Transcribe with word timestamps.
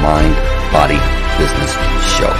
Mind 0.00 0.32
Body 0.70 0.98
Business 1.38 1.72
Show. 2.16 2.32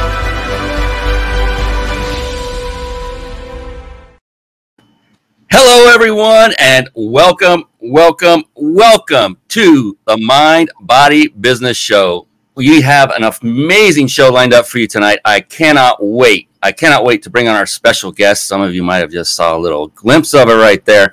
Hello, 5.50 5.92
everyone, 5.92 6.54
and 6.60 6.88
welcome, 6.94 7.64
welcome, 7.80 8.44
welcome 8.54 9.38
to 9.48 9.98
the 10.06 10.16
Mind 10.18 10.70
Body 10.82 11.26
Business 11.26 11.76
Show. 11.76 12.28
We 12.54 12.80
have 12.82 13.10
an 13.10 13.24
amazing 13.24 14.06
show 14.06 14.30
lined 14.30 14.54
up 14.54 14.68
for 14.68 14.78
you 14.78 14.86
tonight. 14.86 15.18
I 15.24 15.40
cannot 15.40 15.96
wait. 16.00 16.48
I 16.62 16.70
cannot 16.70 17.04
wait 17.04 17.24
to 17.24 17.30
bring 17.30 17.48
on 17.48 17.56
our 17.56 17.66
special 17.66 18.12
guest. 18.12 18.46
Some 18.46 18.60
of 18.60 18.72
you 18.72 18.84
might 18.84 18.98
have 18.98 19.10
just 19.10 19.34
saw 19.34 19.56
a 19.56 19.58
little 19.58 19.88
glimpse 19.88 20.32
of 20.32 20.48
it 20.48 20.54
right 20.54 20.84
there. 20.84 21.12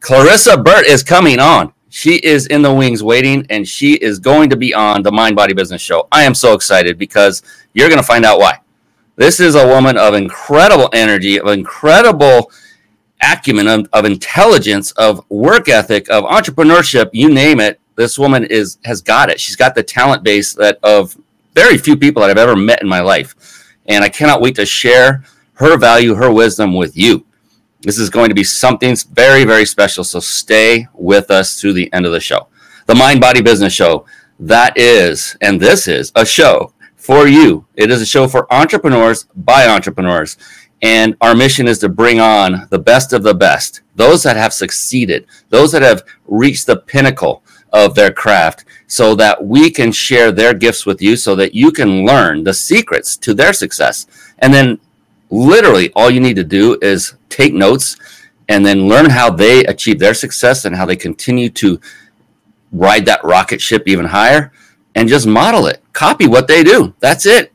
Clarissa 0.00 0.56
Burt 0.56 0.86
is 0.86 1.02
coming 1.02 1.40
on. 1.40 1.73
She 1.94 2.16
is 2.16 2.48
in 2.48 2.60
the 2.62 2.74
wings 2.74 3.04
waiting, 3.04 3.46
and 3.50 3.68
she 3.68 3.94
is 3.94 4.18
going 4.18 4.50
to 4.50 4.56
be 4.56 4.74
on 4.74 5.04
the 5.04 5.12
Mind 5.12 5.36
Body 5.36 5.54
Business 5.54 5.80
Show. 5.80 6.08
I 6.10 6.24
am 6.24 6.34
so 6.34 6.52
excited 6.52 6.98
because 6.98 7.44
you're 7.72 7.88
going 7.88 8.00
to 8.00 8.06
find 8.06 8.24
out 8.24 8.40
why. 8.40 8.58
This 9.14 9.38
is 9.38 9.54
a 9.54 9.64
woman 9.64 9.96
of 9.96 10.12
incredible 10.12 10.88
energy, 10.92 11.38
of 11.38 11.46
incredible 11.46 12.50
acumen, 13.22 13.68
of, 13.68 13.86
of 13.92 14.06
intelligence, 14.06 14.90
of 14.92 15.24
work 15.30 15.68
ethic, 15.68 16.10
of 16.10 16.24
entrepreneurship, 16.24 17.10
you 17.12 17.30
name 17.30 17.60
it. 17.60 17.78
This 17.94 18.18
woman 18.18 18.42
is 18.42 18.78
has 18.84 19.00
got 19.00 19.30
it. 19.30 19.38
She's 19.38 19.54
got 19.54 19.76
the 19.76 19.84
talent 19.84 20.24
base 20.24 20.52
that 20.54 20.80
of 20.82 21.16
very 21.54 21.78
few 21.78 21.96
people 21.96 22.22
that 22.22 22.30
I've 22.30 22.38
ever 22.38 22.56
met 22.56 22.82
in 22.82 22.88
my 22.88 23.02
life. 23.02 23.76
And 23.86 24.02
I 24.02 24.08
cannot 24.08 24.40
wait 24.40 24.56
to 24.56 24.66
share 24.66 25.22
her 25.52 25.78
value, 25.78 26.16
her 26.16 26.32
wisdom 26.32 26.74
with 26.74 26.96
you. 26.96 27.24
This 27.84 27.98
is 27.98 28.08
going 28.08 28.30
to 28.30 28.34
be 28.34 28.44
something 28.44 28.96
very, 29.12 29.44
very 29.44 29.66
special. 29.66 30.04
So 30.04 30.18
stay 30.18 30.88
with 30.94 31.30
us 31.30 31.60
through 31.60 31.74
the 31.74 31.92
end 31.92 32.06
of 32.06 32.12
the 32.12 32.20
show. 32.20 32.48
The 32.86 32.94
Mind 32.94 33.20
Body 33.20 33.42
Business 33.42 33.74
Show. 33.74 34.06
That 34.40 34.76
is, 34.76 35.36
and 35.42 35.60
this 35.60 35.86
is 35.86 36.10
a 36.16 36.24
show 36.24 36.72
for 36.96 37.28
you. 37.28 37.66
It 37.76 37.90
is 37.90 38.00
a 38.00 38.06
show 38.06 38.26
for 38.26 38.52
entrepreneurs 38.52 39.26
by 39.36 39.68
entrepreneurs. 39.68 40.38
And 40.82 41.16
our 41.20 41.34
mission 41.34 41.68
is 41.68 41.78
to 41.80 41.88
bring 41.88 42.20
on 42.20 42.66
the 42.70 42.78
best 42.78 43.12
of 43.12 43.22
the 43.22 43.34
best, 43.34 43.82
those 43.94 44.22
that 44.22 44.36
have 44.36 44.52
succeeded, 44.52 45.26
those 45.50 45.70
that 45.72 45.82
have 45.82 46.04
reached 46.26 46.66
the 46.66 46.76
pinnacle 46.76 47.42
of 47.72 47.94
their 47.94 48.12
craft, 48.12 48.64
so 48.86 49.14
that 49.14 49.44
we 49.44 49.70
can 49.70 49.92
share 49.92 50.32
their 50.32 50.54
gifts 50.54 50.86
with 50.86 51.00
you, 51.02 51.16
so 51.16 51.34
that 51.36 51.54
you 51.54 51.70
can 51.70 52.04
learn 52.04 52.44
the 52.44 52.54
secrets 52.54 53.16
to 53.18 53.34
their 53.34 53.52
success. 53.52 54.06
And 54.38 54.52
then, 54.52 54.78
literally, 55.34 55.92
all 55.94 56.10
you 56.10 56.20
need 56.20 56.36
to 56.36 56.44
do 56.44 56.78
is 56.80 57.14
take 57.28 57.52
notes 57.52 57.96
and 58.48 58.64
then 58.64 58.88
learn 58.88 59.10
how 59.10 59.30
they 59.30 59.64
achieve 59.64 59.98
their 59.98 60.14
success 60.14 60.64
and 60.64 60.76
how 60.76 60.86
they 60.86 60.96
continue 60.96 61.48
to 61.50 61.80
ride 62.72 63.06
that 63.06 63.24
rocket 63.24 63.60
ship 63.60 63.84
even 63.86 64.06
higher 64.06 64.52
and 64.94 65.08
just 65.08 65.26
model 65.26 65.66
it. 65.66 65.82
Copy 65.92 66.26
what 66.26 66.46
they 66.46 66.62
do. 66.62 66.94
That's 67.00 67.26
it. 67.26 67.52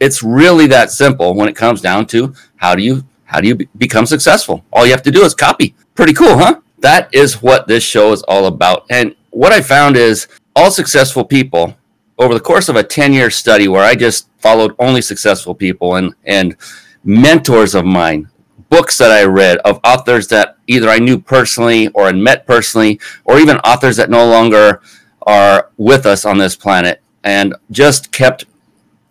It's 0.00 0.22
really 0.22 0.66
that 0.68 0.90
simple 0.90 1.34
when 1.34 1.48
it 1.48 1.56
comes 1.56 1.80
down 1.80 2.06
to 2.06 2.34
how 2.56 2.74
do 2.74 2.82
you 2.82 3.04
how 3.24 3.40
do 3.40 3.48
you 3.48 3.54
be- 3.54 3.68
become 3.78 4.04
successful? 4.04 4.62
All 4.72 4.84
you 4.84 4.92
have 4.92 5.02
to 5.04 5.10
do 5.10 5.22
is 5.22 5.34
copy. 5.34 5.74
Pretty 5.94 6.12
cool, 6.12 6.36
huh? 6.36 6.60
That 6.80 7.14
is 7.14 7.40
what 7.40 7.66
this 7.66 7.82
show 7.82 8.12
is 8.12 8.22
all 8.24 8.46
about. 8.46 8.84
And 8.90 9.14
what 9.30 9.52
I 9.52 9.62
found 9.62 9.96
is 9.96 10.26
all 10.54 10.70
successful 10.70 11.24
people 11.24 11.74
over 12.18 12.34
the 12.34 12.40
course 12.40 12.68
of 12.68 12.76
a 12.76 12.84
10-year 12.84 13.30
study 13.30 13.68
where 13.68 13.84
I 13.84 13.94
just 13.94 14.28
followed 14.38 14.74
only 14.78 15.00
successful 15.00 15.54
people 15.54 15.96
and 15.96 16.14
and 16.24 16.56
mentors 17.04 17.74
of 17.74 17.84
mine, 17.84 18.28
books 18.68 18.98
that 18.98 19.10
I 19.10 19.24
read 19.24 19.58
of 19.58 19.80
authors 19.84 20.28
that 20.28 20.56
either 20.66 20.88
I 20.88 20.98
knew 20.98 21.18
personally 21.18 21.88
or 21.88 22.06
had 22.06 22.16
met 22.16 22.46
personally, 22.46 23.00
or 23.24 23.38
even 23.38 23.58
authors 23.58 23.96
that 23.96 24.10
no 24.10 24.26
longer 24.26 24.80
are 25.22 25.70
with 25.76 26.06
us 26.06 26.24
on 26.24 26.38
this 26.38 26.56
planet, 26.56 27.00
and 27.22 27.54
just 27.70 28.12
kept 28.12 28.44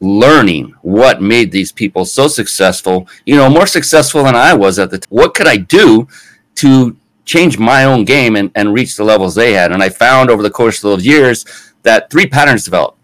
learning 0.02 0.74
what 0.82 1.22
made 1.22 1.52
these 1.52 1.72
people 1.72 2.06
so 2.06 2.28
successful, 2.28 3.08
you 3.26 3.36
know, 3.36 3.50
more 3.50 3.68
successful 3.68 4.24
than 4.24 4.36
I 4.36 4.54
was 4.54 4.80
at 4.80 4.90
the 4.90 4.98
time. 4.98 5.08
What 5.10 5.36
could 5.36 5.48
I 5.48 5.58
do 5.58 6.08
to 6.56 6.98
change 7.24 7.60
my 7.60 7.84
own 7.86 8.04
game 8.04 8.36
and, 8.36 8.52
and 8.56 8.74
reach 8.74 8.96
the 8.96 9.04
levels 9.04 9.36
they 9.36 9.54
had? 9.54 9.72
And 9.72 9.84
I 9.84 9.90
found 9.90 10.32
over 10.32 10.42
the 10.42 10.50
course 10.50 10.78
of 10.84 10.90
those 10.90 11.06
years 11.06 11.46
that 11.84 12.10
three 12.10 12.26
patterns 12.26 12.66
developed. 12.66 12.98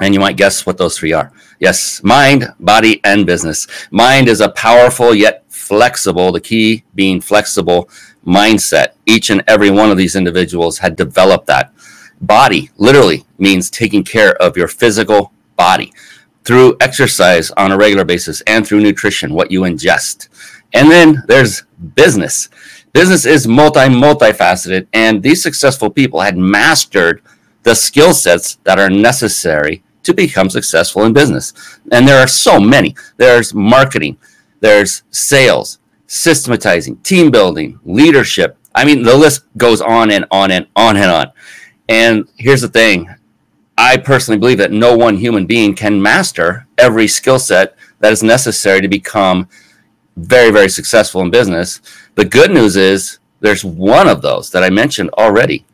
And 0.00 0.14
you 0.14 0.20
might 0.20 0.36
guess 0.36 0.64
what 0.64 0.76
those 0.76 0.98
three 0.98 1.12
are. 1.12 1.32
Yes, 1.60 2.02
mind, 2.04 2.46
body, 2.60 3.00
and 3.02 3.26
business. 3.26 3.66
Mind 3.90 4.28
is 4.28 4.40
a 4.40 4.50
powerful 4.50 5.14
yet 5.14 5.44
flexible, 5.48 6.30
the 6.30 6.40
key 6.40 6.84
being 6.94 7.20
flexible 7.20 7.88
mindset. 8.24 8.92
Each 9.06 9.30
and 9.30 9.42
every 9.48 9.70
one 9.70 9.90
of 9.90 9.96
these 9.96 10.14
individuals 10.14 10.78
had 10.78 10.94
developed 10.94 11.46
that. 11.46 11.72
Body 12.20 12.70
literally 12.76 13.24
means 13.38 13.70
taking 13.70 14.04
care 14.04 14.34
of 14.42 14.56
your 14.56 14.68
physical 14.68 15.32
body 15.56 15.92
through 16.44 16.76
exercise 16.80 17.50
on 17.52 17.72
a 17.72 17.76
regular 17.76 18.04
basis 18.04 18.40
and 18.42 18.66
through 18.66 18.80
nutrition, 18.80 19.34
what 19.34 19.50
you 19.50 19.62
ingest. 19.62 20.28
And 20.72 20.90
then 20.90 21.22
there's 21.26 21.64
business. 21.94 22.48
Business 22.92 23.26
is 23.26 23.46
multi, 23.46 23.80
multifaceted, 23.80 24.86
and 24.92 25.22
these 25.22 25.42
successful 25.42 25.90
people 25.90 26.20
had 26.20 26.38
mastered 26.38 27.22
the 27.64 27.74
skill 27.74 28.14
sets 28.14 28.56
that 28.64 28.78
are 28.78 28.88
necessary 28.88 29.82
to 30.08 30.14
become 30.14 30.48
successful 30.48 31.04
in 31.04 31.12
business. 31.12 31.52
And 31.92 32.08
there 32.08 32.18
are 32.18 32.26
so 32.26 32.58
many. 32.58 32.96
There's 33.18 33.52
marketing, 33.52 34.16
there's 34.60 35.02
sales, 35.10 35.78
systematizing, 36.06 36.96
team 36.98 37.30
building, 37.30 37.78
leadership. 37.84 38.56
I 38.74 38.84
mean, 38.86 39.02
the 39.02 39.16
list 39.16 39.44
goes 39.58 39.82
on 39.82 40.10
and 40.10 40.24
on 40.30 40.50
and 40.50 40.66
on 40.74 40.96
and 40.96 41.10
on. 41.10 41.32
And 41.90 42.28
here's 42.36 42.62
the 42.62 42.68
thing 42.68 43.14
I 43.76 43.98
personally 43.98 44.38
believe 44.38 44.58
that 44.58 44.72
no 44.72 44.96
one 44.96 45.16
human 45.16 45.46
being 45.46 45.74
can 45.74 46.00
master 46.00 46.66
every 46.78 47.06
skill 47.06 47.38
set 47.38 47.76
that 48.00 48.12
is 48.12 48.22
necessary 48.22 48.80
to 48.80 48.88
become 48.88 49.46
very, 50.16 50.50
very 50.50 50.70
successful 50.70 51.20
in 51.20 51.30
business. 51.30 51.80
The 52.14 52.24
good 52.24 52.50
news 52.50 52.76
is 52.76 53.18
there's 53.40 53.64
one 53.64 54.08
of 54.08 54.22
those 54.22 54.50
that 54.50 54.64
I 54.64 54.70
mentioned 54.70 55.10
already 55.10 55.64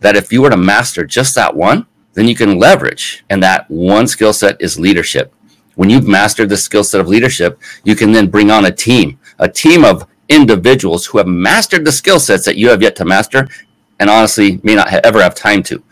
that 0.00 0.14
if 0.14 0.32
you 0.32 0.42
were 0.42 0.50
to 0.50 0.56
master 0.56 1.04
just 1.04 1.34
that 1.34 1.56
one, 1.56 1.86
then 2.18 2.26
you 2.26 2.34
can 2.34 2.58
leverage. 2.58 3.24
And 3.30 3.40
that 3.44 3.70
one 3.70 4.08
skill 4.08 4.32
set 4.32 4.60
is 4.60 4.76
leadership. 4.78 5.32
When 5.76 5.88
you've 5.88 6.08
mastered 6.08 6.48
the 6.48 6.56
skill 6.56 6.82
set 6.82 7.00
of 7.00 7.06
leadership, 7.06 7.60
you 7.84 7.94
can 7.94 8.10
then 8.10 8.26
bring 8.26 8.50
on 8.50 8.64
a 8.64 8.72
team, 8.72 9.20
a 9.38 9.48
team 9.48 9.84
of 9.84 10.04
individuals 10.28 11.06
who 11.06 11.18
have 11.18 11.28
mastered 11.28 11.84
the 11.84 11.92
skill 11.92 12.18
sets 12.18 12.44
that 12.44 12.56
you 12.56 12.68
have 12.70 12.82
yet 12.82 12.96
to 12.96 13.04
master 13.04 13.48
and 14.00 14.10
honestly 14.10 14.60
may 14.64 14.74
not 14.74 14.92
ever 15.04 15.22
have 15.22 15.34
time 15.34 15.62
to 15.62 15.82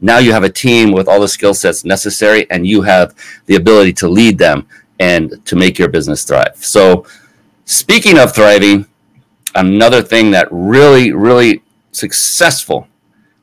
now 0.00 0.18
you 0.18 0.32
have 0.32 0.42
a 0.44 0.50
team 0.50 0.92
with 0.92 1.08
all 1.08 1.20
the 1.20 1.28
skill 1.28 1.54
sets 1.54 1.84
necessary 1.84 2.50
and 2.50 2.66
you 2.66 2.82
have 2.82 3.14
the 3.46 3.54
ability 3.54 3.92
to 3.92 4.08
lead 4.08 4.36
them 4.38 4.66
and 4.98 5.44
to 5.46 5.54
make 5.54 5.78
your 5.78 5.88
business 5.88 6.24
thrive 6.24 6.56
so 6.56 7.06
speaking 7.64 8.18
of 8.18 8.34
thriving 8.34 8.84
another 9.54 10.02
thing 10.02 10.32
that 10.32 10.48
really 10.50 11.12
really 11.12 11.62
successful 11.92 12.88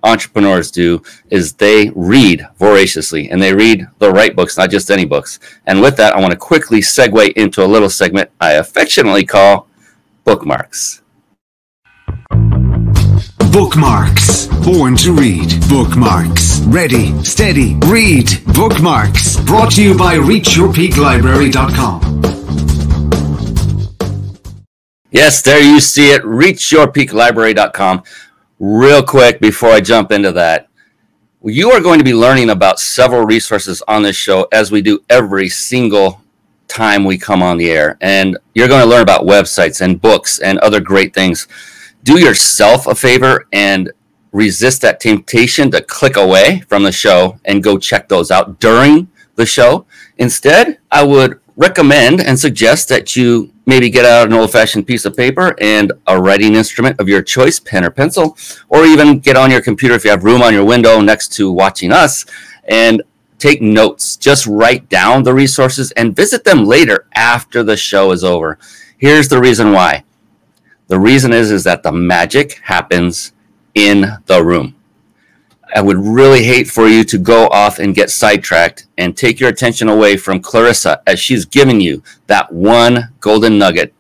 entrepreneurs 0.04 0.70
do 0.70 1.02
is 1.30 1.54
they 1.54 1.92
read 1.96 2.46
voraciously 2.58 3.30
and 3.30 3.42
they 3.42 3.54
read 3.54 3.88
the 4.00 4.12
right 4.12 4.36
books 4.36 4.58
not 4.58 4.70
just 4.70 4.92
any 4.92 5.06
books 5.06 5.40
and 5.66 5.82
with 5.82 5.98
that 5.98 6.16
i 6.16 6.20
want 6.20 6.32
to 6.32 6.38
quickly 6.38 6.80
segue 6.80 7.32
into 7.34 7.64
a 7.64 7.68
little 7.68 7.90
segment 7.90 8.30
i 8.42 8.54
affectionately 8.54 9.24
call 9.24 9.68
bookmarks 10.24 11.02
Bookmarks. 13.54 14.48
Born 14.66 14.98
to 14.98 15.14
read. 15.14 15.54
Bookmarks. 15.70 16.62
Ready, 16.62 17.24
steady, 17.24 17.76
read. 17.86 18.28
Bookmarks. 18.56 19.40
Brought 19.42 19.74
to 19.74 19.84
you 19.84 19.96
by 19.96 20.16
ReachYourPeakLibrary.com. 20.16 22.22
Yes, 25.12 25.44
there 25.44 25.62
you 25.62 25.80
see 25.80 26.10
it. 26.10 26.24
ReachYourPeakLibrary.com. 26.24 28.02
Real 28.66 29.04
quick 29.04 29.42
before 29.42 29.72
I 29.72 29.82
jump 29.82 30.10
into 30.10 30.32
that, 30.32 30.70
you 31.44 31.72
are 31.72 31.82
going 31.82 32.00
to 32.00 32.06
be 32.06 32.14
learning 32.14 32.50
about 32.50 32.80
several 32.80 33.26
resources 33.26 33.84
on 33.90 34.04
this 34.04 34.16
show 34.16 34.48
as 34.54 34.72
we 34.72 34.82
do 34.82 35.04
every 35.10 35.50
single 35.50 36.22
time 36.70 37.04
we 37.04 37.18
come 37.18 37.44
on 37.44 37.58
the 37.58 37.70
air. 37.70 37.98
And 38.00 38.38
you're 38.56 38.70
going 38.70 38.82
to 38.82 38.88
learn 38.88 39.02
about 39.02 39.26
websites 39.26 39.82
and 39.82 40.00
books 40.00 40.40
and 40.40 40.60
other 40.60 40.80
great 40.80 41.14
things 41.14 41.46
do 42.04 42.18
yourself 42.18 42.88
a 42.88 42.96
favor 42.96 43.48
and 43.52 43.92
resist 44.32 44.82
that 44.84 45.02
temptation 45.02 45.70
to 45.72 45.82
click 45.82 46.16
away 46.16 46.62
from 46.70 46.84
the 46.84 46.92
show 46.94 47.38
and 47.44 47.62
go 47.64 47.78
check 47.78 48.08
those 48.08 48.32
out 48.32 48.62
during 48.62 49.10
the 49.36 49.46
show. 49.46 49.86
Instead, 50.20 50.80
I 50.90 51.04
would 51.04 51.38
recommend 51.56 52.22
and 52.22 52.40
suggest 52.40 52.90
that 52.90 53.16
you 53.16 53.52
maybe 53.66 53.90
get 53.90 54.06
out 54.06 54.28
an 54.28 54.34
old 54.34 54.52
fashioned 54.52 54.88
piece 54.88 55.06
of 55.06 55.16
paper 55.16 55.56
and 55.62 55.92
a 56.08 56.22
writing 56.22 56.56
instrument 56.56 57.00
of 57.00 57.08
your 57.08 57.22
choice, 57.22 57.60
pen 57.60 57.86
or 57.86 57.92
pencil, 57.92 58.38
or 58.70 58.86
even 58.86 59.20
get 59.20 59.38
on 59.38 59.52
your 59.52 59.62
computer 59.62 59.96
if 59.96 60.04
you 60.04 60.12
have 60.12 60.24
room 60.24 60.42
on 60.42 60.54
your 60.54 60.66
window 60.66 61.00
next 61.00 61.30
to 61.34 61.52
watching 61.52 61.92
us 61.92 62.26
and 62.66 63.04
take 63.38 63.62
notes. 63.62 64.16
Just 64.16 64.48
write 64.48 64.90
down 64.90 65.24
the 65.24 65.34
resources 65.34 65.92
and 65.92 66.16
visit 66.16 66.44
them 66.44 66.66
later 66.66 67.08
after 67.14 67.64
the 67.64 67.78
show 67.78 68.12
is 68.12 68.24
over. 68.24 68.58
Here's 68.98 69.28
the 69.28 69.40
reason 69.40 69.72
why. 69.72 70.04
The 70.88 71.00
reason 71.00 71.34
is 71.34 71.52
is 71.52 71.64
that 71.64 71.84
the 71.84 71.92
magic 71.92 72.60
happens 72.64 73.34
in 73.74 74.18
the 74.26 74.44
room. 74.44 74.76
I 75.76 75.82
would 75.82 75.98
really 75.98 76.44
hate 76.44 76.68
for 76.68 76.88
you 76.88 77.04
to 77.06 77.18
go 77.18 77.48
off 77.48 77.80
and 77.80 77.96
get 77.96 78.12
sidetracked 78.12 78.88
and 78.98 79.18
take 79.18 79.40
your 79.40 79.50
attention 79.50 79.90
away 79.90 80.18
from 80.18 80.40
Clarissa 80.40 81.02
as 81.08 81.20
she's 81.20 81.46
giving 81.46 81.82
you 81.82 82.04
that 82.28 82.52
one 82.52 83.10
golden 83.20 83.58
nugget 83.58 83.94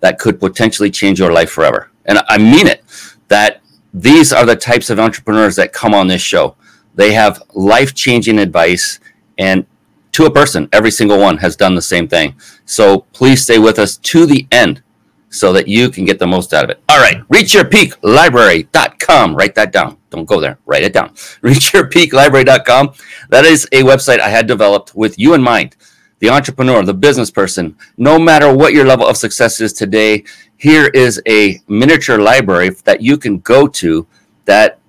that 0.00 0.18
could 0.18 0.40
potentially 0.40 0.90
change 0.90 1.18
your 1.18 1.32
life 1.32 1.50
forever. 1.50 1.90
And 2.06 2.20
I 2.28 2.38
mean 2.38 2.66
it 2.66 2.82
that 3.28 3.60
these 3.92 4.32
are 4.32 4.46
the 4.46 4.56
types 4.56 4.90
of 4.90 4.98
entrepreneurs 4.98 5.56
that 5.56 5.72
come 5.72 5.94
on 5.94 6.06
this 6.06 6.22
show. 6.22 6.56
They 6.94 7.12
have 7.12 7.42
life 7.54 7.94
changing 7.94 8.38
advice, 8.38 8.98
and 9.38 9.66
to 10.12 10.24
a 10.24 10.30
person, 10.30 10.68
every 10.72 10.90
single 10.90 11.18
one 11.18 11.38
has 11.38 11.56
done 11.56 11.74
the 11.74 11.82
same 11.82 12.08
thing. 12.08 12.34
So 12.64 13.00
please 13.12 13.42
stay 13.42 13.58
with 13.58 13.78
us 13.78 13.96
to 13.98 14.26
the 14.26 14.46
end 14.50 14.82
so 15.30 15.52
that 15.52 15.68
you 15.68 15.90
can 15.90 16.04
get 16.04 16.18
the 16.18 16.26
most 16.26 16.52
out 16.54 16.64
of 16.64 16.70
it. 16.70 16.82
All 16.88 16.98
right, 16.98 17.18
reachyourpeaklibrary.com. 17.28 19.34
Write 19.34 19.54
that 19.54 19.72
down. 19.72 19.98
Don't 20.10 20.24
go 20.24 20.40
there. 20.40 20.58
Write 20.66 20.84
it 20.84 20.92
down. 20.92 21.10
Reachyourpeaklibrary.com. 21.42 22.94
That 23.28 23.44
is 23.44 23.68
a 23.72 23.82
website 23.82 24.20
I 24.20 24.28
had 24.28 24.46
developed 24.46 24.94
with 24.94 25.18
you 25.18 25.34
in 25.34 25.42
mind. 25.42 25.76
The 26.20 26.30
entrepreneur, 26.30 26.82
the 26.82 26.94
business 26.94 27.30
person, 27.30 27.76
no 27.96 28.18
matter 28.18 28.52
what 28.52 28.72
your 28.72 28.84
level 28.84 29.06
of 29.06 29.16
success 29.16 29.60
is 29.60 29.72
today, 29.72 30.24
here 30.56 30.88
is 30.88 31.22
a 31.28 31.60
miniature 31.68 32.18
library 32.18 32.70
that 32.84 33.00
you 33.00 33.16
can 33.16 33.38
go 33.40 33.68
to 33.68 34.06
that 34.46 34.80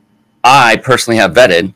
I 0.43 0.77
personally 0.77 1.17
have 1.17 1.33
vetted 1.33 1.73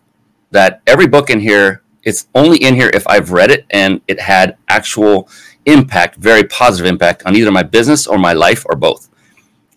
that 0.52 0.82
every 0.88 1.08
book 1.08 1.30
in 1.30 1.40
here 1.40 1.84
it's 2.04 2.28
only 2.36 2.58
in 2.58 2.76
here 2.76 2.92
if 2.94 3.08
I've 3.08 3.32
read 3.32 3.52
it 3.52 3.66
and 3.70 4.02
it 4.08 4.20
had 4.20 4.58
actual 4.68 5.30
impact, 5.66 6.18
very 6.18 6.44
positive 6.44 6.86
impact 6.86 7.24
on 7.26 7.36
either 7.36 7.52
my 7.52 7.64
business 7.64 8.08
or 8.08 8.18
my 8.18 8.34
life 8.34 8.66
or 8.70 8.76
both. 8.76 9.10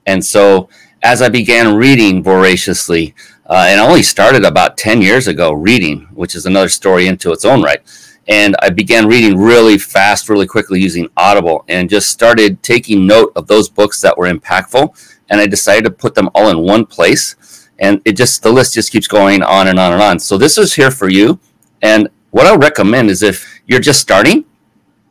And 0.06 0.24
so 0.24 0.68
as 1.02 1.22
I 1.22 1.28
began 1.28 1.76
reading 1.76 2.22
voraciously, 2.22 3.14
uh, 3.48 3.66
and 3.68 3.80
I 3.80 3.86
only 3.86 4.02
started 4.02 4.44
about 4.44 4.76
10 4.76 5.02
years 5.02 5.28
ago 5.28 5.52
reading, 5.52 6.08
which 6.14 6.34
is 6.34 6.46
another 6.46 6.68
story 6.68 7.06
into 7.06 7.32
its 7.32 7.44
own 7.44 7.62
right. 7.62 7.80
And 8.28 8.56
I 8.60 8.70
began 8.70 9.06
reading 9.06 9.38
really 9.38 9.78
fast, 9.78 10.28
really 10.28 10.48
quickly 10.48 10.80
using 10.80 11.08
Audible 11.16 11.64
and 11.68 11.88
just 11.88 12.10
started 12.10 12.60
taking 12.62 13.06
note 13.06 13.32
of 13.36 13.46
those 13.46 13.68
books 13.68 14.00
that 14.00 14.18
were 14.18 14.26
impactful. 14.26 15.16
And 15.30 15.40
I 15.40 15.46
decided 15.46 15.84
to 15.84 15.90
put 15.90 16.14
them 16.14 16.28
all 16.34 16.48
in 16.48 16.58
one 16.58 16.86
place. 16.86 17.68
And 17.78 18.00
it 18.04 18.16
just, 18.16 18.42
the 18.42 18.50
list 18.50 18.74
just 18.74 18.90
keeps 18.90 19.06
going 19.06 19.42
on 19.42 19.68
and 19.68 19.78
on 19.78 19.92
and 19.92 20.02
on. 20.02 20.18
So 20.18 20.38
this 20.38 20.58
is 20.58 20.74
here 20.74 20.90
for 20.90 21.08
you. 21.08 21.38
And 21.82 22.08
what 22.30 22.46
I 22.46 22.56
recommend 22.56 23.10
is 23.10 23.22
if 23.22 23.60
you're 23.66 23.80
just 23.80 24.00
starting, 24.00 24.44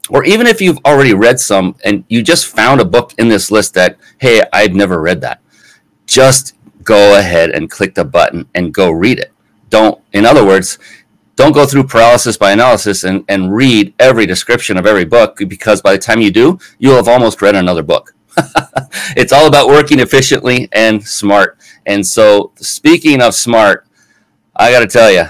or 0.09 0.23
even 0.25 0.47
if 0.47 0.61
you've 0.61 0.79
already 0.85 1.13
read 1.13 1.39
some 1.39 1.75
and 1.83 2.03
you 2.07 2.21
just 2.21 2.47
found 2.47 2.81
a 2.81 2.85
book 2.85 3.13
in 3.17 3.27
this 3.27 3.51
list 3.51 3.73
that, 3.73 3.97
hey, 4.19 4.41
I've 4.53 4.73
never 4.73 5.01
read 5.01 5.21
that, 5.21 5.41
just 6.05 6.55
go 6.83 7.17
ahead 7.17 7.49
and 7.51 7.69
click 7.69 7.95
the 7.95 8.05
button 8.05 8.47
and 8.53 8.73
go 8.73 8.91
read 8.91 9.19
it. 9.19 9.31
Don't, 9.69 9.99
in 10.13 10.25
other 10.25 10.45
words, 10.45 10.77
don't 11.35 11.51
go 11.51 11.65
through 11.65 11.85
paralysis 11.85 12.37
by 12.37 12.51
analysis 12.51 13.03
and, 13.03 13.25
and 13.27 13.53
read 13.53 13.93
every 13.99 14.25
description 14.25 14.77
of 14.77 14.85
every 14.85 15.05
book 15.05 15.37
because 15.47 15.81
by 15.81 15.91
the 15.91 15.97
time 15.97 16.21
you 16.21 16.31
do, 16.31 16.59
you'll 16.79 16.95
have 16.95 17.07
almost 17.07 17.41
read 17.41 17.55
another 17.55 17.83
book. 17.83 18.13
it's 19.17 19.33
all 19.33 19.47
about 19.47 19.67
working 19.67 19.99
efficiently 19.99 20.69
and 20.71 21.05
smart. 21.05 21.57
And 21.85 22.05
so, 22.05 22.51
speaking 22.55 23.21
of 23.21 23.35
smart, 23.35 23.85
I 24.55 24.71
got 24.71 24.79
to 24.79 24.87
tell 24.87 25.11
you, 25.11 25.25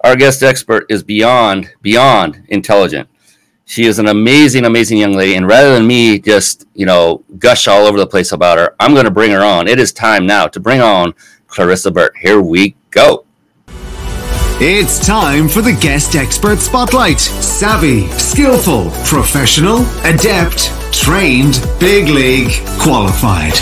our 0.00 0.16
guest 0.16 0.42
expert 0.42 0.86
is 0.88 1.02
beyond, 1.02 1.72
beyond 1.82 2.44
intelligent. 2.48 3.08
She 3.72 3.86
is 3.86 3.98
an 3.98 4.08
amazing, 4.08 4.66
amazing 4.66 4.98
young 4.98 5.14
lady. 5.14 5.34
And 5.34 5.48
rather 5.48 5.72
than 5.72 5.86
me 5.86 6.18
just, 6.18 6.66
you 6.74 6.84
know, 6.84 7.24
gush 7.38 7.66
all 7.66 7.86
over 7.86 7.98
the 7.98 8.06
place 8.06 8.32
about 8.32 8.58
her, 8.58 8.76
I'm 8.78 8.92
going 8.92 9.06
to 9.06 9.10
bring 9.10 9.30
her 9.30 9.42
on. 9.42 9.66
It 9.66 9.78
is 9.78 9.94
time 9.94 10.26
now 10.26 10.46
to 10.46 10.60
bring 10.60 10.82
on 10.82 11.14
Clarissa 11.46 11.90
Burt. 11.90 12.14
Here 12.18 12.42
we 12.42 12.76
go. 12.90 13.24
It's 14.60 15.06
time 15.06 15.48
for 15.48 15.62
the 15.62 15.72
guest 15.72 16.16
expert 16.16 16.58
spotlight. 16.58 17.18
Savvy, 17.18 18.08
skillful, 18.08 18.90
professional, 19.06 19.86
adept, 20.04 20.70
trained, 20.92 21.66
big 21.80 22.10
league, 22.10 22.52
qualified. 22.78 23.54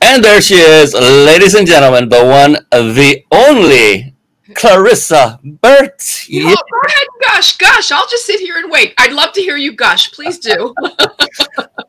And 0.00 0.24
there 0.24 0.40
she 0.40 0.54
is, 0.54 0.94
ladies 0.94 1.52
and 1.52 1.66
gentlemen, 1.66 2.08
the 2.08 2.24
one, 2.24 2.52
the 2.70 3.26
only 3.30 4.13
Clarissa 4.54 5.40
Burt. 5.42 6.28
You 6.28 6.48
yeah. 6.48 6.54
Go 6.54 6.88
ahead, 6.88 7.06
gush, 7.22 7.56
gush. 7.56 7.92
I'll 7.92 8.08
just 8.08 8.26
sit 8.26 8.40
here 8.40 8.56
and 8.56 8.70
wait. 8.70 8.94
I'd 8.98 9.12
love 9.12 9.32
to 9.34 9.40
hear 9.40 9.56
you 9.56 9.72
gush. 9.72 10.12
Please 10.12 10.38
do. 10.38 10.74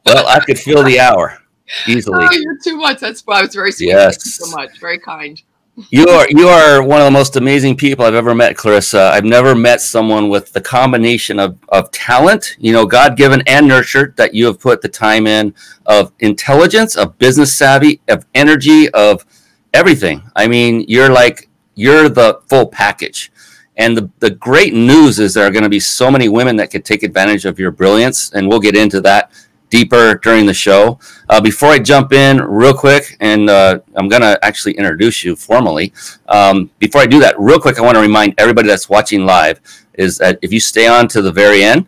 well, 0.06 0.28
I 0.28 0.40
could 0.46 0.60
feel 0.60 0.84
the 0.84 1.00
hour 1.00 1.38
easily. 1.88 2.26
Oh, 2.26 2.32
you're 2.32 2.58
too 2.64 2.78
much. 2.78 3.00
That's 3.00 3.22
why 3.26 3.40
I 3.40 3.42
was 3.42 3.54
very 3.54 3.72
sweet. 3.72 3.88
Yes. 3.88 4.18
Thank 4.18 4.26
you 4.26 4.32
so 4.32 4.56
much. 4.56 4.80
Very 4.80 5.00
kind. 5.00 5.42
You 5.90 6.08
are 6.08 6.26
you 6.30 6.48
are 6.48 6.82
one 6.82 7.02
of 7.02 7.06
the 7.06 7.12
most 7.12 7.36
amazing 7.36 7.76
people 7.76 8.06
I've 8.06 8.14
ever 8.14 8.34
met, 8.34 8.56
Clarissa. 8.56 9.12
I've 9.14 9.26
never 9.26 9.54
met 9.54 9.82
someone 9.82 10.30
with 10.30 10.54
the 10.54 10.62
combination 10.62 11.38
of, 11.38 11.58
of 11.68 11.92
talent, 11.92 12.56
you 12.60 12.72
know, 12.72 12.86
God 12.86 13.18
given 13.18 13.44
and 13.46 13.68
nurtured 13.68 14.16
that 14.16 14.34
you 14.34 14.46
have 14.46 14.58
put 14.58 14.82
the 14.82 14.88
time 14.88 15.28
in, 15.28 15.54
of 15.86 16.14
intelligence, 16.20 16.96
of 16.96 17.18
business 17.18 17.54
savvy, 17.54 18.00
of 18.08 18.26
energy, 18.34 18.90
of 18.92 19.26
everything. 19.74 20.24
I 20.38 20.48
mean, 20.48 20.86
you're 20.88 21.12
like 21.12 21.50
you're 21.76 22.10
the 22.10 22.42
full 22.48 22.68
package. 22.68 23.32
And 23.78 23.96
the, 23.98 24.10
the 24.20 24.32
great 24.32 24.74
news 24.74 25.20
is 25.20 25.34
there 25.34 25.46
are 25.46 25.52
going 25.52 25.64
to 25.64 25.70
be 25.70 25.82
so 25.82 26.10
many 26.10 26.30
women 26.30 26.56
that 26.58 26.72
could 26.72 26.86
take 26.86 27.04
advantage 27.04 27.46
of 27.46 27.60
your 27.60 27.72
brilliance. 27.72 28.32
And 28.32 28.48
we'll 28.48 28.62
get 28.62 28.76
into 28.76 29.02
that 29.02 29.32
deeper 29.70 30.16
during 30.16 30.46
the 30.46 30.54
show. 30.54 31.00
Uh, 31.28 31.42
before 31.42 31.70
I 31.70 31.80
jump 31.80 32.14
in, 32.14 32.42
real 32.42 32.74
quick, 32.74 33.18
and 33.20 33.50
uh, 33.50 33.80
I'm 33.96 34.08
going 34.08 34.22
to 34.22 34.40
actually 34.44 34.74
introduce 34.74 35.24
you 35.24 35.36
formally. 35.36 35.92
Um, 36.30 36.72
before 36.80 37.02
I 37.02 37.06
do 37.06 37.20
that, 37.20 37.38
real 37.38 37.60
quick, 37.60 37.78
I 37.78 37.82
want 37.82 37.96
to 37.96 38.02
remind 38.02 38.36
everybody 38.38 38.68
that's 38.70 38.90
watching 38.90 39.26
live 39.26 39.60
is 39.94 40.18
that 40.20 40.40
if 40.42 40.54
you 40.54 40.60
stay 40.60 40.88
on 40.88 41.08
to 41.10 41.22
the 41.22 41.32
very 41.32 41.64
end, 41.64 41.88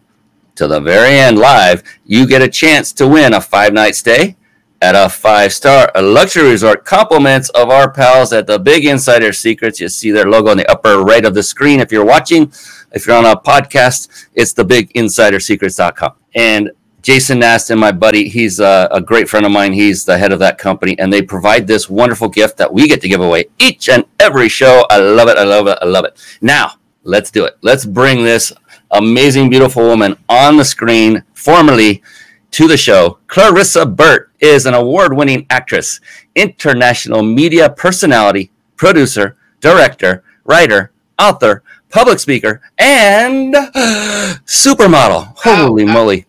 to 0.56 0.68
the 0.68 0.82
very 0.82 1.18
end 1.18 1.38
live, 1.38 1.84
you 2.06 2.28
get 2.28 2.42
a 2.42 2.50
chance 2.50 2.92
to 2.94 3.08
win 3.08 3.34
a 3.34 3.40
five 3.40 3.74
night 3.74 3.96
stay 3.96 4.36
at 4.82 4.96
a 4.96 5.10
five 5.10 5.54
star 5.54 5.92
luxury 5.96 6.50
resort. 6.52 6.86
Compliments 6.86 7.50
of 7.50 7.70
our 7.70 7.92
pals 7.92 8.34
at 8.34 8.48
the 8.48 8.60
Big 8.60 8.86
Insider 8.86 9.34
Secrets. 9.34 9.80
You 9.80 9.90
see 9.90 10.12
their 10.12 10.30
logo 10.30 10.52
on 10.52 10.58
the 10.58 10.70
upper 10.70 11.04
right 11.04 11.26
of 11.26 11.34
the 11.34 11.44
screen 11.44 11.80
if 11.80 11.92
you're 11.92 12.06
watching. 12.06 12.52
If 12.92 13.06
you're 13.06 13.18
on 13.18 13.26
a 13.26 13.36
podcast, 13.36 14.28
it's 14.34 14.54
the 14.54 14.64
biginsidersecrets.com. 14.64 16.14
And 16.36 16.72
Jason 17.02 17.40
Naston, 17.40 17.80
my 17.80 17.92
buddy, 17.92 18.28
he's 18.28 18.60
a, 18.60 18.90
a, 18.92 19.00
great 19.00 19.30
friend 19.30 19.46
of 19.46 19.52
mine. 19.52 19.72
He's 19.72 20.04
the 20.04 20.18
head 20.18 20.34
of 20.34 20.40
that 20.40 20.58
company, 20.58 20.98
and 21.00 21.12
they 21.12 21.22
provide 21.22 21.66
this 21.66 21.90
wonderful 21.90 22.28
gift 22.28 22.58
that 22.58 22.74
we 22.74 22.88
get 22.88 23.02
to 23.02 23.08
give 23.08 23.22
away 23.22 23.46
each 23.60 23.88
and 23.88 24.04
every 24.20 24.50
show. 24.50 24.86
I 24.90 24.98
love 24.98 25.30
it. 25.30 25.38
I 25.38 25.44
love 25.44 25.68
it. 25.68 25.78
I 25.82 25.86
love 25.86 26.06
it. 26.06 26.22
Now, 26.42 26.74
let's 27.04 27.32
do 27.32 27.46
it. 27.46 27.58
Let's 27.62 27.86
bring 27.86 28.24
this 28.24 28.52
amazing, 28.92 29.50
beautiful 29.50 29.84
woman 29.84 30.18
on 30.28 30.58
the 30.58 30.66
screen 30.66 31.24
formally 31.34 32.04
to 32.52 32.68
the 32.68 32.78
show. 32.78 33.20
Clarissa 33.28 33.86
Burt 33.86 34.32
is 34.40 34.66
an 34.66 34.74
award 34.74 35.16
winning 35.16 35.46
actress, 35.50 36.00
international 36.36 37.24
media 37.24 37.70
personality, 37.70 38.52
producer, 38.76 39.38
director, 39.60 40.24
writer, 40.46 40.92
author, 41.20 41.64
public 41.90 42.20
speaker, 42.20 42.62
and 42.78 43.54
supermodel. 44.46 45.34
Holy 45.38 45.86
moly. 45.86 46.26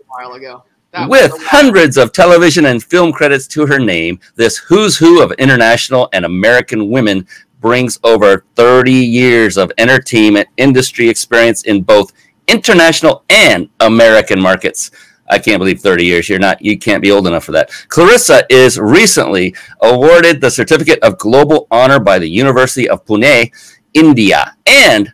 With 1.06 1.32
hundreds 1.36 1.96
of 1.96 2.12
television 2.12 2.66
and 2.66 2.82
film 2.82 3.12
credits 3.12 3.46
to 3.48 3.66
her 3.66 3.78
name, 3.78 4.18
this 4.34 4.56
who's 4.56 4.96
who 4.96 5.22
of 5.22 5.32
international 5.32 6.08
and 6.12 6.24
American 6.24 6.90
women 6.90 7.26
brings 7.60 7.98
over 8.04 8.44
30 8.56 8.92
years 8.92 9.56
of 9.56 9.70
entertainment 9.78 10.48
industry 10.56 11.08
experience 11.08 11.62
in 11.62 11.82
both 11.82 12.12
international 12.48 13.24
and 13.28 13.68
American 13.80 14.40
markets. 14.40 14.90
I 15.30 15.38
can't 15.38 15.58
believe 15.58 15.80
30 15.80 16.04
years. 16.04 16.28
You're 16.28 16.38
not, 16.38 16.62
you 16.62 16.78
can't 16.78 17.02
be 17.02 17.10
old 17.10 17.26
enough 17.26 17.44
for 17.44 17.52
that. 17.52 17.70
Clarissa 17.88 18.44
is 18.50 18.78
recently 18.78 19.54
awarded 19.82 20.40
the 20.40 20.50
Certificate 20.50 20.98
of 21.00 21.18
Global 21.18 21.66
Honor 21.70 22.00
by 22.00 22.18
the 22.18 22.28
University 22.28 22.88
of 22.88 23.04
Pune, 23.04 23.50
India, 23.94 24.56
and 24.66 25.12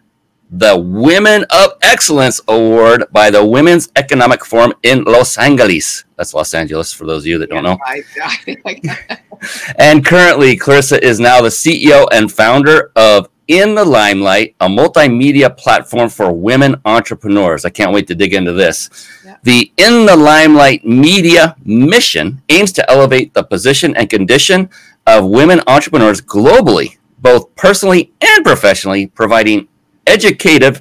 the 0.57 0.79
Women 0.79 1.45
of 1.51 1.73
Excellence 1.83 2.41
Award 2.47 3.07
by 3.11 3.29
the 3.31 3.45
Women's 3.45 3.89
Economic 3.97 4.45
Forum 4.45 4.73
in 4.85 5.03
Los 5.03 5.37
Angeles. 5.37 6.05
That's 6.17 6.33
Los 6.33 6.55
Angeles 6.55 6.93
for 6.93 7.07
those 7.07 7.23
of 7.23 7.27
you 7.27 7.39
that 7.39 7.51
don't 7.51 7.65
know. 7.65 7.77
and 9.79 10.07
currently, 10.07 10.57
Clarissa 10.57 11.05
is 11.05 11.19
now 11.19 11.41
the 11.41 11.49
CEO 11.49 12.07
and 12.13 12.31
founder 12.31 12.93
of 12.95 13.29
In 13.49 13.75
the 13.75 13.85
Limelight, 13.85 14.55
a 14.61 14.69
multimedia 14.69 15.55
platform 15.57 16.09
for 16.09 16.33
women 16.33 16.81
entrepreneurs. 16.85 17.65
I 17.65 17.71
can't 17.71 17.93
wait 17.93 18.07
to 18.07 18.15
dig 18.15 18.33
into 18.33 18.53
this. 18.53 19.09
Yeah. 19.25 19.37
The 19.43 19.64
In 19.77 20.07
the 20.07 20.17
Limelight 20.17 20.85
media 20.85 21.57
mission 21.65 22.41
aims 22.49 22.71
to 22.73 22.89
elevate 22.89 23.35
the 23.35 23.43
position 23.43 23.97
and 23.97 24.09
condition 24.09 24.71
of 25.05 25.27
women 25.27 25.61
entrepreneurs 25.67 26.21
globally, 26.21 26.97
both 27.19 27.53
personally 27.57 28.13
and 28.21 28.45
professionally, 28.45 29.09
providing 29.09 29.67
educative, 30.07 30.81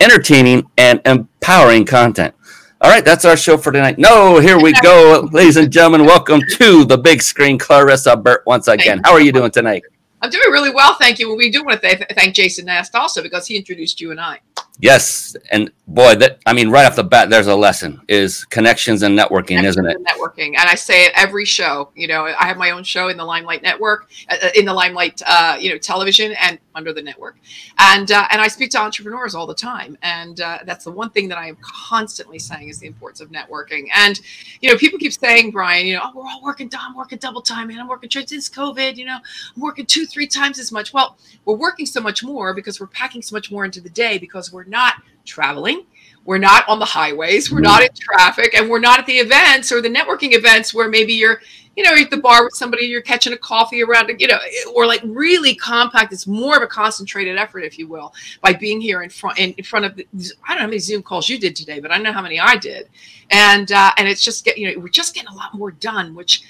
entertaining, 0.00 0.70
and 0.78 1.02
empowering 1.04 1.84
content. 1.84 2.34
All 2.80 2.90
right, 2.90 3.04
that's 3.04 3.26
our 3.26 3.36
show 3.36 3.58
for 3.58 3.72
tonight. 3.72 3.98
No, 3.98 4.38
here 4.38 4.58
we 4.58 4.72
go, 4.80 5.28
ladies 5.32 5.58
and 5.58 5.70
gentlemen. 5.70 6.06
Welcome 6.06 6.40
to 6.52 6.86
the 6.86 6.96
big 6.96 7.20
screen, 7.20 7.58
Clarissa 7.58 8.16
Burt, 8.16 8.42
once 8.46 8.68
again. 8.68 9.02
How 9.04 9.12
are 9.12 9.20
you 9.20 9.32
doing 9.32 9.50
tonight? 9.50 9.82
I'm 10.22 10.30
doing 10.30 10.50
really 10.50 10.70
well, 10.70 10.94
thank 10.94 11.18
you. 11.18 11.34
We 11.34 11.50
do 11.50 11.62
want 11.62 11.82
to 11.82 11.88
th- 11.88 12.08
thank 12.14 12.34
Jason 12.34 12.66
Nast 12.66 12.94
also 12.94 13.22
because 13.22 13.46
he 13.46 13.56
introduced 13.56 14.00
you 14.00 14.10
and 14.10 14.20
I. 14.20 14.40
Yes, 14.82 15.36
and 15.50 15.70
boy, 15.86 16.14
that 16.16 16.38
I 16.46 16.54
mean, 16.54 16.70
right 16.70 16.86
off 16.86 16.96
the 16.96 17.04
bat, 17.04 17.28
there's 17.28 17.48
a 17.48 17.54
lesson: 17.54 18.00
is 18.08 18.44
connections 18.46 19.02
and 19.02 19.18
networking, 19.18 19.58
connections 19.58 19.76
isn't 19.76 19.86
it? 19.86 19.96
And 19.96 20.06
networking, 20.06 20.58
and 20.58 20.68
I 20.68 20.74
say 20.74 21.04
it 21.04 21.12
every 21.14 21.44
show. 21.44 21.90
You 21.94 22.08
know, 22.08 22.24
I 22.24 22.46
have 22.46 22.56
my 22.56 22.70
own 22.70 22.82
show 22.82 23.08
in 23.08 23.18
the 23.18 23.24
Limelight 23.24 23.62
Network, 23.62 24.08
uh, 24.30 24.36
uh, 24.42 24.48
in 24.54 24.64
the 24.64 24.72
Limelight, 24.72 25.20
uh, 25.26 25.58
you 25.60 25.68
know, 25.70 25.76
television, 25.76 26.32
and 26.40 26.58
under 26.74 26.94
the 26.94 27.02
network, 27.02 27.36
and 27.78 28.10
uh, 28.10 28.26
and 28.30 28.40
I 28.40 28.48
speak 28.48 28.70
to 28.70 28.78
entrepreneurs 28.78 29.34
all 29.34 29.46
the 29.46 29.54
time, 29.54 29.98
and 30.02 30.40
uh, 30.40 30.60
that's 30.64 30.84
the 30.84 30.92
one 30.92 31.10
thing 31.10 31.28
that 31.28 31.36
I 31.36 31.48
am 31.48 31.58
constantly 31.60 32.38
saying 32.38 32.70
is 32.70 32.78
the 32.78 32.86
importance 32.86 33.20
of 33.20 33.30
networking. 33.30 33.88
And 33.94 34.18
you 34.62 34.70
know, 34.70 34.78
people 34.78 34.98
keep 34.98 35.12
saying, 35.12 35.50
Brian, 35.50 35.86
you 35.86 35.94
know, 35.94 36.02
oh, 36.04 36.12
we're 36.14 36.22
all 36.22 36.42
working, 36.42 36.70
I'm 36.78 36.96
working 36.96 37.18
double 37.18 37.42
time, 37.42 37.68
and 37.68 37.78
I'm 37.78 37.88
working 37.88 38.08
since 38.10 38.48
COVID. 38.48 38.96
You 38.96 39.04
know, 39.04 39.18
I'm 39.54 39.60
working 39.60 39.84
two, 39.84 40.06
three 40.06 40.26
times 40.26 40.58
as 40.58 40.72
much. 40.72 40.94
Well, 40.94 41.18
we're 41.44 41.56
working 41.56 41.84
so 41.84 42.00
much 42.00 42.24
more 42.24 42.54
because 42.54 42.80
we're 42.80 42.86
packing 42.86 43.20
so 43.20 43.36
much 43.36 43.50
more 43.50 43.66
into 43.66 43.82
the 43.82 43.90
day 43.90 44.16
because 44.16 44.50
we're 44.50 44.69
not 44.70 44.94
traveling. 45.24 45.84
We're 46.24 46.38
not 46.38 46.68
on 46.68 46.78
the 46.78 46.84
highways. 46.84 47.50
We're 47.50 47.60
not 47.60 47.82
in 47.82 47.88
traffic, 47.98 48.54
and 48.54 48.68
we're 48.68 48.78
not 48.78 48.98
at 48.98 49.06
the 49.06 49.18
events 49.18 49.72
or 49.72 49.80
the 49.80 49.88
networking 49.88 50.34
events 50.34 50.74
where 50.74 50.88
maybe 50.88 51.14
you're, 51.14 51.40
you 51.76 51.82
know, 51.82 51.94
at 51.94 52.10
the 52.10 52.18
bar 52.18 52.44
with 52.44 52.54
somebody, 52.54 52.86
you're 52.86 53.00
catching 53.00 53.32
a 53.32 53.38
coffee 53.38 53.82
around, 53.82 54.12
you 54.20 54.26
know, 54.26 54.38
or 54.74 54.86
like 54.86 55.00
really 55.02 55.54
compact. 55.54 56.12
It's 56.12 56.26
more 56.26 56.56
of 56.56 56.62
a 56.62 56.66
concentrated 56.66 57.36
effort, 57.36 57.60
if 57.60 57.78
you 57.78 57.88
will, 57.88 58.14
by 58.42 58.52
being 58.52 58.80
here 58.80 59.02
in 59.02 59.08
front 59.08 59.38
in, 59.38 59.52
in 59.54 59.64
front 59.64 59.86
of. 59.86 59.96
The, 59.96 60.06
I 60.46 60.50
don't 60.50 60.56
know 60.56 60.60
how 60.60 60.66
many 60.66 60.78
Zoom 60.78 61.02
calls 61.02 61.28
you 61.28 61.38
did 61.38 61.56
today, 61.56 61.80
but 61.80 61.90
I 61.90 61.96
know 61.98 62.12
how 62.12 62.22
many 62.22 62.38
I 62.38 62.56
did, 62.56 62.88
and 63.30 63.72
uh, 63.72 63.92
and 63.96 64.06
it's 64.06 64.22
just 64.22 64.44
get 64.44 64.58
you 64.58 64.72
know 64.72 64.78
we're 64.78 64.88
just 64.88 65.14
getting 65.14 65.30
a 65.30 65.34
lot 65.34 65.54
more 65.54 65.70
done, 65.70 66.14
which 66.14 66.42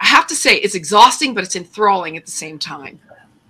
I 0.00 0.06
have 0.06 0.26
to 0.28 0.34
say 0.34 0.56
is 0.56 0.74
exhausting, 0.74 1.34
but 1.34 1.44
it's 1.44 1.54
enthralling 1.54 2.16
at 2.16 2.24
the 2.24 2.32
same 2.32 2.58
time. 2.58 2.98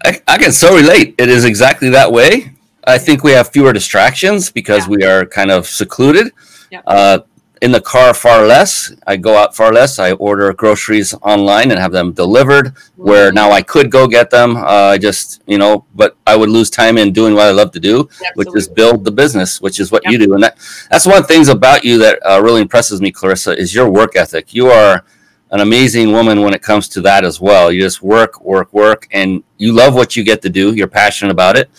I, 0.05 0.21
I 0.27 0.39
can 0.39 0.53
so 0.53 0.77
relate. 0.77 1.15
It 1.19 1.29
is 1.29 1.45
exactly 1.45 1.91
that 1.91 2.13
way. 2.13 2.53
I 2.89 2.99
think 2.99 3.23
we 3.23 3.33
have 3.33 3.51
fewer 3.51 3.73
distractions 3.73 4.51
because 4.51 4.85
yeah. 4.85 4.97
we 4.97 5.05
are 5.05 5.27
kind 5.27 5.51
of 5.51 5.67
secluded. 5.67 6.33
Yeah. 6.71 6.81
Uh, 6.87 7.19
in 7.61 7.73
the 7.73 7.81
car, 7.81 8.15
far 8.15 8.47
less. 8.47 8.93
I 9.07 9.17
go 9.17 9.37
out 9.37 9.55
far 9.55 9.73
less. 9.73 9.99
I 9.99 10.13
order 10.13 10.53
groceries 10.53 11.13
online 11.23 11.71
and 11.71 11.81
have 11.81 11.93
them 11.93 12.13
delivered. 12.13 12.73
Where 12.97 13.33
now 13.33 13.51
I 13.51 13.63
could 13.63 13.91
go 13.91 14.07
get 14.07 14.31
them. 14.31 14.57
Uh, 14.57 14.95
I 14.95 14.99
just, 14.99 15.43
you 15.47 15.59
know, 15.59 15.85
but 15.95 16.17
I 16.27 16.37
would 16.37 16.49
lose 16.49 16.71
time 16.71 16.99
in 16.99 17.13
doing 17.13 17.35
what 17.35 17.47
I 17.47 17.51
love 17.51 17.73
to 17.73 17.81
do, 17.81 18.01
Absolutely. 18.01 18.33
which 18.35 18.57
is 18.57 18.69
build 18.69 19.05
the 19.05 19.11
business, 19.11 19.61
which 19.61 19.81
is 19.81 19.91
what 19.91 20.05
you 20.07 20.19
do. 20.19 20.35
And 20.35 20.43
that, 20.43 20.59
that's 20.91 21.05
one 21.05 21.17
of 21.17 21.23
the 21.27 21.35
things 21.35 21.49
about 21.49 21.85
you 21.85 21.99
that 21.99 22.21
uh, 22.25 22.41
really 22.41 22.61
impresses 22.63 23.01
me, 23.01 23.11
Clarissa, 23.11 23.59
is 23.59 23.75
your 23.75 23.91
work 23.91 24.15
ethic. 24.15 24.55
You 24.55 24.69
are 24.69 25.05
an 25.51 25.61
amazing 25.61 26.13
woman 26.13 26.43
when 26.43 26.55
it 26.55 26.63
comes 26.63 26.89
to 26.91 27.01
that 27.01 27.25
as 27.25 27.41
well. 27.41 27.73
You 27.73 27.81
just 27.81 28.03
work, 28.03 28.41
work, 28.41 28.73
work, 28.73 29.09
and 29.11 29.43
you 29.57 29.73
love 29.73 29.95
what 29.95 30.15
you 30.15 30.23
get 30.23 30.43
to 30.43 30.49
do. 30.49 30.75
You're 30.75 30.87
passionate 30.87 31.33
about 31.33 31.57
it 31.57 31.71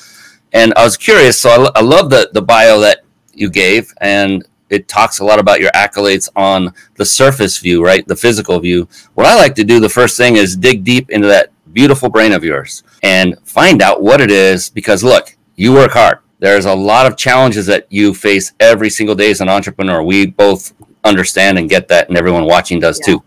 and 0.53 0.74
I 0.75 0.84
was 0.84 0.98
curious. 0.98 1.39
So 1.39 1.50
I, 1.50 1.79
I 1.79 1.82
love 1.82 2.10
the 2.10 2.29
the 2.34 2.41
bio 2.41 2.79
that 2.82 3.00
you 3.34 3.50
gave, 3.50 3.94
and 4.01 4.46
it 4.70 4.88
talks 4.88 5.20
a 5.20 5.25
lot 5.25 5.39
about 5.39 5.60
your 5.60 5.72
accolades 5.72 6.29
on 6.36 6.74
the 6.96 7.06
surface 7.06 7.58
view, 7.58 7.84
right? 7.84 8.08
The 8.08 8.15
physical 8.15 8.60
view. 8.60 8.88
What 9.15 9.25
I 9.25 9.36
like 9.36 9.56
to 9.56 9.63
do 9.63 9.79
the 9.79 9.89
first 9.89 10.18
thing 10.18 10.36
is 10.36 10.56
dig 10.56 10.84
deep 10.84 11.10
into 11.10 11.27
that 11.27 11.51
beautiful 11.74 12.10
brain 12.10 12.32
of 12.32 12.44
yours 12.44 12.84
and 13.03 13.38
find 13.44 13.82
out 13.82 14.01
what 14.01 14.22
it 14.22 14.32
is. 14.32 14.70
Because 14.70 15.03
look, 15.03 15.36
you 15.56 15.74
work 15.74 15.91
hard. 15.91 16.20
There's 16.39 16.65
a 16.65 16.74
lot 16.74 17.06
of 17.06 17.18
challenges 17.18 17.65
that 17.65 17.88
you 17.89 18.13
face 18.13 18.53
every 18.60 18.89
single 18.89 19.15
day 19.15 19.32
as 19.32 19.41
an 19.41 19.50
entrepreneur. 19.50 20.01
We 20.01 20.27
both 20.27 20.74
understand 21.03 21.58
and 21.58 21.70
get 21.70 21.88
that, 21.89 22.08
and 22.08 22.18
everyone 22.18 22.46
watching 22.46 22.79
does 22.79 23.00
yeah. 23.01 23.13
too. 23.13 23.24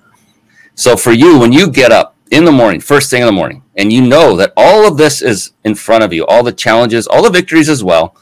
So 0.74 0.96
for 0.96 1.12
you, 1.12 1.38
when 1.38 1.52
you 1.52 1.70
get 1.70 1.92
up 1.92 2.11
in 2.32 2.46
the 2.46 2.50
morning, 2.50 2.80
first 2.80 3.10
thing 3.10 3.20
in 3.20 3.26
the 3.26 3.32
morning, 3.32 3.62
and 3.76 3.92
you 3.92 4.00
know 4.00 4.34
that 4.36 4.54
all 4.56 4.88
of 4.88 4.96
this 4.96 5.20
is 5.20 5.52
in 5.64 5.74
front 5.74 6.02
of 6.02 6.14
you, 6.14 6.24
all 6.26 6.42
the 6.42 6.50
challenges, 6.50 7.06
all 7.06 7.22
the 7.22 7.30
victories 7.30 7.68
as 7.68 7.84
well. 7.84 8.16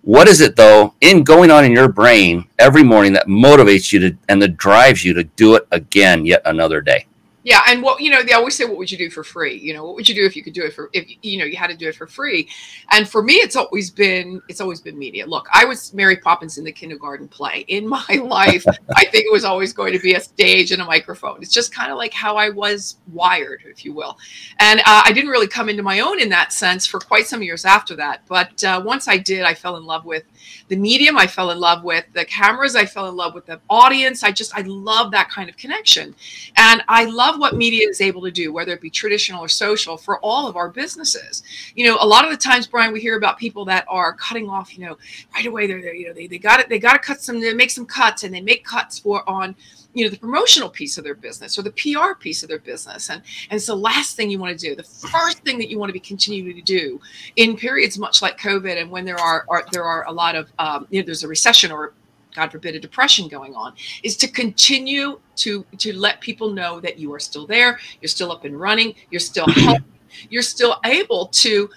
What 0.00 0.28
is 0.28 0.40
it 0.40 0.56
though 0.56 0.94
in 1.02 1.22
going 1.24 1.50
on 1.50 1.66
in 1.66 1.72
your 1.72 1.88
brain 1.88 2.48
every 2.58 2.82
morning 2.82 3.12
that 3.12 3.26
motivates 3.26 3.92
you 3.92 4.00
to 4.00 4.16
and 4.30 4.40
that 4.40 4.56
drives 4.56 5.04
you 5.04 5.12
to 5.12 5.24
do 5.24 5.56
it 5.56 5.68
again 5.70 6.24
yet 6.24 6.40
another 6.46 6.80
day? 6.80 7.06
Yeah, 7.42 7.60
and 7.66 7.82
what 7.82 8.02
you 8.02 8.10
know, 8.10 8.22
they 8.22 8.32
always 8.32 8.54
say, 8.54 8.66
"What 8.66 8.76
would 8.76 8.90
you 8.90 8.98
do 8.98 9.08
for 9.08 9.24
free?" 9.24 9.56
You 9.56 9.72
know, 9.72 9.84
what 9.84 9.94
would 9.94 10.08
you 10.08 10.14
do 10.14 10.26
if 10.26 10.36
you 10.36 10.42
could 10.42 10.52
do 10.52 10.62
it 10.62 10.74
for 10.74 10.90
if 10.92 11.06
you 11.22 11.38
know 11.38 11.46
you 11.46 11.56
had 11.56 11.70
to 11.70 11.76
do 11.76 11.88
it 11.88 11.94
for 11.94 12.06
free? 12.06 12.48
And 12.90 13.08
for 13.08 13.22
me, 13.22 13.34
it's 13.34 13.56
always 13.56 13.90
been 13.90 14.42
it's 14.48 14.60
always 14.60 14.80
been 14.80 14.98
media. 14.98 15.26
Look, 15.26 15.48
I 15.52 15.64
was 15.64 15.94
Mary 15.94 16.16
Poppins 16.16 16.58
in 16.58 16.64
the 16.64 16.72
kindergarten 16.72 17.28
play. 17.28 17.64
In 17.68 17.88
my 17.88 18.04
life, 18.22 18.64
I 18.94 19.06
think 19.06 19.24
it 19.24 19.32
was 19.32 19.44
always 19.44 19.72
going 19.72 19.94
to 19.94 19.98
be 19.98 20.14
a 20.14 20.20
stage 20.20 20.70
and 20.70 20.82
a 20.82 20.84
microphone. 20.84 21.38
It's 21.40 21.52
just 21.52 21.74
kind 21.74 21.90
of 21.90 21.96
like 21.96 22.12
how 22.12 22.36
I 22.36 22.50
was 22.50 22.98
wired, 23.10 23.62
if 23.66 23.86
you 23.86 23.94
will. 23.94 24.18
And 24.58 24.80
uh, 24.80 25.02
I 25.06 25.12
didn't 25.12 25.30
really 25.30 25.48
come 25.48 25.70
into 25.70 25.82
my 25.82 26.00
own 26.00 26.20
in 26.20 26.28
that 26.28 26.52
sense 26.52 26.86
for 26.86 27.00
quite 27.00 27.26
some 27.26 27.42
years 27.42 27.64
after 27.64 27.96
that. 27.96 28.22
But 28.28 28.62
uh, 28.64 28.82
once 28.84 29.08
I 29.08 29.16
did, 29.16 29.44
I 29.44 29.54
fell 29.54 29.78
in 29.78 29.84
love 29.84 30.04
with 30.04 30.24
the 30.68 30.76
medium 30.76 31.16
i 31.16 31.26
fell 31.26 31.50
in 31.50 31.58
love 31.58 31.84
with 31.84 32.04
the 32.12 32.24
cameras 32.24 32.76
i 32.76 32.84
fell 32.84 33.08
in 33.08 33.16
love 33.16 33.34
with 33.34 33.46
the 33.46 33.60
audience 33.68 34.22
i 34.22 34.30
just 34.30 34.56
i 34.56 34.62
love 34.62 35.10
that 35.10 35.28
kind 35.30 35.48
of 35.48 35.56
connection. 35.56 36.14
And 36.56 36.82
i 36.88 37.04
love 37.04 37.38
what 37.38 37.56
media 37.56 37.88
is 37.88 38.00
able 38.00 38.22
to 38.22 38.30
do 38.30 38.52
whether 38.52 38.72
it 38.72 38.80
be 38.80 38.90
traditional 38.90 39.44
or 39.44 39.48
social 39.48 39.96
for 39.96 40.18
all 40.20 40.46
of 40.46 40.56
our 40.56 40.68
businesses. 40.68 41.42
You 41.74 41.86
know 41.86 41.98
a 42.00 42.06
lot 42.06 42.24
of 42.24 42.30
the 42.30 42.36
times 42.36 42.66
brian 42.66 42.92
we 42.92 43.00
hear 43.00 43.16
about 43.16 43.38
people 43.38 43.64
that 43.66 43.84
are 43.88 44.14
cutting 44.14 44.48
off 44.48 44.76
you 44.76 44.86
know 44.86 44.98
right 45.34 45.46
away 45.46 45.66
they're, 45.66 45.94
you 45.94 46.08
know 46.08 46.14
they, 46.14 46.26
they 46.26 46.38
got 46.38 46.60
it 46.60 46.68
they 46.68 46.78
got 46.78 46.92
to 46.92 46.98
cut 46.98 47.22
some 47.22 47.40
they 47.40 47.52
make 47.54 47.70
some 47.70 47.86
cuts 47.86 48.22
and 48.22 48.34
they 48.34 48.40
make 48.40 48.64
cuts 48.64 48.98
for 48.98 49.28
on 49.28 49.54
you 49.92 50.04
know 50.04 50.10
the 50.10 50.18
promotional 50.18 50.68
piece 50.68 50.98
of 50.98 51.04
their 51.04 51.14
business 51.14 51.58
or 51.58 51.62
the 51.62 51.72
PR 51.72 52.14
piece 52.18 52.42
of 52.42 52.48
their 52.48 52.58
business. 52.58 53.10
And 53.10 53.22
and 53.50 53.56
it's 53.56 53.66
the 53.66 53.76
last 53.76 54.16
thing 54.16 54.30
you 54.30 54.38
want 54.38 54.58
to 54.58 54.68
do 54.68 54.74
the 54.74 54.82
first 54.82 55.38
thing 55.38 55.58
that 55.58 55.68
you 55.68 55.78
want 55.78 55.88
to 55.88 55.94
be 55.94 56.00
continuing 56.00 56.54
to 56.54 56.62
do 56.62 57.00
in 57.36 57.56
periods 57.56 57.98
much 57.98 58.22
like 58.22 58.38
COVID 58.38 58.80
and 58.80 58.90
when 58.90 59.04
there 59.04 59.18
are, 59.18 59.44
are 59.48 59.64
there 59.72 59.84
are 59.84 60.04
a 60.06 60.12
lot 60.12 60.34
of 60.34 60.50
um, 60.58 60.86
you 60.90 61.00
know 61.00 61.06
there's 61.06 61.24
a 61.24 61.28
recession 61.28 61.70
or 61.70 61.94
God 62.34 62.52
forbid 62.52 62.76
a 62.76 62.80
depression 62.80 63.28
going 63.28 63.54
on 63.54 63.74
is 64.02 64.16
to 64.18 64.28
continue 64.28 65.18
to 65.36 65.64
to 65.78 65.96
let 65.96 66.20
people 66.20 66.50
know 66.50 66.80
that 66.80 66.98
you 66.98 67.12
are 67.12 67.20
still 67.20 67.46
there 67.46 67.78
you're 68.00 68.08
still 68.08 68.30
up 68.30 68.44
and 68.44 68.58
running 68.58 68.94
you're 69.10 69.20
still 69.20 69.46
healthy 69.50 69.84
you're 70.28 70.42
still 70.42 70.76
able 70.84 71.26
to 71.26 71.70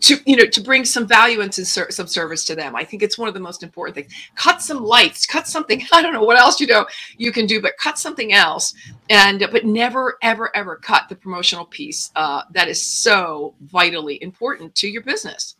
to 0.00 0.18
you 0.24 0.36
know 0.36 0.46
to 0.46 0.60
bring 0.60 0.84
some 0.84 1.06
value 1.06 1.40
and 1.40 1.54
some 1.54 2.06
service 2.06 2.44
to 2.44 2.54
them. 2.54 2.74
I 2.74 2.84
think 2.84 3.02
it's 3.02 3.18
one 3.18 3.28
of 3.28 3.34
the 3.34 3.40
most 3.40 3.62
important 3.62 3.94
things. 3.94 4.12
Cut 4.34 4.62
some 4.62 4.82
lights 4.84 5.26
cut 5.26 5.46
something 5.46 5.82
i 5.92 6.02
don't 6.02 6.12
know 6.12 6.22
what 6.22 6.38
else 6.38 6.60
you 6.60 6.66
know 6.66 6.86
you 7.18 7.32
can 7.32 7.46
do 7.46 7.60
but 7.60 7.76
cut 7.76 7.98
something 7.98 8.32
else 8.32 8.74
and 9.08 9.46
but 9.52 9.64
never 9.64 10.18
ever 10.22 10.54
ever 10.56 10.76
cut 10.76 11.08
the 11.08 11.14
promotional 11.14 11.64
piece 11.66 12.10
uh, 12.16 12.42
that 12.52 12.68
is 12.68 12.80
so 12.80 13.54
vitally 13.62 14.22
important 14.22 14.74
to 14.74 14.88
your 14.88 15.02
business. 15.02 15.56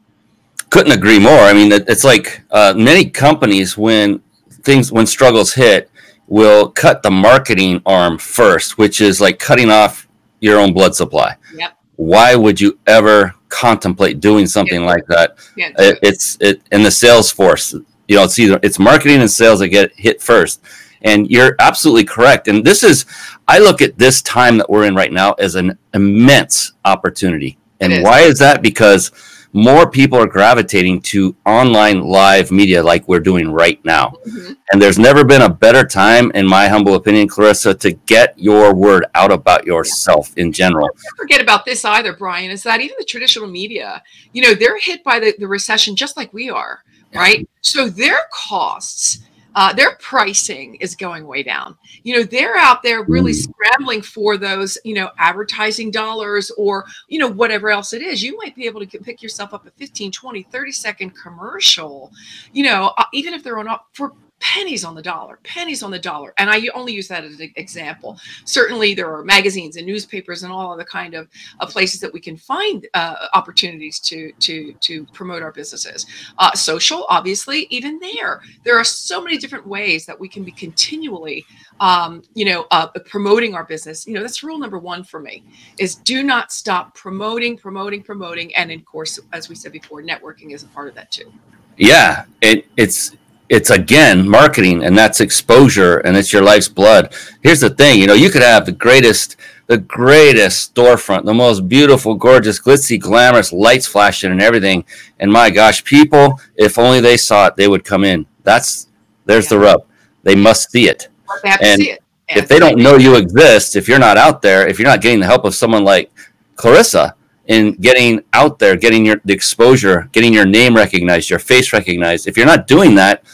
Couldn't 0.71 0.93
agree 0.93 1.19
more. 1.19 1.41
I 1.41 1.53
mean 1.53 1.73
it's 1.73 2.05
like 2.05 2.43
uh, 2.51 2.75
many 2.77 3.09
companies 3.09 3.77
when 3.77 4.21
things 4.63 4.93
when 4.93 5.07
struggles 5.07 5.53
hit 5.55 5.91
will 6.27 6.69
cut 6.69 7.03
the 7.03 7.11
marketing 7.11 7.83
arm 7.87 8.19
first 8.19 8.79
which 8.79 9.01
is 9.01 9.21
like 9.21 9.39
cutting 9.39 9.71
off 9.71 10.09
your 10.41 10.59
own 10.59 10.73
blood 10.73 10.95
supply. 10.95 11.37
Yep 11.55 11.77
why 12.01 12.35
would 12.35 12.59
you 12.59 12.79
ever 12.87 13.35
contemplate 13.51 14.21
doing 14.21 14.47
something 14.47 14.87
like 14.87 15.07
that? 15.09 15.37
It, 15.79 15.99
it's 16.03 16.39
it 16.41 16.63
in 16.73 16.83
the 16.83 16.91
sales 16.91 17.31
force. 17.31 17.75
You 18.09 18.17
know, 18.17 18.25
it's 18.25 18.39
either 18.39 18.59
it's 18.63 18.79
marketing 18.79 19.21
and 19.21 19.31
sales 19.31 19.61
that 19.61 19.69
get 19.69 19.93
hit 19.93 20.23
first. 20.23 20.63
And 21.03 21.31
you're 21.31 21.57
absolutely 21.59 22.05
correct. 22.05 22.49
And 22.49 22.65
this 22.65 22.83
is, 22.83 23.05
I 23.49 23.59
look 23.59 23.83
at 23.83 23.99
this 23.99 24.23
time 24.23 24.57
that 24.59 24.69
we're 24.69 24.85
in 24.87 24.95
right 24.95 25.13
now 25.13 25.33
as 25.35 25.55
an 25.57 25.79
immense 25.93 26.73
opportunity. 26.85 27.59
And 27.81 28.03
why 28.03 28.21
is 28.21 28.39
that? 28.39 28.63
Because 28.63 29.11
more 29.53 29.91
people 29.91 30.19
are 30.19 30.27
gravitating 30.27 31.01
to 31.01 31.35
online 31.45 32.03
live 32.03 32.51
media 32.51 32.83
like 32.83 33.07
we're 33.09 33.21
doing 33.21 33.51
right 33.51 33.85
now. 33.85 34.13
Mm-hmm. 34.27 34.53
And 34.73 34.81
there's 34.81 34.99
never 34.99 35.25
been 35.25 35.43
a 35.43 35.49
better 35.49 35.85
time, 35.85 36.31
in 36.33 36.47
my 36.47 36.69
humble 36.69 36.95
opinion, 36.95 37.29
Clarissa, 37.29 37.75
to 37.75 37.93
get 37.93 38.39
your 38.39 38.75
word 38.75 39.07
out 39.15 39.33
about 39.33 39.67
yourself 39.67 40.33
yeah. 40.37 40.45
in 40.45 40.53
general. 40.53 40.87
Don't 40.87 41.17
forget 41.17 41.41
about 41.41 41.65
this 41.65 41.85
either, 41.85 42.13
Brian, 42.13 42.51
is 42.51 42.63
that 42.63 42.81
even 42.81 42.97
the 42.99 43.05
traditional 43.05 43.49
media, 43.49 44.03
you 44.33 44.43
know, 44.43 44.55
they're 44.55 44.79
hit 44.79 45.03
by 45.03 45.19
the, 45.19 45.35
the 45.39 45.49
recession 45.49 45.97
just 45.97 46.17
like 46.17 46.33
we 46.33 46.49
are, 46.49 46.85
right? 47.15 47.49
So 47.61 47.89
their 47.89 48.21
costs 48.33 49.19
uh, 49.55 49.73
their 49.73 49.97
pricing 49.97 50.77
is 50.77 50.95
going 50.95 51.27
way 51.27 51.43
down. 51.43 51.77
You 52.03 52.17
know, 52.17 52.23
they're 52.23 52.57
out 52.57 52.83
there 52.83 53.03
really 53.05 53.33
mm. 53.33 53.43
scrambling 53.43 54.03
for 54.03 54.37
those, 54.37 54.79
you 54.85 54.95
know, 54.95 55.11
advertising 55.19 55.91
dollars 55.91 56.51
or, 56.57 56.85
you 57.09 57.19
know, 57.19 57.29
whatever 57.29 57.71
else 57.71 57.93
it 57.93 58.03
is. 58.03 58.23
You 58.23 58.37
might 58.37 58.55
be 58.55 58.67
able 58.67 58.85
to 58.85 58.99
pick 58.99 59.23
yourself 59.23 59.53
up 59.55 59.67
a 59.67 59.71
15, 59.73 60.13
20, 60.13 60.43
30 60.45 60.73
second 60.73 61.11
commercial, 61.11 62.13
you 62.53 62.65
know, 62.65 62.93
uh, 62.99 63.05
even 63.13 63.35
if 63.35 63.43
they're 63.43 63.59
on 63.59 63.69
up 63.69 63.87
for 63.93 64.13
pennies 64.41 64.85
on 64.85 64.95
the 64.95 65.03
dollar, 65.03 65.39
pennies 65.45 65.83
on 65.83 65.91
the 65.91 65.99
dollar. 65.99 66.35
And 66.39 66.51
I 66.51 66.67
only 66.75 66.93
use 66.93 67.09
that 67.09 67.25
as 67.25 67.39
an 67.39 67.53
example. 67.57 68.19
Certainly, 68.45 68.95
there 68.95 69.13
are 69.15 69.23
magazines 69.23 69.77
and 69.77 69.87
newspapers 69.87 70.43
and 70.43 70.53
all 70.53 70.73
other 70.73 70.85
kind 70.85 71.15
of, 71.15 71.29
places 71.71 72.01
that 72.01 72.13
we 72.13 72.19
can 72.19 72.37
find 72.37 72.89
uh, 72.95 73.29
opportunities 73.35 74.01
to 74.01 74.33
to 74.41 74.73
to 74.81 75.05
promote 75.13 75.41
our 75.41 75.53
businesses. 75.53 76.05
Uh, 76.39 76.53
social, 76.53 77.07
obviously, 77.09 77.69
even 77.71 78.01
there, 78.01 78.41
there 78.65 78.77
are 78.77 78.83
so 78.83 79.23
many 79.23 79.39
different 79.39 79.65
ways 79.65 80.05
that 80.07 80.19
we 80.19 80.29
can 80.29 80.43
be 80.43 80.51
continually, 80.51 81.45
um, 81.79 82.23
you 82.35 82.45
know, 82.45 82.67
uh, 82.73 82.89
promoting 83.07 83.55
our 83.55 83.63
business. 83.63 84.05
You 84.05 84.15
know, 84.15 84.23
that's 84.23 84.43
rule 84.43 84.59
number 84.59 84.79
one 84.79 85.05
for 85.05 85.21
me: 85.21 85.45
is 85.79 85.95
do 85.95 86.25
not 86.25 86.51
stop 86.51 86.95
promoting, 86.95 87.57
promoting, 87.57 88.03
promoting, 88.03 88.53
and 88.57 88.73
of 88.73 88.85
course, 88.85 89.21
as 89.33 89.49
we 89.49 89.55
said 89.55 89.71
before, 89.71 90.03
networking 90.03 90.53
is 90.53 90.65
a 90.65 90.69
part 90.69 90.89
of 90.89 90.95
that 90.97 91.13
too. 91.13 91.31
Yeah, 91.77 92.25
it, 92.43 92.67
it's 92.77 93.17
it's 93.51 93.69
again 93.69 94.27
marketing 94.27 94.85
and 94.85 94.97
that's 94.97 95.21
exposure 95.21 95.99
and 95.99 96.17
it's 96.17 96.33
your 96.33 96.41
life's 96.41 96.69
blood. 96.69 97.13
Here's 97.43 97.61
the 97.61 97.69
thing, 97.69 97.99
you 97.99 98.07
know, 98.07 98.15
you 98.15 98.31
could 98.31 98.43
have 98.43 98.65
the 98.65 98.73
greatest 98.73 99.37
the 99.67 99.79
greatest 99.79 100.75
storefront, 100.75 101.25
the 101.25 101.35
most 101.35 101.69
beautiful, 101.69 102.17
gorgeous, 102.17 102.59
glitzy, 102.59 102.99
glamorous 102.99 103.53
lights 103.53 103.87
flashing 103.87 104.33
and 104.33 104.43
everything. 104.43 104.85
And 105.21 105.33
my 105.33 105.49
gosh, 105.51 105.85
people, 105.85 106.41
if 106.57 106.77
only 106.77 107.01
they 107.01 107.17
saw 107.17 107.47
it, 107.47 107.57
they 107.57 107.69
would 107.69 107.85
come 107.85 108.03
in. 108.03 108.27
That's 108.43 108.89
there's 109.27 109.45
yeah. 109.45 109.59
the 109.59 109.59
rub. 109.59 109.87
They 110.23 110.35
must 110.35 110.71
see 110.71 110.89
it. 110.89 111.09
They 111.43 111.51
have 111.51 111.61
and 111.63 111.81
to 111.81 111.85
see 111.85 111.91
it. 111.93 112.03
if 112.29 112.49
they 112.49 112.59
don't 112.59 112.79
know 112.79 112.97
you 112.97 113.17
exist, 113.17 113.77
if 113.77 113.89
you're 113.89 113.99
not 113.99 114.17
out 114.17 114.43
there, 114.43 114.67
if 114.67 114.79
you're 114.79 114.89
not 114.89 115.03
getting 115.03 115.21
the 115.21 115.27
help 115.27 115.45
of 115.45 115.55
someone 115.55 115.85
like 115.85 116.11
Clarissa, 116.57 117.15
in 117.47 117.73
getting 117.73 118.23
out 118.33 118.61
there, 118.61 118.77
getting 118.77 119.05
your 119.05 119.21
the 119.25 119.33
exposure, 119.33 120.09
getting 120.13 120.33
your 120.33 120.47
name 120.47 120.75
recognized, 120.75 121.31
your 121.31 121.41
face 121.41 121.73
recognized. 121.73 122.29
If 122.29 122.37
you're 122.37 122.47
not 122.47 122.69
doing 122.69 122.95
that, 122.95 123.25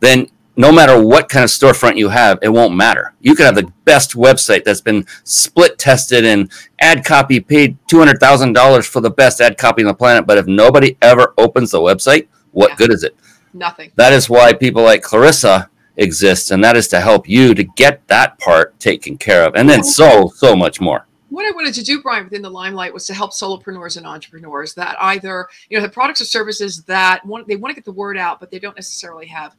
then 0.00 0.28
no 0.56 0.72
matter 0.72 1.00
what 1.00 1.28
kind 1.28 1.44
of 1.44 1.50
storefront 1.50 1.98
you 1.98 2.08
have, 2.08 2.38
it 2.40 2.48
won't 2.48 2.74
matter. 2.74 3.14
You 3.20 3.34
can 3.34 3.44
have 3.44 3.54
the 3.54 3.70
best 3.84 4.14
website 4.14 4.64
that's 4.64 4.80
been 4.80 5.06
split 5.24 5.78
tested 5.78 6.24
and 6.24 6.50
ad 6.80 7.04
copy 7.04 7.40
paid 7.40 7.76
$200,000 7.88 8.86
for 8.86 9.00
the 9.00 9.10
best 9.10 9.40
ad 9.40 9.58
copy 9.58 9.82
on 9.82 9.88
the 9.88 9.94
planet. 9.94 10.26
But 10.26 10.38
if 10.38 10.46
nobody 10.46 10.96
ever 11.02 11.34
opens 11.36 11.72
the 11.72 11.80
website, 11.80 12.28
what 12.52 12.70
yeah. 12.70 12.76
good 12.76 12.92
is 12.92 13.02
it? 13.02 13.16
Nothing. 13.52 13.92
That 13.96 14.12
is 14.14 14.30
why 14.30 14.54
people 14.54 14.82
like 14.82 15.02
Clarissa 15.02 15.68
exist. 15.96 16.50
And 16.50 16.64
that 16.64 16.76
is 16.76 16.88
to 16.88 17.00
help 17.00 17.28
you 17.28 17.54
to 17.54 17.64
get 17.64 18.06
that 18.08 18.38
part 18.38 18.78
taken 18.80 19.18
care 19.18 19.44
of. 19.44 19.54
And 19.54 19.68
then 19.68 19.84
so, 19.84 20.28
so 20.34 20.56
much 20.56 20.80
more 20.80 21.06
what 21.28 21.44
I 21.44 21.50
wanted 21.50 21.74
to 21.74 21.84
do, 21.84 22.00
Brian, 22.00 22.24
within 22.24 22.40
the 22.40 22.50
limelight 22.50 22.94
was 22.94 23.06
to 23.08 23.14
help 23.14 23.32
solopreneurs 23.32 23.96
and 23.96 24.06
entrepreneurs 24.06 24.74
that 24.74 24.96
either, 25.02 25.48
you 25.68 25.76
know, 25.76 25.82
have 25.82 25.92
products 25.92 26.20
or 26.20 26.24
services 26.24 26.84
that 26.84 27.26
want 27.26 27.46
they 27.48 27.56
want 27.56 27.72
to 27.72 27.74
get 27.74 27.84
the 27.84 27.92
word 27.92 28.16
out, 28.16 28.40
but 28.40 28.50
they 28.50 28.58
don't 28.58 28.76
necessarily 28.76 29.26
have 29.26 29.54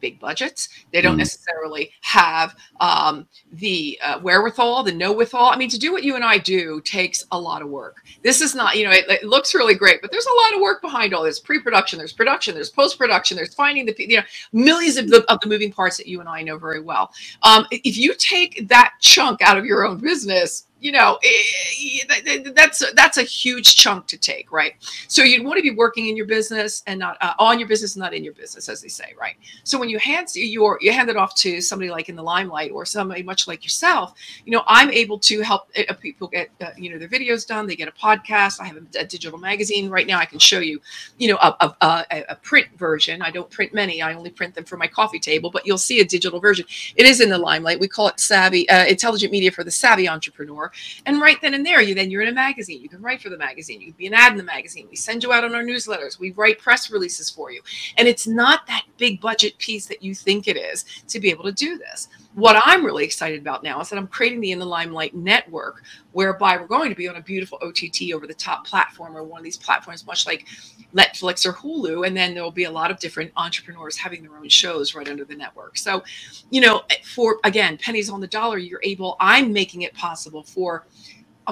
big 0.00 0.18
budgets. 0.18 0.68
They 0.92 1.00
don't 1.00 1.14
mm. 1.14 1.18
necessarily 1.18 1.92
have 2.00 2.56
um, 2.80 3.26
the 3.52 3.98
uh, 4.02 4.20
wherewithal, 4.20 4.82
the 4.82 4.92
know 4.92 5.12
withal. 5.12 5.50
I 5.50 5.56
mean, 5.56 5.70
to 5.70 5.78
do 5.78 5.92
what 5.92 6.02
you 6.02 6.16
and 6.16 6.24
I 6.24 6.38
do 6.38 6.80
takes 6.82 7.24
a 7.32 7.38
lot 7.38 7.62
of 7.62 7.68
work. 7.68 7.98
This 8.22 8.40
is 8.40 8.54
not, 8.54 8.76
you 8.76 8.84
know, 8.84 8.90
it, 8.90 9.04
it 9.08 9.24
looks 9.24 9.54
really 9.54 9.74
great, 9.74 10.00
but 10.02 10.10
there's 10.10 10.26
a 10.26 10.42
lot 10.42 10.54
of 10.54 10.60
work 10.60 10.82
behind 10.82 11.14
all 11.14 11.22
this 11.22 11.38
pre-production. 11.38 11.98
There's 11.98 12.12
production. 12.12 12.54
There's 12.54 12.70
post-production. 12.70 13.36
There's 13.36 13.54
finding 13.54 13.86
the, 13.86 13.94
you 13.98 14.16
know, 14.16 14.24
millions 14.52 14.96
of 14.96 15.08
the, 15.08 15.24
of 15.30 15.40
the 15.40 15.48
moving 15.48 15.72
parts 15.72 15.96
that 15.96 16.06
you 16.06 16.20
and 16.20 16.28
I 16.28 16.42
know 16.42 16.58
very 16.58 16.80
well. 16.80 17.12
Um, 17.42 17.66
if 17.70 17.96
you 17.96 18.14
take 18.14 18.68
that 18.68 18.94
chunk 19.00 19.42
out 19.42 19.58
of 19.58 19.64
your 19.64 19.84
own 19.84 19.98
business, 19.98 20.66
you 20.80 20.92
know 20.92 21.18
eh, 21.22 22.14
eh, 22.26 22.42
that's 22.54 22.82
that's 22.94 23.18
a 23.18 23.22
huge 23.22 23.76
chunk 23.76 24.06
to 24.06 24.18
take 24.18 24.50
right? 24.52 24.74
So 25.08 25.22
you 25.22 25.42
want 25.42 25.56
to 25.58 25.62
be 25.62 25.70
working 25.70 26.06
in 26.06 26.16
your 26.16 26.26
business 26.26 26.82
and 26.86 26.98
not 26.98 27.16
uh, 27.20 27.34
on 27.38 27.58
your 27.58 27.68
business 27.68 27.96
not 27.96 28.14
in 28.14 28.24
your 28.24 28.34
business 28.34 28.68
as 28.68 28.80
they 28.80 28.88
say 28.88 29.14
right? 29.20 29.36
So 29.64 29.78
when 29.78 29.88
you 29.88 29.98
hand 29.98 30.28
your 30.34 30.78
you 30.80 30.92
hand 30.92 31.08
it 31.08 31.16
off 31.16 31.34
to 31.36 31.60
somebody 31.60 31.90
like 31.90 32.08
in 32.08 32.16
the 32.16 32.22
limelight 32.22 32.70
or 32.72 32.84
somebody 32.84 33.22
much 33.22 33.46
like 33.48 33.62
yourself 33.64 34.14
you 34.44 34.52
know 34.52 34.62
i'm 34.66 34.90
able 34.90 35.18
to 35.18 35.40
help 35.40 35.68
uh, 35.76 35.94
people 35.94 36.28
get 36.28 36.50
uh, 36.60 36.70
you 36.76 36.90
know 36.90 36.98
their 36.98 37.08
videos 37.08 37.46
done 37.46 37.66
they 37.66 37.76
get 37.76 37.88
a 37.88 37.92
podcast 37.92 38.60
i 38.60 38.66
have 38.66 38.76
a, 38.76 39.00
a, 39.00 39.04
digital 39.04 39.38
magazine 39.38 39.90
right 39.90 40.06
now 40.06 40.18
i 40.18 40.24
can 40.24 40.38
show 40.38 40.58
you 40.58 40.80
you 41.18 41.28
know 41.28 41.36
a, 41.36 41.74
a, 41.80 42.24
a 42.28 42.36
print 42.36 42.66
version. 42.76 43.22
I 43.22 43.30
don't 43.30 43.50
print 43.50 43.74
many 43.74 44.02
i 44.02 44.14
only 44.14 44.30
print 44.30 44.54
them 44.54 44.64
for 44.64 44.76
my 44.76 44.86
coffee 44.86 45.18
table 45.18 45.50
but 45.50 45.66
you'll 45.66 45.78
see 45.78 46.00
a 46.00 46.04
digital 46.04 46.40
version. 46.40 46.64
It 46.96 47.06
is 47.06 47.20
in 47.20 47.28
the 47.28 47.38
limelight 47.38 47.80
we 47.80 47.88
call 47.88 48.08
it 48.08 48.20
savvy 48.20 48.68
uh, 48.68 48.86
intelligent 48.86 49.32
media 49.32 49.50
for 49.50 49.64
the 49.64 49.70
savvy 49.70 50.08
entrepreneur 50.08 50.69
and 51.06 51.20
right 51.20 51.40
then 51.40 51.54
and 51.54 51.64
there, 51.64 51.80
you 51.80 51.94
then 51.94 52.10
you're 52.10 52.22
in 52.22 52.28
a 52.28 52.32
magazine. 52.32 52.80
You 52.80 52.88
can 52.88 53.02
write 53.02 53.20
for 53.20 53.28
the 53.28 53.38
magazine. 53.38 53.80
You 53.80 53.88
can 53.88 53.96
be 53.96 54.06
an 54.06 54.14
ad 54.14 54.32
in 54.32 54.38
the 54.38 54.44
magazine. 54.44 54.86
We 54.90 54.96
send 54.96 55.22
you 55.22 55.32
out 55.32 55.44
on 55.44 55.54
our 55.54 55.62
newsletters. 55.62 56.18
We 56.18 56.32
write 56.32 56.58
press 56.58 56.90
releases 56.90 57.30
for 57.30 57.50
you. 57.50 57.60
And 57.96 58.08
it's 58.08 58.26
not 58.26 58.66
that 58.66 58.84
big 58.98 59.20
budget 59.20 59.58
piece 59.58 59.86
that 59.86 60.02
you 60.02 60.14
think 60.14 60.48
it 60.48 60.56
is 60.56 60.84
to 61.08 61.20
be 61.20 61.30
able 61.30 61.44
to 61.44 61.52
do 61.52 61.78
this. 61.78 62.08
What 62.34 62.62
I'm 62.64 62.84
really 62.84 63.04
excited 63.04 63.40
about 63.40 63.64
now 63.64 63.80
is 63.80 63.88
that 63.88 63.98
I'm 63.98 64.06
creating 64.06 64.40
the 64.40 64.52
In 64.52 64.60
the 64.60 64.64
Limelight 64.64 65.14
network, 65.14 65.82
whereby 66.12 66.56
we're 66.56 66.68
going 66.68 66.88
to 66.88 66.94
be 66.94 67.08
on 67.08 67.16
a 67.16 67.20
beautiful 67.20 67.58
OTT 67.60 68.12
over 68.14 68.26
the 68.26 68.34
top 68.34 68.64
platform 68.64 69.16
or 69.16 69.24
one 69.24 69.40
of 69.40 69.44
these 69.44 69.56
platforms, 69.56 70.06
much 70.06 70.26
like 70.26 70.46
Netflix 70.94 71.44
or 71.44 71.52
Hulu. 71.52 72.06
And 72.06 72.16
then 72.16 72.32
there'll 72.32 72.52
be 72.52 72.64
a 72.64 72.70
lot 72.70 72.92
of 72.92 73.00
different 73.00 73.32
entrepreneurs 73.36 73.96
having 73.96 74.22
their 74.22 74.36
own 74.36 74.48
shows 74.48 74.94
right 74.94 75.08
under 75.08 75.24
the 75.24 75.34
network. 75.34 75.76
So, 75.76 76.04
you 76.50 76.60
know, 76.60 76.82
for 77.02 77.38
again, 77.42 77.76
pennies 77.78 78.08
on 78.08 78.20
the 78.20 78.28
dollar, 78.28 78.58
you're 78.58 78.80
able, 78.84 79.16
I'm 79.18 79.52
making 79.52 79.82
it 79.82 79.92
possible 79.94 80.44
for 80.44 80.86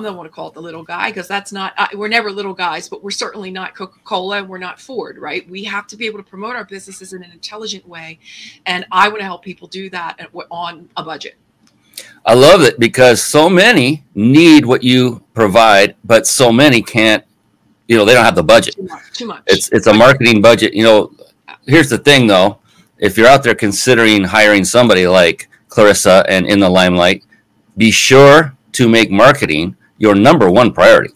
I 0.05 0.09
don't 0.09 0.17
want 0.17 0.29
to 0.29 0.35
call 0.35 0.49
it 0.49 0.55
the 0.55 0.63
little 0.63 0.83
guy 0.83 1.11
because 1.11 1.29
that's 1.29 1.53
not, 1.53 1.75
uh, 1.77 1.89
we're 1.95 2.09
never 2.09 2.31
little 2.31 2.55
guys, 2.55 2.89
but 2.89 3.03
we're 3.03 3.11
certainly 3.11 3.51
not 3.51 3.75
Coca 3.75 3.99
Cola 4.05 4.39
and 4.39 4.49
we're 4.49 4.59
not 4.59 4.81
Ford, 4.81 5.19
right? 5.19 5.49
We 5.49 5.65
have 5.65 5.87
to 5.89 5.97
be 5.97 6.07
able 6.07 6.19
to 6.19 6.25
promote 6.25 6.57
our 6.57 6.65
businesses 6.65 7.13
in 7.13 7.23
an 7.23 7.31
intelligent 7.33 7.87
way. 7.89 8.19
And 8.67 8.87
I 8.91 9.09
want 9.09 9.21
to 9.21 9.25
help 9.25 9.43
people 9.43 9.69
do 9.69 9.91
that 9.91 10.29
on 10.51 10.89
a 10.97 11.03
budget. 11.03 11.37
I 12.25 12.35
love 12.35 12.63
it 12.63 12.79
because 12.79 13.23
so 13.23 13.49
many 13.49 14.05
need 14.15 14.65
what 14.65 14.83
you 14.83 15.25
provide, 15.35 15.97
but 16.05 16.27
so 16.27 16.53
many 16.53 16.83
can't, 16.83 17.25
you 17.87 17.97
know, 17.97 18.05
they 18.05 18.15
don't 18.15 18.25
have 18.25 18.35
the 18.35 18.43
budget. 18.43 18.77
Too 18.77 18.83
much. 18.83 19.13
Too 19.13 19.27
much. 19.27 19.43
It's, 19.47 19.69
it's 19.71 19.87
a 19.87 19.95
marketing 19.95 20.43
budget. 20.43 20.75
You 20.75 20.85
know, 20.85 21.13
here's 21.67 21.89
the 21.89 21.99
thing 21.99 22.27
though 22.27 22.59
if 22.99 23.17
you're 23.17 23.29
out 23.29 23.43
there 23.43 23.55
considering 23.55 24.25
hiring 24.25 24.65
somebody 24.65 25.07
like 25.07 25.49
Clarissa 25.69 26.25
and 26.29 26.47
in 26.47 26.59
the 26.59 26.69
limelight, 26.69 27.25
be 27.77 27.91
sure 27.91 28.57
to 28.73 28.89
make 28.89 29.11
marketing 29.11 29.77
your 29.99 30.15
number 30.15 30.51
one 30.51 30.73
priority. 30.73 31.15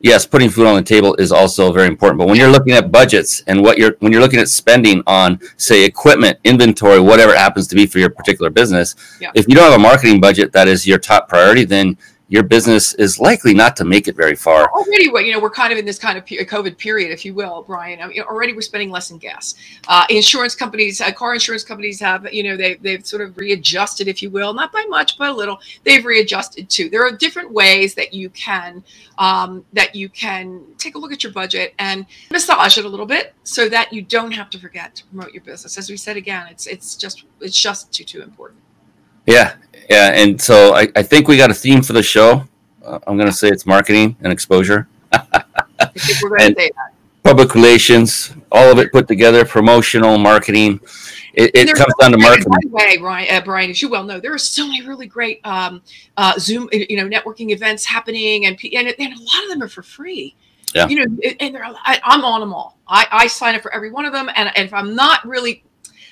Yes, 0.00 0.26
putting 0.26 0.50
food 0.50 0.66
on 0.66 0.76
the 0.76 0.82
table 0.82 1.14
is 1.14 1.32
also 1.32 1.72
very 1.72 1.88
important. 1.88 2.18
But 2.18 2.28
when 2.28 2.36
you're 2.36 2.50
looking 2.50 2.74
at 2.74 2.92
budgets 2.92 3.42
and 3.46 3.62
what 3.62 3.78
you're 3.78 3.96
when 4.00 4.12
you're 4.12 4.20
looking 4.20 4.40
at 4.40 4.48
spending 4.48 5.02
on, 5.06 5.40
say, 5.56 5.84
equipment, 5.84 6.38
inventory, 6.44 7.00
whatever 7.00 7.32
it 7.32 7.38
happens 7.38 7.66
to 7.68 7.74
be 7.74 7.86
for 7.86 7.98
your 7.98 8.10
particular 8.10 8.50
business, 8.50 8.94
yeah. 9.20 9.30
if 9.34 9.48
you 9.48 9.54
don't 9.54 9.70
have 9.70 9.80
a 9.80 9.82
marketing 9.82 10.20
budget 10.20 10.52
that 10.52 10.68
is 10.68 10.86
your 10.86 10.98
top 10.98 11.28
priority, 11.28 11.64
then 11.64 11.96
your 12.28 12.42
business 12.42 12.92
is 12.94 13.20
likely 13.20 13.54
not 13.54 13.76
to 13.76 13.84
make 13.84 14.08
it 14.08 14.16
very 14.16 14.34
far. 14.34 14.68
Already, 14.72 15.04
you 15.04 15.32
know, 15.32 15.38
we're 15.38 15.50
kind 15.50 15.72
of 15.72 15.78
in 15.78 15.84
this 15.84 15.98
kind 15.98 16.18
of 16.18 16.24
COVID 16.24 16.76
period, 16.76 17.12
if 17.12 17.24
you 17.24 17.32
will, 17.34 17.62
Brian. 17.62 18.00
I 18.02 18.08
mean, 18.08 18.20
already 18.20 18.52
we're 18.52 18.62
spending 18.62 18.90
less 18.90 19.12
in 19.12 19.18
gas. 19.18 19.54
Uh, 19.86 20.04
insurance 20.10 20.56
companies, 20.56 21.00
uh, 21.00 21.12
car 21.12 21.34
insurance 21.34 21.62
companies 21.62 22.00
have, 22.00 22.32
you 22.32 22.42
know, 22.42 22.56
they, 22.56 22.74
they've 22.74 23.06
sort 23.06 23.22
of 23.22 23.36
readjusted, 23.38 24.08
if 24.08 24.22
you 24.22 24.30
will, 24.30 24.52
not 24.54 24.72
by 24.72 24.84
much, 24.88 25.18
but 25.18 25.28
a 25.28 25.32
little. 25.32 25.60
They've 25.84 26.04
readjusted 26.04 26.68
too. 26.68 26.90
There 26.90 27.06
are 27.06 27.12
different 27.12 27.52
ways 27.52 27.94
that 27.94 28.12
you 28.12 28.30
can 28.30 28.82
um, 29.18 29.64
that 29.72 29.94
you 29.94 30.08
can 30.08 30.62
take 30.78 30.96
a 30.96 30.98
look 30.98 31.12
at 31.12 31.22
your 31.22 31.32
budget 31.32 31.74
and 31.78 32.06
massage 32.30 32.76
it 32.76 32.84
a 32.84 32.88
little 32.88 33.06
bit 33.06 33.34
so 33.44 33.68
that 33.68 33.92
you 33.92 34.02
don't 34.02 34.32
have 34.32 34.50
to 34.50 34.58
forget 34.58 34.96
to 34.96 35.04
promote 35.06 35.32
your 35.32 35.42
business. 35.42 35.78
As 35.78 35.88
we 35.88 35.96
said 35.96 36.16
again, 36.16 36.48
it's 36.50 36.66
it's 36.66 36.96
just 36.96 37.24
it's 37.40 37.58
just 37.58 37.92
too 37.92 38.04
too 38.04 38.22
important. 38.22 38.60
Yeah, 39.26 39.54
yeah, 39.88 40.12
and 40.14 40.40
so 40.40 40.74
I, 40.74 40.88
I 40.96 41.02
think 41.02 41.28
we 41.28 41.36
got 41.36 41.50
a 41.50 41.54
theme 41.54 41.82
for 41.82 41.92
the 41.92 42.02
show. 42.02 42.44
Uh, 42.84 42.98
I'm 43.06 43.16
going 43.16 43.28
to 43.28 43.36
say 43.36 43.48
it's 43.48 43.66
marketing 43.66 44.16
and 44.20 44.32
exposure. 44.32 44.88
and 45.12 46.56
Public 47.22 47.56
relations, 47.56 48.32
all 48.52 48.70
of 48.70 48.78
it 48.78 48.92
put 48.92 49.08
together, 49.08 49.44
promotional 49.44 50.16
marketing. 50.16 50.78
It, 51.34 51.50
it 51.54 51.74
comes 51.74 51.92
down 51.98 52.12
to 52.12 52.18
marketing. 52.18 52.52
By 52.52 52.58
the 52.62 52.68
way, 52.68 52.96
Brian, 52.98 53.34
uh, 53.34 53.40
Brian, 53.44 53.70
as 53.70 53.82
you 53.82 53.88
well 53.88 54.04
know, 54.04 54.20
there 54.20 54.32
are 54.32 54.38
so 54.38 54.64
many 54.64 54.86
really 54.86 55.08
great 55.08 55.40
um, 55.44 55.82
uh, 56.16 56.38
Zoom, 56.38 56.68
you 56.72 56.96
know, 56.96 57.08
networking 57.08 57.50
events 57.50 57.84
happening, 57.84 58.46
and, 58.46 58.56
and 58.72 58.94
and 58.96 59.12
a 59.12 59.18
lot 59.18 59.42
of 59.42 59.50
them 59.50 59.60
are 59.60 59.68
for 59.68 59.82
free. 59.82 60.36
Yeah. 60.72 60.86
You 60.86 61.04
know, 61.04 61.18
and 61.40 61.52
they're, 61.52 61.64
I, 61.64 62.00
am 62.04 62.24
on 62.24 62.40
them 62.40 62.54
all. 62.54 62.78
I, 62.86 63.06
I 63.10 63.26
sign 63.26 63.56
up 63.56 63.62
for 63.62 63.74
every 63.74 63.90
one 63.90 64.04
of 64.04 64.12
them, 64.12 64.28
and, 64.36 64.50
and 64.56 64.66
if 64.66 64.72
I'm 64.72 64.94
not 64.94 65.26
really 65.26 65.64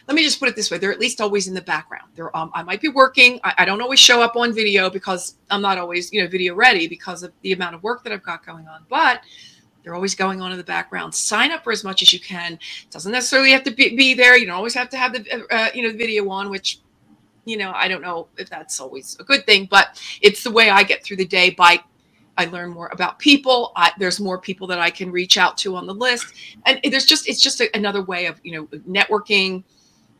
let 0.06 0.14
me 0.14 0.22
just 0.22 0.38
put 0.38 0.48
it 0.48 0.56
this 0.56 0.70
way 0.70 0.78
they're 0.78 0.92
at 0.92 1.00
least 1.00 1.20
always 1.20 1.48
in 1.48 1.54
the 1.54 1.62
background 1.62 2.08
they're 2.14 2.34
um, 2.36 2.50
i 2.54 2.62
might 2.62 2.80
be 2.80 2.88
working 2.88 3.40
I, 3.44 3.54
I, 3.58 3.64
don't 3.64 3.80
always 3.80 4.00
show 4.00 4.22
up 4.22 4.36
on 4.36 4.52
video 4.52 4.90
because 4.90 5.36
i'm 5.50 5.62
not 5.62 5.78
always 5.78 6.12
you 6.12 6.22
know 6.22 6.28
video 6.28 6.54
ready 6.54 6.88
because 6.88 7.22
of 7.22 7.32
the 7.42 7.52
amount 7.52 7.74
of 7.74 7.82
work 7.82 8.04
that 8.04 8.12
i've 8.12 8.22
got 8.22 8.44
going 8.44 8.66
on 8.68 8.84
but 8.88 9.22
They're 9.84 9.94
always 9.94 10.14
going 10.14 10.40
on 10.40 10.50
in 10.50 10.58
the 10.58 10.64
background. 10.64 11.14
Sign 11.14 11.52
up 11.52 11.62
for 11.62 11.72
as 11.72 11.84
much 11.84 12.00
as 12.02 12.12
you 12.12 12.18
can. 12.18 12.54
it 12.54 12.60
Doesn't 12.90 13.12
necessarily 13.12 13.52
have 13.52 13.64
to 13.64 13.70
be, 13.70 13.94
be 13.94 14.14
there. 14.14 14.36
You 14.36 14.46
don't 14.46 14.56
always 14.56 14.74
have 14.74 14.88
to 14.90 14.96
have 14.96 15.12
the 15.12 15.46
uh, 15.50 15.68
you 15.74 15.82
know 15.82 15.92
the 15.92 15.98
video 15.98 16.28
on, 16.30 16.50
which 16.50 16.80
you 17.44 17.58
know 17.58 17.70
I 17.74 17.86
don't 17.86 18.00
know 18.00 18.28
if 18.38 18.48
that's 18.48 18.80
always 18.80 19.16
a 19.20 19.24
good 19.24 19.44
thing, 19.44 19.68
but 19.70 20.02
it's 20.22 20.42
the 20.42 20.50
way 20.50 20.70
I 20.70 20.82
get 20.82 21.04
through 21.04 21.18
the 21.18 21.26
day 21.26 21.50
by 21.50 21.82
I 22.38 22.46
learn 22.46 22.70
more 22.70 22.88
about 22.92 23.18
people. 23.18 23.72
I, 23.76 23.92
there's 23.98 24.20
more 24.20 24.38
people 24.38 24.66
that 24.68 24.78
I 24.78 24.90
can 24.90 25.12
reach 25.12 25.36
out 25.36 25.58
to 25.58 25.76
on 25.76 25.86
the 25.86 25.94
list, 25.94 26.34
and 26.64 26.80
there's 26.90 27.04
just 27.04 27.28
it's 27.28 27.40
just 27.42 27.60
a, 27.60 27.68
another 27.76 28.02
way 28.02 28.24
of 28.26 28.40
you 28.42 28.52
know 28.52 28.66
networking. 28.88 29.64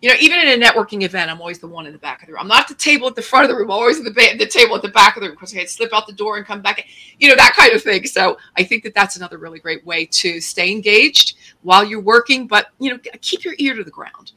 You 0.04 0.10
know, 0.10 0.16
even 0.20 0.38
in 0.38 0.62
a 0.62 0.62
networking 0.62 1.02
event, 1.02 1.30
I'm 1.30 1.40
always 1.40 1.60
the 1.60 1.66
one 1.66 1.86
in 1.86 1.92
the 1.94 1.98
back 1.98 2.20
of 2.20 2.26
the 2.26 2.34
room. 2.34 2.42
I'm 2.42 2.48
not 2.48 2.60
at 2.60 2.68
the 2.68 2.74
table 2.74 3.08
at 3.08 3.14
the 3.14 3.22
front 3.22 3.46
of 3.46 3.48
the 3.48 3.56
room. 3.56 3.70
I'm 3.70 3.78
always 3.78 3.98
at 3.98 4.04
the, 4.04 4.10
ba- 4.10 4.36
the 4.36 4.44
table 4.44 4.76
at 4.76 4.82
the 4.82 4.88
back 4.88 5.16
of 5.16 5.22
the 5.22 5.28
room 5.28 5.36
because 5.36 5.54
I 5.54 5.60
can 5.60 5.66
slip 5.66 5.94
out 5.94 6.06
the 6.06 6.12
door 6.12 6.36
and 6.36 6.44
come 6.44 6.60
back. 6.60 6.84
You 7.18 7.30
know 7.30 7.36
that 7.36 7.54
kind 7.56 7.72
of 7.72 7.82
thing. 7.82 8.04
So 8.04 8.36
I 8.54 8.64
think 8.64 8.82
that 8.82 8.94
that's 8.94 9.16
another 9.16 9.38
really 9.38 9.60
great 9.60 9.82
way 9.86 10.04
to 10.04 10.42
stay 10.42 10.70
engaged 10.70 11.38
while 11.62 11.82
you're 11.82 12.02
working, 12.02 12.46
but 12.46 12.66
you 12.78 12.90
know, 12.90 12.98
keep 13.22 13.44
your 13.44 13.54
ear 13.56 13.74
to 13.74 13.82
the 13.82 13.90
ground. 13.90 14.32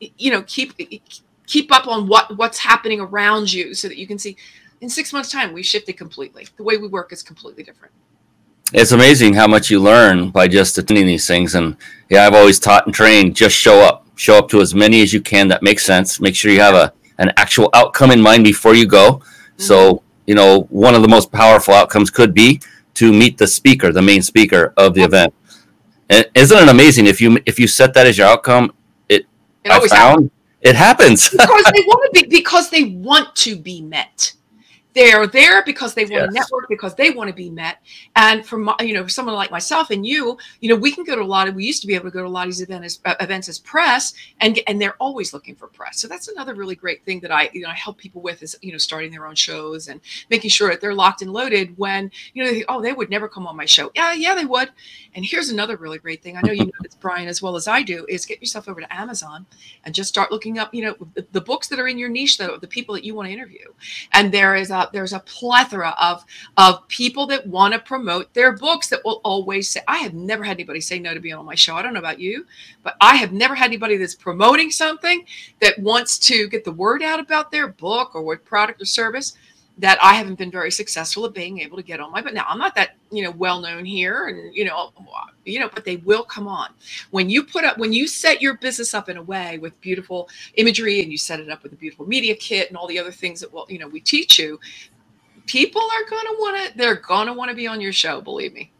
You 0.00 0.32
know, 0.32 0.42
keep 0.42 0.72
keep 1.46 1.70
up 1.70 1.86
on 1.86 2.08
what 2.08 2.36
what's 2.36 2.58
happening 2.58 2.98
around 2.98 3.52
you 3.52 3.74
so 3.74 3.86
that 3.86 3.98
you 3.98 4.08
can 4.08 4.18
see 4.18 4.36
in 4.80 4.88
six 4.88 5.12
months' 5.12 5.30
time, 5.30 5.52
we 5.52 5.62
shifted 5.62 5.96
completely. 5.96 6.48
The 6.56 6.64
way 6.64 6.78
we 6.78 6.88
work 6.88 7.12
is 7.12 7.22
completely 7.22 7.62
different. 7.62 7.94
It's 8.74 8.90
amazing 8.90 9.34
how 9.34 9.46
much 9.46 9.70
you 9.70 9.78
learn 9.78 10.30
by 10.30 10.48
just 10.48 10.78
attending 10.78 11.06
these 11.06 11.28
things. 11.28 11.54
And 11.54 11.76
yeah, 12.08 12.26
I've 12.26 12.34
always 12.34 12.58
taught 12.58 12.86
and 12.86 12.94
trained 12.94 13.36
just 13.36 13.54
show 13.54 13.80
up, 13.80 14.08
show 14.22 14.38
up 14.38 14.48
to 14.48 14.60
as 14.60 14.72
many 14.72 15.02
as 15.02 15.12
you 15.12 15.20
can 15.20 15.48
that 15.48 15.62
makes 15.62 15.84
sense. 15.84 16.20
Make 16.20 16.36
sure 16.36 16.52
you 16.52 16.60
have 16.60 16.74
a 16.74 16.92
an 17.18 17.32
actual 17.36 17.68
outcome 17.74 18.10
in 18.10 18.20
mind 18.20 18.44
before 18.44 18.74
you 18.74 18.86
go. 18.86 19.06
Mm-hmm. 19.14 19.62
So, 19.62 20.02
you 20.26 20.34
know, 20.34 20.62
one 20.70 20.94
of 20.94 21.02
the 21.02 21.08
most 21.08 21.30
powerful 21.32 21.74
outcomes 21.74 22.08
could 22.10 22.32
be 22.32 22.60
to 22.94 23.12
meet 23.12 23.38
the 23.38 23.46
speaker, 23.46 23.92
the 23.92 24.02
main 24.02 24.22
speaker 24.22 24.72
of 24.76 24.94
the 24.94 25.02
event. 25.02 25.34
And 26.08 26.28
isn't 26.34 26.56
it 26.56 26.68
amazing 26.68 27.06
if 27.06 27.20
you 27.20 27.38
if 27.46 27.58
you 27.58 27.66
set 27.66 27.94
that 27.94 28.06
as 28.06 28.16
your 28.18 28.28
outcome? 28.28 28.72
It, 29.08 29.26
it 29.64 29.72
I 29.72 29.80
found 29.88 29.90
happens. 29.90 30.30
it 30.62 30.76
happens 30.76 31.30
because 31.30 31.64
they 31.74 31.82
want 31.90 32.14
to 32.14 32.20
be 32.20 32.28
because 32.28 32.70
they 32.70 32.84
want 32.84 33.34
to 33.46 33.56
be 33.56 33.82
met 33.82 34.34
they're 34.94 35.26
there 35.26 35.64
because 35.64 35.94
they 35.94 36.02
want 36.02 36.12
yes. 36.12 36.28
to 36.28 36.32
network 36.32 36.68
because 36.68 36.94
they 36.94 37.10
want 37.10 37.28
to 37.28 37.34
be 37.34 37.50
met. 37.50 37.78
And 38.16 38.44
for 38.44 38.58
my, 38.58 38.74
you 38.80 38.94
know 38.94 39.06
someone 39.06 39.34
like 39.34 39.50
myself 39.50 39.90
and 39.90 40.06
you 40.06 40.38
you 40.60 40.68
know 40.68 40.76
we 40.76 40.92
can 40.92 41.04
go 41.04 41.14
to 41.14 41.22
a 41.22 41.24
lot 41.24 41.48
of 41.48 41.54
we 41.54 41.64
used 41.64 41.80
to 41.82 41.86
be 41.86 41.94
able 41.94 42.06
to 42.06 42.10
go 42.10 42.20
to 42.20 42.26
a 42.26 42.28
lot 42.28 42.46
of 42.46 42.52
these 42.52 42.62
events 42.62 43.00
as, 43.04 43.12
uh, 43.12 43.16
events 43.20 43.48
as 43.48 43.58
press 43.58 44.14
and 44.40 44.60
and 44.66 44.80
they're 44.80 44.96
always 45.00 45.32
looking 45.32 45.54
for 45.54 45.66
press. 45.68 46.00
So 46.00 46.08
that's 46.08 46.28
another 46.28 46.54
really 46.54 46.74
great 46.74 47.04
thing 47.04 47.20
that 47.20 47.30
i 47.30 47.50
you 47.52 47.62
know 47.62 47.68
i 47.68 47.74
help 47.74 47.98
people 47.98 48.22
with 48.22 48.42
is 48.42 48.56
you 48.62 48.72
know 48.72 48.78
starting 48.78 49.10
their 49.10 49.26
own 49.26 49.34
shows 49.34 49.88
and 49.88 50.00
making 50.30 50.50
sure 50.50 50.70
that 50.70 50.80
they're 50.80 50.94
locked 50.94 51.22
and 51.22 51.32
loaded 51.32 51.76
when 51.78 52.10
you 52.34 52.44
know 52.44 52.50
they, 52.50 52.64
oh 52.68 52.80
they 52.80 52.92
would 52.92 53.10
never 53.10 53.28
come 53.28 53.46
on 53.46 53.56
my 53.56 53.64
show. 53.64 53.90
Yeah 53.94 54.12
yeah 54.12 54.34
they 54.34 54.44
would. 54.44 54.70
And 55.14 55.24
here's 55.24 55.50
another 55.50 55.76
really 55.76 55.98
great 55.98 56.22
thing. 56.22 56.36
I 56.36 56.42
know 56.42 56.52
you 56.52 56.64
know 56.66 56.72
this 56.82 56.94
brian 56.94 57.28
as 57.28 57.42
well 57.42 57.56
as 57.56 57.66
i 57.66 57.82
do 57.82 58.06
is 58.08 58.26
get 58.26 58.40
yourself 58.40 58.68
over 58.68 58.80
to 58.80 58.94
amazon 58.94 59.46
and 59.84 59.94
just 59.94 60.08
start 60.08 60.30
looking 60.30 60.58
up 60.58 60.72
you 60.74 60.82
know 60.84 60.94
the, 61.14 61.26
the 61.32 61.40
books 61.40 61.68
that 61.68 61.78
are 61.78 61.88
in 61.88 61.98
your 61.98 62.08
niche 62.08 62.38
though 62.38 62.56
the 62.56 62.66
people 62.66 62.94
that 62.94 63.04
you 63.04 63.14
want 63.14 63.28
to 63.28 63.32
interview. 63.32 63.66
And 64.12 64.32
there 64.32 64.54
is 64.54 64.70
a 64.70 64.81
there's 64.90 65.12
a 65.12 65.20
plethora 65.20 65.94
of 66.00 66.24
of 66.56 66.86
people 66.88 67.26
that 67.26 67.46
want 67.46 67.74
to 67.74 67.78
promote 67.78 68.32
their 68.34 68.52
books 68.56 68.88
that 68.88 69.04
will 69.04 69.20
always 69.24 69.68
say 69.68 69.80
i 69.86 69.98
have 69.98 70.14
never 70.14 70.42
had 70.42 70.56
anybody 70.56 70.80
say 70.80 70.98
no 70.98 71.12
to 71.14 71.20
being 71.20 71.34
on 71.34 71.44
my 71.44 71.54
show. 71.54 71.76
I 71.76 71.82
don't 71.82 71.92
know 71.92 72.00
about 72.00 72.18
you 72.18 72.46
but 72.82 72.96
i 73.00 73.16
have 73.16 73.32
never 73.32 73.54
had 73.54 73.66
anybody 73.66 73.96
that's 73.96 74.14
promoting 74.14 74.70
something 74.70 75.24
that 75.60 75.78
wants 75.78 76.18
to 76.20 76.48
get 76.48 76.64
the 76.64 76.72
word 76.72 77.02
out 77.02 77.20
about 77.20 77.50
their 77.50 77.68
book 77.68 78.14
or 78.14 78.22
what 78.22 78.44
product 78.44 78.80
or 78.82 78.86
service 78.86 79.36
that 79.82 79.98
I 80.00 80.14
haven't 80.14 80.36
been 80.36 80.50
very 80.50 80.70
successful 80.70 81.26
at 81.26 81.34
being 81.34 81.58
able 81.58 81.76
to 81.76 81.82
get 81.82 81.98
on 81.98 82.12
my 82.12 82.22
but 82.22 82.34
now 82.34 82.44
I'm 82.48 82.56
not 82.56 82.76
that 82.76 82.94
you 83.10 83.24
know 83.24 83.32
well 83.32 83.60
known 83.60 83.84
here 83.84 84.28
and 84.28 84.54
you 84.54 84.64
know 84.64 84.92
you 85.44 85.58
know 85.58 85.68
but 85.74 85.84
they 85.84 85.96
will 85.96 86.22
come 86.22 86.46
on. 86.46 86.70
When 87.10 87.28
you 87.28 87.42
put 87.42 87.64
up 87.64 87.78
when 87.78 87.92
you 87.92 88.06
set 88.06 88.40
your 88.40 88.56
business 88.56 88.94
up 88.94 89.08
in 89.08 89.16
a 89.16 89.22
way 89.22 89.58
with 89.58 89.78
beautiful 89.80 90.28
imagery 90.54 91.02
and 91.02 91.10
you 91.10 91.18
set 91.18 91.40
it 91.40 91.50
up 91.50 91.64
with 91.64 91.72
a 91.72 91.76
beautiful 91.76 92.06
media 92.06 92.36
kit 92.36 92.68
and 92.68 92.76
all 92.76 92.86
the 92.86 92.98
other 92.98 93.10
things 93.10 93.40
that 93.40 93.52
will 93.52 93.66
you 93.68 93.78
know 93.80 93.88
we 93.88 94.00
teach 94.00 94.38
you 94.38 94.60
people 95.46 95.82
are 95.82 96.08
going 96.08 96.26
to 96.26 96.36
want 96.38 96.70
to 96.70 96.78
they're 96.78 96.94
going 96.94 97.26
to 97.26 97.32
want 97.32 97.50
to 97.50 97.56
be 97.56 97.66
on 97.66 97.80
your 97.80 97.92
show 97.92 98.20
believe 98.20 98.54
me. 98.54 98.70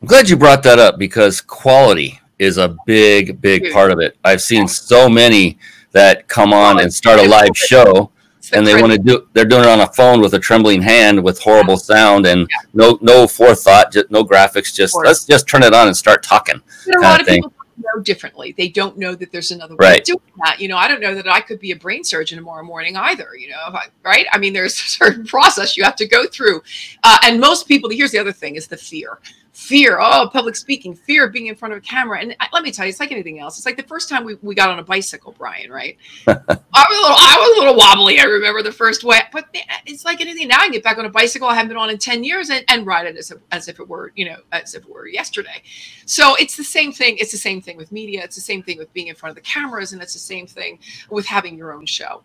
I'm 0.00 0.06
glad 0.06 0.30
you 0.30 0.36
brought 0.36 0.62
that 0.62 0.78
up 0.78 0.96
because 0.96 1.40
quality 1.40 2.20
is 2.38 2.58
a 2.58 2.76
big 2.86 3.40
big 3.40 3.72
part 3.72 3.90
of 3.90 3.98
it. 3.98 4.16
I've 4.22 4.40
seen 4.40 4.68
so 4.68 5.08
many 5.08 5.58
that 5.90 6.28
come 6.28 6.52
on 6.52 6.80
and 6.80 6.94
start 6.94 7.18
a 7.18 7.28
live 7.28 7.56
show 7.56 8.12
and 8.52 8.66
they 8.66 8.80
want 8.80 8.92
to 8.92 8.98
do 8.98 9.28
they're 9.32 9.44
doing 9.44 9.62
it 9.62 9.68
on 9.68 9.80
a 9.80 9.92
phone 9.92 10.20
with 10.20 10.34
a 10.34 10.38
trembling 10.38 10.82
hand 10.82 11.22
with 11.22 11.38
horrible 11.38 11.76
sound 11.76 12.26
and 12.26 12.40
yeah. 12.40 12.68
no 12.74 12.98
no 13.00 13.26
forethought 13.26 13.92
just 13.92 14.10
no 14.10 14.24
graphics 14.24 14.74
just 14.74 14.96
let's 15.04 15.24
just 15.24 15.46
turn 15.46 15.62
it 15.62 15.72
on 15.72 15.86
and 15.86 15.96
start 15.96 16.22
talking 16.22 16.60
a 16.94 16.98
lot 16.98 17.20
of, 17.20 17.26
people 17.26 17.52
know 17.82 18.02
differently. 18.02 18.54
They 18.56 18.68
don't 18.68 18.98
know 18.98 19.14
that 19.14 19.32
there's 19.32 19.50
another 19.50 19.74
way 19.76 19.88
right. 19.88 20.00
of 20.00 20.06
doing 20.06 20.20
that. 20.44 20.60
You 20.60 20.68
know 20.68 20.76
i 20.76 20.88
don't 20.88 21.00
know 21.00 21.14
that 21.14 21.28
i 21.28 21.40
could 21.40 21.58
be 21.58 21.72
a 21.72 21.76
brain 21.76 22.04
surgeon 22.04 22.38
tomorrow 22.38 22.64
morning 22.64 22.96
either 22.96 23.30
you 23.36 23.48
know 23.48 23.56
I, 23.66 23.86
right? 24.04 24.26
I 24.32 24.38
mean 24.38 24.52
there's 24.52 24.74
a 24.80 24.88
certain 24.88 25.26
process 25.26 25.76
you 25.76 25.84
have 25.84 25.96
to 25.96 26.06
go 26.06 26.26
through. 26.26 26.62
Uh, 27.02 27.18
and 27.24 27.40
most 27.40 27.68
people 27.68 27.90
here's 27.90 28.10
the 28.10 28.18
other 28.18 28.32
thing 28.32 28.56
is 28.56 28.66
the 28.66 28.76
fear 28.76 29.18
fear 29.52 29.98
oh 30.00 30.30
public 30.32 30.56
speaking 30.56 30.94
fear 30.94 31.26
of 31.26 31.32
being 31.32 31.46
in 31.46 31.54
front 31.54 31.72
of 31.74 31.78
a 31.78 31.80
camera. 31.80 32.18
And 32.18 32.34
I, 32.40 32.48
let 32.54 32.62
me 32.62 32.72
tell 32.72 32.86
you 32.86 32.90
it's 32.90 33.00
like 33.00 33.12
anything 33.12 33.38
else. 33.38 33.58
It's 33.58 33.66
like 33.66 33.76
the 33.76 33.82
first 33.82 34.08
time 34.08 34.24
we, 34.24 34.36
we 34.40 34.54
got 34.54 34.70
on 34.70 34.78
a 34.78 34.82
bicycle 34.82 35.34
brian 35.36 35.70
right? 35.70 35.98
I 36.26 36.32
was 36.36 36.98
a 36.98 37.02
little 37.02 37.16
i 37.18 37.36
was 37.38 37.56
a 37.56 37.60
little 37.60 37.76
wobbly 37.76 38.18
i 38.18 38.24
remember 38.24 38.62
the 38.62 38.72
first 38.72 39.04
way 39.04 39.20
but 39.30 39.54
it's 39.84 40.04
like 40.04 40.20
anything. 40.20 40.48
Now 40.48 40.60
i 40.60 40.70
get 40.70 40.82
back 40.82 40.96
on 40.96 41.04
a 41.04 41.10
bicycle 41.10 41.48
i 41.48 41.54
haven't 41.54 41.68
been 41.68 41.76
on 41.76 41.90
in 41.90 41.98
10 41.98 42.24
years 42.24 42.48
and, 42.48 42.64
and 42.68 42.86
ride 42.86 43.06
it 43.06 43.16
as 43.16 43.30
if, 43.30 43.38
as 43.50 43.68
if 43.68 43.78
it 43.78 43.86
were 43.86 44.12
you 44.16 44.24
know 44.24 44.38
as 44.52 44.74
if 44.74 44.84
it 44.84 44.90
were 44.90 45.06
yesterday. 45.06 45.62
So 46.06 46.34
it's 46.36 46.56
the 46.56 46.64
same 46.64 46.90
thing 46.90 47.18
it's 47.18 47.32
the 47.32 47.38
same 47.38 47.60
thing 47.60 47.76
with 47.76 47.92
media 47.92 48.24
it's 48.24 48.36
the 48.36 48.42
same 48.42 48.62
thing 48.62 48.78
with 48.78 48.92
being 48.94 49.08
in 49.08 49.14
front 49.14 49.36
of 49.36 49.36
the 49.36 49.48
cameras 49.48 49.92
and 49.92 50.00
it's 50.00 50.14
the 50.14 50.18
same 50.18 50.46
thing 50.46 50.78
with 51.10 51.26
having 51.26 51.58
your 51.58 51.72
own 51.74 51.84
show. 51.84 52.22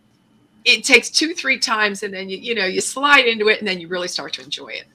It 0.63 0.86
takes 0.86 1.10
two 1.10 1.34
three 1.34 1.60
times 1.60 2.04
and 2.04 2.13
then 2.13 2.30
you 2.30 2.38
you 2.38 2.56
know 2.56 2.66
you 2.66 2.80
slide 2.80 3.26
into 3.26 3.50
it 3.50 3.60
and 3.60 3.68
then 3.68 3.82
you 3.82 3.90
really 3.90 4.08
start 4.08 4.34
to 4.34 4.44
enjoy 4.44 4.70
it 4.70 4.86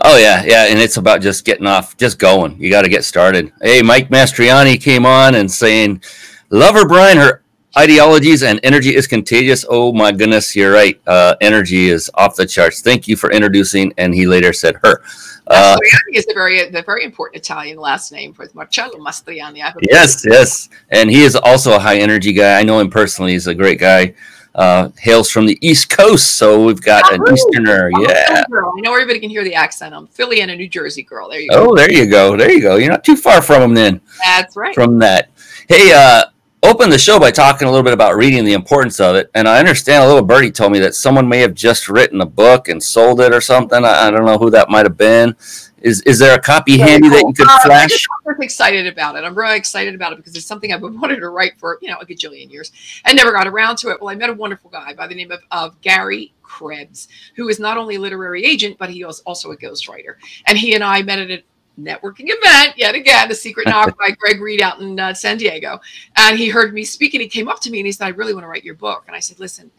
Oh 0.00 0.16
yeah, 0.16 0.44
yeah, 0.44 0.66
and 0.66 0.78
it's 0.78 0.96
about 0.96 1.20
just 1.20 1.44
getting 1.44 1.66
off, 1.66 1.96
just 1.96 2.18
going. 2.18 2.60
You 2.60 2.70
got 2.70 2.82
to 2.82 2.88
get 2.88 3.04
started. 3.04 3.52
Hey, 3.60 3.82
Mike 3.82 4.10
Mastroianni 4.10 4.80
came 4.80 5.04
on 5.04 5.34
and 5.34 5.50
saying, 5.50 6.02
"Love 6.50 6.76
her, 6.76 6.86
Brian. 6.86 7.18
Her 7.18 7.42
ideologies 7.76 8.44
and 8.44 8.60
energy 8.62 8.94
is 8.94 9.08
contagious." 9.08 9.64
Oh 9.68 9.92
my 9.92 10.12
goodness, 10.12 10.54
you're 10.54 10.72
right. 10.72 11.00
Uh, 11.06 11.34
energy 11.40 11.88
is 11.88 12.10
off 12.14 12.36
the 12.36 12.46
charts. 12.46 12.80
Thank 12.80 13.08
you 13.08 13.16
for 13.16 13.32
introducing. 13.32 13.92
And 13.98 14.14
he 14.14 14.26
later 14.26 14.52
said 14.52 14.76
her. 14.84 15.02
Uh, 15.48 15.76
Mastroianni 15.76 16.16
is 16.16 16.26
a 16.30 16.34
very, 16.34 16.70
the 16.70 16.82
very 16.82 17.04
important 17.04 17.42
Italian 17.42 17.78
last 17.78 18.12
name 18.12 18.32
for 18.32 18.46
Marcello 18.54 18.98
Mastroianni. 18.98 19.64
Yes, 19.82 20.24
yes, 20.24 20.68
and 20.90 21.10
he 21.10 21.22
is 21.22 21.34
also 21.34 21.74
a 21.74 21.78
high 21.78 21.98
energy 21.98 22.32
guy. 22.32 22.60
I 22.60 22.62
know 22.62 22.78
him 22.78 22.88
personally. 22.88 23.32
He's 23.32 23.48
a 23.48 23.54
great 23.54 23.80
guy 23.80 24.14
uh, 24.54 24.90
hails 24.98 25.30
from 25.30 25.46
the 25.46 25.58
East 25.66 25.90
Coast, 25.90 26.36
so 26.36 26.64
we've 26.64 26.82
got 26.82 27.12
an 27.12 27.20
Easterner. 27.32 27.90
yeah, 28.00 28.44
I 28.48 28.80
know 28.80 28.92
everybody 28.92 29.20
can 29.20 29.30
hear 29.30 29.44
the 29.44 29.54
accent. 29.54 29.94
I'm 29.94 30.06
Philly 30.06 30.40
and 30.40 30.50
a 30.50 30.56
New 30.56 30.68
Jersey 30.68 31.02
girl. 31.02 31.28
There 31.28 31.40
you 31.40 31.50
go. 31.50 31.70
Oh, 31.70 31.76
there 31.76 31.92
you 31.92 32.10
go. 32.10 32.36
There 32.36 32.50
you 32.50 32.60
go. 32.60 32.76
You're 32.76 32.90
not 32.90 33.04
too 33.04 33.16
far 33.16 33.42
from 33.42 33.60
them 33.60 33.74
then. 33.74 34.00
That's 34.24 34.56
right. 34.56 34.74
From 34.74 34.98
that. 34.98 35.30
Hey, 35.68 35.92
uh, 35.94 36.24
open 36.62 36.90
the 36.90 36.98
show 36.98 37.18
by 37.18 37.30
talking 37.30 37.68
a 37.68 37.70
little 37.70 37.84
bit 37.84 37.92
about 37.92 38.16
reading 38.16 38.44
the 38.44 38.52
importance 38.52 39.00
of 39.00 39.16
it. 39.16 39.30
And 39.34 39.48
I 39.48 39.58
understand 39.58 40.02
a 40.02 40.06
little 40.06 40.22
birdie 40.22 40.50
told 40.50 40.72
me 40.72 40.78
that 40.80 40.94
someone 40.94 41.28
may 41.28 41.38
have 41.38 41.54
just 41.54 41.88
written 41.88 42.20
a 42.20 42.26
book 42.26 42.68
and 42.68 42.82
sold 42.82 43.20
it 43.20 43.32
or 43.32 43.40
something. 43.40 43.84
I, 43.84 44.06
I 44.06 44.10
don't 44.10 44.24
know 44.24 44.38
who 44.38 44.50
that 44.50 44.70
might 44.70 44.86
have 44.86 44.96
been. 44.96 45.36
Is 45.80 46.02
is 46.02 46.18
there 46.18 46.34
a 46.34 46.40
copy 46.40 46.76
so 46.76 46.84
handy 46.84 47.08
cool. 47.08 47.16
that 47.18 47.26
you 47.28 47.34
could 47.34 47.48
uh, 47.48 47.58
flash? 47.62 48.06
I'm 48.26 48.42
excited 48.42 48.86
about 48.86 49.16
it. 49.16 49.24
I'm 49.24 49.34
really 49.34 49.56
excited 49.56 49.94
about 49.94 50.12
it 50.12 50.16
because 50.16 50.34
it's 50.34 50.46
something 50.46 50.72
I've 50.72 50.80
been 50.80 51.00
wanting 51.00 51.20
to 51.20 51.28
write 51.28 51.58
for 51.58 51.78
you 51.80 51.88
know 51.88 51.98
a 51.98 52.06
gajillion 52.06 52.50
years 52.50 52.72
and 53.04 53.16
never 53.16 53.32
got 53.32 53.46
around 53.46 53.76
to 53.78 53.90
it. 53.90 54.00
Well, 54.00 54.10
I 54.10 54.14
met 54.14 54.30
a 54.30 54.34
wonderful 54.34 54.70
guy 54.70 54.94
by 54.94 55.06
the 55.06 55.14
name 55.14 55.30
of, 55.30 55.40
of 55.50 55.80
Gary 55.80 56.32
Krebs, 56.42 57.08
who 57.36 57.48
is 57.48 57.60
not 57.60 57.76
only 57.76 57.96
a 57.96 58.00
literary 58.00 58.44
agent 58.44 58.76
but 58.78 58.90
he 58.90 59.04
was 59.04 59.20
also 59.20 59.52
a 59.52 59.56
ghostwriter. 59.56 60.16
And 60.46 60.58
he 60.58 60.74
and 60.74 60.82
I 60.82 61.02
met 61.02 61.18
at 61.18 61.30
a 61.30 61.42
networking 61.78 62.26
event 62.26 62.76
yet 62.76 62.94
again, 62.94 63.28
the 63.28 63.34
secret 63.34 63.66
knock 63.68 63.96
by 63.98 64.10
Greg 64.10 64.40
Reid 64.40 64.60
out 64.60 64.80
in 64.80 64.98
uh, 64.98 65.14
San 65.14 65.36
Diego. 65.36 65.80
And 66.16 66.38
he 66.38 66.48
heard 66.48 66.74
me 66.74 66.84
speak 66.84 67.14
and 67.14 67.22
he 67.22 67.28
came 67.28 67.48
up 67.48 67.60
to 67.60 67.70
me 67.70 67.78
and 67.78 67.86
he 67.86 67.92
said, 67.92 68.06
"I 68.06 68.10
really 68.10 68.34
want 68.34 68.44
to 68.44 68.48
write 68.48 68.64
your 68.64 68.74
book." 68.74 69.04
And 69.06 69.14
I 69.14 69.20
said, 69.20 69.38
"Listen." 69.38 69.70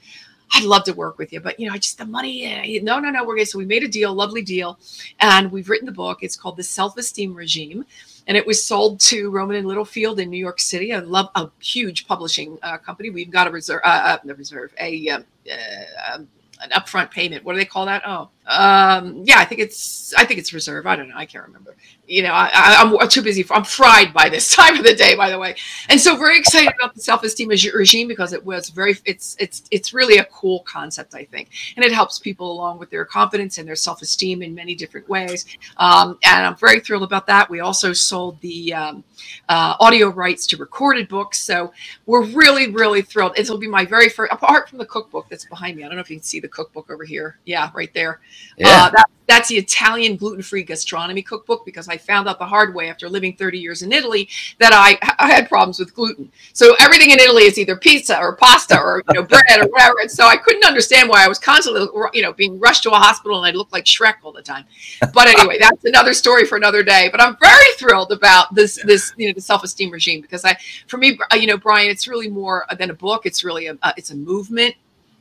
I'd 0.53 0.63
love 0.63 0.83
to 0.85 0.93
work 0.93 1.17
with 1.17 1.31
you, 1.31 1.39
but 1.39 1.59
you 1.59 1.67
know, 1.67 1.73
I 1.73 1.77
just 1.77 1.97
the 1.97 2.05
money. 2.05 2.79
No, 2.81 2.99
no, 2.99 3.09
no. 3.09 3.23
We're 3.23 3.37
good. 3.37 3.47
So 3.47 3.57
we 3.57 3.65
made 3.65 3.83
a 3.83 3.87
deal, 3.87 4.13
lovely 4.13 4.41
deal, 4.41 4.79
and 5.19 5.51
we've 5.51 5.69
written 5.69 5.85
the 5.85 5.91
book. 5.91 6.19
It's 6.21 6.35
called 6.35 6.57
The 6.57 6.63
Self 6.63 6.97
Esteem 6.97 7.35
Regime, 7.35 7.85
and 8.27 8.35
it 8.35 8.45
was 8.45 8.63
sold 8.63 8.99
to 9.01 9.29
Rowman 9.29 9.57
and 9.57 9.67
Littlefield 9.67 10.19
in 10.19 10.29
New 10.29 10.37
York 10.37 10.59
City. 10.59 10.93
I 10.93 10.99
love 10.99 11.29
a 11.35 11.49
huge 11.59 12.07
publishing 12.07 12.57
uh, 12.63 12.77
company. 12.77 13.09
We've 13.09 13.31
got 13.31 13.47
a 13.47 13.51
reserve, 13.51 13.81
uh, 13.83 14.17
uh, 14.27 14.33
reserve, 14.35 14.73
a 14.79 15.09
um, 15.09 15.25
uh, 15.51 16.13
um, 16.13 16.27
an 16.61 16.69
upfront 16.71 17.11
payment. 17.11 17.43
What 17.43 17.53
do 17.53 17.59
they 17.59 17.65
call 17.65 17.85
that? 17.85 18.03
Oh, 18.05 18.29
um 18.49 19.21
yeah 19.25 19.37
i 19.37 19.45
think 19.45 19.61
it's 19.61 20.11
i 20.15 20.25
think 20.25 20.39
it's 20.39 20.53
reserve. 20.53 20.87
I 20.87 20.95
don't 20.95 21.09
know. 21.09 21.15
I 21.15 21.25
can't 21.25 21.45
remember. 21.45 21.75
You 22.07 22.23
know 22.23 22.31
I, 22.31 22.49
I, 22.51 22.81
am 22.81 23.07
too 23.07 23.21
busy 23.21 23.45
i'm 23.51 23.63
fried 23.63 24.11
by 24.11 24.27
this 24.27 24.55
time 24.55 24.75
of 24.75 24.83
the 24.83 24.95
day 24.95 25.15
by 25.15 25.29
the 25.29 25.37
way. 25.37 25.55
And 25.87 26.01
so 26.01 26.15
very 26.15 26.39
excited 26.39 26.73
about 26.75 26.95
the 26.95 27.01
self-esteem 27.01 27.47
regime 27.47 28.07
because 28.07 28.33
it 28.33 28.43
was 28.43 28.69
very 28.69 28.97
it's 29.05 29.35
it's 29.39 29.63
it's 29.69 29.93
really 29.93 30.17
a 30.17 30.25
cool 30.25 30.61
concept 30.61 31.13
i 31.13 31.25
think. 31.25 31.49
And 31.75 31.85
it 31.85 31.91
helps 31.91 32.17
people 32.17 32.51
along 32.51 32.79
with 32.79 32.89
their 32.89 33.05
confidence 33.05 33.59
and 33.59 33.67
their 33.67 33.75
self-esteem 33.75 34.41
in 34.41 34.55
many 34.55 34.73
different 34.73 35.07
ways. 35.07 35.45
Um, 35.77 36.17
and 36.23 36.45
i'm 36.47 36.55
very 36.55 36.79
thrilled 36.79 37.03
about 37.03 37.27
that. 37.27 37.49
We 37.49 37.59
also 37.59 37.93
sold 37.93 38.41
the 38.41 38.73
um, 38.73 39.03
uh, 39.47 39.75
audio 39.79 40.09
rights 40.09 40.47
to 40.47 40.57
recorded 40.57 41.07
books. 41.07 41.39
So 41.39 41.71
we're 42.07 42.25
really 42.25 42.71
really 42.71 43.03
thrilled. 43.03 43.37
Will 43.49 43.57
be 43.57 43.67
my 43.67 43.85
very 43.85 44.09
first 44.09 44.31
apart 44.31 44.69
from 44.69 44.77
the 44.79 44.85
cookbook 44.85 45.27
that's 45.29 45.45
behind 45.45 45.77
me. 45.77 45.83
I 45.83 45.87
don't 45.87 45.95
know 45.95 46.01
if 46.01 46.09
you 46.09 46.17
can 46.17 46.23
see 46.23 46.39
the 46.39 46.47
cookbook 46.47 46.89
over 46.89 47.03
here. 47.03 47.37
Yeah 47.45 47.69
right 47.75 47.93
there 47.93 48.21
yeah. 48.57 48.67
Uh, 48.67 48.89
that, 48.89 49.05
that's 49.29 49.47
the 49.47 49.57
Italian 49.57 50.15
gluten-free 50.17 50.63
gastronomy 50.63 51.21
cookbook 51.21 51.63
because 51.63 51.87
I 51.87 51.97
found 51.97 52.27
out 52.27 52.39
the 52.39 52.47
hard 52.47 52.73
way 52.73 52.89
after 52.89 53.07
living 53.07 53.35
30 53.35 53.59
years 53.59 53.83
in 53.83 53.91
Italy 53.91 54.27
that 54.57 54.71
I, 54.73 54.97
I 55.19 55.31
had 55.31 55.47
problems 55.47 55.77
with 55.77 55.93
gluten. 55.93 56.31
So 56.53 56.75
everything 56.79 57.11
in 57.11 57.19
Italy 57.19 57.43
is 57.43 57.59
either 57.59 57.75
pizza 57.75 58.19
or 58.19 58.35
pasta 58.35 58.77
or 58.79 59.03
you 59.07 59.13
know 59.13 59.23
bread 59.23 59.43
or 59.59 59.67
whatever. 59.67 59.99
And 60.01 60.09
so 60.09 60.25
I 60.25 60.35
couldn't 60.35 60.65
understand 60.65 61.09
why 61.09 61.23
I 61.23 61.27
was 61.27 61.37
constantly 61.37 61.87
you 62.13 62.23
know 62.23 62.33
being 62.33 62.59
rushed 62.59 62.81
to 62.83 62.91
a 62.91 62.95
hospital 62.95 63.37
and 63.43 63.45
I 63.45 63.55
looked 63.55 63.71
like 63.71 63.85
Shrek 63.85 64.15
all 64.23 64.31
the 64.31 64.41
time. 64.41 64.65
But 65.13 65.27
anyway, 65.27 65.57
that's 65.61 65.85
another 65.85 66.15
story 66.15 66.45
for 66.45 66.57
another 66.57 66.81
day. 66.81 67.09
But 67.11 67.21
I'm 67.21 67.37
very 67.39 67.71
thrilled 67.77 68.11
about 68.11 68.55
this 68.55 68.79
this 68.83 69.13
you 69.15 69.27
know 69.27 69.33
the 69.33 69.41
self-esteem 69.41 69.91
regime 69.91 70.21
because 70.21 70.43
I 70.43 70.57
for 70.87 70.97
me 70.97 71.19
you 71.33 71.45
know 71.45 71.57
Brian 71.57 71.91
it's 71.91 72.07
really 72.07 72.29
more 72.29 72.65
than 72.79 72.89
a 72.89 72.95
book. 72.95 73.27
It's 73.27 73.43
really 73.43 73.67
a 73.67 73.77
it's 73.95 74.09
a 74.09 74.15
movement 74.15 74.73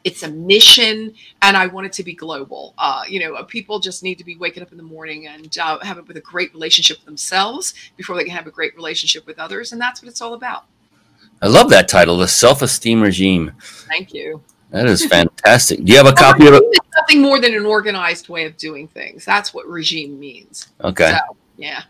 it's 0.09 0.23
a 0.23 0.31
mission 0.31 1.13
and 1.43 1.57
i 1.57 1.67
want 1.67 1.87
it 1.87 1.93
to 1.93 2.03
be 2.03 2.15
global. 2.15 2.75
Uh, 2.79 3.03
you 3.09 3.21
know 3.21 3.43
people 3.45 3.79
just 3.79 4.03
need 4.03 4.17
to 4.17 4.25
be 4.25 4.37
waking 4.37 4.63
up 4.63 4.73
in 4.73 4.79
the 4.79 4.83
morning 4.83 5.27
and 5.27 5.57
uh, 5.59 5.79
have 5.81 5.99
a, 5.99 6.03
with 6.03 6.17
a 6.17 6.21
great 6.21 6.53
relationship 6.53 6.97
with 6.99 7.05
themselves 7.05 7.75
before 7.97 8.17
they 8.17 8.25
can 8.25 8.33
have 8.33 8.47
a 8.47 8.51
great 8.51 8.75
relationship 8.75 9.27
with 9.27 9.39
others 9.39 9.73
and 9.73 9.81
that's 9.81 10.03
what 10.03 10.09
it's 10.09 10.21
all 10.21 10.35
about. 10.35 10.65
I 11.43 11.47
love 11.47 11.71
that 11.71 11.89
title 11.89 12.17
the 12.17 12.27
self-esteem 12.27 13.01
regime. 13.01 13.53
Thank 13.61 14.13
you. 14.13 14.43
That 14.71 14.87
is 14.87 15.05
fantastic. 15.07 15.85
Do 15.85 15.93
you 15.93 15.99
have 15.99 16.07
a 16.07 16.13
copy 16.27 16.47
of 16.47 16.55
it? 16.55 16.65
nothing 16.97 17.23
more 17.23 17.41
than 17.41 17.55
an 17.55 17.65
organized 17.65 18.29
way 18.29 18.45
of 18.45 18.57
doing 18.57 18.89
things. 18.89 19.25
That's 19.25 19.55
what 19.55 19.67
regime 19.69 20.19
means. 20.19 20.69
Okay. 20.83 21.11
So, 21.11 21.37
yeah 21.57 21.83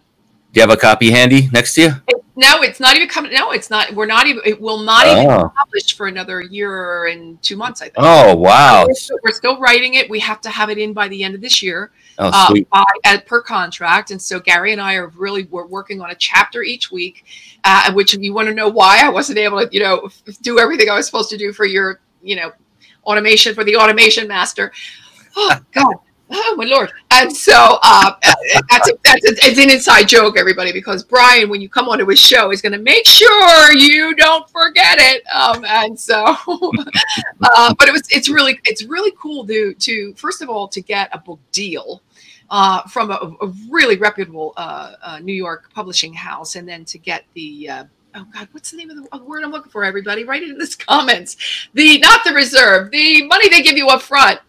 do 0.52 0.61
you 0.61 0.62
have 0.62 0.70
a 0.70 0.76
copy 0.76 1.11
handy 1.11 1.48
next 1.52 1.74
to 1.74 1.82
you 1.82 1.90
it, 2.08 2.18
no, 2.38 2.62
it's 2.62 2.78
not 2.78 2.94
even 2.94 3.08
coming. 3.08 3.32
No, 3.32 3.50
it's 3.50 3.68
not. 3.68 3.92
We're 3.96 4.06
not 4.06 4.28
even. 4.28 4.42
It 4.44 4.61
will 4.61 4.78
not 4.78 5.08
even 5.08 5.28
oh. 5.28 5.48
be 5.48 5.54
published 5.58 5.96
for 5.96 6.06
another 6.06 6.40
year 6.40 7.06
and 7.06 7.42
two 7.42 7.56
months. 7.56 7.82
I 7.82 7.87
think. 7.87 7.96
Oh 7.96 8.37
wow! 8.37 8.87
We're 8.87 8.94
still, 8.94 9.18
we're 9.24 9.32
still, 9.32 9.58
writing 9.58 9.94
it. 9.94 10.08
We 10.08 10.20
have 10.20 10.40
to 10.42 10.48
have 10.48 10.70
it 10.70 10.78
in 10.78 10.92
by 10.92 11.08
the 11.08 11.24
end 11.24 11.34
of 11.34 11.40
this 11.40 11.64
year. 11.64 11.90
Oh, 12.16 12.30
uh, 12.32 12.46
sweet. 12.46 12.68
Uh, 12.70 12.84
by, 12.84 13.11
at, 13.11 13.26
per 13.26 13.42
contract, 13.42 14.12
and 14.12 14.22
so 14.22 14.38
Gary 14.38 14.70
and 14.70 14.80
I 14.80 14.94
are 14.94 15.08
really 15.08 15.48
we're 15.50 15.66
working 15.66 16.00
on 16.00 16.11
a 16.11 16.14
chapter 16.14 16.62
each 16.62 16.92
week. 16.92 17.24
Uh, 17.64 17.92
which, 17.92 18.14
if 18.14 18.20
you 18.20 18.32
want 18.32 18.46
to 18.46 18.54
know 18.54 18.68
why 18.68 19.04
I 19.04 19.08
wasn't 19.08 19.38
able 19.38 19.66
to, 19.66 19.68
you 19.72 19.80
know, 19.80 20.08
do 20.40 20.61
everything 20.61 20.88
I 20.88 20.94
was 20.94 21.06
supposed 21.06 21.30
to 21.30 21.37
do 21.37 21.52
for 21.52 21.64
your, 21.64 21.98
you 22.22 22.37
know, 22.37 22.52
automation 23.02 23.52
for 23.52 23.64
the 23.64 23.74
automation 23.74 24.28
master. 24.28 24.70
Oh 25.37 25.58
God, 25.72 25.96
Oh 26.31 26.55
my 26.57 26.64
lord! 26.64 26.93
And 27.11 27.35
so 27.35 27.79
uh, 27.83 28.12
that's, 28.69 28.91
a, 28.91 28.93
that's 29.03 29.25
a, 29.25 29.47
it's 29.47 29.59
an 29.59 29.71
inside 29.71 30.09
joke, 30.09 30.37
everybody, 30.38 30.73
because 30.73 31.03
Brian, 31.03 31.49
when 31.49 31.61
you 31.62 31.69
come 31.71 31.88
onto 31.88 32.07
his 32.07 32.21
show, 32.21 32.53
is 32.53 32.61
going 32.61 32.73
to 32.73 32.79
make 32.79 33.07
sure 33.07 33.73
you 33.73 34.14
don't 34.14 34.49
forget 34.51 34.99
it. 34.99 35.23
Um, 35.35 35.64
and 35.67 35.99
so, 35.99 36.23
uh, 37.43 37.75
but 37.79 37.88
it 37.88 37.93
was 37.93 38.03
it's 38.11 38.29
really 38.29 38.61
it's 38.64 38.85
really 38.85 39.12
cool 39.19 39.47
to 39.47 39.73
to 39.73 40.14
first 40.14 40.43
of 40.43 40.51
all 40.51 40.69
to 40.69 40.81
get 40.81 41.09
a 41.12 41.19
book 41.19 41.41
deal. 41.53 42.03
Uh, 42.51 42.83
from 42.85 43.11
a, 43.11 43.37
a, 43.43 43.53
really 43.69 43.99
reputable 43.99 44.55
uh, 44.57 44.95
uh, 45.03 45.19
New 45.19 45.35
York 45.35 45.71
publishing 45.75 46.14
house, 46.14 46.57
and 46.57 46.67
then 46.67 46.83
to 46.87 46.97
get 46.97 47.25
the 47.35 47.69
uh, 47.69 47.85
oh 48.14 48.27
god 48.33 48.49
what's 48.53 48.71
the 48.71 48.77
name 48.79 48.88
of 48.88 48.97
the 48.97 49.25
word 49.25 49.45
i'm 49.45 49.51
looking 49.51 49.71
for 49.71 49.85
everybody 49.85 50.25
write 50.25 50.43
it 50.43 50.49
in 50.49 50.57
the 50.57 50.77
comments 50.88 51.69
the 51.75 51.99
not 51.99 52.25
the 52.25 52.33
reserve 52.33 52.91
the 52.91 53.27
money 53.27 53.51
they 53.51 53.61
give 53.61 53.77
you 53.77 53.88
up 53.88 54.01
front 54.01 54.41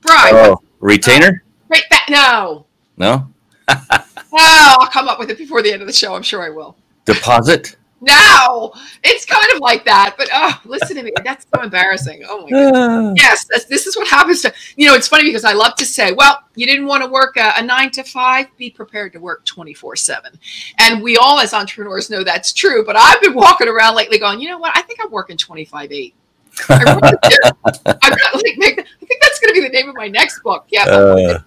brian 0.00 0.34
oh. 0.34 0.62
Retainer? 0.82 1.42
Uh, 1.44 1.68
right 1.68 1.88
back. 1.88 2.10
No. 2.10 2.66
No? 2.98 3.32
oh, 3.68 3.96
I'll 4.32 4.88
come 4.88 5.08
up 5.08 5.18
with 5.18 5.30
it 5.30 5.38
before 5.38 5.62
the 5.62 5.72
end 5.72 5.80
of 5.80 5.86
the 5.86 5.94
show. 5.94 6.14
I'm 6.14 6.22
sure 6.22 6.42
I 6.42 6.50
will. 6.50 6.76
Deposit? 7.06 7.76
No, 8.04 8.74
it's 9.04 9.24
kind 9.24 9.46
of 9.54 9.60
like 9.60 9.84
that, 9.84 10.16
but 10.18 10.28
oh, 10.34 10.60
listen 10.64 10.96
to 10.96 11.04
me. 11.04 11.12
That's 11.24 11.46
so 11.54 11.62
embarrassing. 11.62 12.24
Oh 12.28 12.42
my 12.42 12.50
god. 12.50 13.16
yes, 13.16 13.46
this 13.68 13.86
is 13.86 13.96
what 13.96 14.08
happens 14.08 14.42
to 14.42 14.52
you 14.76 14.88
know. 14.88 14.94
It's 14.94 15.06
funny 15.06 15.22
because 15.22 15.44
I 15.44 15.52
love 15.52 15.76
to 15.76 15.86
say, 15.86 16.10
well, 16.10 16.40
you 16.56 16.66
didn't 16.66 16.86
want 16.86 17.04
to 17.04 17.08
work 17.08 17.36
a, 17.36 17.52
a 17.56 17.62
nine 17.62 17.92
to 17.92 18.02
five. 18.02 18.48
Be 18.56 18.70
prepared 18.70 19.12
to 19.12 19.20
work 19.20 19.44
twenty 19.44 19.72
four 19.72 19.94
seven. 19.94 20.32
And 20.80 21.00
we 21.00 21.16
all, 21.16 21.38
as 21.38 21.54
entrepreneurs, 21.54 22.10
know 22.10 22.24
that's 22.24 22.52
true. 22.52 22.84
But 22.84 22.96
I've 22.96 23.20
been 23.20 23.34
walking 23.34 23.68
around 23.68 23.94
lately, 23.94 24.18
going, 24.18 24.40
you 24.40 24.48
know 24.48 24.58
what? 24.58 24.76
I 24.76 24.82
think 24.82 24.98
I'm 25.00 25.12
working 25.12 25.36
twenty 25.36 25.64
five 25.64 25.92
eight. 25.92 26.16
I, 26.68 26.82
really 26.82 27.92
I'm 28.02 28.58
like, 28.58 28.78
I 28.78 29.06
think 29.06 29.20
that's 29.20 29.40
going 29.40 29.54
to 29.54 29.60
be 29.60 29.60
the 29.60 29.70
name 29.72 29.88
of 29.88 29.94
my 29.94 30.08
next 30.08 30.42
book. 30.42 30.66
Yeah. 30.70 30.84
Uh, 30.84 31.38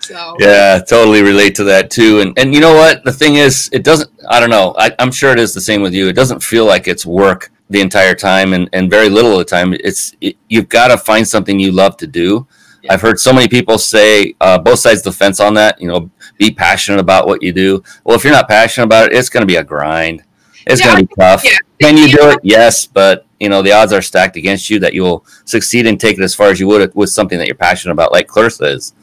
so 0.00 0.36
yeah, 0.38 0.80
totally 0.80 1.22
relate 1.22 1.54
to 1.56 1.64
that 1.64 1.90
too. 1.90 2.20
And 2.20 2.38
and 2.38 2.54
you 2.54 2.60
know 2.60 2.74
what? 2.74 3.04
The 3.04 3.12
thing 3.12 3.36
is, 3.36 3.68
it 3.72 3.84
doesn't. 3.84 4.10
I 4.28 4.40
don't 4.40 4.50
know. 4.50 4.74
I, 4.76 4.92
am 4.98 5.12
sure 5.12 5.30
it 5.32 5.38
is 5.38 5.54
the 5.54 5.60
same 5.60 5.82
with 5.82 5.94
you. 5.94 6.08
It 6.08 6.14
doesn't 6.14 6.42
feel 6.42 6.64
like 6.64 6.88
it's 6.88 7.04
work 7.04 7.52
the 7.68 7.80
entire 7.80 8.14
time, 8.14 8.52
and 8.52 8.68
and 8.72 8.90
very 8.90 9.08
little 9.08 9.32
of 9.32 9.38
the 9.38 9.44
time. 9.44 9.74
It's 9.74 10.14
it, 10.20 10.36
you've 10.48 10.68
got 10.68 10.88
to 10.88 10.98
find 10.98 11.26
something 11.28 11.60
you 11.60 11.70
love 11.70 11.96
to 11.98 12.06
do. 12.06 12.46
Yeah. 12.82 12.94
I've 12.94 13.02
heard 13.02 13.20
so 13.20 13.32
many 13.32 13.46
people 13.46 13.76
say 13.76 14.34
uh, 14.40 14.58
both 14.58 14.78
sides 14.78 15.00
of 15.00 15.04
the 15.04 15.12
fence 15.12 15.38
on 15.38 15.54
that. 15.54 15.80
You 15.80 15.88
know, 15.88 16.10
be 16.38 16.50
passionate 16.50 16.98
about 16.98 17.26
what 17.26 17.42
you 17.42 17.52
do. 17.52 17.82
Well, 18.04 18.16
if 18.16 18.24
you're 18.24 18.32
not 18.32 18.48
passionate 18.48 18.86
about 18.86 19.12
it, 19.12 19.16
it's 19.16 19.28
going 19.28 19.42
to 19.42 19.46
be 19.46 19.56
a 19.56 19.64
grind. 19.64 20.24
It's 20.66 20.80
yeah, 20.80 20.86
going 20.86 21.06
to 21.06 21.06
be 21.06 21.14
tough. 21.14 21.44
Yeah. 21.44 21.56
Can 21.80 21.96
you 21.96 22.08
do 22.08 22.30
it? 22.30 22.40
Yes, 22.42 22.86
but 22.86 23.26
you 23.38 23.48
know 23.48 23.62
the 23.62 23.72
odds 23.72 23.92
are 23.92 24.02
stacked 24.02 24.36
against 24.36 24.68
you 24.68 24.78
that 24.80 24.92
you'll 24.92 25.24
succeed 25.44 25.86
and 25.86 25.98
take 25.98 26.18
it 26.18 26.22
as 26.22 26.34
far 26.34 26.48
as 26.48 26.60
you 26.60 26.66
would 26.68 26.94
with 26.94 27.10
something 27.10 27.38
that 27.38 27.46
you're 27.46 27.54
passionate 27.54 27.92
about, 27.92 28.12
like 28.12 28.26
Clarissa 28.26 28.64
is. 28.64 28.94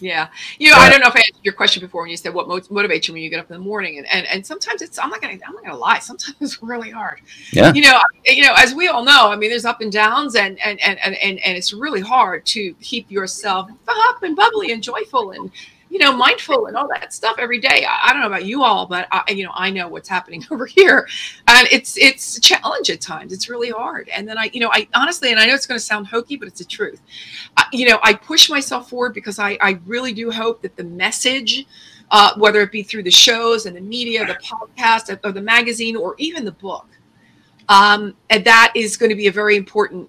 Yeah, 0.00 0.28
you 0.58 0.70
know, 0.70 0.76
I 0.76 0.90
don't 0.90 1.00
know 1.00 1.06
if 1.06 1.16
I 1.16 1.20
answered 1.20 1.44
your 1.44 1.54
question 1.54 1.80
before 1.80 2.02
when 2.02 2.10
you 2.10 2.16
said 2.16 2.34
what 2.34 2.46
motivates 2.46 3.08
you 3.08 3.14
when 3.14 3.22
you 3.22 3.30
get 3.30 3.40
up 3.40 3.50
in 3.50 3.56
the 3.56 3.62
morning, 3.62 3.98
and 3.98 4.06
and, 4.12 4.26
and 4.26 4.46
sometimes 4.46 4.82
it's 4.82 4.98
I'm 4.98 5.08
not 5.08 5.20
gonna 5.20 5.38
I'm 5.46 5.54
not 5.54 5.64
gonna 5.64 5.76
lie, 5.76 5.98
sometimes 5.98 6.36
it's 6.40 6.62
really 6.62 6.90
hard. 6.90 7.20
Yeah, 7.52 7.72
you 7.72 7.82
know, 7.82 8.00
you 8.24 8.42
know, 8.42 8.54
as 8.56 8.74
we 8.74 8.88
all 8.88 9.04
know, 9.04 9.30
I 9.30 9.36
mean, 9.36 9.50
there's 9.50 9.64
up 9.64 9.80
and 9.80 9.92
downs, 9.92 10.34
and 10.36 10.58
and 10.64 10.80
and 10.80 10.98
and 10.98 11.14
and, 11.16 11.38
and 11.40 11.56
it's 11.56 11.72
really 11.72 12.00
hard 12.00 12.44
to 12.46 12.74
keep 12.80 13.10
yourself 13.10 13.70
up 13.88 14.22
and 14.22 14.36
bubbly 14.36 14.72
and 14.72 14.82
joyful 14.82 15.30
and 15.30 15.50
you 15.94 16.00
know, 16.00 16.12
mindful 16.12 16.66
and 16.66 16.76
all 16.76 16.88
that 16.88 17.12
stuff 17.12 17.36
every 17.38 17.60
day. 17.60 17.86
I, 17.88 18.08
I 18.08 18.12
don't 18.12 18.20
know 18.20 18.26
about 18.26 18.44
you 18.44 18.64
all, 18.64 18.84
but 18.84 19.06
I, 19.12 19.22
you 19.30 19.44
know, 19.44 19.52
I 19.54 19.70
know 19.70 19.86
what's 19.86 20.08
happening 20.08 20.44
over 20.50 20.66
here, 20.66 21.06
and 21.46 21.68
it's 21.70 21.96
it's 21.96 22.36
a 22.36 22.40
challenge 22.40 22.90
at 22.90 23.00
times. 23.00 23.32
It's 23.32 23.48
really 23.48 23.70
hard. 23.70 24.08
And 24.08 24.28
then 24.28 24.36
I, 24.36 24.50
you 24.52 24.58
know, 24.58 24.70
I 24.72 24.88
honestly, 24.92 25.30
and 25.30 25.38
I 25.38 25.46
know 25.46 25.54
it's 25.54 25.66
going 25.66 25.78
to 25.78 25.84
sound 25.84 26.08
hokey, 26.08 26.36
but 26.36 26.48
it's 26.48 26.58
the 26.58 26.64
truth. 26.64 27.00
I, 27.56 27.66
you 27.72 27.88
know, 27.88 28.00
I 28.02 28.12
push 28.12 28.50
myself 28.50 28.90
forward 28.90 29.14
because 29.14 29.38
I 29.38 29.56
I 29.60 29.78
really 29.86 30.12
do 30.12 30.32
hope 30.32 30.62
that 30.62 30.76
the 30.76 30.84
message. 30.84 31.64
Uh, 32.10 32.32
whether 32.36 32.60
it 32.60 32.70
be 32.70 32.82
through 32.82 33.02
the 33.02 33.10
shows 33.10 33.64
and 33.64 33.74
the 33.74 33.80
media, 33.80 34.26
the 34.26 34.34
podcast, 34.34 35.18
or 35.24 35.32
the 35.32 35.40
magazine, 35.40 35.96
or 35.96 36.14
even 36.18 36.44
the 36.44 36.52
book, 36.52 36.86
um, 37.70 38.14
and 38.28 38.44
that 38.44 38.72
is 38.76 38.98
going 38.98 39.08
to 39.08 39.16
be 39.16 39.26
a 39.26 39.32
very 39.32 39.56
important 39.56 40.08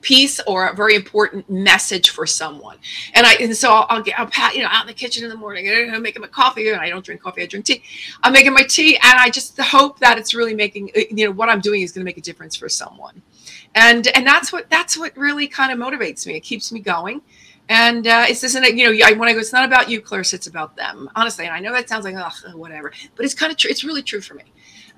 piece 0.00 0.40
or 0.46 0.68
a 0.68 0.74
very 0.74 0.94
important 0.94 1.48
message 1.50 2.10
for 2.10 2.26
someone. 2.26 2.76
And 3.14 3.26
I 3.26 3.34
and 3.34 3.56
so 3.56 3.72
I'll, 3.72 3.86
I'll 3.90 4.02
get 4.02 4.18
I'll 4.18 4.26
pat 4.26 4.54
you 4.54 4.62
know 4.62 4.68
out 4.70 4.82
in 4.82 4.86
the 4.86 4.94
kitchen 4.94 5.24
in 5.24 5.30
the 5.30 5.36
morning 5.36 5.68
and 5.68 5.94
I'm 5.94 6.02
making 6.02 6.22
my 6.22 6.28
coffee 6.28 6.68
and 6.68 6.80
I 6.80 6.88
don't 6.88 7.04
drink 7.04 7.22
coffee 7.22 7.42
I 7.42 7.46
drink 7.46 7.66
tea. 7.66 7.82
I'm 8.22 8.32
making 8.32 8.54
my 8.54 8.62
tea 8.62 8.96
and 8.96 9.18
I 9.18 9.30
just 9.30 9.58
hope 9.58 9.98
that 10.00 10.18
it's 10.18 10.34
really 10.34 10.54
making 10.54 10.90
you 10.94 11.26
know 11.26 11.32
what 11.32 11.48
I'm 11.48 11.60
doing 11.60 11.82
is 11.82 11.92
going 11.92 12.02
to 12.02 12.04
make 12.04 12.18
a 12.18 12.22
difference 12.22 12.56
for 12.56 12.68
someone. 12.68 13.22
And 13.74 14.06
and 14.08 14.26
that's 14.26 14.52
what 14.52 14.70
that's 14.70 14.96
what 14.96 15.16
really 15.16 15.48
kind 15.48 15.72
of 15.72 15.78
motivates 15.78 16.26
me. 16.26 16.36
It 16.36 16.40
keeps 16.40 16.72
me 16.72 16.80
going. 16.80 17.22
And 17.70 18.06
uh, 18.06 18.24
it's 18.26 18.42
it, 18.42 18.74
you 18.76 18.84
know, 18.90 19.06
I, 19.06 19.12
when 19.12 19.28
I 19.28 19.34
go, 19.34 19.40
it's 19.40 19.52
not 19.52 19.66
about 19.66 19.90
you, 19.90 20.00
Clarissa, 20.00 20.36
it's 20.36 20.46
about 20.46 20.74
them. 20.74 21.10
Honestly, 21.14 21.44
and 21.44 21.54
I 21.54 21.60
know 21.60 21.70
that 21.74 21.86
sounds 21.86 22.06
like, 22.06 22.14
oh, 22.16 22.56
whatever, 22.56 22.92
but 23.14 23.26
it's 23.26 23.34
kind 23.34 23.52
of 23.52 23.58
true. 23.58 23.70
It's 23.70 23.84
really 23.84 24.02
true 24.02 24.22
for 24.22 24.32
me. 24.34 24.44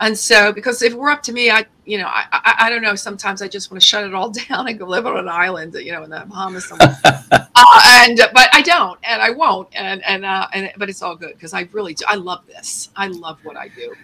And 0.01 0.17
so, 0.17 0.51
because 0.51 0.81
if 0.81 0.95
we're 0.95 1.11
up 1.11 1.23
to 1.25 1.33
me, 1.33 1.51
I, 1.51 1.67
you 1.85 1.99
know, 1.99 2.07
I, 2.07 2.25
I, 2.33 2.55
I, 2.61 2.71
don't 2.71 2.81
know. 2.81 2.95
Sometimes 2.95 3.43
I 3.43 3.49
just 3.49 3.71
want 3.71 3.83
to 3.83 3.87
shut 3.87 4.03
it 4.03 4.15
all 4.15 4.31
down 4.49 4.67
and 4.67 4.79
go 4.79 4.87
live 4.87 5.07
on 5.07 5.19
an 5.19 5.29
island, 5.29 5.75
you 5.75 5.93
know, 5.93 6.03
in 6.03 6.11
the 6.11 6.25
Bahamas 6.27 6.67
somewhere. 6.67 6.99
uh, 7.05 7.45
and 7.85 8.19
but 8.33 8.49
I 8.53 8.63
don't, 8.63 8.99
and 9.05 9.21
I 9.21 9.31
won't, 9.31 9.69
and 9.75 10.03
and 10.05 10.25
uh, 10.25 10.49
and 10.55 10.73
but 10.79 10.89
it's 10.89 11.03
all 11.03 11.17
good 11.17 11.35
because 11.35 11.53
I 11.53 11.69
really 11.73 11.93
do. 11.93 12.07
I 12.09 12.15
love 12.15 12.47
this. 12.47 12.89
I 12.97 13.09
love 13.09 13.45
what 13.45 13.59
I 13.59 13.69
do. 13.69 13.95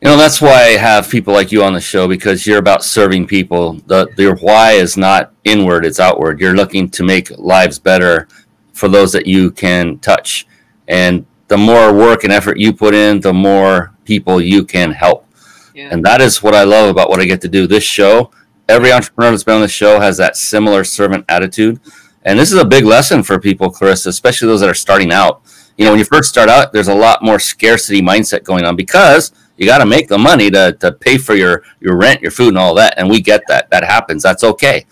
You 0.00 0.08
know, 0.10 0.16
that's 0.16 0.40
why 0.40 0.54
I 0.54 0.76
have 0.76 1.10
people 1.10 1.34
like 1.34 1.52
you 1.52 1.62
on 1.62 1.74
the 1.74 1.80
show 1.80 2.08
because 2.08 2.46
you're 2.46 2.58
about 2.58 2.82
serving 2.82 3.26
people. 3.26 3.74
The 3.86 4.08
your 4.16 4.36
why 4.36 4.72
is 4.72 4.96
not 4.96 5.34
inward; 5.44 5.84
it's 5.84 6.00
outward. 6.00 6.40
You're 6.40 6.54
looking 6.54 6.88
to 6.90 7.02
make 7.04 7.30
lives 7.36 7.78
better 7.78 8.28
for 8.72 8.88
those 8.88 9.12
that 9.12 9.26
you 9.26 9.50
can 9.50 9.98
touch, 9.98 10.46
and 10.86 11.26
the 11.48 11.58
more 11.58 11.92
work 11.92 12.24
and 12.24 12.32
effort 12.32 12.58
you 12.58 12.72
put 12.72 12.94
in, 12.94 13.20
the 13.20 13.34
more 13.34 13.92
people 14.08 14.40
you 14.40 14.64
can 14.64 14.90
help. 14.90 15.26
Yeah. 15.74 15.90
And 15.92 16.02
that 16.06 16.22
is 16.22 16.42
what 16.42 16.54
I 16.54 16.64
love 16.64 16.88
about 16.88 17.10
what 17.10 17.20
I 17.20 17.26
get 17.26 17.42
to 17.42 17.48
do. 17.48 17.66
This 17.66 17.84
show, 17.84 18.30
every 18.68 18.90
entrepreneur 18.90 19.30
that's 19.30 19.44
been 19.44 19.56
on 19.56 19.60
the 19.60 19.68
show 19.68 20.00
has 20.00 20.16
that 20.16 20.36
similar 20.36 20.82
servant 20.82 21.26
attitude. 21.28 21.78
And 22.24 22.38
this 22.38 22.50
is 22.50 22.58
a 22.58 22.64
big 22.64 22.84
lesson 22.84 23.22
for 23.22 23.38
people, 23.38 23.70
Clarissa, 23.70 24.08
especially 24.08 24.48
those 24.48 24.60
that 24.60 24.68
are 24.70 24.74
starting 24.74 25.12
out. 25.12 25.42
You 25.76 25.84
know, 25.84 25.92
when 25.92 25.98
you 25.98 26.06
first 26.06 26.30
start 26.30 26.48
out, 26.48 26.72
there's 26.72 26.88
a 26.88 26.94
lot 26.94 27.22
more 27.22 27.38
scarcity 27.38 28.00
mindset 28.00 28.44
going 28.44 28.64
on 28.64 28.76
because 28.76 29.30
you 29.58 29.66
got 29.66 29.78
to 29.78 29.86
make 29.86 30.08
the 30.08 30.18
money 30.18 30.50
to, 30.50 30.72
to 30.80 30.92
pay 30.92 31.18
for 31.18 31.34
your, 31.34 31.62
your 31.80 31.96
rent, 31.96 32.22
your 32.22 32.30
food, 32.30 32.48
and 32.48 32.58
all 32.58 32.74
that. 32.74 32.94
And 32.96 33.10
we 33.10 33.20
get 33.20 33.42
that. 33.48 33.70
That 33.70 33.84
happens. 33.84 34.22
That's 34.22 34.42
okay. 34.42 34.86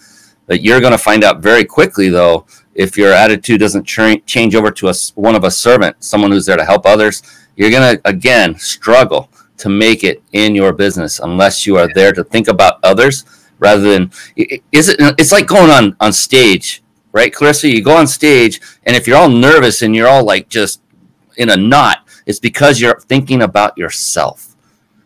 But 0.47 0.63
you're 0.63 0.81
going 0.81 0.93
to 0.93 0.99
find 0.99 1.25
out 1.25 1.41
very 1.41 1.65
quickly, 1.65 2.11
though, 2.11 2.47
if 2.77 2.97
your 2.97 3.13
attitude 3.13 3.61
doesn't 3.61 3.85
ch- 3.85 4.25
change 4.27 4.55
over 4.55 4.71
to 4.71 4.89
a, 4.89 4.95
one 5.15 5.35
of 5.35 5.45
a 5.45 5.51
servant, 5.51 5.97
someone 6.03 6.31
who's 6.31 6.47
there 6.47 6.57
to 6.57 6.65
help 6.65 6.87
others, 6.87 7.23
you're 7.57 7.71
going 7.71 7.97
to, 7.97 8.01
again, 8.05 8.57
struggle 8.59 9.31
to 9.57 9.69
make 9.69 10.05
it 10.05 10.23
in 10.33 10.55
your 10.55 10.73
business 10.73 11.19
unless 11.21 11.67
you 11.67 11.77
are 11.77 11.89
there 11.95 12.13
to 12.13 12.23
think 12.23 12.49
about 12.49 12.79
others 12.85 13.25
rather 13.59 13.91
than 13.91 14.11
is 14.37 14.91
it 14.91 14.97
it's 15.19 15.33
like 15.33 15.47
going 15.47 15.71
on 15.71 15.97
on 16.01 16.13
stage 16.13 16.83
right 17.13 17.33
clarissa? 17.33 17.69
You 17.69 17.83
go 17.83 17.97
on 17.97 18.07
stage 18.07 18.61
and 18.85 18.95
if 18.95 19.07
you're 19.07 19.17
all 19.17 19.31
nervous 19.31 19.83
and 19.83 19.97
you're 19.97 20.09
all 20.09 20.25
like 20.25 20.49
just 20.49 20.83
in 21.39 21.51
a 21.51 21.57
knot 21.57 22.07
it's 22.27 22.39
because 22.39 22.81
you're 22.81 23.01
thinking 23.01 23.43
about 23.43 23.79
yourself 23.79 24.56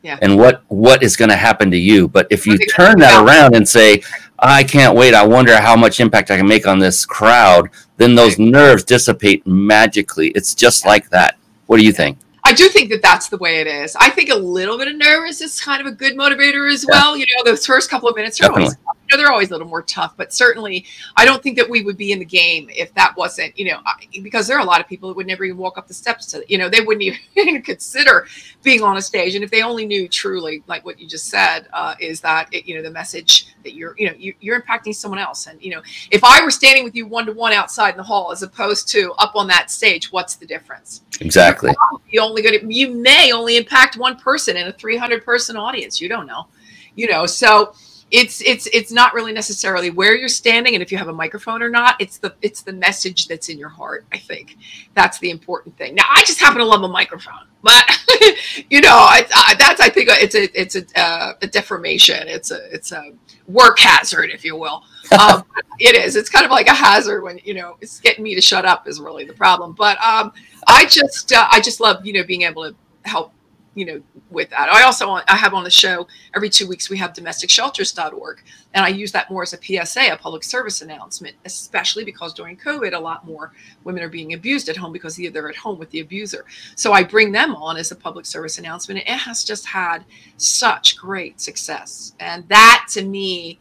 yeah. 0.03 0.19
and 0.23 0.37
what 0.37 0.63
what 0.69 1.03
is 1.03 1.17
going 1.17 1.31
to 1.31 1.37
happen 1.37 1.71
to 1.71 1.77
you. 1.77 2.09
But 2.09 2.27
if 2.31 2.47
you 2.47 2.59
turn 2.59 2.99
that 3.01 3.25
around 3.25 3.55
and 3.55 3.69
say 3.69 4.03
i 4.43 4.65
can't 4.65 4.97
wait. 4.97 5.13
I 5.13 5.27
wonder 5.27 5.61
how 5.61 5.77
much 5.77 6.01
impact 6.01 6.31
i 6.31 6.37
can 6.39 6.49
make 6.49 6.67
on 6.67 6.79
this 6.79 7.05
crowd 7.05 7.69
then 8.01 8.15
those 8.15 8.39
nerves 8.39 8.83
dissipate 8.83 9.47
magically. 9.47 10.29
It's 10.29 10.55
just 10.55 10.87
like 10.87 11.11
that. 11.11 11.37
What 11.67 11.77
do 11.77 11.85
you 11.85 11.93
think? 11.93 12.19
I 12.45 12.55
do 12.55 12.67
think 12.71 12.89
that 12.89 13.03
that's 13.03 13.29
the 13.29 13.37
way 13.37 13.61
it 13.61 13.67
is. 13.67 13.95
I 13.95 14.09
think 14.09 14.31
a 14.31 14.35
little 14.35 14.79
bit 14.79 14.89
of 14.89 14.97
nervous 14.97 15.43
is 15.43 15.61
kind 15.61 15.83
of 15.83 15.87
a 15.87 15.95
good 15.95 16.17
motivator 16.17 16.73
as 16.73 16.87
well. 16.89 17.15
You 17.15 17.27
know, 17.37 17.45
those 17.45 17.67
first 17.67 17.91
couple 17.91 18.09
of 18.09 18.17
minutes 18.17 18.41
are 18.41 18.45
Definitely. 18.45 18.63
always 18.63 18.77
know, 19.11 19.17
they're 19.17 19.33
always 19.33 19.49
a 19.49 19.53
little 19.53 19.69
more 19.69 19.83
tough, 19.83 20.17
but 20.17 20.33
certainly 20.33 20.87
I 21.17 21.25
don't 21.25 21.43
think 21.43 21.57
that 21.57 21.69
we 21.69 21.83
would 21.83 21.97
be 21.97 22.13
in 22.13 22.19
the 22.19 22.25
game 22.25 22.69
if 22.71 22.93
that 22.95 23.17
wasn't, 23.17 23.59
you 23.59 23.67
know, 23.67 23.81
because 24.23 24.47
there 24.47 24.57
are 24.57 24.61
a 24.61 24.65
lot 24.65 24.81
of 24.81 24.89
people 24.89 25.09
that 25.09 25.17
would 25.17 25.27
never 25.27 25.45
even 25.45 25.59
walk 25.59 25.79
up 25.79 25.89
the 25.89 25.95
steps 25.95 26.27
to, 26.27 26.45
you 26.49 26.59
know, 26.59 26.69
they 26.69 26.81
wouldn't 26.81 27.19
even 27.37 27.63
consider 27.63 28.27
being 28.63 28.83
on 28.83 28.97
a 28.97 29.03
stage. 29.03 29.35
And 29.35 29.45
if 29.45 29.51
they 29.51 29.63
only 29.63 29.87
knew 29.87 30.09
truly, 30.09 30.63
like 30.67 30.85
what 30.85 30.99
you 30.99 31.09
just 31.09 31.27
said, 31.27 31.69
uh, 31.73 31.95
is 32.01 32.21
that, 32.21 32.49
it, 32.53 32.67
you 32.67 32.75
know, 32.75 32.83
the 32.83 32.91
message 32.91 33.55
that 33.65 33.75
you're, 33.75 33.95
you 33.99 34.07
know, 34.07 34.15
you, 34.17 34.35
you're 34.41 34.61
impacting 34.61 34.95
someone 34.95 35.19
else. 35.19 35.47
And, 35.47 35.61
you 35.63 35.71
know, 35.71 35.83
if 36.11 36.23
I 36.25 36.43
were 36.43 36.51
standing 36.51 36.85
with 36.85 36.95
you 36.95 37.07
one 37.07 37.27
to 37.27 37.33
one 37.33 37.53
outside 37.53 37.91
in 37.91 37.97
the 37.97 38.03
hall 38.03 38.33
as 38.33 38.43
opposed 38.43 38.89
to 38.89 39.13
up 39.19 39.33
on 39.35 39.47
that 39.49 39.71
stage, 39.71 40.13
what's 40.13 40.37
the 40.37 40.47
difference? 40.47 41.03
Exactly. 41.21 41.73
You 42.09 42.21
only 42.21 42.43
going 42.43 42.61
to, 42.61 42.75
you 42.75 42.91
may 42.95 43.33
only 43.33 43.57
impact 43.57 43.97
one 43.97 44.17
person 44.17 44.57
in 44.57 44.69
a 44.69 44.73
300 44.73 45.25
person 45.25 45.57
audience. 45.57 46.01
You 46.01 46.09
don't 46.09 46.27
know, 46.27 46.47
you 46.95 47.09
know, 47.09 47.27
so, 47.27 47.75
it's 48.11 48.41
it's 48.43 48.67
it's 48.73 48.91
not 48.91 49.15
really 49.15 49.33
necessarily 49.33 49.91
where 49.91 50.17
you're 50.17 50.29
standing 50.29 50.75
and 50.75 50.83
if 50.83 50.91
you 50.91 50.99
have 50.99 51.09
a 51.09 51.13
microphone 51.13 51.63
or 51.63 51.69
not. 51.69 51.97
It's 52.01 52.19
the 52.19 52.35
it's 52.43 52.63
the 52.63 52.73
message 52.73 53.29
that's 53.29 53.49
in 53.49 53.59
your 53.59 53.69
heart 53.69 54.05
i 54.13 54.19
think. 54.19 54.57
That's 54.95 55.19
the 55.19 55.31
important 55.31 55.77
thing. 55.77 55.95
Now 55.95 56.05
i 56.09 56.23
just 56.25 56.41
happen 56.41 56.59
to 56.59 56.65
love 56.65 56.83
a 56.83 56.89
microphone 56.89 57.47
but 57.63 57.85
you 58.71 58.81
know 58.81 58.89
I, 58.89 59.27
I, 59.35 59.55
that's 59.59 59.81
i 59.81 59.89
think 59.89 60.09
it's 60.11 60.35
a 60.35 60.61
it's 60.61 60.77
a, 60.77 60.85
uh, 60.99 61.35
a 61.43 61.47
deformation. 61.47 62.27
It's 62.29 62.51
a 62.51 62.75
it's 62.75 62.93
a 62.93 63.13
work 63.47 63.79
hazard 63.79 64.31
if 64.31 64.45
you 64.45 64.57
will. 64.57 64.85
Um, 65.19 65.45
it 65.81 65.97
is. 65.97 66.15
It's 66.15 66.31
kind 66.31 66.45
of 66.45 66.53
like 66.53 66.69
a 66.69 66.75
hazard 66.75 67.23
when 67.23 67.41
you 67.43 67.53
know 67.53 67.77
it's 67.81 67.99
getting 67.99 68.23
me 68.23 68.37
to 68.37 68.41
shut 68.41 68.65
up 68.65 68.87
is 68.87 69.01
really 69.01 69.25
the 69.25 69.33
problem. 69.33 69.73
But 69.73 70.01
um, 70.01 70.33
i 70.69 70.85
just 70.85 71.33
uh, 71.33 71.49
i 71.51 71.61
just 71.61 71.81
love 71.81 72.07
you 72.07 72.13
know 72.13 72.23
being 72.23 72.43
able 72.43 72.63
to 72.63 72.77
help 73.05 73.33
you 73.75 73.85
know, 73.85 74.03
with 74.31 74.51
that. 74.51 74.69
I 74.69 74.83
also 74.83 75.09
I 75.11 75.37
have 75.37 75.55
on 75.55 75.65
the 75.65 75.71
show 75.71 76.09
every 76.35 76.51
two 76.51 76.67
weeks 76.67 76.91
we 76.91 76.99
have 76.99 77.13
domesticshelters.org, 77.13 78.43
and 78.75 78.85
I 78.85 78.89
use 78.89 79.13
that 79.13 79.31
more 79.31 79.43
as 79.43 79.53
a 79.53 79.59
PSA, 79.63 80.13
a 80.13 80.17
public 80.17 80.43
service 80.43 80.83
announcement, 80.83 81.37
especially 81.45 82.05
because 82.05 82.35
during 82.35 82.57
COVID, 82.57 82.95
a 82.95 82.99
lot 82.99 83.25
more 83.25 83.53
women 83.85 84.03
are 84.03 84.09
being 84.09 84.33
abused 84.33 84.69
at 84.69 84.77
home 84.77 84.93
because 84.93 85.17
they're 85.17 85.49
at 85.49 85.57
home 85.57 85.79
with 85.79 85.91
the 85.91 86.01
abuser. 86.01 86.45
So 86.75 86.93
I 86.93 87.05
bring 87.05 87.31
them 87.31 87.55
on 87.55 87.77
as 87.77 87.93
a 87.93 87.97
public 87.97 88.27
service 88.27 88.59
announcement. 88.59 89.01
and 89.01 89.17
It 89.17 89.21
has 89.21 89.45
just 89.45 89.67
had 89.67 90.05
such 90.37 90.97
great 90.97 91.41
success, 91.41 92.15
and 92.21 92.49
that 92.49 92.87
to 92.91 93.05
me. 93.05 93.61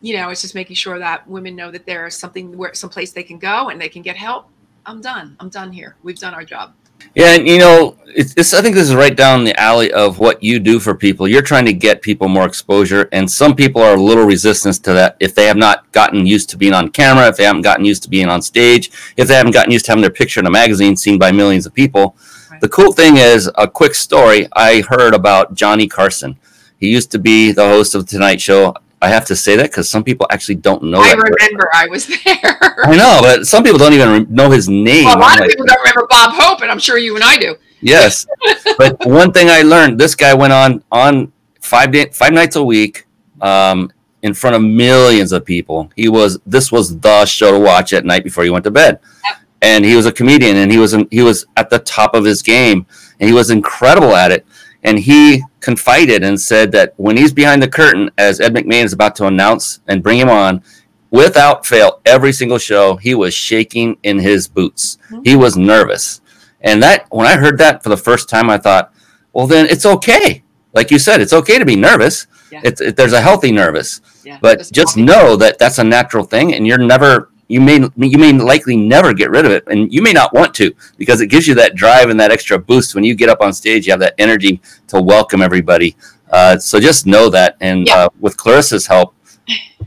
You 0.00 0.14
know, 0.16 0.28
it's 0.28 0.42
just 0.42 0.54
making 0.54 0.76
sure 0.76 0.96
that 1.00 1.26
women 1.26 1.56
know 1.56 1.72
that 1.72 1.84
there 1.84 2.06
is 2.06 2.14
something 2.14 2.56
where 2.56 2.72
someplace 2.72 3.10
they 3.10 3.24
can 3.24 3.36
go 3.36 3.68
and 3.68 3.80
they 3.80 3.88
can 3.88 4.00
get 4.00 4.16
help. 4.16 4.48
I'm 4.86 5.00
done. 5.00 5.36
I'm 5.40 5.48
done 5.48 5.72
here. 5.72 5.96
We've 6.04 6.16
done 6.16 6.34
our 6.34 6.44
job. 6.44 6.72
Yeah, 7.14 7.34
and 7.34 7.48
you 7.48 7.58
know, 7.58 7.96
it's, 8.06 8.34
it's, 8.36 8.54
I 8.54 8.62
think 8.62 8.74
this 8.74 8.88
is 8.88 8.94
right 8.94 9.16
down 9.16 9.44
the 9.44 9.58
alley 9.58 9.92
of 9.92 10.18
what 10.18 10.42
you 10.42 10.58
do 10.58 10.80
for 10.80 10.94
people. 10.94 11.28
You're 11.28 11.42
trying 11.42 11.66
to 11.66 11.72
get 11.72 12.02
people 12.02 12.28
more 12.28 12.46
exposure, 12.46 13.08
and 13.12 13.30
some 13.30 13.54
people 13.54 13.82
are 13.82 13.94
a 13.94 14.00
little 14.00 14.24
resistant 14.24 14.76
to 14.84 14.92
that 14.92 15.16
if 15.20 15.34
they 15.34 15.46
have 15.46 15.56
not 15.56 15.90
gotten 15.92 16.26
used 16.26 16.50
to 16.50 16.56
being 16.56 16.74
on 16.74 16.90
camera, 16.90 17.28
if 17.28 17.36
they 17.36 17.44
haven't 17.44 17.62
gotten 17.62 17.84
used 17.84 18.02
to 18.04 18.08
being 18.08 18.28
on 18.28 18.42
stage, 18.42 18.90
if 19.16 19.28
they 19.28 19.34
haven't 19.34 19.52
gotten 19.52 19.72
used 19.72 19.84
to 19.86 19.92
having 19.92 20.02
their 20.02 20.10
picture 20.10 20.40
in 20.40 20.46
a 20.46 20.50
magazine 20.50 20.96
seen 20.96 21.18
by 21.18 21.30
millions 21.30 21.66
of 21.66 21.74
people. 21.74 22.16
Right. 22.50 22.60
The 22.60 22.68
cool 22.68 22.92
thing 22.92 23.16
is, 23.16 23.50
a 23.56 23.68
quick 23.68 23.94
story 23.94 24.48
I 24.52 24.82
heard 24.88 25.14
about 25.14 25.54
Johnny 25.54 25.86
Carson. 25.86 26.38
He 26.78 26.88
used 26.88 27.10
to 27.12 27.18
be 27.18 27.52
the 27.52 27.66
host 27.66 27.94
of 27.94 28.06
the 28.06 28.10
Tonight 28.10 28.40
Show. 28.40 28.74
I 29.00 29.08
have 29.08 29.26
to 29.26 29.36
say 29.36 29.56
that 29.56 29.64
because 29.64 29.88
some 29.88 30.02
people 30.02 30.26
actually 30.30 30.56
don't 30.56 30.82
know. 30.82 31.00
I 31.00 31.12
remember 31.12 31.36
person. 31.36 31.70
I 31.72 31.86
was 31.88 32.06
there. 32.24 32.86
I 32.86 32.96
know, 32.96 33.18
but 33.22 33.46
some 33.46 33.62
people 33.62 33.78
don't 33.78 33.92
even 33.92 34.26
know 34.32 34.50
his 34.50 34.68
name. 34.68 35.04
Well, 35.04 35.18
a 35.18 35.20
lot 35.20 35.30
I'm 35.30 35.34
of 35.34 35.40
like, 35.40 35.50
people 35.50 35.66
don't 35.66 35.78
remember 35.80 36.06
Bob 36.08 36.32
Hope, 36.34 36.62
and 36.62 36.70
I'm 36.70 36.78
sure 36.78 36.98
you 36.98 37.14
and 37.14 37.24
I 37.24 37.36
do. 37.36 37.56
Yes, 37.80 38.26
but 38.78 39.06
one 39.06 39.32
thing 39.32 39.48
I 39.48 39.62
learned: 39.62 40.00
this 40.00 40.14
guy 40.14 40.34
went 40.34 40.52
on 40.52 40.82
on 40.90 41.32
five 41.60 41.92
day, 41.92 42.06
five 42.10 42.32
nights 42.32 42.56
a 42.56 42.62
week, 42.62 43.06
um, 43.40 43.92
in 44.22 44.34
front 44.34 44.56
of 44.56 44.62
millions 44.62 45.30
of 45.30 45.44
people. 45.44 45.90
He 45.94 46.08
was 46.08 46.40
this 46.44 46.72
was 46.72 46.98
the 46.98 47.24
show 47.24 47.52
to 47.52 47.58
watch 47.58 47.92
at 47.92 48.04
night 48.04 48.24
before 48.24 48.44
you 48.44 48.52
went 48.52 48.64
to 48.64 48.72
bed, 48.72 48.98
yep. 49.24 49.38
and 49.62 49.84
he 49.84 49.94
was 49.94 50.06
a 50.06 50.12
comedian, 50.12 50.56
and 50.56 50.72
he 50.72 50.78
was 50.78 50.96
he 51.12 51.22
was 51.22 51.46
at 51.56 51.70
the 51.70 51.78
top 51.78 52.14
of 52.14 52.24
his 52.24 52.42
game, 52.42 52.84
and 53.20 53.28
he 53.28 53.34
was 53.34 53.50
incredible 53.50 54.16
at 54.16 54.32
it 54.32 54.44
and 54.82 54.98
he 54.98 55.42
confided 55.60 56.22
and 56.22 56.40
said 56.40 56.72
that 56.72 56.94
when 56.96 57.16
he's 57.16 57.32
behind 57.32 57.62
the 57.62 57.68
curtain, 57.68 58.10
as 58.16 58.40
Ed 58.40 58.54
McMahon 58.54 58.84
is 58.84 58.92
about 58.92 59.16
to 59.16 59.26
announce 59.26 59.80
and 59.86 60.02
bring 60.02 60.18
him 60.18 60.28
on, 60.28 60.62
without 61.10 61.66
fail, 61.66 62.00
every 62.04 62.32
single 62.32 62.58
show, 62.58 62.96
he 62.96 63.14
was 63.14 63.34
shaking 63.34 63.98
in 64.02 64.18
his 64.18 64.46
boots. 64.46 64.98
Mm-hmm. 65.10 65.22
He 65.24 65.36
was 65.36 65.56
nervous. 65.56 66.20
And 66.60 66.82
that, 66.82 67.06
when 67.10 67.26
I 67.26 67.36
heard 67.36 67.58
that 67.58 67.82
for 67.82 67.88
the 67.88 67.96
first 67.96 68.28
time, 68.28 68.50
I 68.50 68.58
thought, 68.58 68.92
well, 69.32 69.46
then 69.46 69.66
it's 69.66 69.86
okay. 69.86 70.42
Like 70.72 70.90
you 70.90 70.98
said, 70.98 71.20
it's 71.20 71.32
okay 71.32 71.58
to 71.58 71.64
be 71.64 71.76
nervous. 71.76 72.26
Yeah. 72.50 72.60
It's, 72.64 72.80
it, 72.80 72.96
there's 72.96 73.12
a 73.12 73.20
healthy 73.20 73.52
nervous, 73.52 74.00
yeah, 74.24 74.38
but 74.40 74.70
just 74.72 74.96
know 74.96 75.36
that 75.36 75.58
that's 75.58 75.78
a 75.78 75.84
natural 75.84 76.24
thing, 76.24 76.54
and 76.54 76.66
you're 76.66 76.78
never 76.78 77.30
you 77.48 77.60
may 77.60 77.76
you 77.96 78.18
may 78.18 78.32
likely 78.32 78.76
never 78.76 79.12
get 79.12 79.30
rid 79.30 79.44
of 79.44 79.50
it 79.50 79.64
and 79.68 79.92
you 79.92 80.02
may 80.02 80.12
not 80.12 80.32
want 80.32 80.54
to 80.54 80.74
because 80.96 81.20
it 81.20 81.26
gives 81.28 81.48
you 81.48 81.54
that 81.54 81.74
drive 81.74 82.10
and 82.10 82.20
that 82.20 82.30
extra 82.30 82.58
boost. 82.58 82.94
When 82.94 83.04
you 83.04 83.14
get 83.14 83.28
up 83.28 83.40
on 83.40 83.52
stage 83.52 83.86
you 83.86 83.92
have 83.92 84.00
that 84.00 84.14
energy 84.18 84.60
to 84.88 85.00
welcome 85.00 85.42
everybody. 85.42 85.96
Uh, 86.30 86.58
so 86.58 86.78
just 86.78 87.06
know 87.06 87.30
that 87.30 87.56
and 87.60 87.86
yeah. 87.86 87.96
uh, 87.96 88.08
with 88.20 88.36
clarissa's 88.36 88.86
help 88.86 89.14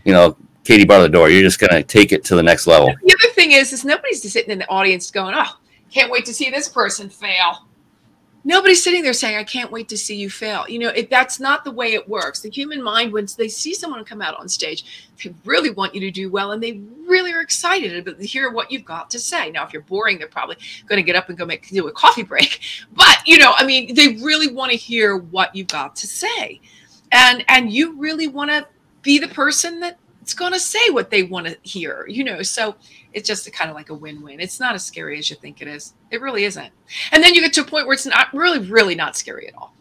you 0.04 0.12
know 0.12 0.36
katie 0.63 0.86
bar 0.86 1.02
the 1.02 1.10
door 1.10 1.30
you're 1.30 1.43
just 1.43 1.60
going 1.60 1.71
to 1.71 1.84
take 1.84 2.12
it 2.12 2.24
to 2.26 2.36
the 2.36 2.43
next 2.43 2.65
level. 2.67 2.88
The 2.88 3.17
other 3.24 3.34
thing 3.34 3.52
is 3.52 3.71
is 3.71 3.86
nobody's 3.86 4.21
just 4.21 4.34
sitting 4.34 4.52
in 4.52 4.60
the 4.60 4.69
audience 4.69 5.12
going 5.12 5.36
oh 5.38 5.58
can't 5.91 6.12
wait 6.12 6.26
to 6.26 6.34
see 6.34 6.50
this 6.50 6.67
person 6.67 7.10
fail 7.10 7.67
nobody's 8.43 8.84
sitting 8.84 9.04
there 9.04 9.13
saying 9.13 9.38
i 9.38 9.43
can't 9.43 9.71
wait 9.71 9.88
to 9.88 9.97
see 9.97 10.15
you 10.15 10.30
fail 10.30 10.65
you 10.67 10.80
know 10.80 10.89
it, 10.89 11.10
that's 11.10 11.39
not 11.39 11.63
the 11.63 11.71
way 11.71 11.93
it 11.93 12.08
works 12.08 12.41
the 12.41 12.49
human 12.49 12.82
mind 12.82 13.12
when 13.12 13.27
they 13.38 13.47
see 13.47 13.73
someone 13.73 14.04
come 14.04 14.21
out 14.21 14.39
on 14.39 14.49
stage 14.49 15.12
they 15.23 15.34
really 15.45 15.69
want 15.69 15.93
you 15.93 16.01
to 16.01 16.12
do 16.12 16.30
well 16.30 16.51
and 16.51 16.62
they 16.62 16.82
really 17.08 17.32
are 17.32 17.41
excited 17.41 18.06
to 18.06 18.25
hear 18.25 18.49
what 18.51 18.71
you've 18.71 18.86
got 18.86 19.10
to 19.10 19.19
say 19.19 19.51
now 19.51 19.65
if 19.65 19.73
you're 19.73 19.82
boring 19.84 20.17
they're 20.17 20.27
probably 20.27 20.58
going 20.88 20.97
to 20.97 21.04
get 21.04 21.15
up 21.15 21.30
and 21.30 21.38
go 21.38 21.45
make 21.45 21.67
do 21.69 21.88
a 21.88 21.91
coffee 21.91 22.23
break 22.23 22.60
but 22.93 23.21
you 23.25 23.38
know 23.38 23.54
i 23.58 23.65
mean 23.65 23.93
they 23.95 24.15
really 24.23 24.51
want 24.51 24.71
to 24.71 24.77
hear 24.77 25.17
what 25.17 25.56
you've 25.56 25.67
got 25.67 25.95
to 25.95 26.08
say 26.08 26.60
and 27.12 27.43
and 27.47 27.71
you 27.71 27.97
really 27.97 28.27
want 28.27 28.49
to 28.49 28.65
be 29.01 29.19
the 29.19 29.27
person 29.27 29.80
that's 29.80 30.34
going 30.34 30.54
to 30.54 30.60
say 30.60 30.89
what 30.89 31.10
they 31.10 31.23
want 31.23 31.47
to 31.47 31.58
hear, 31.63 32.06
you 32.08 32.23
know. 32.23 32.41
So 32.41 32.75
it's 33.13 33.27
just 33.27 33.51
kind 33.54 33.69
of 33.69 33.75
like 33.75 33.89
a 33.89 33.93
win-win. 33.93 34.39
It's 34.39 34.60
not 34.60 34.75
as 34.75 34.86
scary 34.86 35.17
as 35.17 35.30
you 35.30 35.36
think 35.36 35.62
it 35.62 35.67
is. 35.67 35.93
It 36.12 36.21
really 36.21 36.43
isn't. 36.43 36.71
And 37.12 37.24
then 37.24 37.34
you 37.34 37.41
get 37.41 37.54
to 37.54 37.62
a 37.62 37.65
point 37.65 37.88
where 37.88 37.93
it's 37.93 38.06
not 38.06 38.34
really, 38.34 38.60
really 38.60 38.95
not 38.95 39.15
scary 39.15 39.47
at 39.47 39.56
all. 39.56 39.74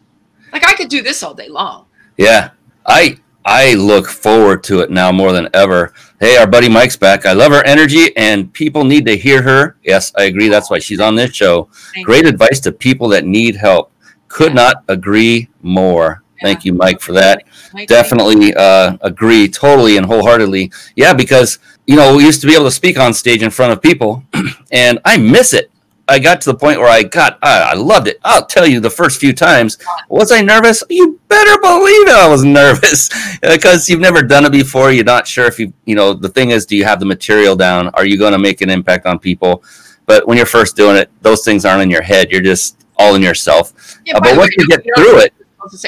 Like 0.51 0.65
I 0.65 0.73
could 0.73 0.89
do 0.89 1.01
this 1.01 1.21
all 1.23 1.33
day 1.33 1.49
long. 1.49 1.85
Yeah, 2.17 2.51
I 2.85 3.17
I 3.45 3.73
look 3.73 4.07
forward 4.07 4.63
to 4.65 4.81
it 4.81 4.91
now 4.91 5.11
more 5.11 5.31
than 5.31 5.49
ever. 5.53 5.93
Hey, 6.19 6.37
our 6.37 6.47
buddy 6.47 6.69
Mike's 6.69 6.95
back. 6.95 7.25
I 7.25 7.33
love 7.33 7.51
her 7.51 7.63
energy, 7.65 8.15
and 8.15 8.51
people 8.53 8.83
need 8.83 9.05
to 9.07 9.17
hear 9.17 9.41
her. 9.41 9.77
Yes, 9.83 10.11
I 10.15 10.23
agree. 10.23 10.47
That's 10.47 10.69
why 10.69 10.79
she's 10.79 10.99
on 10.99 11.15
this 11.15 11.33
show. 11.33 11.69
Thank 11.93 12.05
Great 12.05 12.23
you. 12.23 12.29
advice 12.29 12.59
to 12.61 12.71
people 12.71 13.07
that 13.09 13.25
need 13.25 13.55
help. 13.55 13.91
Could 14.27 14.49
yeah. 14.49 14.55
not 14.55 14.83
agree 14.87 15.49
more. 15.61 16.23
Yeah. 16.37 16.47
Thank 16.47 16.65
you, 16.65 16.73
Mike, 16.73 17.01
for 17.01 17.13
that. 17.13 17.43
Definitely 17.87 18.53
uh, 18.53 18.97
agree 19.01 19.47
totally 19.47 19.97
and 19.97 20.05
wholeheartedly. 20.05 20.71
Yeah, 20.95 21.13
because 21.13 21.59
you 21.87 21.95
know 21.95 22.15
we 22.15 22.23
used 22.23 22.41
to 22.41 22.47
be 22.47 22.53
able 22.53 22.65
to 22.65 22.71
speak 22.71 22.99
on 22.99 23.13
stage 23.13 23.41
in 23.41 23.49
front 23.49 23.73
of 23.73 23.81
people, 23.81 24.23
and 24.71 24.99
I 25.03 25.17
miss 25.17 25.53
it. 25.53 25.70
I 26.11 26.19
got 26.19 26.41
to 26.41 26.51
the 26.51 26.57
point 26.57 26.79
where 26.79 26.89
I 26.89 27.03
got, 27.03 27.39
I, 27.41 27.71
I 27.71 27.73
loved 27.73 28.07
it. 28.07 28.19
I'll 28.23 28.45
tell 28.45 28.67
you, 28.67 28.79
the 28.81 28.89
first 28.89 29.19
few 29.19 29.31
times, 29.33 29.77
was 30.09 30.31
I 30.31 30.41
nervous? 30.41 30.83
You 30.89 31.19
better 31.29 31.57
believe 31.61 32.07
it. 32.07 32.13
I 32.15 32.27
was 32.27 32.43
nervous 32.61 33.09
because 33.41 33.87
you've 33.89 34.01
never 34.01 34.21
done 34.21 34.43
it 34.45 34.51
before. 34.51 34.91
You're 34.91 35.05
not 35.05 35.25
sure 35.25 35.45
if 35.45 35.57
you, 35.57 35.71
you 35.85 35.95
know, 35.95 36.13
the 36.13 36.27
thing 36.29 36.49
is, 36.51 36.65
do 36.65 36.75
you 36.75 36.83
have 36.83 36.99
the 36.99 37.05
material 37.05 37.55
down? 37.55 37.87
Are 37.89 38.05
you 38.05 38.17
going 38.17 38.33
to 38.33 38.39
make 38.39 38.59
an 38.61 38.69
impact 38.69 39.05
on 39.05 39.19
people? 39.19 39.63
But 40.05 40.27
when 40.27 40.35
you're 40.35 40.45
first 40.45 40.75
doing 40.75 40.97
it, 40.97 41.09
those 41.21 41.45
things 41.45 41.63
aren't 41.63 41.81
in 41.81 41.89
your 41.89 42.01
head. 42.01 42.29
You're 42.31 42.41
just 42.41 42.83
all 42.97 43.15
in 43.15 43.21
yourself. 43.21 43.97
Yeah, 44.05 44.17
Uh, 44.17 44.19
but 44.21 44.37
once 44.37 44.53
you 44.57 44.67
get 44.67 44.83
through 44.83 45.19
it. 45.19 45.33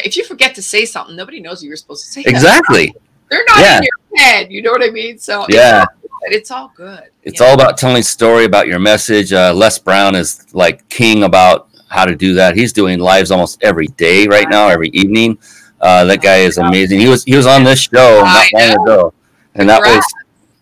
If 0.06 0.16
you 0.16 0.24
forget 0.24 0.56
to 0.56 0.62
say 0.62 0.86
something, 0.86 1.16
nobody 1.16 1.42
knows 1.42 1.58
what 1.58 1.64
you're 1.68 1.76
supposed 1.76 2.06
to 2.06 2.12
say. 2.12 2.24
exactly. 2.26 2.96
They're 3.30 3.44
not 3.48 3.60
Yeah. 3.60 3.78
in 3.80 3.84
your 3.84 4.20
head. 4.26 4.52
You 4.52 4.62
know 4.62 4.72
what 4.72 4.84
I 4.84 4.90
mean? 4.92 5.18
So 5.18 5.46
Yeah. 5.50 5.86
It's 6.26 6.52
all 6.52 6.72
good. 6.76 7.04
It's 7.24 7.42
all 7.42 7.54
about 7.54 7.78
telling 7.78 8.04
story 8.04 8.46
about 8.46 8.68
your 8.68 8.80
message. 8.80 9.34
Uh, 9.34 9.54
Les 9.54 9.78
Brown 9.80 10.16
is 10.16 10.54
like 10.54 10.88
king 10.90 11.24
about 11.24 11.70
how 11.90 12.06
to 12.06 12.16
do 12.16 12.34
that. 12.36 12.56
He's 12.56 12.74
doing 12.74 13.00
lives 13.00 13.32
almost 13.32 13.64
every 13.64 13.88
day 13.88 14.28
right 14.28 14.48
now, 14.50 14.68
every 14.68 14.90
evening. 14.90 15.38
Uh, 15.80 16.06
that 16.06 16.22
guy 16.22 16.38
is 16.38 16.58
amazing. 16.58 17.00
He 17.00 17.08
was 17.08 17.24
he 17.26 17.36
was 17.36 17.46
on 17.46 17.64
this 17.64 17.82
show 17.82 18.22
not 18.24 18.48
long 18.54 18.72
ago, 18.84 19.14
and 19.56 19.70
that 19.70 19.82
was 19.82 20.04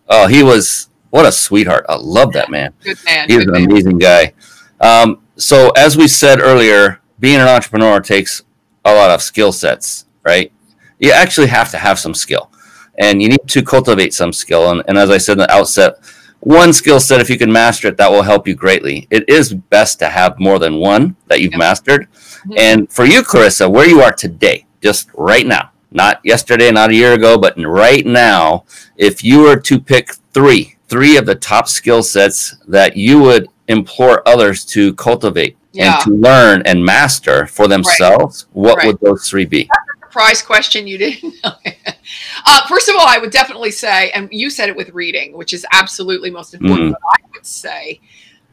oh 0.09 0.27
he 0.27 0.43
was 0.43 0.89
what 1.11 1.25
a 1.25 1.31
sweetheart. 1.31 1.85
I 1.87 1.95
love 1.95 2.33
that 2.33 2.49
man. 2.49 2.73
good 2.81 2.97
man. 3.05 3.29
He's 3.29 3.43
an 3.43 3.51
man. 3.51 3.65
amazing 3.65 3.97
guy. 3.99 4.33
Um, 4.79 5.21
so 5.35 5.69
as 5.77 5.95
we 5.95 6.07
said 6.07 6.39
earlier, 6.39 7.01
being 7.19 7.39
an 7.39 7.47
entrepreneur 7.47 7.99
takes 7.99 8.43
a 8.83 8.93
lot 8.93 9.11
of 9.11 9.21
skill 9.21 9.51
sets, 9.51 10.05
right? 10.23 10.51
You 10.99 11.11
actually 11.11 11.47
have 11.47 11.69
to 11.71 11.77
have 11.77 11.99
some 11.99 12.13
skill, 12.13 12.51
and 13.01 13.21
you 13.21 13.27
need 13.29 13.47
to 13.47 13.61
cultivate 13.63 14.13
some 14.13 14.31
skill. 14.31 14.69
And, 14.71 14.83
and 14.87 14.97
as 14.97 15.09
I 15.09 15.17
said 15.17 15.33
in 15.33 15.39
the 15.39 15.51
outset, 15.51 15.95
one 16.39 16.71
skill 16.71 16.99
set, 16.99 17.19
if 17.19 17.29
you 17.29 17.37
can 17.37 17.51
master 17.51 17.87
it, 17.89 17.97
that 17.97 18.11
will 18.11 18.21
help 18.21 18.47
you 18.47 18.55
greatly. 18.55 19.07
It 19.09 19.27
is 19.27 19.53
best 19.53 19.99
to 19.99 20.07
have 20.09 20.39
more 20.39 20.59
than 20.59 20.75
one 20.77 21.15
that 21.27 21.41
you've 21.41 21.57
mastered. 21.57 22.07
Mhm. 22.47 22.57
And 22.57 22.91
for 22.91 23.05
you, 23.05 23.23
Clarissa, 23.23 23.69
where 23.69 23.87
you 23.87 24.01
are 24.01 24.11
today, 24.11 24.65
just 24.81 25.09
right 25.15 25.45
now, 25.45 25.71
not 25.91 26.19
yesterday, 26.23 26.71
not 26.71 26.91
a 26.91 26.95
year 26.95 27.13
ago, 27.13 27.37
but 27.37 27.53
right 27.63 28.05
now, 28.05 28.63
if 28.97 29.23
you 29.23 29.41
were 29.41 29.57
to 29.57 29.79
pick 29.79 30.13
three, 30.33 30.75
three 30.87 31.17
of 31.17 31.25
the 31.25 31.35
top 31.35 31.67
skill 31.67 32.01
sets 32.03 32.55
that 32.67 32.95
you 32.95 33.19
would 33.19 33.47
implore 33.67 34.27
others 34.27 34.63
to 34.65 34.93
cultivate 34.95 35.57
Yeah. 35.73 35.95
and 35.95 36.03
to 36.05 36.09
learn 36.11 36.61
and 36.65 36.83
master 36.83 37.45
for 37.47 37.67
themselves, 37.67 38.45
what 38.53 38.77
Right. 38.77 38.87
would 38.87 38.99
those 39.01 39.27
three 39.29 39.45
be? 39.45 39.69
Surprise 40.11 40.41
question 40.41 40.87
you 40.87 40.97
didn't 40.97 41.35
know. 41.43 41.53
uh, 42.45 42.67
first 42.67 42.89
of 42.89 42.95
all, 42.95 43.07
I 43.07 43.17
would 43.17 43.31
definitely 43.31 43.71
say, 43.71 44.11
and 44.11 44.27
you 44.29 44.49
said 44.49 44.67
it 44.67 44.75
with 44.75 44.89
reading, 44.89 45.37
which 45.37 45.53
is 45.53 45.65
absolutely 45.71 46.29
most 46.29 46.53
important. 46.53 46.89
Mm. 46.89 46.91
But 46.91 47.01
I 47.05 47.27
would 47.33 47.45
say 47.45 48.01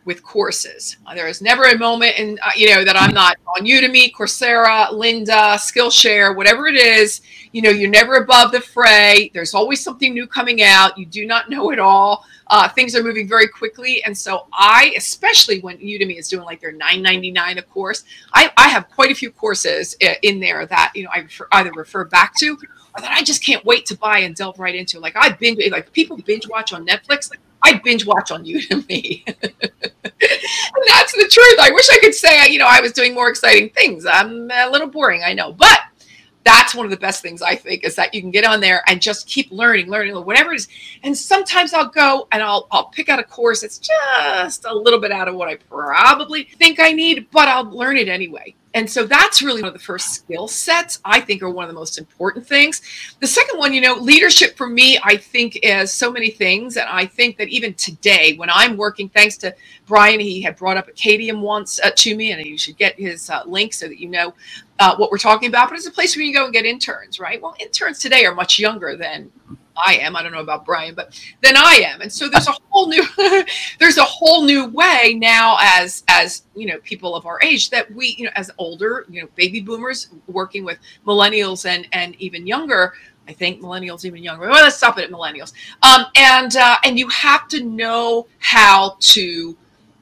with 0.04 0.22
courses, 0.22 0.98
Uh, 1.04 1.16
there 1.16 1.26
is 1.26 1.42
never 1.42 1.64
a 1.64 1.76
moment 1.76 2.16
in 2.16 2.38
uh, 2.44 2.50
you 2.54 2.72
know 2.72 2.84
that 2.84 2.96
I'm 2.96 3.12
not 3.12 3.38
on 3.56 3.66
Udemy, 3.66 4.12
Coursera, 4.12 4.90
Lynda, 4.90 5.56
Skillshare, 5.56 6.36
whatever 6.36 6.68
it 6.68 6.76
is. 6.76 7.22
You 7.52 7.62
know, 7.62 7.70
you're 7.70 7.90
never 7.90 8.14
above 8.14 8.52
the 8.52 8.60
fray. 8.60 9.30
There's 9.34 9.54
always 9.54 9.82
something 9.82 10.12
new 10.14 10.26
coming 10.26 10.62
out. 10.62 10.98
You 10.98 11.06
do 11.06 11.26
not 11.26 11.50
know 11.50 11.70
it 11.70 11.78
all. 11.78 12.24
Uh, 12.48 12.68
things 12.68 12.94
are 12.96 13.02
moving 13.02 13.28
very 13.28 13.46
quickly, 13.46 14.02
and 14.04 14.16
so 14.16 14.46
I, 14.52 14.94
especially 14.96 15.60
when 15.60 15.76
Udemy 15.78 16.18
is 16.18 16.28
doing 16.28 16.44
like 16.44 16.60
their 16.60 16.72
9.99 16.72 17.58
a 17.58 17.62
course, 17.62 18.04
I, 18.32 18.50
I 18.56 18.68
have 18.68 18.88
quite 18.88 19.10
a 19.10 19.14
few 19.14 19.30
courses 19.30 19.94
in 20.22 20.40
there 20.40 20.64
that 20.64 20.92
you 20.94 21.04
know 21.04 21.10
I 21.14 21.18
refer, 21.18 21.46
either 21.52 21.72
refer 21.72 22.04
back 22.04 22.34
to 22.36 22.56
or 22.96 23.02
that 23.02 23.10
I 23.10 23.22
just 23.22 23.44
can't 23.44 23.64
wait 23.64 23.84
to 23.86 23.96
buy 23.96 24.20
and 24.20 24.34
delve 24.34 24.58
right 24.58 24.74
into. 24.74 24.98
Like 24.98 25.14
I 25.16 25.30
binge, 25.30 25.60
like 25.70 25.92
people 25.92 26.16
binge 26.16 26.48
watch 26.48 26.72
on 26.72 26.86
Netflix. 26.86 27.30
I 27.62 27.74
binge 27.74 28.06
watch 28.06 28.30
on 28.30 28.44
Udemy. 28.44 29.24
and 29.42 30.84
that's 30.86 31.12
the 31.12 31.28
truth. 31.30 31.58
I 31.60 31.70
wish 31.72 31.88
I 31.90 31.98
could 32.00 32.14
say, 32.14 32.48
you 32.48 32.58
know, 32.58 32.66
I 32.68 32.80
was 32.80 32.92
doing 32.92 33.14
more 33.14 33.28
exciting 33.28 33.70
things. 33.70 34.06
I'm 34.06 34.50
a 34.50 34.70
little 34.70 34.88
boring, 34.88 35.22
I 35.24 35.34
know, 35.34 35.52
but 35.52 35.80
that's 36.48 36.74
one 36.74 36.86
of 36.86 36.90
the 36.90 36.96
best 36.96 37.20
things 37.20 37.42
I 37.42 37.54
think 37.54 37.84
is 37.84 37.94
that 37.96 38.14
you 38.14 38.22
can 38.22 38.30
get 38.30 38.46
on 38.46 38.60
there 38.60 38.82
and 38.88 39.02
just 39.02 39.26
keep 39.26 39.50
learning, 39.50 39.90
learning, 39.90 40.14
whatever 40.24 40.52
it 40.52 40.56
is. 40.56 40.68
And 41.02 41.14
sometimes 41.14 41.74
I'll 41.74 41.90
go 41.90 42.26
and 42.32 42.42
I'll 42.42 42.66
I'll 42.70 42.86
pick 42.86 43.10
out 43.10 43.18
a 43.18 43.22
course 43.22 43.60
that's 43.60 43.78
just 43.78 44.64
a 44.64 44.74
little 44.74 44.98
bit 44.98 45.12
out 45.12 45.28
of 45.28 45.34
what 45.34 45.48
I 45.48 45.56
probably 45.56 46.44
think 46.44 46.80
I 46.80 46.92
need, 46.92 47.26
but 47.30 47.48
I'll 47.48 47.70
learn 47.70 47.98
it 47.98 48.08
anyway. 48.08 48.54
And 48.78 48.88
so 48.88 49.04
that's 49.04 49.42
really 49.42 49.60
one 49.60 49.66
of 49.66 49.74
the 49.74 49.80
first 49.80 50.14
skill 50.14 50.46
sets 50.46 51.00
I 51.04 51.20
think 51.20 51.42
are 51.42 51.50
one 51.50 51.64
of 51.64 51.68
the 51.68 51.74
most 51.74 51.98
important 51.98 52.46
things. 52.46 52.80
The 53.18 53.26
second 53.26 53.58
one, 53.58 53.74
you 53.74 53.80
know, 53.80 53.94
leadership 53.94 54.56
for 54.56 54.68
me, 54.68 55.00
I 55.02 55.16
think 55.16 55.58
is 55.64 55.92
so 55.92 56.12
many 56.12 56.30
things. 56.30 56.76
And 56.76 56.88
I 56.88 57.04
think 57.04 57.38
that 57.38 57.48
even 57.48 57.74
today, 57.74 58.36
when 58.36 58.48
I'm 58.52 58.76
working, 58.76 59.08
thanks 59.08 59.36
to 59.38 59.52
Brian, 59.86 60.20
he 60.20 60.40
had 60.40 60.54
brought 60.54 60.76
up 60.76 60.86
Acadium 60.86 61.42
once 61.42 61.80
uh, 61.80 61.90
to 61.96 62.14
me, 62.14 62.30
and 62.30 62.40
you 62.46 62.56
should 62.56 62.76
get 62.76 62.94
his 62.96 63.28
uh, 63.28 63.42
link 63.46 63.72
so 63.72 63.88
that 63.88 63.98
you 63.98 64.08
know 64.08 64.32
uh, 64.78 64.94
what 64.94 65.10
we're 65.10 65.18
talking 65.18 65.48
about. 65.48 65.70
But 65.70 65.78
it's 65.78 65.88
a 65.88 65.90
place 65.90 66.14
where 66.14 66.24
you 66.24 66.32
go 66.32 66.44
and 66.44 66.52
get 66.52 66.64
interns, 66.64 67.18
right? 67.18 67.42
Well, 67.42 67.56
interns 67.58 67.98
today 67.98 68.26
are 68.26 68.34
much 68.34 68.60
younger 68.60 68.96
than 68.96 69.32
I 69.84 69.94
am. 69.94 70.16
I 70.16 70.22
don't 70.22 70.32
know 70.32 70.40
about 70.40 70.64
Brian, 70.64 70.94
but 70.94 71.20
than 71.42 71.56
I 71.56 71.82
am. 71.86 72.00
And 72.00 72.12
so 72.12 72.28
there's 72.28 72.48
a 72.48 72.54
whole 72.70 72.88
new 72.88 73.04
there's 73.78 73.98
a 73.98 74.04
whole 74.04 74.44
new 74.44 74.66
way 74.66 75.16
now 75.18 75.56
as 75.60 76.04
as 76.08 76.42
you 76.54 76.66
know 76.66 76.78
people 76.80 77.14
of 77.14 77.26
our 77.26 77.40
age 77.42 77.70
that 77.70 77.92
we 77.92 78.14
you 78.18 78.24
know 78.24 78.32
as 78.34 78.50
older 78.58 79.06
you 79.08 79.22
know 79.22 79.28
baby 79.34 79.60
boomers 79.60 80.08
working 80.26 80.64
with 80.64 80.78
millennials 81.06 81.66
and 81.66 81.86
and 81.92 82.14
even 82.16 82.46
younger. 82.46 82.94
I 83.28 83.34
think 83.34 83.60
millennials 83.60 84.06
even 84.06 84.22
younger. 84.22 84.48
Well, 84.48 84.62
let's 84.62 84.78
stop 84.78 84.98
it 84.98 85.04
at 85.04 85.10
millennials. 85.10 85.52
Um, 85.82 86.06
and 86.16 86.56
uh, 86.56 86.78
and 86.84 86.98
you 86.98 87.08
have 87.08 87.46
to 87.48 87.62
know 87.62 88.26
how 88.38 88.96
to 89.00 89.56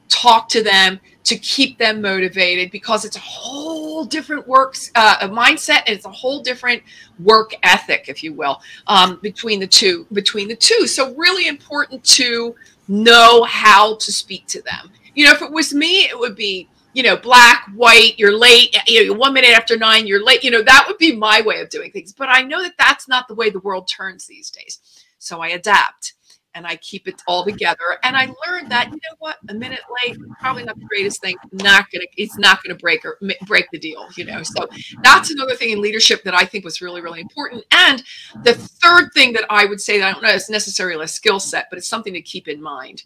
talk 0.07 0.47
to 0.49 0.63
them 0.63 0.99
to 1.27 1.37
keep 1.37 1.77
them 1.77 2.01
motivated 2.01 2.71
because 2.71 3.03
it's 3.03 3.17
a 3.17 3.19
whole 3.19 4.05
different 4.05 4.47
works 4.47 4.91
uh, 4.95 5.27
mindset 5.27 5.81
and 5.85 5.89
it's 5.89 6.05
a 6.05 6.09
whole 6.09 6.41
different 6.41 6.81
work 7.19 7.53
ethic 7.63 8.05
if 8.07 8.23
you 8.23 8.31
will 8.31 8.61
um, 8.87 9.19
between 9.21 9.59
the 9.59 9.67
two 9.67 10.07
between 10.13 10.47
the 10.47 10.55
two. 10.55 10.87
So 10.87 11.13
really 11.15 11.47
important 11.47 12.01
to 12.15 12.55
know 12.87 13.43
how 13.43 13.95
to 13.95 14.11
speak 14.13 14.47
to 14.47 14.61
them. 14.61 14.89
You 15.15 15.25
know 15.25 15.33
if 15.33 15.41
it 15.41 15.51
was 15.51 15.73
me 15.73 16.03
it 16.05 16.17
would 16.17 16.37
be 16.37 16.69
you 16.93 17.03
know 17.03 17.17
black 17.17 17.69
white 17.75 18.17
you're 18.17 18.37
late 18.37 18.73
you 18.87 19.07
know 19.07 19.13
one 19.13 19.33
minute 19.33 19.51
after 19.51 19.77
nine 19.77 20.07
you're 20.07 20.23
late 20.23 20.45
you 20.45 20.51
know 20.51 20.63
that 20.63 20.85
would 20.87 20.97
be 20.97 21.13
my 21.13 21.41
way 21.41 21.59
of 21.59 21.69
doing 21.69 21.91
things. 21.91 22.13
But 22.13 22.29
i 22.29 22.41
know 22.41 22.63
that 22.63 22.75
that's 22.79 23.09
not 23.09 23.27
the 23.27 23.35
way 23.35 23.49
the 23.49 23.59
world 23.59 23.89
turns 23.89 24.27
these 24.27 24.49
days. 24.49 24.79
So 25.19 25.41
i 25.41 25.49
adapt 25.49 26.13
and 26.57 26.65
I 26.65 26.75
keep 26.77 27.07
it 27.07 27.21
all 27.27 27.45
together. 27.45 27.99
And 28.03 28.17
I 28.17 28.33
learned 28.47 28.71
that 28.71 28.87
you 28.87 28.95
know 28.95 29.15
what, 29.19 29.37
a 29.47 29.53
minute 29.53 29.81
late, 30.03 30.17
probably 30.39 30.63
not 30.63 30.77
the 30.79 30.85
greatest 30.85 31.21
thing. 31.21 31.35
Not 31.51 31.85
gonna, 31.91 32.05
it's 32.17 32.37
not 32.37 32.63
gonna 32.63 32.75
break 32.77 33.05
or 33.05 33.19
break 33.45 33.69
the 33.71 33.77
deal, 33.77 34.07
you 34.17 34.25
know. 34.25 34.41
So 34.43 34.67
that's 35.03 35.29
another 35.29 35.55
thing 35.55 35.69
in 35.69 35.81
leadership 35.81 36.23
that 36.23 36.33
I 36.33 36.45
think 36.45 36.65
was 36.65 36.81
really, 36.81 36.99
really 36.99 37.21
important. 37.21 37.63
And 37.71 38.03
the 38.43 38.55
third 38.55 39.09
thing 39.13 39.33
that 39.33 39.45
I 39.49 39.65
would 39.65 39.79
say 39.79 39.99
that 39.99 40.07
I 40.07 40.11
don't 40.13 40.23
know 40.23 40.29
is 40.29 40.49
necessarily 40.49 41.05
a 41.05 41.07
skill 41.07 41.39
set, 41.39 41.67
but 41.69 41.77
it's 41.77 41.87
something 41.87 42.13
to 42.13 42.21
keep 42.21 42.47
in 42.47 42.61
mind. 42.61 43.03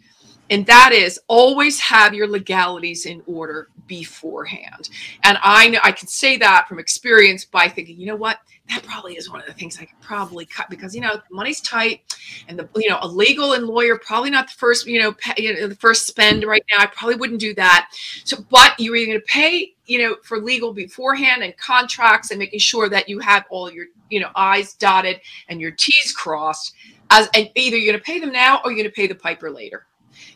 And 0.51 0.65
that 0.65 0.91
is 0.91 1.19
always 1.27 1.79
have 1.79 2.13
your 2.13 2.27
legalities 2.27 3.05
in 3.05 3.23
order 3.25 3.69
beforehand. 3.87 4.89
And 5.23 5.37
I 5.41 5.69
know 5.69 5.79
I 5.83 5.93
can 5.93 6.07
say 6.07 6.37
that 6.37 6.67
from 6.67 6.77
experience 6.77 7.45
by 7.45 7.69
thinking, 7.69 7.97
you 7.97 8.05
know 8.05 8.17
what, 8.17 8.37
that 8.69 8.83
probably 8.83 9.15
is 9.15 9.29
one 9.29 9.39
of 9.39 9.47
the 9.47 9.53
things 9.53 9.77
I 9.79 9.85
could 9.85 9.99
probably 10.01 10.45
cut 10.45 10.69
because 10.69 10.95
you 10.95 11.01
know 11.01 11.21
money's 11.31 11.61
tight, 11.61 12.01
and 12.47 12.57
the 12.57 12.67
you 12.75 12.89
know 12.89 12.99
a 13.01 13.07
legal 13.07 13.53
and 13.53 13.65
lawyer 13.65 13.97
probably 13.97 14.29
not 14.29 14.47
the 14.47 14.53
first 14.53 14.85
you 14.87 14.99
know, 14.99 15.13
pay, 15.13 15.33
you 15.41 15.53
know 15.53 15.67
the 15.67 15.75
first 15.75 16.05
spend 16.07 16.43
right 16.45 16.63
now. 16.69 16.83
I 16.83 16.85
probably 16.85 17.15
wouldn't 17.15 17.39
do 17.39 17.53
that. 17.55 17.89
So, 18.23 18.37
but 18.49 18.79
you're 18.79 18.95
going 18.95 19.19
to 19.19 19.25
pay 19.25 19.73
you 19.85 19.99
know 19.99 20.17
for 20.23 20.37
legal 20.37 20.73
beforehand 20.73 21.43
and 21.43 21.55
contracts 21.57 22.31
and 22.31 22.39
making 22.39 22.59
sure 22.59 22.87
that 22.89 23.09
you 23.09 23.19
have 23.19 23.45
all 23.49 23.71
your 23.71 23.87
you 24.09 24.19
know 24.19 24.29
I's 24.35 24.73
dotted 24.73 25.21
and 25.49 25.59
your 25.59 25.71
T's 25.71 26.13
crossed. 26.13 26.73
As 27.09 27.29
and 27.33 27.49
either 27.55 27.75
you're 27.75 27.91
going 27.91 27.99
to 27.99 28.05
pay 28.05 28.19
them 28.19 28.31
now 28.31 28.61
or 28.63 28.71
you're 28.71 28.77
going 28.77 28.89
to 28.89 28.95
pay 28.95 29.07
the 29.07 29.15
piper 29.15 29.51
later 29.51 29.85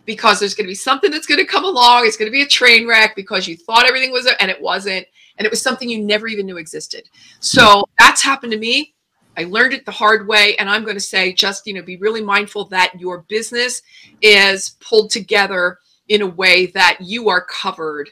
because 0.05 0.39
there's 0.39 0.53
going 0.53 0.65
to 0.65 0.71
be 0.71 0.75
something 0.75 1.11
that's 1.11 1.27
going 1.27 1.39
to 1.39 1.45
come 1.45 1.65
along. 1.65 2.05
It's 2.05 2.17
going 2.17 2.27
to 2.27 2.31
be 2.31 2.41
a 2.41 2.47
train 2.47 2.87
wreck 2.87 3.15
because 3.15 3.47
you 3.47 3.57
thought 3.57 3.85
everything 3.85 4.11
was 4.11 4.29
and 4.39 4.51
it 4.51 4.61
wasn't, 4.61 5.05
and 5.37 5.45
it 5.45 5.51
was 5.51 5.61
something 5.61 5.89
you 5.89 6.03
never 6.03 6.27
even 6.27 6.45
knew 6.45 6.57
existed. 6.57 7.09
So 7.39 7.85
that's 7.99 8.21
happened 8.21 8.51
to 8.51 8.57
me. 8.57 8.93
I 9.37 9.43
learned 9.43 9.73
it 9.73 9.85
the 9.85 9.91
hard 9.91 10.27
way, 10.27 10.55
and 10.57 10.69
I'm 10.69 10.83
going 10.83 10.95
to 10.95 11.01
say 11.01 11.33
just 11.33 11.67
you 11.67 11.73
know 11.73 11.81
be 11.81 11.97
really 11.97 12.21
mindful 12.21 12.65
that 12.65 12.99
your 12.99 13.25
business 13.27 13.81
is 14.21 14.75
pulled 14.79 15.11
together 15.11 15.79
in 16.07 16.21
a 16.21 16.27
way 16.27 16.67
that 16.67 16.97
you 17.01 17.29
are 17.29 17.43
covered 17.45 18.09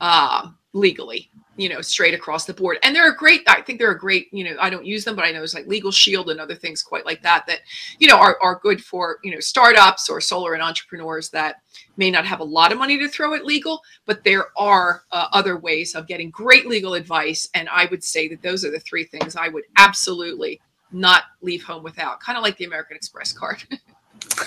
um, 0.00 0.56
legally 0.72 1.29
you 1.60 1.68
know 1.68 1.80
straight 1.80 2.14
across 2.14 2.44
the 2.44 2.54
board 2.54 2.78
and 2.82 2.94
they're 2.94 3.12
a 3.12 3.16
great 3.16 3.42
i 3.46 3.60
think 3.60 3.78
they're 3.78 3.90
a 3.90 3.98
great 3.98 4.28
you 4.32 4.44
know 4.44 4.56
i 4.60 4.70
don't 4.70 4.86
use 4.86 5.04
them 5.04 5.14
but 5.14 5.24
i 5.24 5.30
know 5.30 5.42
it's 5.42 5.54
like 5.54 5.66
LegalShield 5.66 6.30
and 6.30 6.40
other 6.40 6.54
things 6.54 6.82
quite 6.82 7.04
like 7.04 7.22
that 7.22 7.46
that 7.46 7.60
you 7.98 8.08
know 8.08 8.16
are, 8.16 8.38
are 8.42 8.60
good 8.62 8.82
for 8.82 9.18
you 9.22 9.32
know 9.32 9.40
startups 9.40 10.08
or 10.08 10.20
solar 10.20 10.54
and 10.54 10.62
entrepreneurs 10.62 11.30
that 11.30 11.62
may 11.96 12.10
not 12.10 12.24
have 12.24 12.40
a 12.40 12.44
lot 12.44 12.72
of 12.72 12.78
money 12.78 12.98
to 12.98 13.08
throw 13.08 13.34
at 13.34 13.44
legal 13.44 13.82
but 14.06 14.24
there 14.24 14.46
are 14.56 15.02
uh, 15.12 15.28
other 15.32 15.58
ways 15.58 15.94
of 15.94 16.06
getting 16.06 16.30
great 16.30 16.66
legal 16.66 16.94
advice 16.94 17.48
and 17.54 17.68
i 17.68 17.86
would 17.86 18.02
say 18.02 18.28
that 18.28 18.42
those 18.42 18.64
are 18.64 18.70
the 18.70 18.80
three 18.80 19.04
things 19.04 19.36
i 19.36 19.48
would 19.48 19.64
absolutely 19.76 20.60
not 20.92 21.24
leave 21.42 21.62
home 21.62 21.82
without 21.82 22.20
kind 22.20 22.38
of 22.38 22.42
like 22.42 22.56
the 22.56 22.64
american 22.64 22.96
express 22.96 23.32
card 23.32 23.62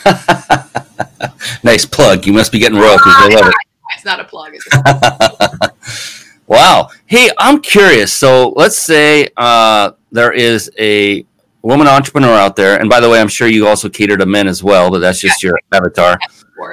nice 1.63 1.85
plug. 1.85 2.25
You 2.25 2.33
must 2.33 2.51
be 2.51 2.59
getting 2.59 2.77
royalties. 2.77 3.01
I 3.05 3.27
love 3.33 3.47
it. 3.47 3.55
It's 3.95 4.05
not 4.05 4.19
a 4.19 4.23
plug. 4.23 4.55
Wow. 6.47 6.89
Hey, 7.05 7.29
I'm 7.37 7.61
curious. 7.61 8.13
So 8.13 8.49
let's 8.55 8.77
say 8.77 9.29
uh, 9.37 9.91
there 10.11 10.31
is 10.31 10.71
a 10.79 11.25
woman 11.61 11.87
entrepreneur 11.87 12.33
out 12.33 12.55
there, 12.55 12.79
and 12.79 12.89
by 12.89 12.99
the 12.99 13.09
way, 13.09 13.19
I'm 13.19 13.27
sure 13.27 13.47
you 13.47 13.67
also 13.67 13.89
cater 13.89 14.17
to 14.17 14.25
men 14.25 14.47
as 14.47 14.63
well, 14.63 14.91
but 14.91 14.99
that's 14.99 15.19
just 15.19 15.43
yeah. 15.43 15.49
your 15.49 15.59
avatar. 15.71 16.19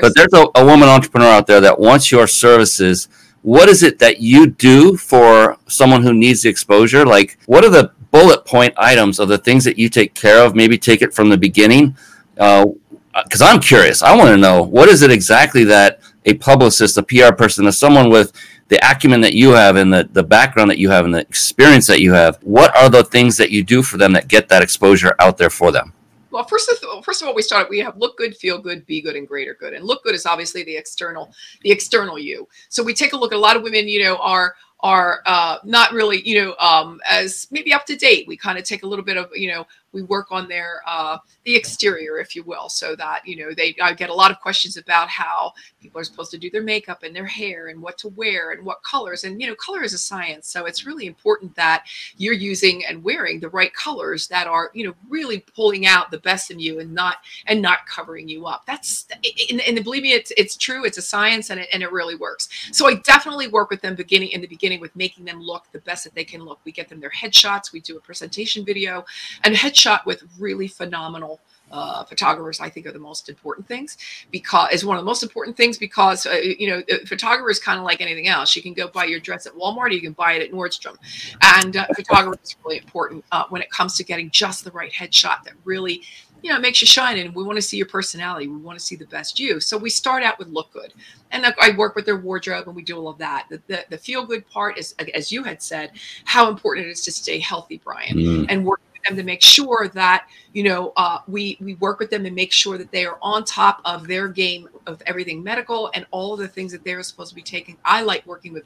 But 0.01 0.13
there's 0.15 0.33
a, 0.33 0.47
a 0.55 0.65
woman 0.65 0.89
entrepreneur 0.89 1.29
out 1.29 1.47
there 1.47 1.61
that 1.61 1.79
wants 1.79 2.13
your 2.13 2.27
services. 2.27 3.09
What 3.43 3.69
is 3.69 3.83
it 3.83 3.99
that 4.01 4.21
you 4.21 4.47
do 4.47 4.97
for 4.97 5.57
someone 5.67 6.03
who 6.03 6.13
needs 6.13 6.43
the 6.43 6.51
exposure? 6.51 7.07
Like, 7.07 7.39
what 7.47 7.65
are 7.65 7.71
the 7.71 7.93
bullet 8.11 8.45
point 8.45 8.75
items 8.77 9.19
of 9.19 9.29
the 9.29 9.39
things 9.39 9.65
that 9.65 9.79
you 9.79 9.89
take 9.89 10.15
care 10.15 10.45
of? 10.45 10.55
Maybe 10.55 10.77
take 10.77 11.03
it 11.03 11.15
from 11.15 11.29
the 11.29 11.39
beginning. 11.39 11.97
Because 12.35 13.43
uh, 13.43 13.47
I'm 13.47 13.61
curious. 13.61 14.03
I 14.03 14.17
want 14.17 14.29
to 14.29 14.37
know 14.37 14.63
what 14.63 14.89
is 14.89 15.03
it 15.03 15.11
exactly 15.11 15.65
that 15.65 16.01
a 16.27 16.35
publicist, 16.35 16.99
a 16.99 17.03
PR 17.03 17.33
person, 17.35 17.67
or 17.67 17.73
someone 17.73 18.11
with 18.11 18.33
the 18.71 18.79
acumen 18.89 19.21
that 19.21 19.35
you 19.35 19.51
have 19.51 19.77
and 19.77 19.93
the, 19.93 20.09
the 20.13 20.23
background 20.23 20.71
that 20.71 20.79
you 20.79 20.89
have 20.89 21.05
and 21.05 21.13
the 21.13 21.19
experience 21.19 21.89
that 21.89 22.01
you 22.01 22.13
have, 22.13 22.39
what 22.43 22.75
are 22.77 22.89
the 22.89 23.03
things 23.03 23.37
that 23.37 23.51
you 23.51 23.65
do 23.65 23.83
for 23.83 23.99
them 23.99 24.13
that 24.13 24.29
get 24.29 24.49
that 24.49 24.63
exposure 24.63 25.13
out 25.19 25.37
there 25.37 25.51
for 25.51 25.73
them? 25.73 25.93
Well, 26.31 26.45
first 26.45 26.71
of 26.71 27.05
first 27.05 27.21
of 27.21 27.27
all, 27.29 27.35
we 27.35 27.43
started. 27.43 27.69
We 27.69 27.81
have 27.81 27.97
look 27.97 28.17
good, 28.17 28.37
feel 28.37 28.59
good, 28.59 28.87
be 28.87 29.01
good, 29.01 29.17
and 29.17 29.27
greater 29.27 29.55
good. 29.59 29.75
And 29.75 29.85
look 29.85 30.05
good 30.05 30.15
is 30.15 30.27
obviously 30.27 30.63
the 30.63 30.77
external, 30.77 31.35
the 31.63 31.73
external 31.73 32.21
you. 32.21 32.47
So 32.69 32.85
we 32.85 32.95
take 32.95 33.15
a 33.15 33.17
look 33.17 33.33
a 33.33 33.37
lot 33.37 33.57
of 33.57 33.65
women. 33.65 33.89
You 33.89 34.05
know, 34.05 34.17
are 34.19 34.55
are 34.79 35.23
uh, 35.27 35.59
not 35.65 35.93
really, 35.93 36.23
you 36.27 36.41
know, 36.41 36.55
um, 36.59 37.01
as 37.11 37.49
maybe 37.51 37.73
up 37.73 37.85
to 37.87 37.97
date. 37.97 38.29
We 38.29 38.37
kind 38.37 38.59
of 38.59 38.65
take 38.65 38.85
a 38.85 38.87
little 38.87 39.05
bit 39.05 39.17
of, 39.17 39.29
you 39.35 39.49
know, 39.49 39.67
we 39.93 40.03
work 40.03 40.29
on 40.31 40.49
their 40.49 40.83
uh, 40.87 41.19
the 41.45 41.57
exterior, 41.57 42.19
if 42.19 42.37
you 42.37 42.43
will, 42.45 42.69
so 42.69 42.95
that 42.97 43.27
you 43.27 43.37
know 43.37 43.53
they. 43.55 43.75
I 43.83 43.93
get 43.95 44.11
a 44.11 44.15
lot 44.15 44.31
of 44.31 44.41
questions 44.41 44.77
about 44.77 45.09
how 45.09 45.53
people 45.81 46.01
are 46.01 46.05
supposed 46.05 46.31
to 46.33 46.39
do 46.39 46.51
their 46.51 46.63
makeup 46.63 47.03
and 47.03 47.15
their 47.15 47.27
hair 47.27 47.69
and 47.69 47.81
what 47.81 47.99
to 47.99 48.09
wear 48.09 48.53
and 48.53 48.65
what 48.65 48.83
colors. 48.83 49.25
And 49.25 49.41
you 49.41 49.47
know, 49.47 49.55
color 49.55 49.83
is 49.83 49.95
a 49.95 49.99
science, 49.99 50.49
so 50.49 50.67
it's 50.67 50.87
really 50.87 51.07
important 51.07 51.55
that 51.57 51.85
you're 52.17 52.35
using 52.35 52.85
and 52.87 53.03
wearing 53.03 53.41
the 53.41 53.49
right 53.49 53.73
colors 53.75 54.29
that 54.29 54.47
are 54.47 54.71
you 54.75 54.87
know 54.87 54.95
really 55.09 55.41
pulling 55.41 55.87
out 55.87 56.11
the 56.11 56.19
best 56.19 56.51
in 56.51 56.61
you 56.61 56.79
and 56.79 56.95
not 56.95 57.17
and 57.47 57.61
not 57.61 57.87
covering 57.87 58.29
you 58.29 58.47
up. 58.47 58.65
That's 58.67 59.07
and, 59.51 59.61
and 59.61 59.83
believe 59.83 60.03
me, 60.03 60.13
it's 60.13 60.33
it's 60.37 60.57
true. 60.57 60.85
It's 60.85 60.99
a 60.99 61.03
science 61.03 61.51
and 61.51 61.61
it 61.61 61.69
and 61.73 61.83
it 61.83 61.91
really 61.91 62.15
works. 62.15 62.49
So 62.73 62.87
I 62.87 62.95
definitely 62.95 63.49
work 63.49 63.71
with 63.71 63.81
them 63.81 63.97
beginning 63.97 64.31
in 64.31 64.41
the 64.41 64.47
beginning 64.47 64.81
with 64.81 64.95
making 64.95 65.25
them 65.25 65.41
look 65.41 65.65
the 65.73 65.81
best 65.81 66.05
that 66.05 66.15
they 66.15 66.25
can 66.25 66.43
look. 66.43 66.61
We 66.65 66.73
get 66.73 66.89
them 66.89 67.01
their 67.01 67.11
headshots. 67.11 67.73
We 67.73 67.81
do 67.81 67.97
a 67.97 68.01
presentation 68.01 68.65
video 68.65 69.05
and 69.43 69.55
headshot 69.55 69.80
shot 69.81 70.05
with 70.07 70.23
really 70.39 70.69
phenomenal 70.69 71.41
uh, 71.73 72.03
photographers 72.05 72.61
i 72.61 72.69
think 72.69 72.85
are 72.85 72.93
the 72.93 72.99
most 72.99 73.29
important 73.29 73.67
things 73.69 73.97
because 74.33 74.69
is 74.73 74.85
one 74.85 74.97
of 74.97 75.03
the 75.03 75.07
most 75.07 75.23
important 75.23 75.57
things 75.57 75.79
because 75.79 76.27
uh, 76.27 76.33
you 76.33 76.69
know 76.69 76.83
photographer 77.07 77.51
is 77.51 77.59
kind 77.59 77.79
of 77.79 77.85
like 77.85 78.01
anything 78.01 78.29
else. 78.29 78.55
You 78.57 78.63
can 78.63 78.75
go 78.75 78.89
buy 78.89 79.05
your 79.05 79.21
dress 79.21 79.47
at 79.47 79.55
walmart 79.55 79.87
or 79.87 79.93
you 79.93 80.01
can 80.01 80.13
buy 80.13 80.33
it 80.33 80.43
at 80.43 80.53
nordstrom. 80.53 80.97
And 81.43 81.77
uh, 81.77 81.87
photography 81.95 82.41
is 82.43 82.57
really 82.65 82.79
important 82.79 83.25
uh, 83.33 83.45
when 83.49 83.63
it 83.63 83.71
comes 83.71 83.97
to 83.97 84.05
getting 84.05 84.31
just 84.31 84.65
the 84.65 84.71
right 84.71 84.93
headshot 84.93 85.43
that 85.45 85.55
really 85.65 86.03
you 86.43 86.51
know 86.51 86.57
it 86.57 86.63
makes 86.63 86.81
you 86.81 86.87
shine. 86.87 87.19
And 87.19 87.35
we 87.35 87.45
want 87.45 87.57
to 87.57 87.63
see 87.63 87.77
your 87.77 87.87
personality. 87.87 88.49
We 88.49 88.57
want 88.57 88.79
to 88.79 88.85
see 88.85 88.97
the 88.97 89.07
best 89.07 89.39
you. 89.39 89.61
So 89.61 89.77
we 89.77 89.91
start 89.91 90.23
out 90.23 90.39
with 90.39 90.49
look 90.49 90.73
good. 90.73 90.93
And 91.33 91.47
i 91.61 91.71
work 91.77 91.95
with 91.95 92.07
their 92.07 92.17
wardrobe 92.17 92.67
and 92.67 92.75
we 92.75 92.83
do 92.83 92.97
all 92.97 93.09
of 93.09 93.19
that. 93.19 93.47
The, 93.51 93.63
the, 93.67 93.85
the 93.91 93.99
feel 93.99 94.25
good 94.25 94.49
part 94.49 94.79
is 94.79 94.95
as 95.15 95.31
you 95.31 95.45
had 95.45 95.63
said 95.63 95.93
how 96.25 96.49
important 96.49 96.87
it 96.87 96.91
is 96.91 97.03
to 97.03 97.13
stay 97.13 97.39
healthy 97.39 97.81
brian 97.85 98.17
mm. 98.17 98.47
and 98.49 98.65
work 98.65 98.81
them 99.05 99.17
to 99.17 99.23
make 99.23 99.43
sure 99.43 99.89
that 99.95 100.27
you 100.53 100.63
know 100.63 100.93
uh, 100.97 101.19
we 101.27 101.57
we 101.61 101.75
work 101.75 101.99
with 101.99 102.11
them 102.11 102.27
and 102.27 102.35
make 102.35 102.53
sure 102.53 102.79
that 102.79 102.91
they 102.91 103.05
are 103.05 103.19
on 103.23 103.45
top 103.45 103.81
of 103.85 104.07
their 104.07 104.29
game 104.29 104.69
of 104.87 105.03
everything 105.07 105.43
medical 105.43 105.91
and 105.95 106.07
all 106.11 106.35
of 106.35 106.41
the 106.41 106.49
things 106.49 106.73
that 106.73 106.85
they're 106.85 107.03
supposed 107.03 107.31
to 107.31 107.35
be 107.35 107.43
taking. 107.43 107.77
I 107.85 108.03
like 108.03 108.27
working 108.27 108.53
with 108.53 108.65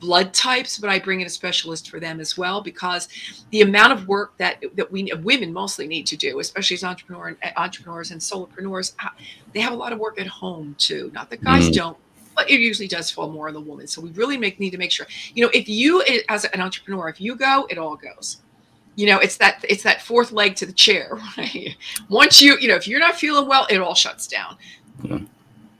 blood 0.00 0.34
types, 0.34 0.78
but 0.78 0.90
I 0.90 0.98
bring 0.98 1.20
in 1.20 1.26
a 1.26 1.30
specialist 1.30 1.88
for 1.88 1.98
them 1.98 2.20
as 2.20 2.36
well 2.36 2.60
because 2.60 3.08
the 3.50 3.62
amount 3.62 3.92
of 3.92 4.06
work 4.06 4.36
that 4.38 4.62
that 4.74 4.90
we 4.90 5.10
women 5.22 5.52
mostly 5.52 5.86
need 5.86 6.06
to 6.06 6.16
do, 6.16 6.40
especially 6.40 6.74
as 6.74 6.84
entrepreneur 6.84 7.36
entrepreneurs 7.56 8.10
and 8.10 8.20
solopreneurs, 8.20 8.94
uh, 9.04 9.08
they 9.52 9.60
have 9.60 9.72
a 9.72 9.76
lot 9.76 9.92
of 9.92 9.98
work 9.98 10.20
at 10.20 10.26
home 10.26 10.74
too. 10.78 11.10
Not 11.14 11.30
that 11.30 11.42
guys 11.42 11.70
mm. 11.70 11.74
don't, 11.74 11.96
but 12.36 12.50
it 12.50 12.60
usually 12.60 12.88
does 12.88 13.10
fall 13.10 13.30
more 13.30 13.48
on 13.48 13.54
the 13.54 13.60
woman. 13.60 13.86
So 13.86 14.00
we 14.00 14.10
really 14.10 14.36
make 14.36 14.60
need 14.60 14.70
to 14.70 14.78
make 14.78 14.90
sure, 14.90 15.06
you 15.34 15.44
know, 15.44 15.50
if 15.54 15.68
you 15.68 16.02
as 16.28 16.44
an 16.44 16.60
entrepreneur, 16.60 17.08
if 17.08 17.20
you 17.20 17.36
go, 17.36 17.66
it 17.70 17.78
all 17.78 17.96
goes 17.96 18.38
you 18.96 19.06
know 19.06 19.18
it's 19.18 19.36
that 19.36 19.64
it's 19.68 19.82
that 19.82 20.02
fourth 20.02 20.32
leg 20.32 20.56
to 20.56 20.66
the 20.66 20.72
chair 20.72 21.18
right 21.38 21.76
once 22.08 22.40
you 22.40 22.56
you 22.58 22.68
know 22.68 22.76
if 22.76 22.86
you're 22.86 23.00
not 23.00 23.14
feeling 23.14 23.48
well 23.48 23.66
it 23.70 23.78
all 23.78 23.94
shuts 23.94 24.26
down 24.26 24.56
mm-hmm. 25.02 25.24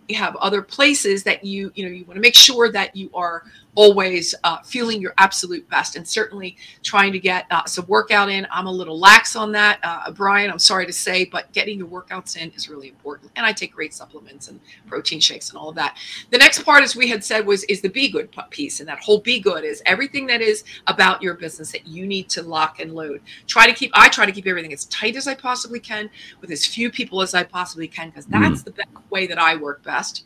you 0.08 0.16
have 0.16 0.36
other 0.36 0.62
places 0.62 1.22
that 1.22 1.44
you 1.44 1.72
you 1.74 1.84
know 1.84 1.90
you 1.90 2.04
want 2.04 2.16
to 2.16 2.20
make 2.20 2.34
sure 2.34 2.70
that 2.70 2.94
you 2.94 3.10
are 3.14 3.44
always 3.74 4.34
uh, 4.44 4.58
feeling 4.62 5.00
your 5.00 5.14
absolute 5.18 5.68
best 5.68 5.96
and 5.96 6.06
certainly 6.06 6.56
trying 6.82 7.12
to 7.12 7.18
get 7.18 7.46
uh, 7.50 7.64
some 7.66 7.86
workout 7.86 8.28
in. 8.28 8.46
I'm 8.50 8.66
a 8.66 8.72
little 8.72 8.98
lax 8.98 9.36
on 9.36 9.52
that, 9.52 9.78
uh, 9.82 10.10
Brian. 10.12 10.50
I'm 10.50 10.58
sorry 10.58 10.86
to 10.86 10.92
say, 10.92 11.24
but 11.24 11.52
getting 11.52 11.78
your 11.78 11.88
workouts 11.88 12.36
in 12.36 12.50
is 12.52 12.68
really 12.68 12.88
important. 12.88 13.32
And 13.36 13.44
I 13.44 13.52
take 13.52 13.72
great 13.72 13.94
supplements 13.94 14.48
and 14.48 14.60
protein 14.86 15.20
shakes 15.20 15.50
and 15.50 15.58
all 15.58 15.68
of 15.68 15.76
that. 15.76 15.96
The 16.30 16.38
next 16.38 16.62
part, 16.64 16.82
as 16.82 16.96
we 16.96 17.08
had 17.08 17.24
said, 17.24 17.46
was 17.46 17.64
is 17.64 17.80
the 17.80 17.88
be 17.88 18.08
good 18.08 18.34
piece, 18.50 18.80
and 18.80 18.88
that 18.88 19.00
whole 19.00 19.20
be 19.20 19.40
good 19.40 19.64
is 19.64 19.82
everything 19.86 20.26
that 20.26 20.40
is 20.40 20.64
about 20.86 21.22
your 21.22 21.34
business 21.34 21.72
that 21.72 21.86
you 21.86 22.06
need 22.06 22.28
to 22.30 22.42
lock 22.42 22.80
and 22.80 22.94
load. 22.94 23.20
Try 23.46 23.66
to 23.66 23.72
keep. 23.72 23.90
I 23.94 24.08
try 24.08 24.26
to 24.26 24.32
keep 24.32 24.46
everything 24.46 24.72
as 24.72 24.84
tight 24.86 25.16
as 25.16 25.26
I 25.26 25.34
possibly 25.34 25.80
can 25.80 26.10
with 26.40 26.50
as 26.50 26.66
few 26.66 26.90
people 26.90 27.22
as 27.22 27.34
I 27.34 27.42
possibly 27.44 27.88
can 27.88 28.10
because 28.10 28.26
that's 28.26 28.62
mm. 28.62 28.64
the 28.64 28.70
best 28.72 28.88
way 29.10 29.26
that 29.26 29.38
I 29.38 29.56
work 29.56 29.82
best. 29.82 30.24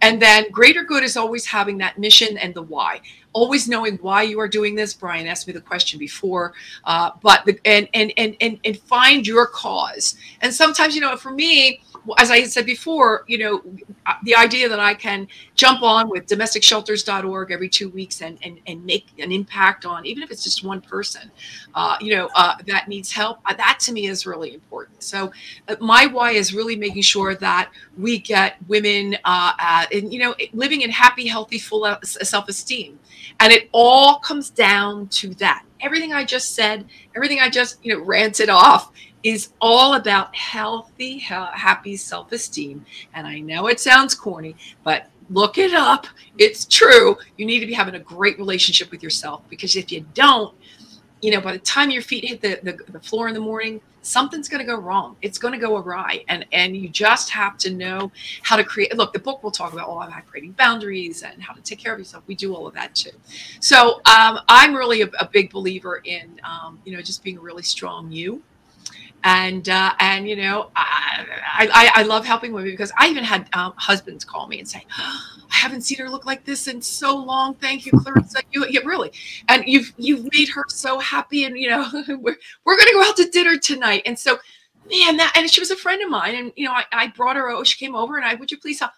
And 0.00 0.22
then 0.22 0.50
greater 0.50 0.84
good 0.84 1.02
is 1.02 1.16
always 1.16 1.46
having 1.46 1.78
that 1.78 1.98
mission 1.98 2.38
and 2.38 2.54
the 2.54 2.62
why. 2.62 3.00
Always 3.32 3.68
knowing 3.68 3.96
why 3.98 4.22
you 4.22 4.40
are 4.40 4.48
doing 4.48 4.74
this. 4.74 4.94
Brian 4.94 5.26
asked 5.26 5.46
me 5.46 5.52
the 5.52 5.60
question 5.60 5.98
before, 5.98 6.54
uh, 6.84 7.10
but 7.22 7.44
the, 7.44 7.58
and, 7.64 7.88
and 7.94 8.12
and 8.16 8.36
and 8.40 8.58
and 8.64 8.78
find 8.78 9.26
your 9.26 9.46
cause. 9.46 10.16
And 10.40 10.52
sometimes, 10.52 10.94
you 10.94 11.00
know, 11.00 11.16
for 11.16 11.30
me, 11.30 11.82
as 12.16 12.30
I 12.30 12.44
said 12.44 12.64
before, 12.64 13.24
you 13.26 13.38
know, 13.38 13.62
uh, 14.06 14.14
the 14.22 14.34
idea 14.34 14.68
that 14.68 14.80
I 14.80 14.94
can 14.94 15.28
jump 15.54 15.82
on 15.82 16.08
with 16.08 16.26
domesticshelters.org 16.26 17.50
every 17.50 17.68
two 17.68 17.88
weeks 17.90 18.22
and, 18.22 18.38
and, 18.42 18.60
and 18.66 18.84
make 18.84 19.06
an 19.18 19.32
impact 19.32 19.84
on, 19.84 20.06
even 20.06 20.22
if 20.22 20.30
it's 20.30 20.44
just 20.44 20.64
one 20.64 20.80
person, 20.80 21.30
uh, 21.74 21.96
you 22.00 22.14
know, 22.14 22.28
uh, 22.34 22.54
that 22.66 22.88
needs 22.88 23.12
help, 23.12 23.40
uh, 23.46 23.54
that 23.54 23.78
to 23.80 23.92
me 23.92 24.06
is 24.06 24.26
really 24.26 24.54
important. 24.54 25.02
So 25.02 25.32
uh, 25.68 25.76
my 25.80 26.06
why 26.06 26.30
is 26.32 26.54
really 26.54 26.76
making 26.76 27.02
sure 27.02 27.34
that 27.34 27.70
we 27.96 28.18
get 28.18 28.56
women, 28.68 29.16
uh, 29.24 29.86
and, 29.92 30.12
you 30.12 30.20
know, 30.20 30.34
living 30.52 30.82
in 30.82 30.90
happy, 30.90 31.26
healthy, 31.26 31.58
full 31.58 31.96
self-esteem. 32.02 32.98
And 33.40 33.52
it 33.52 33.68
all 33.72 34.18
comes 34.20 34.50
down 34.50 35.08
to 35.08 35.34
that. 35.34 35.64
Everything 35.80 36.12
I 36.12 36.24
just 36.24 36.54
said, 36.54 36.86
everything 37.14 37.40
I 37.40 37.48
just, 37.48 37.84
you 37.84 37.94
know, 37.94 38.02
ranted 38.02 38.48
off 38.48 38.90
is 39.22 39.50
all 39.60 39.94
about 39.94 40.34
healthy, 40.34 41.18
happy 41.18 41.96
self 41.96 42.32
esteem. 42.32 42.84
And 43.14 43.26
I 43.26 43.40
know 43.40 43.66
it 43.66 43.80
sounds 43.80 44.14
corny, 44.14 44.56
but 44.84 45.08
look 45.30 45.58
it 45.58 45.74
up. 45.74 46.06
It's 46.38 46.64
true. 46.64 47.16
You 47.36 47.46
need 47.46 47.60
to 47.60 47.66
be 47.66 47.74
having 47.74 47.94
a 47.94 48.00
great 48.00 48.38
relationship 48.38 48.90
with 48.90 49.02
yourself 49.02 49.42
because 49.48 49.76
if 49.76 49.90
you 49.92 50.04
don't, 50.14 50.54
you 51.20 51.32
know, 51.32 51.40
by 51.40 51.52
the 51.52 51.58
time 51.58 51.90
your 51.90 52.02
feet 52.02 52.24
hit 52.24 52.40
the, 52.40 52.60
the, 52.62 52.92
the 52.92 53.00
floor 53.00 53.28
in 53.28 53.34
the 53.34 53.40
morning, 53.40 53.80
something's 54.02 54.48
going 54.48 54.64
to 54.64 54.66
go 54.66 54.78
wrong. 54.78 55.16
It's 55.20 55.36
going 55.36 55.52
to 55.52 55.58
go 55.58 55.76
awry. 55.76 56.24
And, 56.28 56.46
and 56.52 56.76
you 56.76 56.88
just 56.88 57.28
have 57.30 57.58
to 57.58 57.74
know 57.74 58.12
how 58.42 58.56
to 58.56 58.64
create. 58.64 58.96
Look, 58.96 59.12
the 59.12 59.18
book 59.18 59.42
will 59.42 59.50
talk 59.50 59.72
about 59.72 59.88
all 59.88 60.00
about 60.00 60.26
creating 60.26 60.52
boundaries 60.52 61.22
and 61.22 61.42
how 61.42 61.52
to 61.52 61.60
take 61.60 61.80
care 61.80 61.92
of 61.92 61.98
yourself. 61.98 62.22
We 62.26 62.36
do 62.36 62.54
all 62.54 62.66
of 62.66 62.74
that 62.74 62.94
too. 62.94 63.10
So 63.60 64.00
um, 64.06 64.40
I'm 64.48 64.74
really 64.74 65.02
a, 65.02 65.10
a, 65.18 65.28
big 65.28 65.50
believer 65.50 66.00
in, 66.04 66.40
um, 66.42 66.80
you 66.84 66.96
know, 66.96 67.02
just 67.02 67.22
being 67.22 67.36
a 67.36 67.40
really 67.40 67.62
strong 67.62 68.10
you 68.10 68.42
and 69.28 69.68
uh, 69.68 69.92
and 70.00 70.26
you 70.26 70.36
know 70.36 70.70
I, 70.74 71.68
I, 71.70 71.90
I 71.96 72.02
love 72.04 72.24
helping 72.24 72.52
women 72.52 72.70
because 72.70 72.90
I 72.98 73.08
even 73.08 73.24
had 73.24 73.46
um, 73.52 73.74
husbands 73.76 74.24
call 74.24 74.48
me 74.48 74.58
and 74.58 74.66
say 74.66 74.86
oh, 74.98 75.26
I 75.50 75.54
haven't 75.54 75.82
seen 75.82 75.98
her 75.98 76.08
look 76.08 76.24
like 76.24 76.44
this 76.46 76.66
in 76.66 76.80
so 76.80 77.14
long. 77.14 77.54
Thank 77.54 77.84
you, 77.84 77.92
Clarissa. 77.92 78.40
You 78.52 78.64
yeah, 78.70 78.80
really, 78.84 79.12
and 79.48 79.64
you've 79.66 79.92
you've 79.98 80.26
made 80.32 80.48
her 80.48 80.64
so 80.68 80.98
happy, 80.98 81.44
and 81.44 81.58
you 81.58 81.68
know 81.68 81.86
we're 82.08 82.36
we're 82.64 82.78
gonna 82.78 82.92
go 82.92 83.02
out 83.02 83.16
to 83.16 83.28
dinner 83.28 83.58
tonight, 83.58 84.02
and 84.06 84.18
so 84.18 84.38
man 84.90 85.18
that 85.18 85.34
and 85.36 85.50
she 85.50 85.60
was 85.60 85.70
a 85.70 85.76
friend 85.76 86.02
of 86.02 86.08
mine, 86.08 86.34
and 86.34 86.52
you 86.56 86.64
know 86.64 86.72
I, 86.72 86.84
I 86.92 87.06
brought 87.08 87.36
her. 87.36 87.50
Oh, 87.50 87.64
she 87.64 87.84
came 87.84 87.94
over, 87.94 88.16
and 88.16 88.24
I 88.24 88.34
would 88.34 88.50
you 88.50 88.58
please 88.58 88.80
help. 88.80 88.92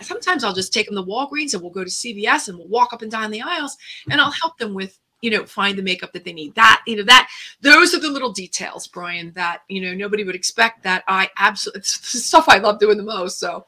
Sometimes 0.00 0.42
I'll 0.42 0.52
just 0.52 0.74
take 0.74 0.86
them 0.86 0.96
to 0.96 1.02
Walgreens 1.02 1.54
and 1.54 1.62
we'll 1.62 1.70
go 1.70 1.82
to 1.82 1.88
CVS 1.88 2.48
and 2.48 2.58
we'll 2.58 2.68
walk 2.68 2.92
up 2.92 3.00
and 3.00 3.10
down 3.10 3.30
the 3.30 3.40
aisles 3.40 3.78
and 4.10 4.20
I'll 4.20 4.30
help 4.30 4.58
them 4.58 4.74
with 4.74 5.00
you 5.26 5.32
know 5.32 5.44
find 5.44 5.76
the 5.76 5.82
makeup 5.82 6.12
that 6.12 6.24
they 6.24 6.32
need. 6.32 6.54
That 6.54 6.82
you 6.86 6.96
know 6.96 7.02
that 7.02 7.28
those 7.60 7.92
are 7.94 7.98
the 7.98 8.08
little 8.08 8.32
details 8.32 8.86
brian 8.86 9.32
that 9.32 9.62
you 9.68 9.80
know 9.80 9.92
nobody 9.92 10.22
would 10.22 10.36
expect 10.36 10.84
that 10.84 11.02
i 11.08 11.28
absolutely 11.36 11.80
it's 11.80 12.12
the 12.12 12.18
stuff 12.18 12.48
i 12.48 12.58
love 12.58 12.78
doing 12.78 12.96
the 12.96 13.02
most. 13.02 13.40
So 13.40 13.66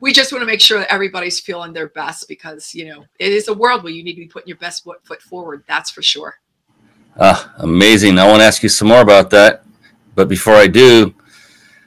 we 0.00 0.12
just 0.12 0.32
want 0.32 0.42
to 0.42 0.46
make 0.46 0.60
sure 0.60 0.80
that 0.80 0.92
everybody's 0.92 1.38
feeling 1.38 1.72
their 1.72 1.88
best 1.88 2.26
because 2.26 2.74
you 2.74 2.86
know 2.86 3.04
it 3.20 3.30
is 3.30 3.46
a 3.46 3.54
world 3.54 3.84
where 3.84 3.92
you 3.92 4.02
need 4.02 4.14
to 4.14 4.20
be 4.20 4.26
putting 4.26 4.48
your 4.48 4.56
best 4.56 4.82
foot, 4.82 4.98
foot 5.04 5.22
forward 5.22 5.62
that's 5.68 5.90
for 5.90 6.02
sure. 6.02 6.40
Ah 7.16 7.54
amazing. 7.58 8.18
I 8.18 8.26
want 8.26 8.40
to 8.40 8.46
ask 8.46 8.60
you 8.64 8.68
some 8.68 8.88
more 8.88 9.02
about 9.02 9.30
that. 9.30 9.62
But 10.16 10.28
before 10.28 10.54
i 10.54 10.66
do 10.66 11.14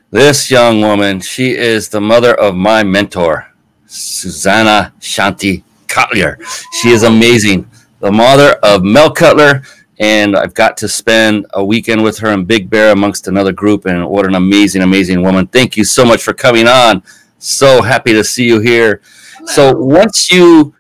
this 0.10 0.50
young 0.50 0.80
woman 0.80 1.20
she 1.20 1.52
is 1.52 1.90
the 1.90 2.00
mother 2.00 2.34
of 2.34 2.56
my 2.56 2.82
mentor 2.82 3.52
susanna 3.88 4.94
shanti 5.02 5.64
Cutler. 5.92 6.40
She 6.82 6.90
is 6.90 7.04
amazing. 7.04 7.70
The 8.02 8.12
mother 8.12 8.54
of 8.64 8.84
Mel 8.84 9.12
Cutler. 9.12 9.62
And 10.00 10.36
I've 10.36 10.56
got 10.56 10.78
to 10.78 10.88
spend 10.88 11.46
a 11.54 11.64
weekend 11.64 12.04
with 12.04 12.18
her 12.20 12.32
in 12.32 12.46
Big 12.46 12.72
Bear 12.72 12.92
amongst 12.92 13.28
another 13.28 13.52
group. 13.52 13.86
And 13.86 14.08
what 14.10 14.26
an 14.26 14.34
amazing, 14.34 14.82
amazing 14.82 15.22
woman. 15.22 15.46
Thank 15.46 15.78
you 15.78 15.84
so 15.84 16.04
much 16.04 16.24
for 16.24 16.34
coming 16.34 16.68
on. 16.68 17.04
So 17.38 17.84
happy 17.84 18.12
to 18.14 18.24
see 18.24 18.46
you 18.46 18.60
here. 18.60 19.02
Hello. 19.36 19.46
So 19.54 19.78
once 19.78 20.32
you 20.32 20.74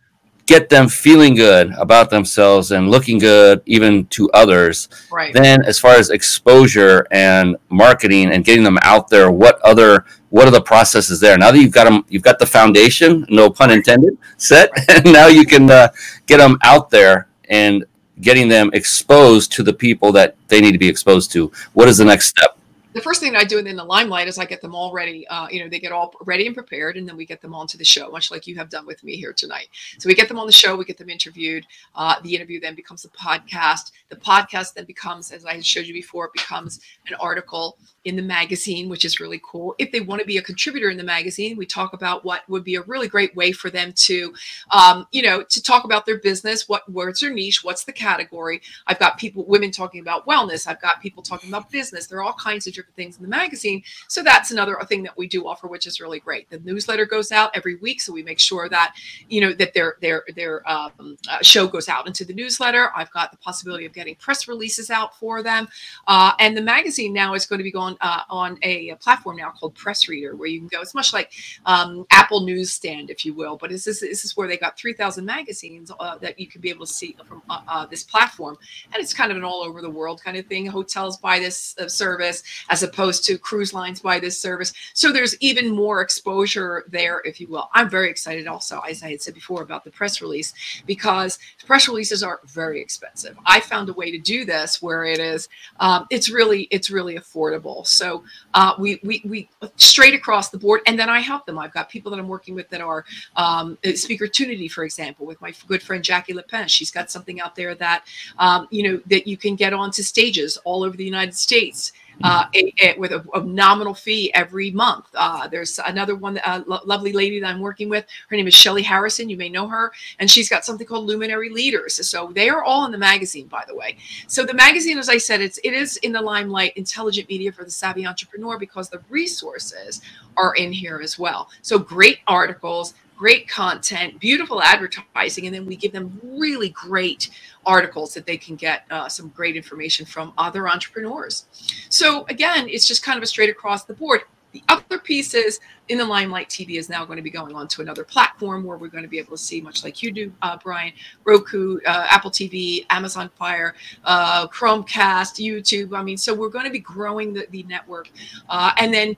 get 0.51 0.67
them 0.67 0.89
feeling 0.89 1.33
good 1.33 1.71
about 1.77 2.09
themselves 2.09 2.71
and 2.71 2.91
looking 2.91 3.17
good 3.17 3.61
even 3.65 4.05
to 4.07 4.29
others 4.31 4.89
right. 5.09 5.33
then 5.33 5.63
as 5.63 5.79
far 5.79 5.93
as 5.95 6.09
exposure 6.09 7.07
and 7.11 7.55
marketing 7.69 8.31
and 8.33 8.43
getting 8.43 8.63
them 8.63 8.77
out 8.81 9.07
there 9.07 9.31
what 9.31 9.61
other 9.61 10.05
what 10.31 10.47
are 10.47 10.51
the 10.51 10.61
processes 10.61 11.19
there? 11.19 11.37
Now 11.37 11.51
that 11.51 11.59
you've 11.59 11.73
got 11.73 11.83
them 11.83 12.03
you've 12.09 12.23
got 12.23 12.39
the 12.39 12.45
foundation 12.45 13.25
no 13.29 13.49
pun 13.49 13.69
intended 13.69 14.17
set 14.37 14.69
and 14.89 15.05
now 15.19 15.27
you 15.27 15.45
can 15.45 15.69
uh, 15.69 15.89
get 16.25 16.37
them 16.37 16.57
out 16.63 16.89
there 16.89 17.27
and 17.49 17.85
getting 18.21 18.47
them 18.47 18.69
exposed 18.73 19.51
to 19.53 19.63
the 19.63 19.73
people 19.73 20.11
that 20.13 20.35
they 20.47 20.61
need 20.61 20.71
to 20.71 20.77
be 20.77 20.87
exposed 20.87 21.31
to. 21.33 21.51
What 21.73 21.87
is 21.87 21.97
the 21.97 22.05
next 22.05 22.27
step 22.27 22.57
the 22.93 23.01
first 23.01 23.21
thing 23.21 23.35
I 23.35 23.43
do 23.43 23.57
in 23.57 23.75
the 23.75 23.83
limelight 23.83 24.27
is 24.27 24.37
I 24.37 24.45
get 24.45 24.61
them 24.61 24.75
all 24.75 24.91
ready. 24.91 25.27
Uh, 25.27 25.47
you 25.49 25.63
know, 25.63 25.69
they 25.69 25.79
get 25.79 25.91
all 25.91 26.13
ready 26.21 26.45
and 26.45 26.55
prepared, 26.55 26.97
and 26.97 27.07
then 27.07 27.15
we 27.15 27.25
get 27.25 27.41
them 27.41 27.53
onto 27.53 27.77
the 27.77 27.85
show, 27.85 28.09
much 28.09 28.31
like 28.31 28.47
you 28.47 28.55
have 28.55 28.69
done 28.69 28.85
with 28.85 29.03
me 29.03 29.15
here 29.15 29.33
tonight. 29.33 29.69
So 29.97 30.07
we 30.07 30.15
get 30.15 30.27
them 30.27 30.39
on 30.39 30.45
the 30.45 30.51
show, 30.51 30.75
we 30.75 30.85
get 30.85 30.97
them 30.97 31.09
interviewed. 31.09 31.65
Uh, 31.95 32.19
the 32.21 32.35
interview 32.35 32.59
then 32.59 32.75
becomes 32.75 33.05
a 33.05 33.09
podcast. 33.09 33.91
The 34.09 34.17
podcast 34.17 34.73
then 34.73 34.85
becomes, 34.85 35.31
as 35.31 35.45
I 35.45 35.59
showed 35.61 35.85
you 35.85 35.93
before, 35.93 36.31
becomes 36.33 36.81
an 37.07 37.15
article 37.15 37.77
in 38.03 38.15
the 38.15 38.21
magazine, 38.21 38.89
which 38.89 39.05
is 39.05 39.19
really 39.19 39.39
cool. 39.43 39.75
If 39.77 39.91
they 39.91 40.01
want 40.01 40.21
to 40.21 40.27
be 40.27 40.37
a 40.37 40.41
contributor 40.41 40.89
in 40.89 40.97
the 40.97 41.03
magazine, 41.03 41.55
we 41.55 41.65
talk 41.65 41.93
about 41.93 42.25
what 42.25 42.47
would 42.49 42.63
be 42.63 42.75
a 42.75 42.81
really 42.81 43.07
great 43.07 43.35
way 43.35 43.51
for 43.51 43.69
them 43.69 43.93
to, 43.93 44.33
um, 44.71 45.07
you 45.11 45.21
know, 45.21 45.43
to 45.43 45.61
talk 45.61 45.83
about 45.83 46.05
their 46.05 46.17
business. 46.17 46.67
What 46.67 46.91
words 46.91 47.21
their 47.21 47.31
niche? 47.31 47.63
What's 47.63 47.83
the 47.83 47.93
category? 47.93 48.61
I've 48.87 48.97
got 48.97 49.17
people, 49.17 49.45
women 49.45 49.71
talking 49.71 50.01
about 50.01 50.25
wellness. 50.25 50.67
I've 50.67 50.81
got 50.81 51.01
people 51.01 51.21
talking 51.21 51.49
about 51.49 51.69
business. 51.69 52.07
There 52.07 52.17
are 52.19 52.23
all 52.23 52.33
kinds 52.33 52.65
of 52.65 52.73
different 52.73 52.95
things 52.95 53.17
in 53.17 53.21
the 53.21 53.29
magazine. 53.29 53.83
So 54.07 54.23
that's 54.23 54.51
another 54.51 54.77
thing 54.87 55.03
that 55.03 55.17
we 55.17 55.27
do 55.27 55.47
offer, 55.47 55.67
which 55.67 55.85
is 55.85 56.01
really 56.01 56.19
great. 56.19 56.49
The 56.49 56.59
newsletter 56.59 57.05
goes 57.05 57.31
out 57.31 57.51
every 57.53 57.75
week, 57.75 58.01
so 58.01 58.11
we 58.13 58.23
make 58.23 58.39
sure 58.39 58.67
that 58.69 58.95
you 59.29 59.41
know 59.41 59.53
that 59.53 59.73
their 59.73 59.97
their 60.01 60.23
their 60.35 60.69
um, 60.69 61.17
uh, 61.29 61.37
show 61.41 61.67
goes 61.67 61.87
out 61.87 62.07
into 62.07 62.25
the 62.25 62.33
newsletter. 62.33 62.91
I've 62.95 63.11
got 63.11 63.31
the 63.31 63.37
possibility 63.37 63.85
of 63.85 63.93
getting 63.93 64.15
press 64.15 64.47
releases 64.47 64.89
out 64.89 65.15
for 65.17 65.43
them, 65.43 65.67
uh, 66.07 66.31
and 66.39 66.57
the 66.57 66.61
magazine 66.61 67.13
now 67.13 67.33
is 67.35 67.45
going 67.45 67.59
to 67.59 67.63
be 67.63 67.71
going 67.71 67.90
on 67.91 67.97
uh, 68.01 68.23
on 68.29 68.57
a, 68.61 68.95
platform 68.95 69.37
now 69.37 69.51
called 69.51 69.75
PressReader, 69.75 70.37
where 70.37 70.47
you 70.47 70.59
can 70.59 70.67
go. 70.67 70.81
It's 70.81 70.93
much 70.93 71.13
like 71.13 71.31
um, 71.65 72.05
Apple 72.11 72.41
Newsstand, 72.41 73.09
if 73.09 73.25
you 73.25 73.33
will, 73.33 73.57
but 73.57 73.69
this 73.69 73.87
is 73.87 73.99
this 73.99 74.23
is 74.25 74.37
where 74.37 74.47
they 74.47 74.57
got 74.57 74.77
three 74.77 74.93
thousand 74.93 75.25
magazines 75.25 75.91
uh, 75.99 76.17
that 76.19 76.39
you 76.39 76.47
can 76.47 76.61
be 76.61 76.69
able 76.69 76.85
to 76.85 76.91
see 76.91 77.15
from 77.27 77.41
uh, 77.49 77.61
uh, 77.67 77.85
this 77.85 78.03
platform, 78.03 78.57
and 78.93 79.01
it's 79.01 79.13
kind 79.13 79.31
of 79.31 79.37
an 79.37 79.43
all 79.43 79.63
over 79.63 79.81
the 79.81 79.89
world 79.89 80.21
kind 80.23 80.37
of 80.37 80.45
thing. 80.45 80.65
Hotels 80.65 81.17
buy 81.17 81.39
this 81.39 81.75
uh, 81.79 81.87
service 81.87 82.43
as 82.69 82.83
opposed 82.83 83.25
to 83.25 83.37
cruise 83.37 83.73
lines 83.73 83.99
buy 83.99 84.19
this 84.19 84.39
service, 84.39 84.73
so 84.93 85.11
there's 85.11 85.35
even 85.39 85.69
more 85.69 86.01
exposure 86.01 86.83
there, 86.89 87.21
if 87.25 87.39
you 87.39 87.47
will. 87.47 87.69
I'm 87.73 87.89
very 87.89 88.09
excited 88.09 88.47
also, 88.47 88.79
as 88.81 89.03
I 89.03 89.11
had 89.11 89.21
said 89.21 89.33
before, 89.33 89.61
about 89.61 89.83
the 89.83 89.91
press 89.91 90.21
release 90.21 90.53
because 90.85 91.39
press 91.65 91.87
releases 91.87 92.23
are 92.23 92.39
very 92.45 92.81
expensive. 92.81 93.37
I 93.45 93.59
found 93.59 93.89
a 93.89 93.93
way 93.93 94.11
to 94.11 94.17
do 94.17 94.45
this 94.45 94.81
where 94.81 95.05
it 95.05 95.19
is 95.19 95.49
um, 95.79 96.07
it's 96.09 96.29
really 96.29 96.63
it's 96.71 96.89
really 96.89 97.15
affordable. 97.15 97.80
So 97.83 98.23
uh, 98.53 98.73
we, 98.79 98.99
we, 99.03 99.21
we 99.25 99.49
straight 99.75 100.13
across 100.13 100.49
the 100.49 100.57
board, 100.57 100.81
and 100.85 100.97
then 100.97 101.09
I 101.09 101.19
help 101.19 101.45
them. 101.45 101.59
I've 101.59 101.73
got 101.73 101.89
people 101.89 102.11
that 102.11 102.19
I'm 102.19 102.27
working 102.27 102.55
with 102.55 102.69
that 102.69 102.81
are 102.81 103.05
um, 103.35 103.77
SpeakerTunity, 103.83 104.69
for 104.71 104.83
example, 104.83 105.25
with 105.25 105.41
my 105.41 105.53
good 105.67 105.81
friend 105.81 106.03
Jackie 106.03 106.33
Lapin. 106.33 106.67
She's 106.67 106.91
got 106.91 107.11
something 107.11 107.39
out 107.41 107.55
there 107.55 107.75
that 107.75 108.05
um, 108.39 108.67
you 108.71 108.83
know 108.83 109.01
that 109.07 109.27
you 109.27 109.37
can 109.37 109.55
get 109.55 109.73
onto 109.73 110.01
stages 110.01 110.57
all 110.63 110.83
over 110.83 110.95
the 110.95 111.05
United 111.05 111.35
States 111.35 111.93
uh, 112.23 112.45
a, 112.53 112.73
a, 112.81 112.99
with 112.99 113.11
a, 113.11 113.23
a, 113.33 113.41
nominal 113.41 113.93
fee 113.93 114.31
every 114.33 114.71
month. 114.71 115.05
Uh, 115.13 115.47
there's 115.47 115.79
another 115.79 116.15
one, 116.15 116.37
a 116.37 116.49
uh, 116.49 116.63
lo- 116.67 116.79
lovely 116.85 117.13
lady 117.13 117.39
that 117.39 117.47
I'm 117.47 117.59
working 117.59 117.89
with. 117.89 118.05
Her 118.29 118.35
name 118.35 118.47
is 118.47 118.53
Shelly 118.53 118.83
Harrison. 118.83 119.29
You 119.29 119.37
may 119.37 119.49
know 119.49 119.67
her, 119.67 119.91
and 120.19 120.29
she's 120.29 120.49
got 120.49 120.65
something 120.65 120.85
called 120.85 121.05
Luminary 121.05 121.49
Leaders. 121.49 122.07
So 122.07 122.31
they 122.33 122.49
are 122.49 122.63
all 122.63 122.85
in 122.85 122.91
the 122.91 122.97
magazine, 122.97 123.47
by 123.47 123.63
the 123.67 123.75
way. 123.75 123.97
So 124.27 124.45
the 124.45 124.53
magazine, 124.53 124.97
as 124.97 125.09
I 125.09 125.17
said, 125.17 125.41
it's 125.41 125.59
it 125.63 125.73
is 125.73 125.97
in 125.97 126.11
the 126.11 126.21
limelight, 126.21 126.73
intelligent 126.75 127.29
media 127.29 127.51
for 127.51 127.63
the 127.63 127.71
savvy 127.71 128.05
entrepreneur, 128.05 128.57
because 128.57 128.89
the 128.89 129.01
resources 129.09 130.01
are 130.37 130.55
in 130.55 130.71
here 130.71 130.99
as 131.01 131.17
well. 131.17 131.49
So 131.61 131.79
great 131.79 132.19
articles, 132.27 132.93
great 133.21 133.47
content, 133.47 134.19
beautiful 134.19 134.63
advertising, 134.63 135.45
and 135.45 135.53
then 135.53 135.63
we 135.63 135.75
give 135.75 135.91
them 135.91 136.19
really 136.23 136.69
great 136.69 137.29
articles 137.67 138.15
that 138.15 138.25
they 138.25 138.35
can 138.35 138.55
get 138.55 138.83
uh, 138.89 139.07
some 139.07 139.29
great 139.29 139.55
information 139.55 140.07
from 140.07 140.33
other 140.39 140.67
entrepreneurs. 140.67 141.45
So 141.89 142.25
again, 142.29 142.67
it's 142.67 142.87
just 142.87 143.03
kind 143.03 143.17
of 143.17 143.21
a 143.21 143.27
straight 143.27 143.51
across 143.51 143.83
the 143.83 143.93
board. 143.93 144.21
The 144.53 144.63
other 144.69 144.97
piece 144.97 145.35
is 145.35 145.59
in 145.87 145.99
the 145.99 146.03
Limelight 146.03 146.49
TV 146.49 146.79
is 146.79 146.89
now 146.89 147.05
going 147.05 147.17
to 147.17 147.21
be 147.21 147.29
going 147.29 147.53
on 147.53 147.67
to 147.67 147.83
another 147.83 148.03
platform 148.03 148.63
where 148.63 148.75
we're 148.75 148.87
going 148.87 149.03
to 149.03 149.07
be 149.07 149.19
able 149.19 149.37
to 149.37 149.43
see, 149.43 149.61
much 149.61 149.83
like 149.83 150.01
you 150.01 150.11
do, 150.11 150.33
uh, 150.41 150.57
Brian, 150.57 150.91
Roku, 151.23 151.77
uh, 151.85 152.07
Apple 152.09 152.31
TV, 152.31 152.87
Amazon 152.89 153.29
Fire, 153.37 153.75
uh, 154.03 154.47
Chromecast, 154.47 155.37
YouTube. 155.39 155.95
I 155.95 156.01
mean, 156.01 156.17
so 156.17 156.33
we're 156.33 156.49
going 156.49 156.65
to 156.65 156.71
be 156.71 156.79
growing 156.79 157.33
the, 157.33 157.45
the 157.51 157.61
network. 157.63 158.09
Uh, 158.49 158.71
and 158.79 158.91
then 158.91 159.15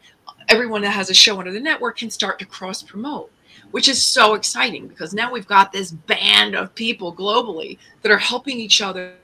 everyone 0.49 0.82
that 0.82 0.91
has 0.91 1.10
a 1.10 1.14
show 1.14 1.39
under 1.39 1.54
the 1.54 1.60
network 1.62 1.99
can 1.99 2.10
start 2.10 2.38
to 2.39 2.45
cross 2.45 2.84
promote 2.84 3.32
which 3.72 3.88
is 3.88 4.06
so 4.06 4.36
exciting 4.36 4.88
because 4.88 5.14
now 5.14 5.32
we've 5.32 5.47
got 5.47 5.72
this 5.72 5.91
band 5.91 6.56
of 6.56 6.74
people 6.76 7.14
globally 7.14 7.78
that 8.01 8.12
are 8.12 8.18
helping 8.18 8.60
each 8.60 8.82
other 8.82 9.16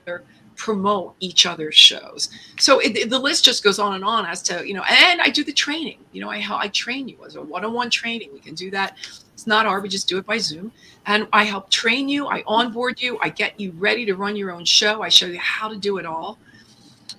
promote 0.60 1.14
each 1.20 1.46
other's 1.46 1.74
shows. 1.74 2.28
So 2.58 2.80
it, 2.80 3.08
the 3.08 3.18
list 3.18 3.46
just 3.46 3.64
goes 3.64 3.78
on 3.78 3.94
and 3.94 4.04
on 4.04 4.26
as 4.26 4.42
to, 4.42 4.66
you 4.66 4.74
know, 4.74 4.82
and 4.90 5.22
I 5.22 5.30
do 5.30 5.42
the 5.42 5.54
training. 5.54 5.98
You 6.12 6.20
know, 6.20 6.30
I, 6.30 6.44
I 6.50 6.68
train 6.68 7.08
you 7.08 7.16
as 7.24 7.36
a 7.36 7.40
one 7.40 7.64
on 7.64 7.72
one 7.72 7.88
training. 7.88 8.28
We 8.32 8.40
can 8.40 8.54
do 8.54 8.70
that. 8.72 8.96
It's 9.32 9.46
not 9.46 9.64
hard. 9.64 9.82
We 9.82 9.88
just 9.88 10.06
do 10.06 10.18
it 10.18 10.26
by 10.26 10.36
Zoom. 10.36 10.70
And 11.06 11.26
I 11.32 11.44
help 11.44 11.70
train 11.70 12.10
you. 12.10 12.26
I 12.26 12.42
onboard 12.46 13.00
you. 13.00 13.18
I 13.22 13.30
get 13.30 13.58
you 13.58 13.70
ready 13.78 14.04
to 14.04 14.14
run 14.16 14.36
your 14.36 14.50
own 14.50 14.66
show. 14.66 15.00
I 15.02 15.08
show 15.08 15.26
you 15.26 15.38
how 15.38 15.68
to 15.68 15.78
do 15.78 15.96
it 15.96 16.04
all. 16.04 16.38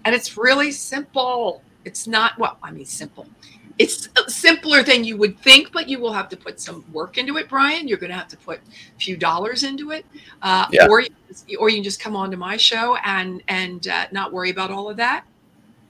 And 0.05 0.13
it's 0.13 0.37
really 0.37 0.71
simple. 0.71 1.63
It's 1.83 2.05
not, 2.05 2.37
well, 2.37 2.59
I 2.61 2.69
mean, 2.69 2.85
simple 2.85 3.25
it's 3.81 4.09
simpler 4.27 4.83
than 4.83 5.03
you 5.03 5.17
would 5.17 5.39
think, 5.39 5.71
but 5.71 5.89
you 5.89 5.99
will 5.99 6.13
have 6.13 6.29
to 6.29 6.37
put 6.37 6.59
some 6.59 6.85
work 6.93 7.17
into 7.17 7.37
it, 7.37 7.49
Brian. 7.49 7.87
You're 7.87 7.97
going 7.97 8.11
to 8.11 8.17
have 8.17 8.27
to 8.29 8.37
put 8.37 8.59
a 8.59 8.99
few 8.99 9.17
dollars 9.17 9.63
into 9.63 9.91
it, 9.91 10.05
uh, 10.41 10.67
yeah. 10.71 10.87
or 10.87 11.01
you, 11.01 11.57
or 11.59 11.69
you 11.69 11.77
can 11.77 11.83
just 11.83 11.99
come 11.99 12.15
on 12.15 12.31
to 12.31 12.37
my 12.37 12.57
show 12.57 12.95
and 13.03 13.41
and 13.47 13.87
uh, 13.87 14.05
not 14.11 14.31
worry 14.31 14.51
about 14.51 14.71
all 14.71 14.89
of 14.89 14.97
that, 14.97 15.25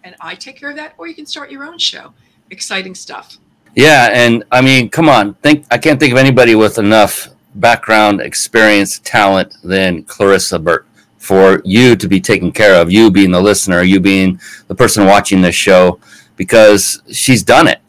and 0.03 0.15
I 0.21 0.35
take 0.35 0.57
care 0.57 0.69
of 0.69 0.77
that. 0.77 0.93
Or 0.97 1.07
you 1.07 1.15
can 1.15 1.25
start 1.25 1.51
your 1.51 1.65
own 1.65 1.77
show. 1.77 2.13
Exciting 2.49 2.95
stuff. 2.95 3.37
Yeah, 3.75 4.09
and 4.11 4.43
I 4.51 4.61
mean, 4.61 4.89
come 4.89 5.09
on, 5.09 5.33
think 5.35 5.65
I 5.71 5.77
can't 5.77 5.99
think 5.99 6.11
of 6.11 6.17
anybody 6.17 6.55
with 6.55 6.77
enough 6.77 7.29
background, 7.55 8.21
experience, 8.21 8.99
talent 8.99 9.55
than 9.63 10.03
Clarissa 10.03 10.59
Burt 10.59 10.85
for 11.17 11.61
you 11.63 11.95
to 11.95 12.07
be 12.07 12.19
taken 12.19 12.51
care 12.51 12.81
of. 12.81 12.91
You 12.91 13.11
being 13.11 13.31
the 13.31 13.41
listener, 13.41 13.83
you 13.83 13.99
being 13.99 14.39
the 14.67 14.75
person 14.75 15.05
watching 15.05 15.41
this 15.41 15.55
show 15.55 15.99
because 16.35 17.03
she's 17.11 17.43
done 17.43 17.67
it. 17.67 17.80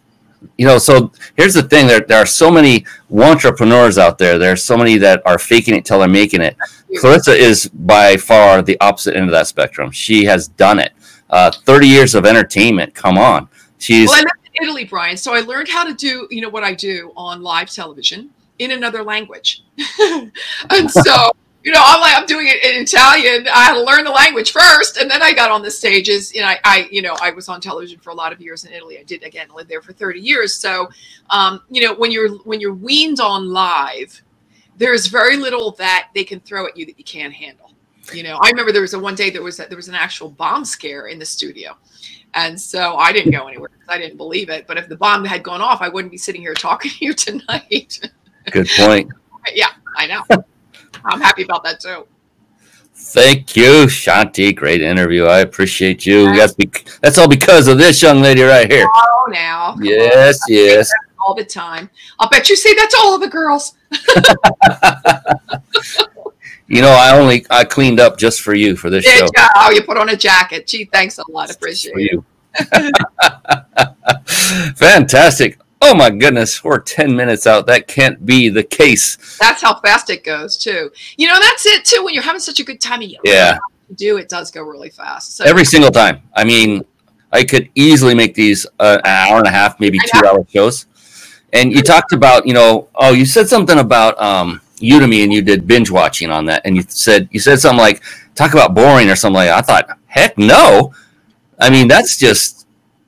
You 0.59 0.67
know, 0.67 0.79
so 0.79 1.13
here's 1.37 1.55
the 1.55 1.63
thing: 1.63 1.87
there, 1.87 2.01
there 2.01 2.19
are 2.19 2.27
so 2.27 2.51
many 2.51 2.85
entrepreneurs 3.13 3.99
out 3.99 4.19
there. 4.19 4.39
There 4.39 4.53
are 4.53 4.57
so 4.57 4.77
many 4.77 4.99
that 4.99 5.23
are 5.27 5.39
faking 5.39 5.75
it 5.75 5.85
till 5.85 6.01
they're 6.01 6.09
making 6.09 6.41
it. 6.41 6.57
Clarissa 7.01 7.33
is 7.33 7.69
by 7.69 8.17
far 8.17 8.63
the 8.63 8.79
opposite 8.81 9.17
end 9.17 9.27
of 9.27 9.33
that 9.33 9.47
spectrum. 9.47 9.91
She 9.91 10.25
has 10.25 10.49
done 10.49 10.79
it. 10.79 10.93
Uh, 11.31 11.51
Thirty 11.51 11.89
years 11.89 12.15
of 12.15 12.27
entertainment. 12.27 12.95
Come 12.95 13.19
on, 13.19 13.49
she's. 13.79 14.09
Well, 14.09 14.19
I'm 14.19 14.27
in 14.55 14.65
Italy, 14.65 14.85
Brian. 14.85 15.17
So 15.17 15.35
I 15.35 15.41
learned 15.41 15.69
how 15.69 15.85
to 15.85 15.95
do, 15.95 16.29
you 16.31 16.41
know, 16.41 16.51
what 16.51 16.65
I 16.65 16.75
do 16.75 17.13
on 17.17 17.43
live 17.43 17.71
television 17.71 18.31
in 18.59 18.73
another 18.73 19.03
language, 19.03 19.65
and 20.71 20.91
so 20.91 21.33
you 21.65 21.71
know, 21.71 21.81
I'm 21.83 22.01
like, 22.01 22.17
I'm 22.17 22.27
doing 22.27 22.49
it 22.49 22.63
in 22.65 22.83
Italian. 22.83 23.47
I 23.49 23.63
had 23.63 23.75
to 23.75 23.83
learn 23.83 24.05
the 24.05 24.11
language 24.11 24.53
first, 24.53 24.97
and 24.97 25.09
then 25.11 25.23
I 25.23 25.33
got 25.33 25.51
on 25.51 25.63
the 25.63 25.71
stages. 25.71 26.35
You 26.35 26.41
know, 26.41 26.49
I, 26.49 26.59
I, 26.65 26.89
you 26.91 27.03
know, 27.03 27.17
I 27.21 27.31
was 27.31 27.49
on 27.49 27.61
television 27.61 28.01
for 28.01 28.11
a 28.11 28.15
lot 28.15 28.33
of 28.33 28.41
years 28.41 28.65
in 28.65 28.73
Italy. 28.73 28.99
I 28.99 29.05
did 29.05 29.23
again 29.23 29.47
live 29.55 29.69
there 29.69 29.81
for 29.81 29.93
30 29.93 30.21
years. 30.21 30.55
So, 30.55 30.89
um, 31.31 31.63
you 31.71 31.83
know, 31.83 31.95
when 31.95 32.11
you're 32.11 32.37
when 32.39 32.61
you're 32.61 32.75
weaned 32.75 33.21
on 33.21 33.53
live, 33.53 34.23
there's 34.77 35.07
very 35.07 35.37
little 35.37 35.71
that 35.73 36.09
they 36.15 36.25
can 36.25 36.41
throw 36.41 36.67
at 36.67 36.77
you 36.77 36.85
that 36.87 36.99
you 36.99 37.05
can't 37.05 37.33
handle. 37.33 37.73
You 38.13 38.25
know, 38.25 38.39
I 38.43 38.51
remember 38.51 38.73
there 38.73 38.83
was 38.83 38.95
a 38.95 38.99
one 38.99 39.15
day 39.15 39.31
there 39.31 39.43
was 39.43 39.61
a, 39.61 39.67
there 39.67 39.77
was 39.77 39.89
an 39.89 39.95
actual 39.95 40.31
bomb 40.31 40.65
scare 40.65 41.07
in 41.07 41.21
the 41.21 41.25
studio, 41.25 41.77
and 42.35 42.61
so 42.61 42.97
I 42.97 43.13
didn't 43.13 43.31
go 43.31 43.47
anywhere 43.47 43.71
because 43.73 43.89
I 43.89 43.99
didn't 43.99 44.17
believe 44.17 44.51
it. 44.51 44.67
But 44.67 44.79
if 44.79 44.89
the 44.89 44.97
bomb 44.97 45.25
had 45.25 45.45
gone 45.45 45.61
off, 45.61 45.81
I 45.81 45.89
wouldn't 45.89 46.11
be 46.11 46.19
sitting 46.19 46.41
here 46.41 46.55
talking 46.55 46.91
to 46.91 47.05
you 47.05 47.13
tonight. 47.15 48.01
Good 48.51 48.69
point. 48.77 49.13
yeah, 49.55 49.71
I 49.97 50.07
know. 50.09 50.25
I'm 51.05 51.21
happy 51.21 51.43
about 51.43 51.65
that 51.65 51.81
too. 51.81 52.07
Thank 52.95 53.57
you, 53.57 53.87
Shanti. 53.87 54.55
Great 54.55 54.81
interview. 54.81 55.25
I 55.25 55.41
appreciate 55.41 56.07
you. 56.07 56.35
That's, 56.37 56.55
be- 56.55 56.71
that's 57.01 57.19
all 57.19 57.29
because 57.29 57.67
of 57.67 57.79
this 57.79 58.01
young 58.01 58.21
lady 58.21 58.43
right 58.43 58.71
here. 58.71 58.87
Oh, 58.89 59.29
now. 59.31 59.77
Yes, 59.81 60.39
yes. 60.49 60.91
all 61.27 61.35
the 61.35 61.45
time. 61.45 61.91
I'll 62.19 62.29
bet 62.29 62.49
you 62.49 62.57
say 62.57 62.75
that's 62.75 62.95
all 62.95 63.15
of 63.15 63.21
the 63.21 63.29
girls. 63.29 63.75
you 66.69 66.81
know, 66.81 66.91
I 66.91 67.19
only 67.19 67.45
I 67.51 67.65
cleaned 67.65 68.01
up 68.01 68.19
just 68.19 68.41
for 68.41 68.55
you 68.55 68.77
for 68.77 68.89
this 68.89 69.05
show. 69.05 69.27
Oh, 69.57 69.71
you 69.71 69.83
put 69.83 69.97
on 69.97 70.11
a 70.11 70.17
jacket. 70.17 70.67
Gee, 70.67 70.85
thanks 70.85 71.19
a 71.19 71.31
lot. 71.31 71.55
Appreciate 71.55 71.95
it. 71.97 72.25
Fantastic. 74.77 75.59
Oh 75.85 75.97
my 75.97 76.11
goodness, 76.11 76.63
we're 76.63 76.79
10 76.79 77.17
minutes 77.17 77.45
out. 77.45 77.67
That 77.67 77.89
can't 77.89 78.25
be 78.25 78.49
the 78.49 78.63
case. 78.63 79.37
That's 79.41 79.61
how 79.61 79.81
fast 79.81 80.11
it 80.11 80.23
goes, 80.23 80.57
too. 80.57 80.93
You 81.17 81.27
know, 81.27 81.37
that's 81.41 81.67
it, 81.67 81.85
too. 81.85 82.05
When 82.05 82.15
you're 82.15 82.23
having 82.23 82.39
such 82.41 82.61
a 82.61 82.65
good 82.65 82.81
time, 82.81 83.03
you 83.03 83.19
yeah. 83.25 83.59
do, 83.97 84.17
it 84.17 84.29
does 84.29 84.53
go 84.53 84.63
really 84.63 84.91
fast. 84.91 85.39
So, 85.39 85.45
Every 85.45 85.65
single 85.65 85.91
time. 85.91 86.23
I 86.37 86.45
mean, 86.45 86.85
I 87.33 87.43
could 87.43 87.69
easily 87.75 88.15
make 88.15 88.37
these 88.37 88.65
uh, 88.79 88.99
an 89.05 89.11
hour 89.11 89.39
and 89.39 89.47
a 89.49 89.51
half, 89.51 89.81
maybe 89.81 89.99
two 89.99 90.25
hour 90.25 90.47
shows. 90.49 90.87
And 91.53 91.73
you 91.73 91.83
talked 91.83 92.13
about, 92.13 92.47
you 92.47 92.55
know, 92.55 92.89
oh, 92.95 93.13
you 93.13 93.27
said 93.27 93.49
something 93.49 93.81
about 93.81 94.17
um, 94.23 94.61
Udemy 94.77 95.25
and 95.25 95.33
you 95.33 95.43
did 95.43 95.67
binge 95.67 95.91
watching 95.91 96.31
on 96.31 96.47
that. 96.47 96.63
And 96.65 96.77
you 96.77 96.85
said, 96.87 97.29
you 97.33 97.41
said 97.41 97.59
something 97.59 97.81
like, 97.81 98.05
talk 98.37 98.53
about 98.53 98.73
boring 98.73 99.11
or 99.11 99.17
something 99.17 99.35
like 99.35 99.49
that. 99.49 99.59
I 99.59 99.63
thought, 99.63 99.99
heck 100.07 100.39
no. 100.39 100.95
I 101.59 101.71
mean, 101.71 101.89
that's 101.89 102.17
just 102.17 102.62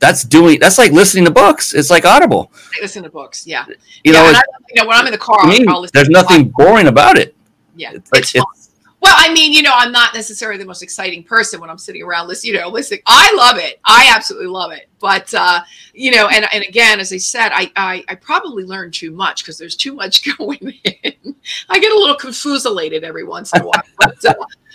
that's 0.05 0.23
doing 0.23 0.59
that's 0.61 0.77
like 0.77 0.93
listening 0.93 1.25
to 1.25 1.31
books. 1.31 1.73
It's 1.73 1.91
like 1.91 2.05
Audible. 2.05 2.53
I 2.55 2.83
listen 2.83 3.03
to 3.05 3.11
books, 3.11 3.47
yeah. 3.47 3.65
You 3.67 3.77
yeah, 4.05 4.13
know, 4.13 4.25
I, 4.39 4.43
you 4.69 4.83
know, 4.83 4.87
when 4.87 4.97
I'm 4.97 5.07
in 5.07 5.13
the 5.13 5.19
car, 5.19 5.39
I'll, 5.41 5.87
there's 5.93 6.11
nothing 6.11 6.51
boring 6.51 6.89
about 6.89 7.17
it. 7.17 7.35
Yeah, 7.75 7.93
it's, 7.95 8.11
it's, 8.13 8.35
it's 8.35 8.71
well, 9.01 9.15
I 9.17 9.33
mean, 9.33 9.53
you 9.53 9.63
know, 9.63 9.73
I'm 9.75 9.93
not 9.93 10.15
necessarily 10.15 10.59
the 10.59 10.67
most 10.67 10.83
exciting 10.83 11.25
person 11.25 11.61
when 11.61 11.69
I'm 11.69 11.79
sitting 11.79 12.03
around 12.03 12.29
listening. 12.29 12.55
You 12.55 12.61
know, 12.61 12.69
listening. 12.69 13.01
I 13.07 13.35
love 13.35 13.59
it. 13.59 13.81
I 13.85 14.13
absolutely 14.15 14.49
love 14.49 14.73
it. 14.73 14.89
But 14.99 15.33
uh, 15.33 15.61
you 15.95 16.11
know, 16.11 16.29
and 16.29 16.47
and 16.53 16.65
again, 16.65 17.01
as 17.01 17.13
I 17.13 17.17
said, 17.17 17.51
I 17.53 17.73
I, 17.77 18.05
I 18.09 18.15
probably 18.15 18.65
learn 18.65 18.91
too 18.91 19.11
much 19.11 19.43
because 19.43 19.57
there's 19.57 19.77
too 19.77 19.95
much 19.95 20.37
going 20.39 20.75
in. 20.85 21.35
I 21.71 21.79
get 21.79 21.93
a 21.93 21.99
little 21.99 22.17
confuselated 22.17 23.05
every 23.05 23.25
once 23.25 23.55
in 23.55 23.63
a 23.63 23.65
while. 23.65 23.83
But, 23.99 24.25
uh, 24.25 24.35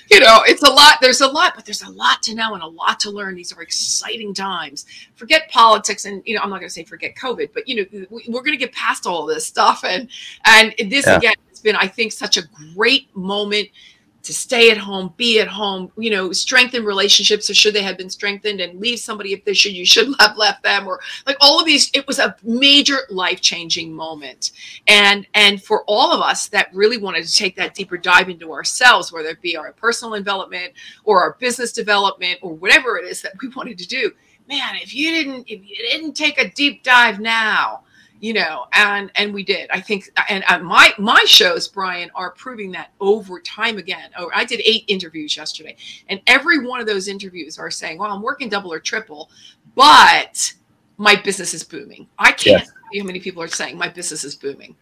you 0.10 0.20
know, 0.20 0.42
it's 0.46 0.64
a 0.64 0.70
lot. 0.70 0.98
There's 1.02 1.22
a 1.22 1.28
lot, 1.28 1.54
but 1.56 1.66
there's 1.66 1.84
a 1.84 1.90
lot 1.90 2.24
to 2.24 2.36
know 2.36 2.54
and 2.54 2.64
a 2.64 2.68
lot 2.68 3.00
to 3.02 3.12
learn. 3.12 3.36
These 3.36 3.54
are 3.54 3.62
exciting 3.62 4.34
times. 4.34 4.86
Forget 5.16 5.50
politics, 5.50 6.06
and 6.06 6.24
you 6.26 6.36
know, 6.36 6.42
I'm 6.42 6.50
not 6.50 6.60
going 6.60 6.70
to 6.70 6.74
say 6.74 6.84
forget 6.84 7.16
COVID, 7.16 7.52
but 7.54 7.68
you 7.68 7.76
know, 7.76 8.08
we, 8.10 8.24
are 8.28 8.42
going 8.42 8.52
to 8.52 8.58
get 8.58 8.74
past 8.74 9.06
all 9.06 9.26
this 9.26 9.46
stuff, 9.46 9.84
and 9.84 10.10
and 10.46 10.74
this 10.90 11.06
yeah. 11.06 11.18
again 11.18 11.34
has 11.50 11.60
been, 11.60 11.76
I 11.76 11.88
think, 11.88 12.12
such 12.12 12.38
a 12.38 12.42
great 12.74 13.16
moment 13.16 13.70
to 14.24 14.34
stay 14.34 14.70
at 14.70 14.78
home, 14.78 15.14
be 15.18 15.40
at 15.40 15.48
home, 15.48 15.92
you 15.98 16.10
know, 16.10 16.32
strengthen 16.32 16.84
relationships 16.84 17.50
or 17.50 17.54
should 17.54 17.74
they 17.74 17.82
have 17.82 17.98
been 17.98 18.10
strengthened 18.10 18.60
and 18.60 18.80
leave 18.80 19.00
somebody 19.00 19.34
if 19.34 19.46
they 19.46 19.54
should, 19.54 19.74
you 19.74 19.86
should 19.86 20.14
have 20.20 20.38
left 20.38 20.64
them 20.64 20.88
or 20.88 21.00
like 21.26 21.38
all 21.40 21.60
of 21.60 21.66
these, 21.66 21.90
it 21.94 22.06
was 22.06 22.20
a 22.20 22.36
major 22.44 23.00
life-changing 23.10 23.94
moment. 23.94 24.52
And 24.88 25.26
and 25.34 25.64
for 25.64 25.84
all 25.86 26.12
of 26.12 26.22
us 26.22 26.48
that 26.50 26.74
really 26.74 26.98
wanted 26.98 27.26
to 27.26 27.34
take 27.34 27.56
that 27.56 27.74
deeper 27.74 27.98
dive 27.98 28.30
into 28.30 28.52
ourselves, 28.52 29.12
whether 29.12 29.30
it 29.30 29.42
be 29.42 29.56
our 29.56 29.72
personal 29.74 30.16
development 30.16 30.74
or 31.04 31.22
our 31.22 31.38
business 31.40 31.72
development 31.72 32.40
or 32.42 32.54
whatever 32.54 32.98
it 32.98 33.06
is 33.06 33.22
that 33.22 33.34
we 33.42 33.48
wanted 33.50 33.78
to 33.78 33.88
do, 33.88 34.12
man, 34.48 34.76
if 34.76 34.94
you 34.94 35.12
didn't 35.12 35.46
if 35.48 35.62
you 35.66 35.76
didn't 35.78 36.14
take 36.14 36.40
a 36.40 36.50
deep 36.52 36.84
dive 36.84 37.20
now, 37.20 37.84
you 38.20 38.34
know 38.34 38.66
and 38.74 39.12
and 39.16 39.34
we 39.34 39.44
did. 39.44 39.70
I 39.72 39.80
think 39.82 40.10
and 40.30 40.44
uh, 40.48 40.60
my 40.60 40.94
my 40.98 41.24
shows 41.26 41.68
brian 41.68 42.10
are 42.16 42.32
proving 42.32 42.72
that 42.72 42.92
over 43.00 43.40
time 43.40 43.78
again. 43.78 44.10
Oh 44.18 44.30
i 44.34 44.46
did 44.46 44.62
eight 44.66 44.84
interviews 44.88 45.36
yesterday 45.36 45.76
and 46.10 46.22
every 46.28 46.66
one 46.66 46.80
of 46.80 46.88
those 46.88 47.08
interviews 47.08 47.58
are 47.58 47.72
saying 47.72 47.98
well 47.98 48.12
i'm 48.12 48.22
working 48.22 48.50
double 48.50 48.74
or 48.74 48.80
triple 48.80 49.30
but 49.76 50.54
my 50.98 51.16
business 51.16 51.54
is 51.54 51.64
booming. 51.64 52.08
I 52.20 52.32
can't 52.34 52.64
tell 52.64 52.74
you 52.92 53.02
how 53.02 53.08
many 53.08 53.20
people 53.20 53.42
are 53.42 53.48
saying 53.48 53.78
my 53.78 53.88
business 53.88 54.24
is 54.24 54.36
booming. 54.36 54.76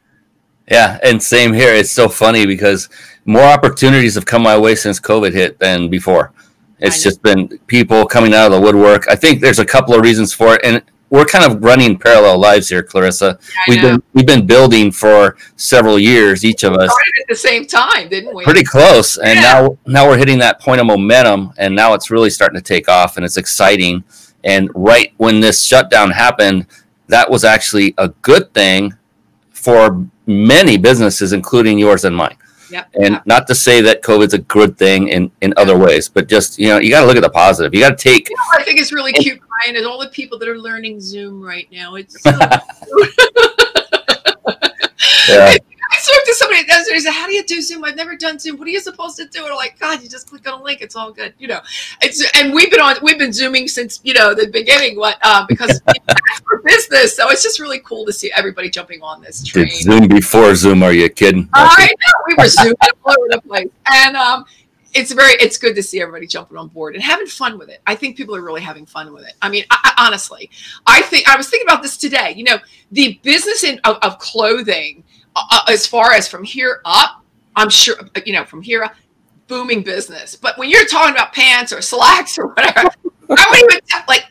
Yeah 0.70 0.98
and 1.04 1.22
same 1.22 1.54
here. 1.54 1.74
It's 1.74 1.92
so 1.92 2.10
funny 2.10 2.46
because 2.46 2.90
more 3.26 3.44
opportunities 3.44 4.16
have 4.16 4.26
come 4.26 4.42
my 4.42 4.58
way 4.58 4.76
since 4.76 5.00
covid 5.00 5.32
hit 5.32 5.60
than 5.60 5.90
before. 5.90 6.34
It's 6.80 7.02
just 7.02 7.24
been 7.24 7.48
people 7.66 8.06
coming 8.06 8.36
out 8.36 8.52
of 8.52 8.52
the 8.52 8.62
woodwork. 8.62 9.08
I 9.08 9.16
think 9.16 9.42
there's 9.42 9.58
a 9.60 9.66
couple 9.66 9.96
of 9.96 10.02
reasons 10.02 10.34
for 10.34 10.56
it 10.56 10.62
and 10.64 10.84
we're 11.10 11.26
kind 11.26 11.50
of 11.50 11.64
running 11.64 11.98
parallel 11.98 12.38
lives 12.38 12.70
here, 12.70 12.84
Clarissa. 12.84 13.40
Yeah, 13.42 13.56
we've 13.68 13.82
know. 13.82 13.90
been 13.92 14.04
we've 14.14 14.26
been 14.26 14.46
building 14.46 14.92
for 14.92 15.38
several 15.56 15.98
years, 15.98 16.44
each 16.44 16.64
of 16.64 16.74
us. 16.74 16.90
at 16.92 17.28
the 17.28 17.36
same 17.36 17.66
time, 17.66 18.10
didn't 18.10 18.36
we? 18.36 18.44
Pretty 18.44 18.64
close, 18.64 19.18
and 19.18 19.36
yeah. 19.36 19.42
now 19.42 19.78
now 19.86 20.08
we're 20.08 20.18
hitting 20.18 20.40
that 20.40 20.60
point 20.60 20.82
of 20.82 20.88
momentum, 20.88 21.54
and 21.58 21.76
now 21.76 21.94
it's 21.94 22.12
really 22.12 22.30
starting 22.30 22.60
to 22.60 22.64
take 22.64 22.90
off, 22.90 23.18
and 23.18 23.26
it's 23.26 23.38
exciting. 23.38 24.04
And 24.44 24.70
right 24.76 25.14
when 25.18 25.40
this 25.40 25.64
shutdown 25.64 26.12
happened, 26.12 26.68
that 27.08 27.30
was 27.30 27.44
actually 27.44 27.94
a 27.98 28.10
good 28.22 28.54
thing 28.54 28.96
for 29.52 30.08
many 30.26 30.78
businesses, 30.78 31.34
including 31.34 31.80
yours 31.80 32.06
and 32.06 32.16
mine. 32.16 32.38
Yep. 32.70 32.90
And 33.02 33.22
not 33.26 33.48
to 33.48 33.56
say 33.56 33.82
that 33.82 34.02
COVID's 34.02 34.34
a 34.34 34.40
good 34.40 34.78
thing 34.78 35.08
in, 35.10 35.32
in 35.42 35.54
other 35.58 35.78
ways, 35.78 36.10
but 36.10 36.28
just, 36.28 36.60
you 36.60 36.68
know, 36.68 36.78
you 36.80 36.90
got 36.90 37.02
to 37.02 37.08
look 37.08 37.18
at 37.18 37.24
the 37.24 37.30
positive. 37.30 37.74
You 37.74 37.82
got 37.82 37.98
to 37.98 38.04
take. 38.04 38.30
You 38.30 38.36
know, 38.36 38.60
I 38.60 38.64
think 38.64 38.80
it's 38.80 38.92
really 38.92 39.14
cute, 39.24 39.40
Brian, 39.40 39.76
is 39.76 39.86
all 39.86 40.00
the 40.00 40.10
people 40.10 40.38
that 40.40 40.50
are 40.50 40.58
learning 40.58 41.00
Zoom 41.00 41.42
right 41.42 41.68
now. 41.72 41.96
It's 41.96 42.22
so 42.24 42.32
yeah. 45.30 45.58
I 45.90 46.00
spoke 46.00 46.24
to 46.26 46.34
somebody 46.36 46.66
does 46.66 46.88
it. 46.88 46.94
He 46.94 47.00
said, 47.00 47.14
"How 47.14 47.28
do 47.28 47.34
you 47.34 47.44
do 47.44 47.62
Zoom? 47.62 47.84
I've 47.84 47.96
never 47.96 48.16
done 48.16 48.40
Zoom. 48.40 48.58
What 48.58 48.68
are 48.68 48.72
you 48.72 48.80
supposed 48.80 49.18
to 49.18 49.26
do?" 49.26 49.44
And 49.44 49.52
I'm 49.52 49.56
like, 49.56 49.80
"God, 49.80 50.02
you 50.02 50.10
just 50.10 50.30
click 50.30 50.48
on 50.48 50.60
a 50.60 50.64
link. 50.64 50.82
It's 50.82 50.96
all 50.96 51.12
good." 51.12 51.34
You 51.38 51.48
know, 51.48 51.62
it's 52.02 52.24
and 52.36 52.54
we've 52.54 52.70
been 52.72 52.82
on 52.82 52.96
we've 53.02 53.18
been 53.20 53.34
zooming 53.34 53.68
since 53.68 54.00
you 54.04 54.14
know 54.14 54.34
the 54.34 54.48
beginning. 54.48 54.98
What 54.98 55.18
uh, 55.22 55.46
because 55.48 55.82
for 56.44 56.62
business, 56.64 57.16
so 57.16 57.30
it's 57.30 57.44
just 57.44 57.60
really 57.60 57.80
cool 57.80 58.06
to 58.06 58.14
see 58.14 58.32
everybody 58.36 58.70
jumping 58.70 59.02
on 59.02 59.22
this 59.22 59.44
train. 59.44 59.68
Did 59.68 59.82
Zoom 59.84 60.08
before 60.08 60.56
Zoom? 60.56 60.84
Are 60.84 60.94
you 60.94 61.10
kidding? 61.10 61.50
I 61.54 61.88
know 61.88 62.14
we 62.28 62.36
were 62.38 62.50
zooming 62.50 62.76
all 63.06 63.14
over 63.18 63.28
the 63.30 63.42
place, 63.42 63.70
and 63.86 64.16
um, 64.16 64.46
it's 64.94 65.12
very 65.12 65.34
it's 65.34 65.58
good 65.58 65.76
to 65.76 65.84
see 65.84 66.02
everybody 66.02 66.28
jumping 66.28 66.58
on 66.58 66.68
board 66.70 66.96
and 66.96 67.04
having 67.04 67.28
fun 67.28 67.58
with 67.58 67.70
it. 67.70 67.82
I 67.86 67.96
think 67.96 68.18
people 68.18 68.36
are 68.36 68.42
really 68.42 68.62
having 68.62 68.86
fun 68.86 69.14
with 69.14 69.26
it. 69.26 69.34
I 69.42 69.50
mean, 69.50 69.64
I, 69.70 69.94
I, 69.98 70.06
honestly, 70.08 70.50
I 70.86 71.02
think 71.02 71.30
I 71.30 71.36
was 71.36 71.50
thinking 71.50 71.68
about 71.68 71.84
this 71.84 71.98
today. 71.98 72.34
You 72.36 72.46
know, 72.46 72.58
the 72.92 73.20
business 73.24 73.64
in, 73.64 73.80
of, 73.84 73.98
of 74.02 74.18
clothing 74.20 75.04
uh, 75.38 75.44
uh, 75.52 75.72
as 75.72 75.86
far 75.86 76.14
as 76.14 76.28
from 76.28 76.44
here 76.44 76.82
up, 76.86 77.24
I'm 77.56 77.70
sure, 77.70 77.96
you 78.26 78.34
know, 78.34 78.46
from 78.46 78.62
here 78.62 78.84
up, 78.84 78.96
booming 79.48 79.84
business. 79.84 80.36
But 80.36 80.58
when 80.58 80.70
you're 80.70 80.86
talking 80.86 81.14
about 81.14 81.34
pants 81.34 81.72
or 81.72 81.82
slacks 81.82 82.38
or 82.38 82.48
whatever, 82.48 82.90
I 83.30 83.30
wouldn't 83.30 83.72
even 83.72 83.82
like. 84.08 84.26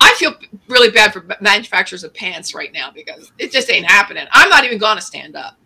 I 0.00 0.14
feel 0.14 0.32
really 0.68 0.90
bad 0.90 1.12
for 1.12 1.26
manufacturers 1.40 2.04
of 2.04 2.14
pants 2.14 2.54
right 2.54 2.72
now 2.72 2.92
because 2.92 3.32
it 3.36 3.50
just 3.50 3.68
ain't 3.68 3.84
happening. 3.84 4.26
I'm 4.30 4.48
not 4.48 4.64
even 4.64 4.78
going 4.78 4.96
to 4.96 5.02
stand 5.02 5.34
up. 5.34 5.58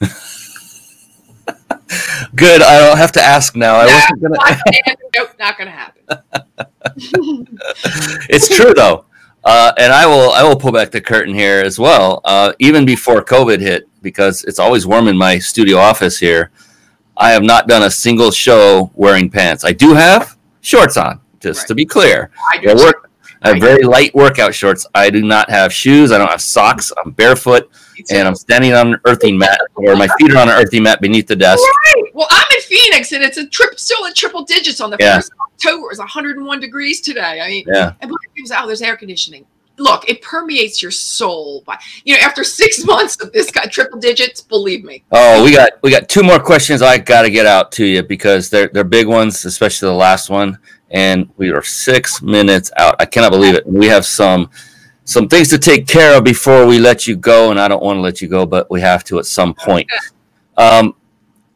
Good. 2.34 2.60
I 2.60 2.80
don't 2.80 2.98
have 2.98 3.12
to 3.12 3.22
ask 3.22 3.56
now. 3.56 3.76
I 3.76 3.86
wasn't 3.86 4.22
gonna. 4.22 4.36
nope, 5.16 5.30
not 5.38 5.56
going 5.56 5.68
to 5.68 5.72
happen. 5.72 6.06
it's 8.28 8.54
true 8.54 8.74
though. 8.74 9.06
Uh, 9.44 9.72
and 9.78 9.92
I 9.92 10.06
will 10.06 10.32
I 10.32 10.42
will 10.42 10.56
pull 10.56 10.72
back 10.72 10.90
the 10.90 11.00
curtain 11.00 11.34
here 11.34 11.62
as 11.64 11.78
well. 11.78 12.20
Uh, 12.24 12.52
even 12.58 12.84
before 12.84 13.24
COVID 13.24 13.60
hit, 13.60 13.87
because 14.02 14.44
it's 14.44 14.58
always 14.58 14.86
warm 14.86 15.08
in 15.08 15.16
my 15.16 15.38
studio 15.38 15.78
office 15.78 16.18
here. 16.18 16.50
I 17.16 17.30
have 17.30 17.42
not 17.42 17.66
done 17.66 17.82
a 17.82 17.90
single 17.90 18.30
show 18.30 18.90
wearing 18.94 19.28
pants. 19.28 19.64
I 19.64 19.72
do 19.72 19.94
have 19.94 20.36
shorts 20.60 20.96
on, 20.96 21.20
just 21.40 21.60
right. 21.60 21.68
to 21.68 21.74
be 21.74 21.84
clear. 21.84 22.30
I, 22.52 22.58
do 22.58 22.74
work. 22.76 23.10
I 23.42 23.48
have 23.50 23.60
very 23.60 23.82
light 23.84 24.14
workout 24.14 24.54
shorts. 24.54 24.86
I 24.94 25.10
do 25.10 25.22
not 25.22 25.50
have 25.50 25.72
shoes. 25.72 26.12
I 26.12 26.18
don't 26.18 26.30
have 26.30 26.40
socks. 26.40 26.92
I'm 27.04 27.12
barefoot, 27.12 27.70
and 28.10 28.26
I'm 28.26 28.34
standing 28.34 28.72
on 28.72 28.94
an 28.94 29.00
earthing 29.06 29.38
mat, 29.38 29.60
or 29.74 29.96
my 29.96 30.08
feet 30.18 30.32
are 30.32 30.38
on 30.38 30.48
an 30.48 30.54
earthing 30.54 30.84
mat 30.84 31.00
beneath 31.00 31.26
the 31.26 31.36
desk. 31.36 31.62
Right. 31.62 32.04
Well, 32.14 32.28
I'm 32.30 32.46
in 32.54 32.62
Phoenix, 32.62 33.12
and 33.12 33.22
it's 33.22 33.36
a 33.36 33.46
trip 33.48 33.78
still 33.78 34.04
at 34.06 34.14
triple 34.14 34.44
digits 34.44 34.80
on 34.80 34.90
the 34.90 34.96
yeah. 34.98 35.16
first 35.16 35.32
October. 35.52 35.90
It's 35.90 35.98
101 35.98 36.60
degrees 36.60 37.00
today. 37.00 37.40
I 37.40 37.48
mean, 37.48 37.64
yeah. 37.66 37.92
And 38.00 38.12
people 38.34 38.48
say, 38.48 38.56
"Oh, 38.58 38.66
there's 38.66 38.82
air 38.82 38.96
conditioning." 38.96 39.44
Look, 39.78 40.08
it 40.08 40.22
permeates 40.22 40.82
your 40.82 40.90
soul. 40.90 41.64
You 42.04 42.14
know, 42.14 42.20
after 42.20 42.44
six 42.44 42.84
months 42.86 43.20
of 43.22 43.32
this 43.32 43.50
guy 43.50 43.64
triple 43.66 43.98
digits, 43.98 44.40
believe 44.40 44.84
me. 44.84 45.04
Oh, 45.12 45.44
we 45.44 45.52
got 45.52 45.72
we 45.82 45.90
got 45.90 46.08
two 46.08 46.22
more 46.22 46.38
questions 46.38 46.82
I 46.82 46.98
got 46.98 47.22
to 47.22 47.30
get 47.30 47.46
out 47.46 47.72
to 47.72 47.86
you 47.86 48.02
because 48.02 48.50
they're 48.50 48.68
they're 48.68 48.84
big 48.84 49.06
ones, 49.06 49.44
especially 49.44 49.88
the 49.88 49.94
last 49.94 50.30
one. 50.30 50.58
And 50.90 51.28
we 51.36 51.50
are 51.50 51.62
six 51.62 52.22
minutes 52.22 52.70
out. 52.76 52.96
I 52.98 53.04
cannot 53.04 53.30
believe 53.30 53.54
it. 53.54 53.66
We 53.66 53.86
have 53.86 54.06
some 54.06 54.50
some 55.04 55.28
things 55.28 55.48
to 55.48 55.58
take 55.58 55.86
care 55.86 56.16
of 56.16 56.24
before 56.24 56.66
we 56.66 56.78
let 56.78 57.06
you 57.06 57.16
go, 57.16 57.50
and 57.50 57.58
I 57.58 57.68
don't 57.68 57.82
want 57.82 57.96
to 57.96 58.00
let 58.00 58.20
you 58.20 58.28
go, 58.28 58.44
but 58.44 58.70
we 58.70 58.80
have 58.80 59.04
to 59.04 59.18
at 59.18 59.26
some 59.26 59.54
point. 59.54 59.88
Um, 60.56 60.94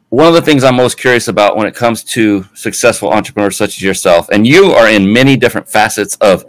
one 0.09 0.27
of 0.27 0.33
the 0.33 0.41
things 0.41 0.63
I'm 0.63 0.75
most 0.75 0.99
curious 0.99 1.27
about 1.27 1.57
when 1.57 1.65
it 1.65 1.73
comes 1.75 2.03
to 2.03 2.45
successful 2.53 3.11
entrepreneurs 3.11 3.57
such 3.57 3.77
as 3.77 3.81
yourself, 3.81 4.29
and 4.29 4.45
you 4.45 4.71
are 4.71 4.87
in 4.87 5.11
many 5.11 5.35
different 5.35 5.67
facets 5.67 6.15
of 6.17 6.45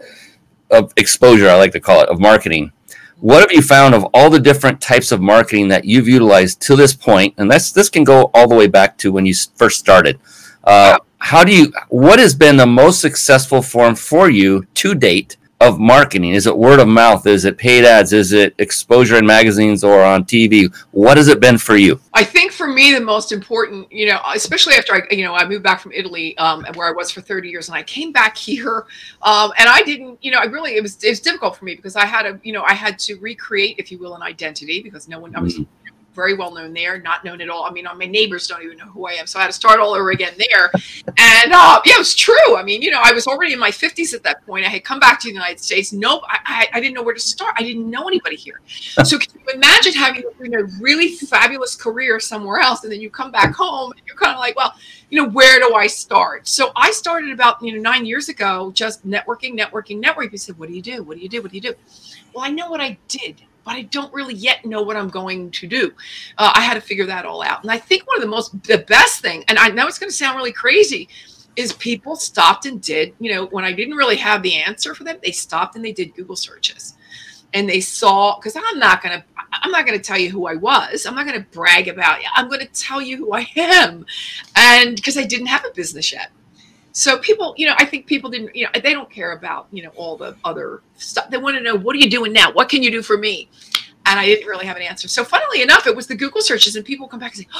of 0.70 0.92
exposure, 0.96 1.48
I 1.48 1.54
like 1.54 1.72
to 1.72 1.80
call 1.80 2.02
it, 2.02 2.08
of 2.08 2.20
marketing. 2.20 2.72
What 3.20 3.40
have 3.40 3.52
you 3.52 3.62
found 3.62 3.94
of 3.94 4.04
all 4.12 4.28
the 4.28 4.40
different 4.40 4.80
types 4.80 5.12
of 5.12 5.20
marketing 5.20 5.68
that 5.68 5.84
you've 5.84 6.08
utilized 6.08 6.60
to 6.62 6.76
this 6.76 6.94
point? 6.94 7.34
And 7.38 7.50
that's 7.50 7.72
this 7.72 7.88
can 7.88 8.04
go 8.04 8.30
all 8.34 8.48
the 8.48 8.54
way 8.54 8.66
back 8.66 8.98
to 8.98 9.12
when 9.12 9.24
you 9.24 9.34
first 9.54 9.78
started. 9.78 10.18
Uh, 10.62 10.98
how 11.18 11.44
do 11.44 11.54
you? 11.54 11.72
What 11.88 12.18
has 12.18 12.34
been 12.34 12.56
the 12.56 12.66
most 12.66 13.00
successful 13.00 13.62
form 13.62 13.94
for 13.94 14.28
you 14.28 14.66
to 14.74 14.94
date 14.94 15.36
of 15.64 15.80
marketing? 15.80 16.32
Is 16.34 16.46
it 16.46 16.56
word 16.56 16.78
of 16.78 16.88
mouth? 16.88 17.26
Is 17.26 17.44
it 17.44 17.56
paid 17.56 17.84
ads? 17.84 18.12
Is 18.12 18.32
it 18.32 18.54
exposure 18.58 19.16
in 19.16 19.26
magazines 19.26 19.82
or 19.82 20.02
on 20.02 20.24
TV? 20.24 20.74
What 20.90 21.16
has 21.16 21.28
it 21.28 21.40
been 21.40 21.58
for 21.58 21.76
you? 21.76 22.00
I 22.12 22.22
think 22.22 22.52
for 22.52 22.68
me, 22.68 22.92
the 22.92 23.00
most 23.00 23.32
important, 23.32 23.90
you 23.90 24.06
know, 24.06 24.20
especially 24.34 24.74
after 24.74 24.94
I, 24.94 25.02
you 25.10 25.24
know, 25.24 25.34
I 25.34 25.46
moved 25.48 25.64
back 25.64 25.80
from 25.80 25.92
Italy, 25.92 26.36
um, 26.38 26.64
where 26.74 26.88
I 26.88 26.92
was 26.92 27.10
for 27.10 27.20
30 27.20 27.48
years, 27.48 27.68
and 27.68 27.76
I 27.76 27.82
came 27.82 28.12
back 28.12 28.36
here, 28.48 28.86
um, 29.22 29.52
and 29.58 29.68
I 29.68 29.82
didn't, 29.82 30.22
you 30.22 30.30
know, 30.30 30.38
I 30.38 30.44
really, 30.44 30.76
it 30.76 30.82
was, 30.82 31.02
it 31.02 31.08
was 31.08 31.20
difficult 31.20 31.56
for 31.56 31.64
me 31.64 31.74
because 31.74 31.96
I 31.96 32.04
had 32.04 32.26
a, 32.26 32.38
you 32.42 32.52
know, 32.52 32.62
I 32.62 32.74
had 32.74 32.98
to 33.00 33.14
recreate, 33.16 33.76
if 33.78 33.90
you 33.90 33.98
will, 33.98 34.14
an 34.14 34.22
identity 34.22 34.82
because 34.82 35.08
no 35.08 35.18
one, 35.18 35.34
I 35.34 35.40
was 35.40 35.54
Mm-hmm. 35.54 35.83
Very 36.14 36.34
well 36.34 36.54
known 36.54 36.72
there, 36.72 37.00
not 37.00 37.24
known 37.24 37.40
at 37.40 37.50
all. 37.50 37.64
I 37.64 37.70
mean, 37.70 37.84
my 37.96 38.06
neighbors 38.06 38.46
don't 38.46 38.62
even 38.62 38.78
know 38.78 38.86
who 38.86 39.06
I 39.06 39.12
am, 39.12 39.26
so 39.26 39.38
I 39.38 39.42
had 39.42 39.48
to 39.48 39.54
start 39.54 39.80
all 39.80 39.94
over 39.94 40.10
again 40.10 40.34
there. 40.38 40.70
And 41.18 41.52
uh, 41.52 41.80
yeah, 41.84 41.94
it 41.94 41.98
was 41.98 42.14
true. 42.14 42.56
I 42.56 42.62
mean, 42.62 42.82
you 42.82 42.90
know, 42.90 43.00
I 43.02 43.12
was 43.12 43.26
already 43.26 43.52
in 43.52 43.58
my 43.58 43.70
50s 43.70 44.14
at 44.14 44.22
that 44.22 44.44
point. 44.46 44.64
I 44.64 44.68
had 44.68 44.84
come 44.84 45.00
back 45.00 45.20
to 45.20 45.28
the 45.28 45.32
United 45.32 45.60
States. 45.60 45.92
Nope, 45.92 46.22
I, 46.28 46.38
I, 46.44 46.78
I 46.78 46.80
didn't 46.80 46.94
know 46.94 47.02
where 47.02 47.14
to 47.14 47.20
start. 47.20 47.54
I 47.58 47.62
didn't 47.62 47.88
know 47.90 48.06
anybody 48.08 48.36
here. 48.36 48.60
So 49.04 49.18
can 49.18 49.28
you 49.34 49.54
imagine 49.54 49.92
having 49.92 50.22
you 50.40 50.48
know, 50.48 50.66
really 50.80 51.08
fabulous 51.16 51.74
career 51.74 52.18
somewhere 52.20 52.60
else, 52.60 52.84
and 52.84 52.92
then 52.92 53.00
you 53.00 53.10
come 53.10 53.30
back 53.30 53.54
home 53.54 53.92
and 53.92 54.00
you're 54.06 54.16
kind 54.16 54.32
of 54.32 54.38
like, 54.38 54.56
well, 54.56 54.72
you 55.10 55.20
know, 55.20 55.28
where 55.28 55.58
do 55.58 55.74
I 55.74 55.86
start? 55.86 56.48
So 56.48 56.72
I 56.74 56.90
started 56.90 57.30
about 57.30 57.60
you 57.62 57.74
know 57.74 57.80
nine 57.80 58.06
years 58.06 58.28
ago, 58.28 58.70
just 58.72 59.06
networking, 59.06 59.58
networking, 59.58 60.02
networking. 60.02 60.32
You 60.32 60.38
said, 60.38 60.58
what 60.58 60.68
do 60.68 60.74
you 60.74 60.82
do? 60.82 61.02
What 61.02 61.16
do 61.18 61.22
you 61.22 61.28
do? 61.28 61.42
What 61.42 61.50
do 61.50 61.56
you 61.56 61.60
do? 61.60 61.74
Well, 62.32 62.44
I 62.44 62.50
know 62.50 62.70
what 62.70 62.80
I 62.80 62.96
did 63.08 63.42
but 63.64 63.74
I 63.74 63.82
don't 63.82 64.12
really 64.12 64.34
yet 64.34 64.64
know 64.64 64.82
what 64.82 64.96
I'm 64.96 65.08
going 65.08 65.50
to 65.52 65.66
do. 65.66 65.92
Uh, 66.38 66.52
I 66.54 66.62
had 66.62 66.74
to 66.74 66.80
figure 66.80 67.06
that 67.06 67.24
all 67.24 67.42
out. 67.42 67.62
And 67.62 67.70
I 67.70 67.78
think 67.78 68.06
one 68.06 68.16
of 68.16 68.22
the 68.22 68.28
most, 68.28 68.62
the 68.64 68.78
best 68.78 69.20
thing, 69.20 69.44
and 69.48 69.58
I 69.58 69.68
know 69.68 69.86
it's 69.86 69.98
going 69.98 70.10
to 70.10 70.16
sound 70.16 70.36
really 70.36 70.52
crazy, 70.52 71.08
is 71.56 71.72
people 71.74 72.16
stopped 72.16 72.66
and 72.66 72.82
did, 72.82 73.14
you 73.20 73.32
know, 73.32 73.46
when 73.46 73.64
I 73.64 73.72
didn't 73.72 73.96
really 73.96 74.16
have 74.16 74.42
the 74.42 74.54
answer 74.56 74.94
for 74.94 75.04
them, 75.04 75.18
they 75.22 75.30
stopped 75.30 75.76
and 75.76 75.84
they 75.84 75.92
did 75.92 76.14
Google 76.14 76.36
searches. 76.36 76.94
And 77.52 77.68
they 77.68 77.80
saw, 77.80 78.36
because 78.36 78.56
I'm 78.56 78.78
not 78.78 79.02
going 79.02 79.20
to, 79.20 79.24
I'm 79.52 79.70
not 79.70 79.86
going 79.86 79.96
to 79.96 80.04
tell 80.04 80.18
you 80.18 80.30
who 80.30 80.48
I 80.48 80.56
was. 80.56 81.06
I'm 81.06 81.14
not 81.14 81.26
going 81.26 81.40
to 81.40 81.48
brag 81.50 81.86
about 81.86 82.18
it. 82.18 82.26
I'm 82.34 82.48
going 82.48 82.60
to 82.60 82.66
tell 82.66 83.00
you 83.00 83.16
who 83.16 83.32
I 83.32 83.48
am. 83.54 84.04
And 84.56 84.96
because 84.96 85.16
I 85.16 85.22
didn't 85.22 85.46
have 85.46 85.64
a 85.64 85.70
business 85.72 86.12
yet 86.12 86.32
so 86.94 87.18
people 87.18 87.54
you 87.56 87.66
know 87.66 87.74
i 87.76 87.84
think 87.84 88.06
people 88.06 88.30
didn't 88.30 88.54
you 88.54 88.64
know 88.64 88.70
they 88.80 88.92
don't 88.92 89.10
care 89.10 89.32
about 89.32 89.66
you 89.72 89.82
know 89.82 89.90
all 89.96 90.16
the 90.16 90.34
other 90.44 90.80
stuff. 90.96 91.28
They 91.28 91.38
want 91.38 91.56
to 91.56 91.62
know 91.62 91.74
what 91.74 91.96
are 91.96 91.98
you 91.98 92.08
doing 92.08 92.32
now? 92.32 92.52
What 92.52 92.68
can 92.68 92.82
you 92.84 92.90
do 92.90 93.02
for 93.02 93.18
me? 93.18 93.50
And 94.06 94.20
i 94.20 94.24
didn't 94.24 94.46
really 94.46 94.64
have 94.64 94.76
an 94.76 94.82
answer. 94.82 95.08
So 95.08 95.24
funnily 95.24 95.60
enough 95.60 95.88
it 95.88 95.94
was 95.94 96.06
the 96.06 96.14
google 96.14 96.40
searches 96.40 96.76
and 96.76 96.84
people 96.84 97.08
come 97.08 97.18
back 97.18 97.34
and 97.34 97.44
say 97.44 97.48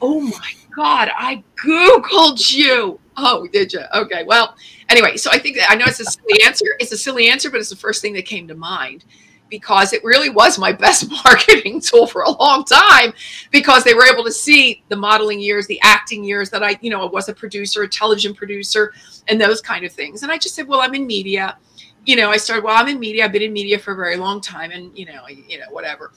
oh 0.00 0.20
my 0.20 0.52
god 0.76 1.10
i 1.18 1.42
googled 1.64 2.52
you. 2.52 3.00
Oh 3.16 3.48
did 3.48 3.72
you 3.72 3.80
okay 3.94 4.24
well 4.24 4.54
anyway 4.90 5.16
so 5.16 5.30
i 5.32 5.38
think 5.38 5.56
i 5.66 5.74
know 5.74 5.86
it's 5.86 6.00
a 6.00 6.04
silly 6.04 6.42
answer 6.44 6.66
it's 6.78 6.92
a 6.92 6.98
silly 6.98 7.28
answer 7.28 7.50
but 7.50 7.60
it's 7.60 7.70
the 7.70 7.76
first 7.76 8.02
thing 8.02 8.12
that 8.12 8.26
came 8.26 8.46
to 8.48 8.54
mind 8.54 9.04
because 9.48 9.92
it 9.92 10.02
really 10.04 10.30
was 10.30 10.58
my 10.58 10.72
best 10.72 11.10
marketing 11.24 11.80
tool 11.80 12.06
for 12.06 12.22
a 12.22 12.30
long 12.30 12.64
time 12.64 13.12
because 13.50 13.84
they 13.84 13.94
were 13.94 14.06
able 14.06 14.24
to 14.24 14.32
see 14.32 14.82
the 14.88 14.96
modeling 14.96 15.40
years, 15.40 15.66
the 15.66 15.80
acting 15.82 16.24
years 16.24 16.50
that 16.50 16.62
I, 16.62 16.78
you 16.80 16.90
know, 16.90 17.02
I 17.02 17.10
was 17.10 17.28
a 17.28 17.34
producer, 17.34 17.82
a 17.82 17.88
television 17.88 18.34
producer, 18.34 18.92
and 19.28 19.40
those 19.40 19.60
kind 19.60 19.84
of 19.84 19.92
things. 19.92 20.22
And 20.22 20.32
I 20.32 20.38
just 20.38 20.54
said, 20.54 20.68
well, 20.68 20.80
I'm 20.80 20.94
in 20.94 21.06
media. 21.06 21.56
You 22.04 22.16
know, 22.16 22.30
I 22.30 22.36
started, 22.36 22.64
well, 22.64 22.76
I'm 22.76 22.88
in 22.88 22.98
media. 22.98 23.24
I've 23.24 23.32
been 23.32 23.42
in 23.42 23.52
media 23.52 23.78
for 23.78 23.92
a 23.92 23.96
very 23.96 24.16
long 24.16 24.40
time 24.40 24.70
and, 24.70 24.96
you 24.96 25.06
know, 25.06 25.26
you 25.28 25.58
know, 25.58 25.66
whatever. 25.70 26.12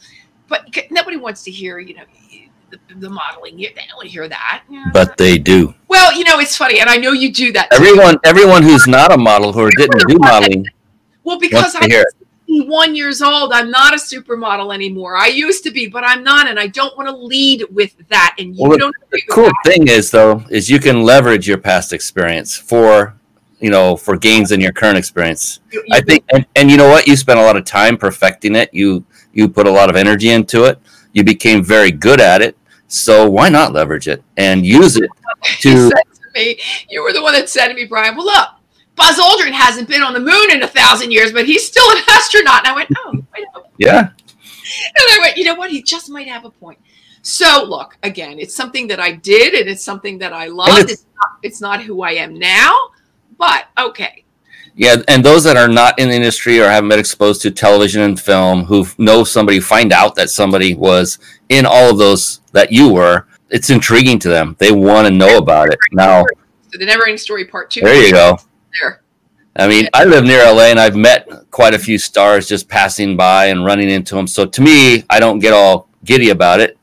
But 0.47 0.69
nobody 0.89 1.17
wants 1.17 1.43
to 1.43 1.51
hear, 1.51 1.79
you 1.79 1.95
know, 1.95 2.03
the, 2.69 2.79
the 2.95 3.09
modeling. 3.09 3.57
They 3.57 3.73
don't 3.89 4.07
hear 4.07 4.27
that. 4.27 4.63
You 4.69 4.79
know? 4.79 4.91
But 4.93 5.17
they 5.17 5.37
do. 5.37 5.73
Well, 5.87 6.17
you 6.17 6.23
know, 6.23 6.39
it's 6.39 6.55
funny. 6.55 6.79
And 6.79 6.89
I 6.89 6.97
know 6.97 7.11
you 7.11 7.31
do 7.31 7.51
that. 7.53 7.69
too. 7.71 7.77
Everyone, 7.77 8.17
everyone 8.23 8.63
who's 8.63 8.87
not 8.87 9.11
a 9.11 9.17
model 9.17 9.57
or 9.57 9.69
didn't 9.71 10.07
do 10.07 10.17
modeling 10.19 10.65
Well, 11.23 11.39
because 11.39 11.75
wants 11.75 11.79
to 11.79 11.83
I 11.83 12.03
hear 12.51 12.61
it. 12.61 12.65
61 12.65 12.95
years 12.95 13.21
old. 13.21 13.51
I'm 13.53 13.71
not 13.71 13.93
a 13.93 13.97
supermodel 13.97 14.73
anymore. 14.73 15.15
I 15.17 15.27
used 15.27 15.63
to 15.63 15.71
be, 15.71 15.87
but 15.87 16.03
I'm 16.05 16.23
not, 16.23 16.47
and 16.47 16.59
I 16.59 16.67
don't 16.67 16.95
want 16.97 17.09
to 17.09 17.15
lead 17.15 17.65
with 17.71 17.95
that. 18.09 18.35
And 18.39 18.55
you 18.55 18.67
Well, 18.69 18.77
don't. 18.77 18.95
The 19.11 19.21
cool 19.29 19.45
that. 19.45 19.55
thing 19.65 19.87
is, 19.87 20.11
though, 20.11 20.43
is 20.49 20.69
you 20.69 20.79
can 20.79 21.03
leverage 21.03 21.47
your 21.47 21.57
past 21.57 21.93
experience 21.93 22.55
for, 22.55 23.15
you 23.59 23.69
know, 23.69 23.95
for 23.95 24.17
gains 24.17 24.51
in 24.51 24.61
your 24.61 24.71
current 24.71 24.97
experience. 24.97 25.59
You- 25.71 25.83
you 25.87 25.95
I 25.95 26.01
think, 26.01 26.23
and, 26.33 26.45
and 26.55 26.69
you 26.71 26.77
know 26.77 26.89
what? 26.89 27.07
You 27.07 27.15
spent 27.15 27.39
a 27.39 27.43
lot 27.43 27.57
of 27.57 27.65
time 27.65 27.97
perfecting 27.97 28.55
it. 28.55 28.69
You 28.73 29.03
you 29.33 29.47
put 29.47 29.65
a 29.65 29.71
lot 29.71 29.89
of 29.89 29.95
energy 29.95 30.29
into 30.29 30.65
it. 30.65 30.77
You 31.13 31.23
became 31.23 31.63
very 31.63 31.91
good 31.91 32.19
at 32.19 32.41
it. 32.41 32.57
So 32.87 33.29
why 33.29 33.47
not 33.47 33.71
leverage 33.71 34.09
it 34.09 34.21
and 34.35 34.65
use 34.65 34.97
it 34.97 35.03
you 35.63 35.71
to? 35.73 35.89
said 35.89 36.03
to 36.13 36.21
me, 36.35 36.59
you 36.89 37.01
were 37.01 37.13
the 37.13 37.21
one 37.21 37.31
that 37.33 37.47
said 37.47 37.69
to 37.69 37.73
me, 37.73 37.85
Brian, 37.85 38.17
well, 38.17 38.25
look, 38.25 38.47
Buzz 38.95 39.17
Aldrin 39.19 39.51
hasn't 39.51 39.87
been 39.87 40.01
on 40.03 40.13
the 40.13 40.19
moon 40.19 40.51
in 40.51 40.61
a 40.63 40.67
thousand 40.67 41.11
years, 41.11 41.31
but 41.31 41.45
he's 41.45 41.65
still 41.65 41.89
an 41.91 41.97
astronaut. 42.09 42.59
And 42.59 42.67
I 42.67 42.75
went, 42.75 42.89
oh, 42.97 43.23
I 43.33 43.39
know. 43.55 43.65
Yeah, 43.77 43.99
And 44.09 45.05
I 45.11 45.17
went, 45.21 45.37
you 45.37 45.43
know 45.45 45.55
what? 45.55 45.71
He 45.71 45.81
just 45.81 46.09
might 46.09 46.27
have 46.27 46.45
a 46.45 46.49
point. 46.51 46.77
So 47.23 47.63
look, 47.67 47.97
again, 48.03 48.37
it's 48.39 48.55
something 48.55 48.87
that 48.87 48.99
I 48.99 49.11
did 49.13 49.53
and 49.53 49.69
it's 49.69 49.83
something 49.83 50.17
that 50.19 50.33
I 50.33 50.47
loved. 50.47 50.71
it's- 50.83 50.91
It's 50.91 51.05
not, 51.15 51.29
it's 51.43 51.61
not 51.61 51.81
who 51.83 52.01
I 52.01 52.11
am 52.13 52.37
now, 52.37 52.75
but 53.37 53.65
okay. 53.77 54.23
yeah. 54.75 54.95
And 55.07 55.23
those 55.23 55.43
that 55.45 55.55
are 55.57 55.67
not 55.67 55.97
in 55.99 56.09
the 56.09 56.15
industry 56.15 56.59
or 56.59 56.67
haven't 56.69 56.89
been 56.89 56.99
exposed 56.99 57.41
to 57.43 57.51
television 57.51 58.01
and 58.01 58.19
film, 58.19 58.65
who 58.65 58.85
know 58.97 59.23
somebody, 59.23 59.59
find 59.59 59.93
out 59.93 60.15
that 60.15 60.29
somebody 60.31 60.73
was 60.75 61.17
in 61.49 61.65
all 61.65 61.91
of 61.91 61.97
those 61.99 62.41
that 62.53 62.71
you 62.71 62.89
were. 62.89 63.27
It's 63.49 63.69
intriguing 63.69 64.17
to 64.19 64.29
them. 64.29 64.55
They 64.59 64.71
want 64.71 65.07
to 65.07 65.13
know 65.13 65.37
about 65.37 65.69
it. 65.69 65.77
Now, 65.91 66.23
the 66.71 66.85
Never 66.85 67.03
Ending 67.03 67.17
Story 67.17 67.45
Part 67.45 67.69
Two. 67.69 67.81
there 67.81 68.03
you 68.05 68.11
go. 68.11 68.37
There. 68.79 69.01
I 69.55 69.67
mean, 69.67 69.89
I 69.93 70.05
live 70.05 70.23
near 70.23 70.43
LA 70.45 70.65
and 70.65 70.79
I've 70.79 70.95
met 70.95 71.27
quite 71.51 71.73
a 71.73 71.79
few 71.79 71.97
stars 71.97 72.47
just 72.47 72.69
passing 72.69 73.17
by 73.17 73.47
and 73.47 73.65
running 73.65 73.89
into 73.89 74.15
them. 74.15 74.27
So 74.27 74.45
to 74.45 74.61
me, 74.61 75.03
I 75.09 75.19
don't 75.19 75.39
get 75.39 75.53
all 75.53 75.89
giddy 76.05 76.29
about 76.29 76.61
it. 76.61 76.77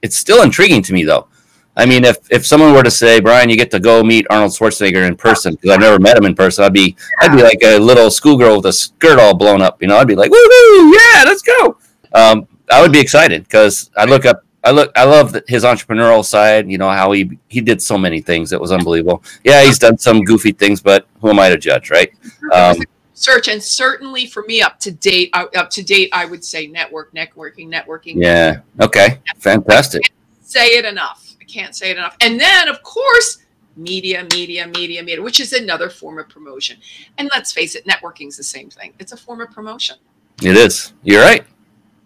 It's 0.00 0.16
still 0.16 0.42
intriguing 0.42 0.82
to 0.82 0.92
me 0.92 1.04
though. 1.04 1.28
I 1.76 1.86
mean, 1.86 2.04
if, 2.04 2.18
if 2.30 2.46
someone 2.46 2.72
were 2.72 2.84
to 2.84 2.90
say, 2.90 3.20
Brian, 3.20 3.50
you 3.50 3.56
get 3.56 3.70
to 3.72 3.80
go 3.80 4.02
meet 4.02 4.26
Arnold 4.30 4.52
Schwarzenegger 4.52 5.06
in 5.06 5.16
person, 5.16 5.54
because 5.54 5.70
I've 5.70 5.80
never 5.80 5.98
met 5.98 6.16
him 6.16 6.24
in 6.24 6.34
person, 6.34 6.64
I'd 6.64 6.72
be 6.72 6.96
I'd 7.20 7.34
be 7.36 7.42
like 7.42 7.58
a 7.64 7.78
little 7.78 8.10
schoolgirl 8.10 8.56
with 8.56 8.66
a 8.66 8.72
skirt 8.72 9.18
all 9.18 9.34
blown 9.34 9.60
up. 9.60 9.82
You 9.82 9.88
know, 9.88 9.96
I'd 9.96 10.06
be 10.06 10.14
like, 10.14 10.30
woohoo, 10.30 10.92
yeah, 10.94 11.24
let's 11.24 11.42
go. 11.42 11.76
Um, 12.12 12.46
I 12.70 12.80
would 12.80 12.92
be 12.92 13.00
excited 13.00 13.42
because 13.42 13.90
I 13.96 14.04
look 14.04 14.24
up, 14.24 14.44
I 14.64 14.70
look, 14.70 14.90
I 14.96 15.04
love 15.04 15.36
his 15.46 15.62
entrepreneurial 15.64 16.24
side. 16.24 16.70
You 16.70 16.78
know 16.78 16.88
how 16.90 17.12
he 17.12 17.38
he 17.48 17.60
did 17.60 17.82
so 17.82 17.98
many 17.98 18.20
things. 18.20 18.52
It 18.52 18.60
was 18.60 18.72
unbelievable. 18.72 19.22
Yeah, 19.44 19.62
he's 19.62 19.78
done 19.78 19.98
some 19.98 20.22
goofy 20.22 20.52
things, 20.52 20.80
but 20.80 21.06
who 21.20 21.30
am 21.30 21.38
I 21.38 21.50
to 21.50 21.58
judge, 21.58 21.90
right? 21.90 22.10
Um, 22.52 22.76
search 23.14 23.48
and 23.48 23.62
certainly 23.62 24.26
for 24.26 24.42
me 24.42 24.60
up 24.60 24.78
to 24.80 24.90
date 24.90 25.30
up 25.34 25.70
to 25.70 25.84
date 25.84 26.10
i 26.12 26.24
would 26.26 26.44
say 26.44 26.66
network 26.66 27.14
networking 27.14 27.68
networking 27.68 28.14
Yeah. 28.16 28.60
Okay. 28.80 29.20
Fantastic. 29.36 30.10
say 30.42 30.66
it 30.78 30.84
enough 30.84 31.36
i 31.40 31.44
can't 31.44 31.76
say 31.76 31.90
it 31.92 31.96
enough 31.96 32.16
and 32.20 32.40
then 32.40 32.68
of 32.68 32.82
course 32.82 33.38
media 33.76 34.26
media 34.32 34.66
media 34.66 35.00
media 35.00 35.22
which 35.22 35.38
is 35.38 35.52
another 35.52 35.88
form 35.88 36.18
of 36.18 36.28
promotion 36.28 36.76
and 37.16 37.30
let's 37.32 37.52
face 37.52 37.76
it 37.76 37.86
networking's 37.86 38.36
the 38.36 38.42
same 38.42 38.68
thing 38.68 38.92
it's 38.98 39.12
a 39.12 39.16
form 39.16 39.40
of 39.40 39.48
promotion 39.52 39.96
It 40.42 40.56
is. 40.56 40.92
You're 41.04 41.22
right. 41.22 41.44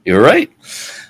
You're 0.04 0.20
right. 0.20 0.52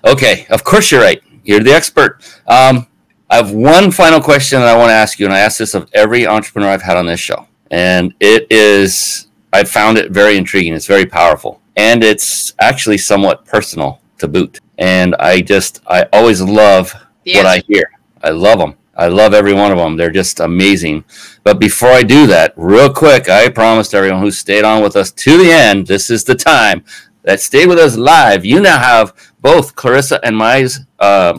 Okay. 0.04 0.46
Of 0.50 0.62
course 0.62 0.90
you're 0.92 1.00
right. 1.02 1.20
You're 1.48 1.60
the 1.60 1.72
expert. 1.72 2.22
Um, 2.46 2.86
I 3.30 3.36
have 3.36 3.52
one 3.52 3.90
final 3.90 4.20
question 4.20 4.60
that 4.60 4.68
I 4.68 4.76
want 4.76 4.90
to 4.90 4.94
ask 4.94 5.18
you, 5.18 5.24
and 5.24 5.34
I 5.34 5.38
ask 5.38 5.56
this 5.56 5.72
of 5.72 5.88
every 5.94 6.26
entrepreneur 6.26 6.68
I've 6.68 6.82
had 6.82 6.98
on 6.98 7.06
this 7.06 7.20
show, 7.20 7.48
and 7.70 8.12
it 8.20 8.46
is 8.50 9.28
I 9.50 9.64
found 9.64 9.96
it 9.96 10.10
very 10.10 10.36
intriguing. 10.36 10.74
It's 10.74 10.86
very 10.86 11.06
powerful, 11.06 11.62
and 11.74 12.04
it's 12.04 12.52
actually 12.60 12.98
somewhat 12.98 13.46
personal 13.46 14.02
to 14.18 14.28
boot. 14.28 14.60
And 14.76 15.14
I 15.14 15.40
just 15.40 15.80
I 15.86 16.02
always 16.12 16.42
love 16.42 16.94
the 17.24 17.36
what 17.36 17.46
I 17.46 17.62
hear. 17.66 17.92
I 18.22 18.28
love 18.28 18.58
them. 18.58 18.74
I 18.94 19.06
love 19.08 19.32
every 19.32 19.54
one 19.54 19.72
of 19.72 19.78
them. 19.78 19.96
They're 19.96 20.10
just 20.10 20.40
amazing. 20.40 21.02
But 21.44 21.58
before 21.58 21.92
I 21.92 22.02
do 22.02 22.26
that, 22.26 22.52
real 22.56 22.92
quick, 22.92 23.30
I 23.30 23.48
promised 23.48 23.94
everyone 23.94 24.20
who 24.20 24.30
stayed 24.30 24.64
on 24.64 24.82
with 24.82 24.96
us 24.96 25.12
to 25.12 25.38
the 25.38 25.50
end, 25.50 25.86
this 25.86 26.10
is 26.10 26.24
the 26.24 26.34
time 26.34 26.84
that 27.22 27.40
stay 27.40 27.66
with 27.66 27.78
us 27.78 27.96
live. 27.96 28.44
You 28.44 28.60
now 28.60 28.78
have 28.78 29.12
both 29.40 29.74
Clarissa 29.74 30.20
and 30.24 30.36
Mize, 30.36 30.86
uh, 30.98 31.38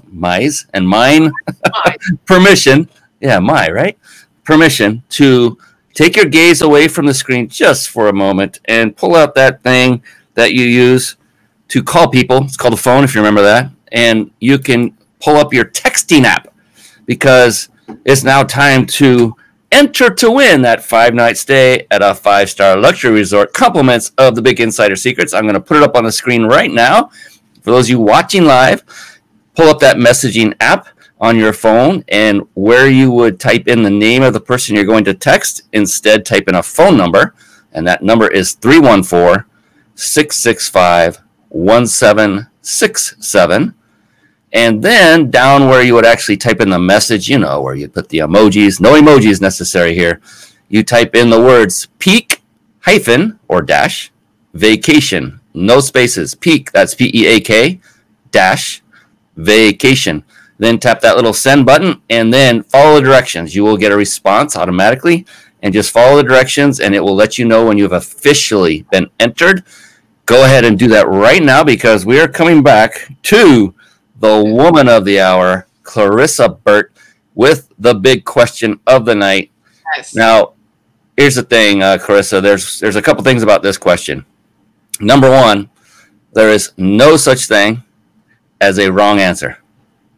and 0.74 0.88
mine 0.88 1.32
permission. 2.26 2.90
Yeah, 3.20 3.40
my 3.40 3.70
right 3.70 3.98
permission 4.44 5.04
to 5.10 5.58
take 5.94 6.16
your 6.16 6.26
gaze 6.26 6.62
away 6.62 6.88
from 6.88 7.06
the 7.06 7.14
screen 7.14 7.48
just 7.48 7.90
for 7.90 8.08
a 8.08 8.14
moment 8.14 8.60
and 8.66 8.96
pull 8.96 9.16
out 9.16 9.36
that 9.36 9.62
thing 9.64 10.02
that 10.36 10.54
you 10.54 10.64
use 10.64 11.18
to 11.68 11.84
call 11.84 12.10
people. 12.10 12.44
It's 12.44 12.58
called 12.58 12.74
a 12.74 12.78
phone, 12.78 13.04
if 13.04 13.14
you 13.14 13.22
remember 13.22 13.42
that. 13.42 13.72
And 13.92 14.32
you 14.40 14.58
can 14.58 14.98
pull 15.20 15.36
up 15.36 15.54
your 15.54 15.66
texting 15.66 16.24
app 16.24 16.48
because 17.06 17.70
it's 18.06 18.24
now 18.24 18.44
time 18.44 18.86
to 18.86 19.36
enter 19.72 20.10
to 20.10 20.32
win 20.32 20.62
that 20.64 20.84
five 20.84 21.14
night 21.14 21.38
stay 21.38 21.86
at 21.92 22.02
a 22.02 22.16
five 22.16 22.50
star 22.50 22.78
luxury 22.78 23.12
resort. 23.12 23.54
Compliments 23.54 24.12
of 24.18 24.36
the 24.36 24.42
Big 24.42 24.60
Insider 24.60 24.96
Secrets. 24.96 25.34
I'm 25.34 25.44
going 25.44 25.54
to 25.56 25.62
put 25.62 25.78
it 25.78 25.84
up 25.84 25.96
on 25.96 26.04
the 26.04 26.12
screen 26.12 26.46
right 26.46 26.72
now. 26.72 27.12
For 27.70 27.76
those 27.76 27.86
of 27.86 27.92
you 27.92 28.00
watching 28.00 28.46
live, 28.46 28.84
pull 29.56 29.70
up 29.70 29.80
that 29.82 29.98
messaging 29.98 30.56
app 30.60 30.88
on 31.22 31.38
your 31.38 31.54
phone 31.54 32.04
and 32.08 32.42
where 32.56 32.90
you 32.90 33.12
would 33.12 33.40
type 33.40 33.68
in 33.68 33.84
the 33.84 33.92
name 33.92 34.24
of 34.24 34.34
the 34.34 34.42
person 34.42 34.76
you're 34.76 34.86
going 34.86 35.04
to 35.04 35.14
text, 35.14 35.62
instead 35.72 36.26
type 36.26 36.48
in 36.48 36.56
a 36.56 36.64
phone 36.64 36.98
number. 36.98 37.36
And 37.72 37.86
that 37.86 38.02
number 38.02 38.28
is 38.28 38.54
314 38.54 39.46
665 39.94 41.22
1767. 41.50 43.76
And 44.52 44.82
then 44.82 45.30
down 45.30 45.68
where 45.68 45.84
you 45.84 45.94
would 45.94 46.08
actually 46.08 46.38
type 46.38 46.60
in 46.60 46.72
the 46.72 46.80
message, 46.80 47.30
you 47.30 47.38
know, 47.38 47.62
where 47.62 47.76
you 47.76 47.88
put 47.88 48.10
the 48.10 48.18
emojis, 48.18 48.82
no 48.82 49.00
emojis 49.00 49.42
necessary 49.42 49.94
here. 49.94 50.20
You 50.70 50.84
type 50.84 51.16
in 51.16 51.30
the 51.30 51.40
words 51.40 51.88
peak 52.00 52.42
hyphen 52.80 53.40
or 53.48 53.62
dash 53.62 54.12
vacation, 54.56 55.39
no 55.60 55.80
spaces, 55.80 56.36
peak, 56.36 56.72
that's 56.72 56.96
P 56.96 57.12
E 57.14 57.28
A 57.28 57.40
K 57.40 57.80
dash 58.32 58.82
vacation. 59.36 60.24
Then 60.58 60.78
tap 60.78 61.00
that 61.02 61.16
little 61.16 61.34
send 61.34 61.66
button 61.66 62.02
and 62.10 62.34
then 62.34 62.64
follow 62.64 62.96
the 62.96 63.02
directions. 63.02 63.56
You 63.56 63.64
will 63.64 63.78
get 63.78 63.92
a 63.92 63.98
response 63.98 64.58
automatically 64.58 65.26
and 65.62 65.74
just 65.74 65.92
follow 65.92 66.18
the 66.18 66.24
directions 66.24 66.80
and 66.80 66.94
it 66.94 67.00
will 67.00 67.16
let 67.16 67.38
you 67.38 67.46
know 67.46 67.66
when 67.66 67.78
you 67.78 67.84
have 67.84 67.94
officially 67.94 68.86
been 68.92 69.10
entered. 69.20 69.64
Go 70.26 70.44
ahead 70.44 70.66
and 70.66 70.78
do 70.78 70.88
that 70.90 71.08
right 71.08 71.42
now 71.42 71.64
because 71.64 72.06
we 72.06 72.20
are 72.20 72.28
coming 72.28 72.62
back 72.62 73.08
to 73.24 73.74
the 74.20 74.44
woman 74.44 74.90
of 74.90 75.06
the 75.06 75.20
hour, 75.20 75.66
Clarissa 75.84 76.50
Burt, 76.50 76.92
with 77.36 77.70
the 77.80 77.96
big 77.96 78.26
question 78.26 78.80
of 78.86 79.06
the 79.06 79.16
night. 79.16 79.52
Now, 80.14 80.54
here's 81.16 81.36
the 81.36 81.44
thing, 81.44 81.82
uh, 81.82 81.98
Clarissa. 81.98 82.42
There's 82.42 82.80
there's 82.80 82.98
a 82.98 83.02
couple 83.02 83.24
things 83.24 83.44
about 83.44 83.64
this 83.64 83.78
question. 83.78 84.26
Number 85.00 85.30
one, 85.30 85.70
there 86.34 86.50
is 86.50 86.72
no 86.78 87.18
such 87.18 87.46
thing 87.48 87.84
as 88.62 88.78
a 88.80 88.92
wrong 88.92 89.20
answer. 89.20 89.58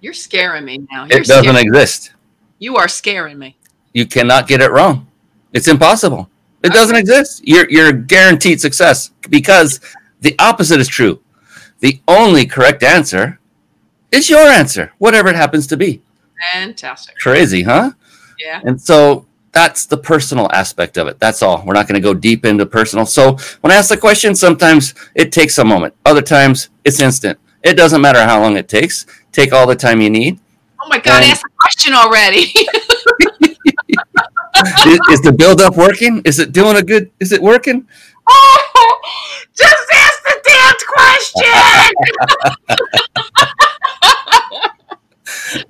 You're 0.02 0.14
scaring 0.14 0.66
me 0.66 0.86
now. 0.92 1.06
You're 1.06 1.20
It 1.20 1.28
doesn't 1.28 1.56
exist. 1.56 2.14
you 2.60 2.76
are 2.78 2.88
scaring 2.88 3.38
me. 3.38 3.56
You 3.94 4.06
cannot 4.06 4.48
get 4.48 4.62
it 4.62 4.72
wrong. 4.72 5.08
It's 5.54 5.68
impossible. 5.68 6.30
It 6.64 6.72
doesn't 6.74 6.96
exist. 6.96 7.42
You're 7.46 7.70
you're 7.70 7.92
guaranteed 7.92 8.62
success 8.62 9.12
because 9.30 9.80
the 10.22 10.36
opposite 10.40 10.80
is 10.80 10.88
true. 10.88 11.22
The 11.80 12.00
only 12.08 12.46
correct 12.46 12.84
answer 12.84 13.40
is 14.12 14.30
your 14.30 14.48
answer, 14.48 14.92
whatever 15.00 15.30
it 15.30 15.36
happens 15.36 15.66
to 15.68 15.78
be. 15.78 16.02
Fantastic. 16.54 17.18
Crazy, 17.18 17.64
huh? 17.64 17.92
Yeah. 18.40 18.62
And 18.64 18.80
so 18.80 19.26
that's 19.52 19.86
the 19.86 19.98
personal 19.98 20.50
aspect 20.52 20.98
of 20.98 21.08
it. 21.08 21.20
That's 21.20 21.42
all. 21.42 21.64
We're 21.66 21.74
not 21.74 21.88
going 21.88 22.02
to 22.02 22.04
go 22.04 22.14
deep 22.14 22.46
into 22.46 22.66
personal. 22.66 23.06
So 23.06 23.38
when 23.62 23.72
I 23.72 23.76
ask 23.76 23.90
the 23.90 23.98
question, 23.98 24.34
sometimes 24.36 24.94
it 25.16 25.32
takes 25.32 25.58
a 25.58 25.66
moment. 25.66 25.94
Other 26.06 26.22
times 26.22 26.70
it's 26.86 27.00
instant. 27.00 27.38
It 27.64 27.76
doesn't 27.76 28.02
matter 28.02 28.24
how 28.24 28.42
long 28.42 28.58
it 28.58 28.68
takes. 28.68 29.06
Take 29.32 29.54
all 29.54 29.68
the 29.68 29.76
time 29.76 30.02
you 30.02 30.10
need. 30.10 30.40
Oh 30.84 30.88
my 30.90 30.98
God, 30.98 31.24
Um, 31.24 31.30
ask 31.30 31.42
the 31.44 31.50
question 31.60 31.94
already. 31.94 32.40
is, 34.88 35.00
is 35.12 35.22
the 35.22 35.32
build 35.32 35.62
up 35.62 35.76
working? 35.78 36.22
Is 36.26 36.40
it 36.40 36.52
doing 36.54 36.78
a 36.78 36.82
good? 36.84 37.12
Is 37.20 37.32
it 37.32 37.42
working? 37.42 37.88
oh, 38.28 39.00
just 39.56 39.92
ask 39.94 40.24
the 40.24 40.42
damn 40.44 40.74
question. 40.88 41.54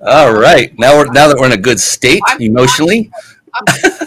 All 0.06 0.32
right. 0.32 0.72
Now 0.78 0.96
we're 0.96 1.12
now 1.12 1.28
that 1.28 1.36
we're 1.38 1.46
in 1.46 1.52
a 1.52 1.56
good 1.56 1.80
state 1.80 2.22
emotionally. 2.40 3.10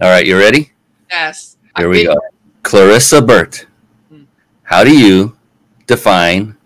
All 0.00 0.10
right, 0.10 0.26
you 0.26 0.38
ready? 0.38 0.72
yes. 1.10 1.56
Here 1.76 1.88
we 1.88 2.04
go. 2.04 2.16
Clarissa 2.62 3.22
Burt. 3.22 3.66
Hmm. 4.08 4.24
How 4.62 4.84
do 4.84 4.96
you 4.96 5.36
define 5.86 6.56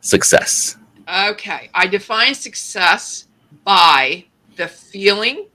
success? 0.00 0.76
Okay. 1.08 1.70
I 1.74 1.86
define 1.86 2.34
success 2.34 3.26
by 3.64 4.26
the 4.56 4.68
feeling 4.68 5.46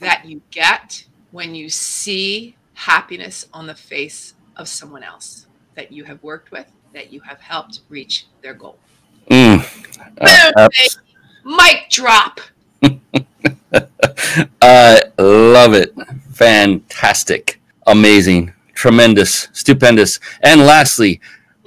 that 0.00 0.24
you 0.24 0.40
get 0.50 1.04
when 1.30 1.54
you 1.54 1.68
see 1.68 2.56
happiness 2.74 3.46
on 3.52 3.66
the 3.66 3.74
face 3.74 4.34
of 4.56 4.68
someone 4.68 5.02
else 5.02 5.46
that 5.74 5.92
you 5.92 6.04
have 6.04 6.22
worked 6.22 6.50
with, 6.50 6.70
that 6.92 7.12
you 7.12 7.20
have 7.20 7.40
helped 7.40 7.80
reach 7.88 8.26
their 8.42 8.54
goal. 8.54 8.78
Mm. 9.30 9.58
Uh, 10.20 10.54
Boom, 10.56 10.68
baby. 10.72 11.56
Mic 11.56 11.90
drop. 11.90 12.40
I 14.62 15.02
love 15.18 15.74
it. 15.74 15.94
Fantastic. 16.32 17.60
Amazing. 17.86 18.52
Tremendous. 18.74 19.48
Stupendous. 19.52 20.20
And 20.42 20.60
lastly, 20.62 21.20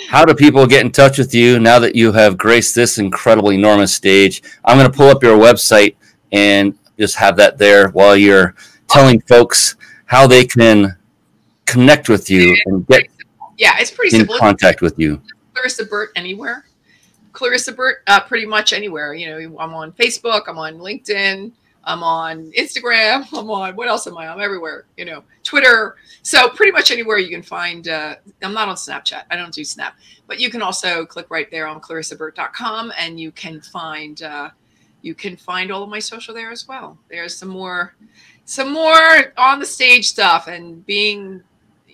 how 0.09 0.25
do 0.25 0.33
people 0.33 0.67
get 0.67 0.85
in 0.85 0.91
touch 0.91 1.17
with 1.17 1.33
you 1.33 1.59
now 1.59 1.79
that 1.79 1.95
you 1.95 2.11
have 2.11 2.37
graced 2.37 2.75
this 2.75 2.97
incredible, 2.97 3.51
enormous 3.51 3.93
stage? 3.93 4.43
I'm 4.65 4.77
going 4.77 4.89
to 4.91 4.95
pull 4.95 5.09
up 5.09 5.23
your 5.23 5.37
website 5.37 5.95
and 6.31 6.77
just 6.99 7.15
have 7.15 7.35
that 7.37 7.57
there 7.57 7.89
while 7.89 8.15
you're 8.15 8.55
telling 8.87 9.21
folks 9.21 9.75
how 10.05 10.27
they 10.27 10.45
can 10.45 10.95
connect 11.65 12.09
with 12.09 12.29
you 12.29 12.55
and 12.65 12.85
get 12.87 13.07
Yeah, 13.57 13.75
it's 13.79 13.91
pretty 13.91 14.15
in 14.15 14.21
simple. 14.21 14.37
contact 14.37 14.81
with 14.81 14.97
you. 14.99 15.21
Clarissa 15.53 15.85
Burt 15.85 16.11
anywhere. 16.15 16.65
Clarissa 17.37 17.71
Burt, 17.71 18.01
uh, 18.07 18.19
pretty 18.21 18.47
much 18.47 18.73
anywhere. 18.73 19.13
You 19.13 19.29
know, 19.29 19.59
I'm 19.59 19.71
on 19.75 19.91
Facebook, 19.91 20.45
I'm 20.47 20.57
on 20.57 20.79
LinkedIn, 20.79 21.51
I'm 21.83 22.01
on 22.01 22.51
Instagram, 22.53 23.27
I'm 23.37 23.47
on 23.51 23.75
what 23.75 23.87
else 23.87 24.07
am 24.07 24.17
I? 24.17 24.27
I'm 24.27 24.41
everywhere. 24.41 24.85
You 24.97 25.05
know, 25.05 25.23
Twitter. 25.43 25.97
So 26.23 26.49
pretty 26.49 26.71
much 26.71 26.89
anywhere 26.89 27.19
you 27.19 27.29
can 27.29 27.43
find. 27.43 27.87
Uh, 27.87 28.15
I'm 28.41 28.55
not 28.55 28.69
on 28.69 28.75
Snapchat. 28.75 29.25
I 29.29 29.35
don't 29.35 29.53
do 29.53 29.63
Snap, 29.63 29.95
but 30.25 30.39
you 30.39 30.49
can 30.49 30.63
also 30.63 31.05
click 31.05 31.27
right 31.29 31.49
there 31.51 31.67
on 31.67 31.79
clarissaburt.com, 31.79 32.91
and 32.97 33.19
you 33.19 33.31
can 33.31 33.61
find 33.61 34.23
uh, 34.23 34.49
you 35.03 35.13
can 35.13 35.37
find 35.37 35.71
all 35.71 35.83
of 35.83 35.89
my 35.89 35.99
social 35.99 36.33
there 36.33 36.49
as 36.49 36.67
well. 36.67 36.97
There's 37.07 37.35
some 37.37 37.49
more 37.49 37.93
some 38.45 38.73
more 38.73 39.31
on 39.37 39.59
the 39.59 39.65
stage 39.65 40.07
stuff 40.07 40.47
and 40.47 40.83
being 40.87 41.43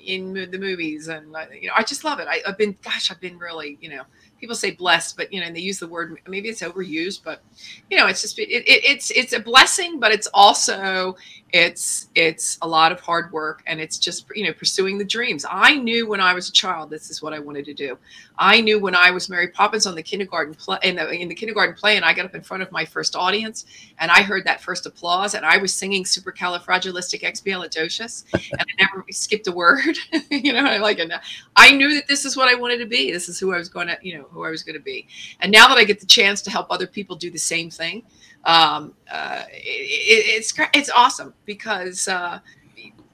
in 0.06 0.34
the 0.34 0.58
movies 0.58 1.08
and 1.08 1.34
uh, 1.36 1.46
you 1.60 1.68
know 1.68 1.74
i 1.78 1.84
just 1.84 2.04
love 2.04 2.20
it 2.20 2.28
I, 2.30 2.42
i've 2.46 2.58
been 2.58 2.76
gosh 2.84 3.10
i've 3.10 3.22
been 3.22 3.38
really 3.38 3.78
you 3.80 3.90
know 3.90 4.04
people 4.44 4.58
say 4.58 4.72
blessed 4.72 5.16
but 5.16 5.32
you 5.32 5.40
know 5.40 5.48
and 5.48 5.56
they 5.56 5.62
use 5.62 5.80
the 5.80 5.88
word 5.88 6.20
maybe 6.28 6.50
it's 6.50 6.62
overused 6.62 7.22
but 7.24 7.42
you 7.90 7.96
know 7.98 8.08
it's 8.08 8.22
just 8.22 8.38
it, 8.38 8.50
it, 8.50 8.84
it's 8.84 9.10
it's 9.12 9.32
a 9.32 9.40
blessing 9.40 10.02
but 10.02 10.12
it's 10.12 10.28
also 10.34 11.16
it's 11.54 12.10
it's 12.16 12.58
a 12.64 12.68
lot 12.68 12.92
of 12.92 13.00
hard 13.00 13.32
work 13.32 13.62
and 13.68 13.80
it's 13.80 14.00
just 14.00 14.26
you 14.36 14.44
know 14.46 14.54
pursuing 14.54 14.98
the 14.98 15.06
dreams 15.06 15.46
i 15.50 15.76
knew 15.76 16.08
when 16.08 16.20
i 16.20 16.34
was 16.34 16.50
a 16.50 16.52
child 16.52 16.90
this 16.90 17.12
is 17.12 17.22
what 17.22 17.32
i 17.32 17.40
wanted 17.40 17.64
to 17.64 17.76
do 17.76 17.96
i 18.40 18.60
knew 18.60 18.80
when 18.80 18.96
i 18.96 19.12
was 19.12 19.30
mary 19.30 19.48
poppins 19.48 19.86
on 19.86 19.94
the 19.94 20.02
kindergarten 20.02 20.56
play 20.56 20.80
in 20.84 20.96
the, 20.96 21.08
in 21.12 21.30
the 21.30 21.36
kindergarten 21.36 21.76
play 21.76 21.96
and 21.96 22.04
i 22.04 22.12
got 22.12 22.26
up 22.26 22.34
in 22.34 22.42
front 22.42 22.64
of 22.64 22.72
my 22.72 22.84
first 22.84 23.16
audience 23.16 23.66
and 24.00 24.10
i 24.10 24.24
heard 24.24 24.44
that 24.44 24.62
first 24.62 24.88
applause 24.88 25.36
and 25.36 25.46
i 25.46 25.58
was 25.58 25.72
singing 25.72 26.04
supercalifragilisticexpialidocious 26.04 28.24
and 28.34 28.62
I 28.62 28.84
never 28.84 29.06
skipped 29.12 29.48
a 29.48 29.52
word. 29.52 29.98
you 30.30 30.54
know, 30.54 30.66
I 30.66 30.78
like 30.78 31.00
it. 31.00 31.12
I 31.56 31.72
knew 31.72 31.94
that 31.96 32.08
this 32.08 32.26
is 32.26 32.36
what 32.36 32.50
I 32.50 32.56
wanted 32.56 32.78
to 32.80 32.86
be. 32.86 33.12
This 33.12 33.30
is 33.30 33.40
who 33.40 33.54
I 33.54 33.58
was 33.58 33.70
going 33.70 33.88
to, 33.88 33.98
you 34.02 34.18
know, 34.18 34.26
who 34.32 34.44
I 34.44 34.50
was 34.50 34.64
going 34.64 34.78
to 34.78 34.82
be. 34.82 35.08
And 35.40 35.52
now 35.52 35.68
that 35.68 35.78
I 35.78 35.84
get 35.84 36.00
the 36.00 36.06
chance 36.06 36.42
to 36.44 36.52
help 36.52 36.68
other 36.70 36.88
people 36.88 37.16
do 37.16 37.30
the 37.30 37.38
same 37.38 37.70
thing, 37.70 38.04
um, 38.46 38.94
uh, 39.12 39.44
it, 39.50 39.56
it, 39.56 40.38
it's 40.38 40.54
it's 40.74 40.90
awesome 40.90 41.34
because 41.46 42.08
uh, 42.08 42.40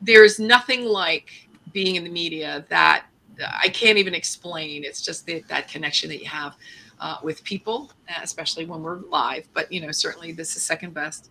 there's 0.02 0.40
nothing 0.40 0.86
like 0.86 1.30
being 1.72 1.96
in 1.96 2.04
the 2.04 2.10
media 2.10 2.66
that 2.70 3.06
I 3.42 3.70
can't 3.70 3.98
even 3.98 4.14
explain. 4.14 4.84
It's 4.84 5.02
just 5.02 5.26
the, 5.26 5.44
that 5.48 5.68
connection 5.68 6.10
that 6.10 6.20
you 6.20 6.28
have 6.28 6.56
uh, 7.00 7.18
with 7.24 7.44
people, 7.44 7.92
especially 8.22 8.66
when 8.66 8.82
we're 8.82 8.98
live. 9.10 9.48
But 9.54 9.72
you 9.72 9.82
know, 9.82 9.92
certainly 9.92 10.32
this 10.32 10.56
is 10.56 10.64
second 10.64 10.94
best 10.94 11.30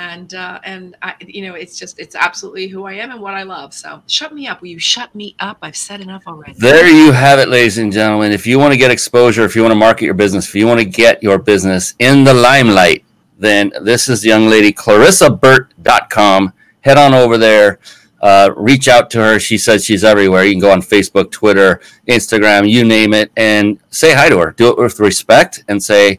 and 0.00 0.32
uh, 0.34 0.60
and 0.64 0.96
I, 1.02 1.14
you 1.20 1.42
know, 1.46 1.54
it's 1.54 1.78
just 1.78 1.98
it's 1.98 2.14
absolutely 2.14 2.68
who 2.68 2.86
I 2.86 2.94
am 2.94 3.10
and 3.10 3.20
what 3.20 3.34
I 3.34 3.42
love. 3.42 3.74
So 3.74 4.02
shut 4.06 4.34
me 4.34 4.46
up. 4.46 4.62
Will 4.62 4.68
you 4.68 4.78
shut 4.78 5.14
me 5.14 5.36
up? 5.38 5.58
I've 5.60 5.76
said 5.76 6.00
enough 6.00 6.22
already. 6.26 6.54
There 6.54 6.88
you 6.88 7.12
have 7.12 7.38
it, 7.38 7.48
ladies 7.48 7.76
and 7.78 7.92
gentlemen. 7.92 8.32
If 8.32 8.46
you 8.46 8.58
want 8.58 8.72
to 8.72 8.78
get 8.78 8.90
exposure, 8.90 9.44
if 9.44 9.54
you 9.54 9.62
want 9.62 9.72
to 9.72 9.78
market 9.78 10.06
your 10.06 10.14
business, 10.14 10.48
if 10.48 10.54
you 10.54 10.66
want 10.66 10.80
to 10.80 10.86
get 10.86 11.22
your 11.22 11.38
business 11.38 11.94
in 11.98 12.24
the 12.24 12.32
limelight, 12.32 13.04
then 13.38 13.72
this 13.82 14.08
is 14.08 14.24
young 14.24 14.46
lady, 14.46 14.72
clarissaburt.com. 14.72 16.52
Head 16.80 16.96
on 16.96 17.12
over 17.12 17.36
there. 17.36 17.78
Uh, 18.22 18.50
reach 18.56 18.88
out 18.88 19.10
to 19.10 19.18
her. 19.18 19.38
She 19.38 19.58
says 19.58 19.84
she's 19.84 20.04
everywhere. 20.04 20.44
You 20.44 20.52
can 20.52 20.60
go 20.60 20.72
on 20.72 20.82
Facebook, 20.82 21.30
Twitter, 21.30 21.80
Instagram, 22.06 22.68
you 22.68 22.84
name 22.84 23.14
it, 23.14 23.30
and 23.36 23.78
say 23.90 24.14
hi 24.14 24.28
to 24.28 24.38
her. 24.38 24.52
Do 24.52 24.70
it 24.70 24.78
with 24.78 24.98
respect 25.00 25.64
and 25.68 25.82
say, 25.82 26.18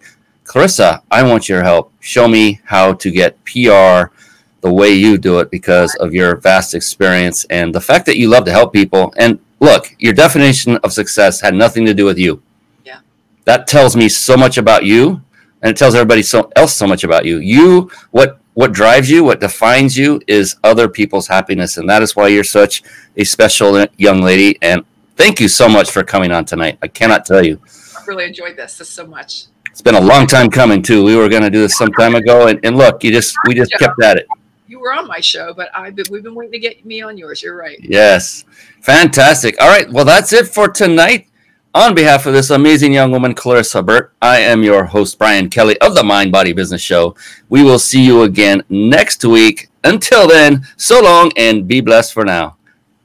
Clarissa, 0.52 1.02
I 1.10 1.24
want 1.24 1.48
your 1.48 1.64
help. 1.64 1.94
Show 2.02 2.28
me 2.28 2.60
how 2.66 2.92
to 2.96 3.10
get 3.10 3.42
PR 3.46 4.12
the 4.60 4.70
way 4.70 4.92
you 4.92 5.18
do 5.18 5.40
it 5.40 5.50
because 5.50 5.96
of 5.96 6.14
your 6.14 6.36
vast 6.36 6.76
experience 6.76 7.46
and 7.46 7.74
the 7.74 7.80
fact 7.80 8.06
that 8.08 8.18
you 8.18 8.28
love 8.28 8.44
to 8.44 8.52
help 8.52 8.74
people. 8.74 9.14
And 9.16 9.40
look, 9.62 9.96
your 9.98 10.12
definition 10.12 10.76
of 10.84 10.92
success 10.92 11.40
had 11.40 11.54
nothing 11.56 11.86
to 11.86 11.94
do 11.94 12.04
with 12.04 12.18
you. 12.18 12.44
Yeah. 12.84 13.00
That 13.46 13.66
tells 13.66 13.96
me 13.96 14.10
so 14.10 14.36
much 14.36 14.58
about 14.58 14.84
you 14.84 15.22
and 15.62 15.72
it 15.72 15.78
tells 15.78 15.96
everybody 15.96 16.22
so 16.22 16.52
else 16.58 16.76
so 16.76 16.86
much 16.86 17.06
about 17.06 17.24
you. 17.24 17.38
You 17.38 17.90
what 18.10 18.42
what 18.54 18.74
drives 18.74 19.10
you, 19.10 19.24
what 19.24 19.40
defines 19.40 19.98
you 19.98 20.20
is 20.28 20.58
other 20.66 20.90
people's 20.90 21.30
happiness 21.30 21.78
and 21.78 21.90
that 21.90 22.02
is 22.02 22.14
why 22.14 22.28
you're 22.28 22.44
such 22.44 22.84
a 23.16 23.24
special 23.24 23.86
young 23.96 24.22
lady 24.22 24.58
and 24.62 24.84
thank 25.16 25.40
you 25.40 25.48
so 25.48 25.70
much 25.70 25.90
for 25.92 26.04
coming 26.04 26.34
on 26.34 26.44
tonight. 26.44 26.78
I 26.82 26.90
cannot 26.90 27.26
tell 27.26 27.42
you. 27.42 27.62
I've 27.98 28.06
really 28.06 28.26
enjoyed 28.26 28.58
this, 28.58 28.78
this 28.78 28.90
so 28.90 29.08
much. 29.08 29.46
It's 29.72 29.82
been 29.82 29.96
a 29.96 30.02
long 30.02 30.28
time 30.28 30.50
coming 30.50 30.82
too. 30.84 31.04
We 31.04 31.16
were 31.16 31.30
going 31.30 31.42
to 31.42 31.50
do 31.50 31.62
this 31.62 31.78
some 31.78 31.92
time 31.94 32.16
ago 32.16 32.48
and, 32.48 32.60
and 32.64 32.78
look, 32.78 33.04
you 33.04 33.12
just 33.12 33.36
we 33.48 33.56
just 33.56 33.72
kept 33.80 34.02
at 34.04 34.18
it. 34.18 34.28
you 34.68 34.80
were 34.80 34.94
on 34.94 35.08
my 35.08 35.20
show, 35.20 35.54
but 35.54 35.70
I've 35.76 35.96
been, 35.96 36.06
we've 36.12 36.24
been 36.24 36.36
waiting 36.36 36.52
to 36.54 36.60
get 36.60 36.86
me 36.86 37.02
on 37.02 37.18
yours. 37.18 37.42
You're 37.42 37.58
right. 37.58 37.78
Yes. 37.82 38.46
Fantastic. 38.82 39.56
All 39.62 39.70
right. 39.70 39.90
Well, 39.92 40.06
that's 40.06 40.34
it 40.34 40.48
for 40.48 40.68
tonight. 40.68 41.28
On 41.74 41.96
behalf 41.96 42.26
of 42.26 42.34
this 42.34 42.50
amazing 42.50 42.92
young 42.92 43.12
woman, 43.12 43.34
Clarissa 43.34 43.82
Burt, 43.82 44.14
I 44.22 44.40
am 44.40 44.62
your 44.62 44.84
host, 44.84 45.18
Brian 45.18 45.50
Kelly 45.50 45.78
of 45.80 45.96
the 45.96 46.04
Mind 46.04 46.30
Body 46.32 46.52
Business 46.52 46.82
Show. 46.82 47.16
We 47.48 47.64
will 47.64 47.80
see 47.80 48.04
you 48.06 48.24
again 48.24 48.64
next 48.70 49.24
week. 49.24 49.70
Until 49.86 50.28
then, 50.28 50.68
so 50.76 51.02
long 51.02 51.32
and 51.38 51.68
be 51.68 51.80
blessed 51.80 52.14
for 52.14 52.26
now. 52.26 52.58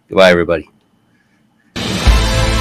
Goodbye, 0.08 0.30
everybody. 0.30 0.68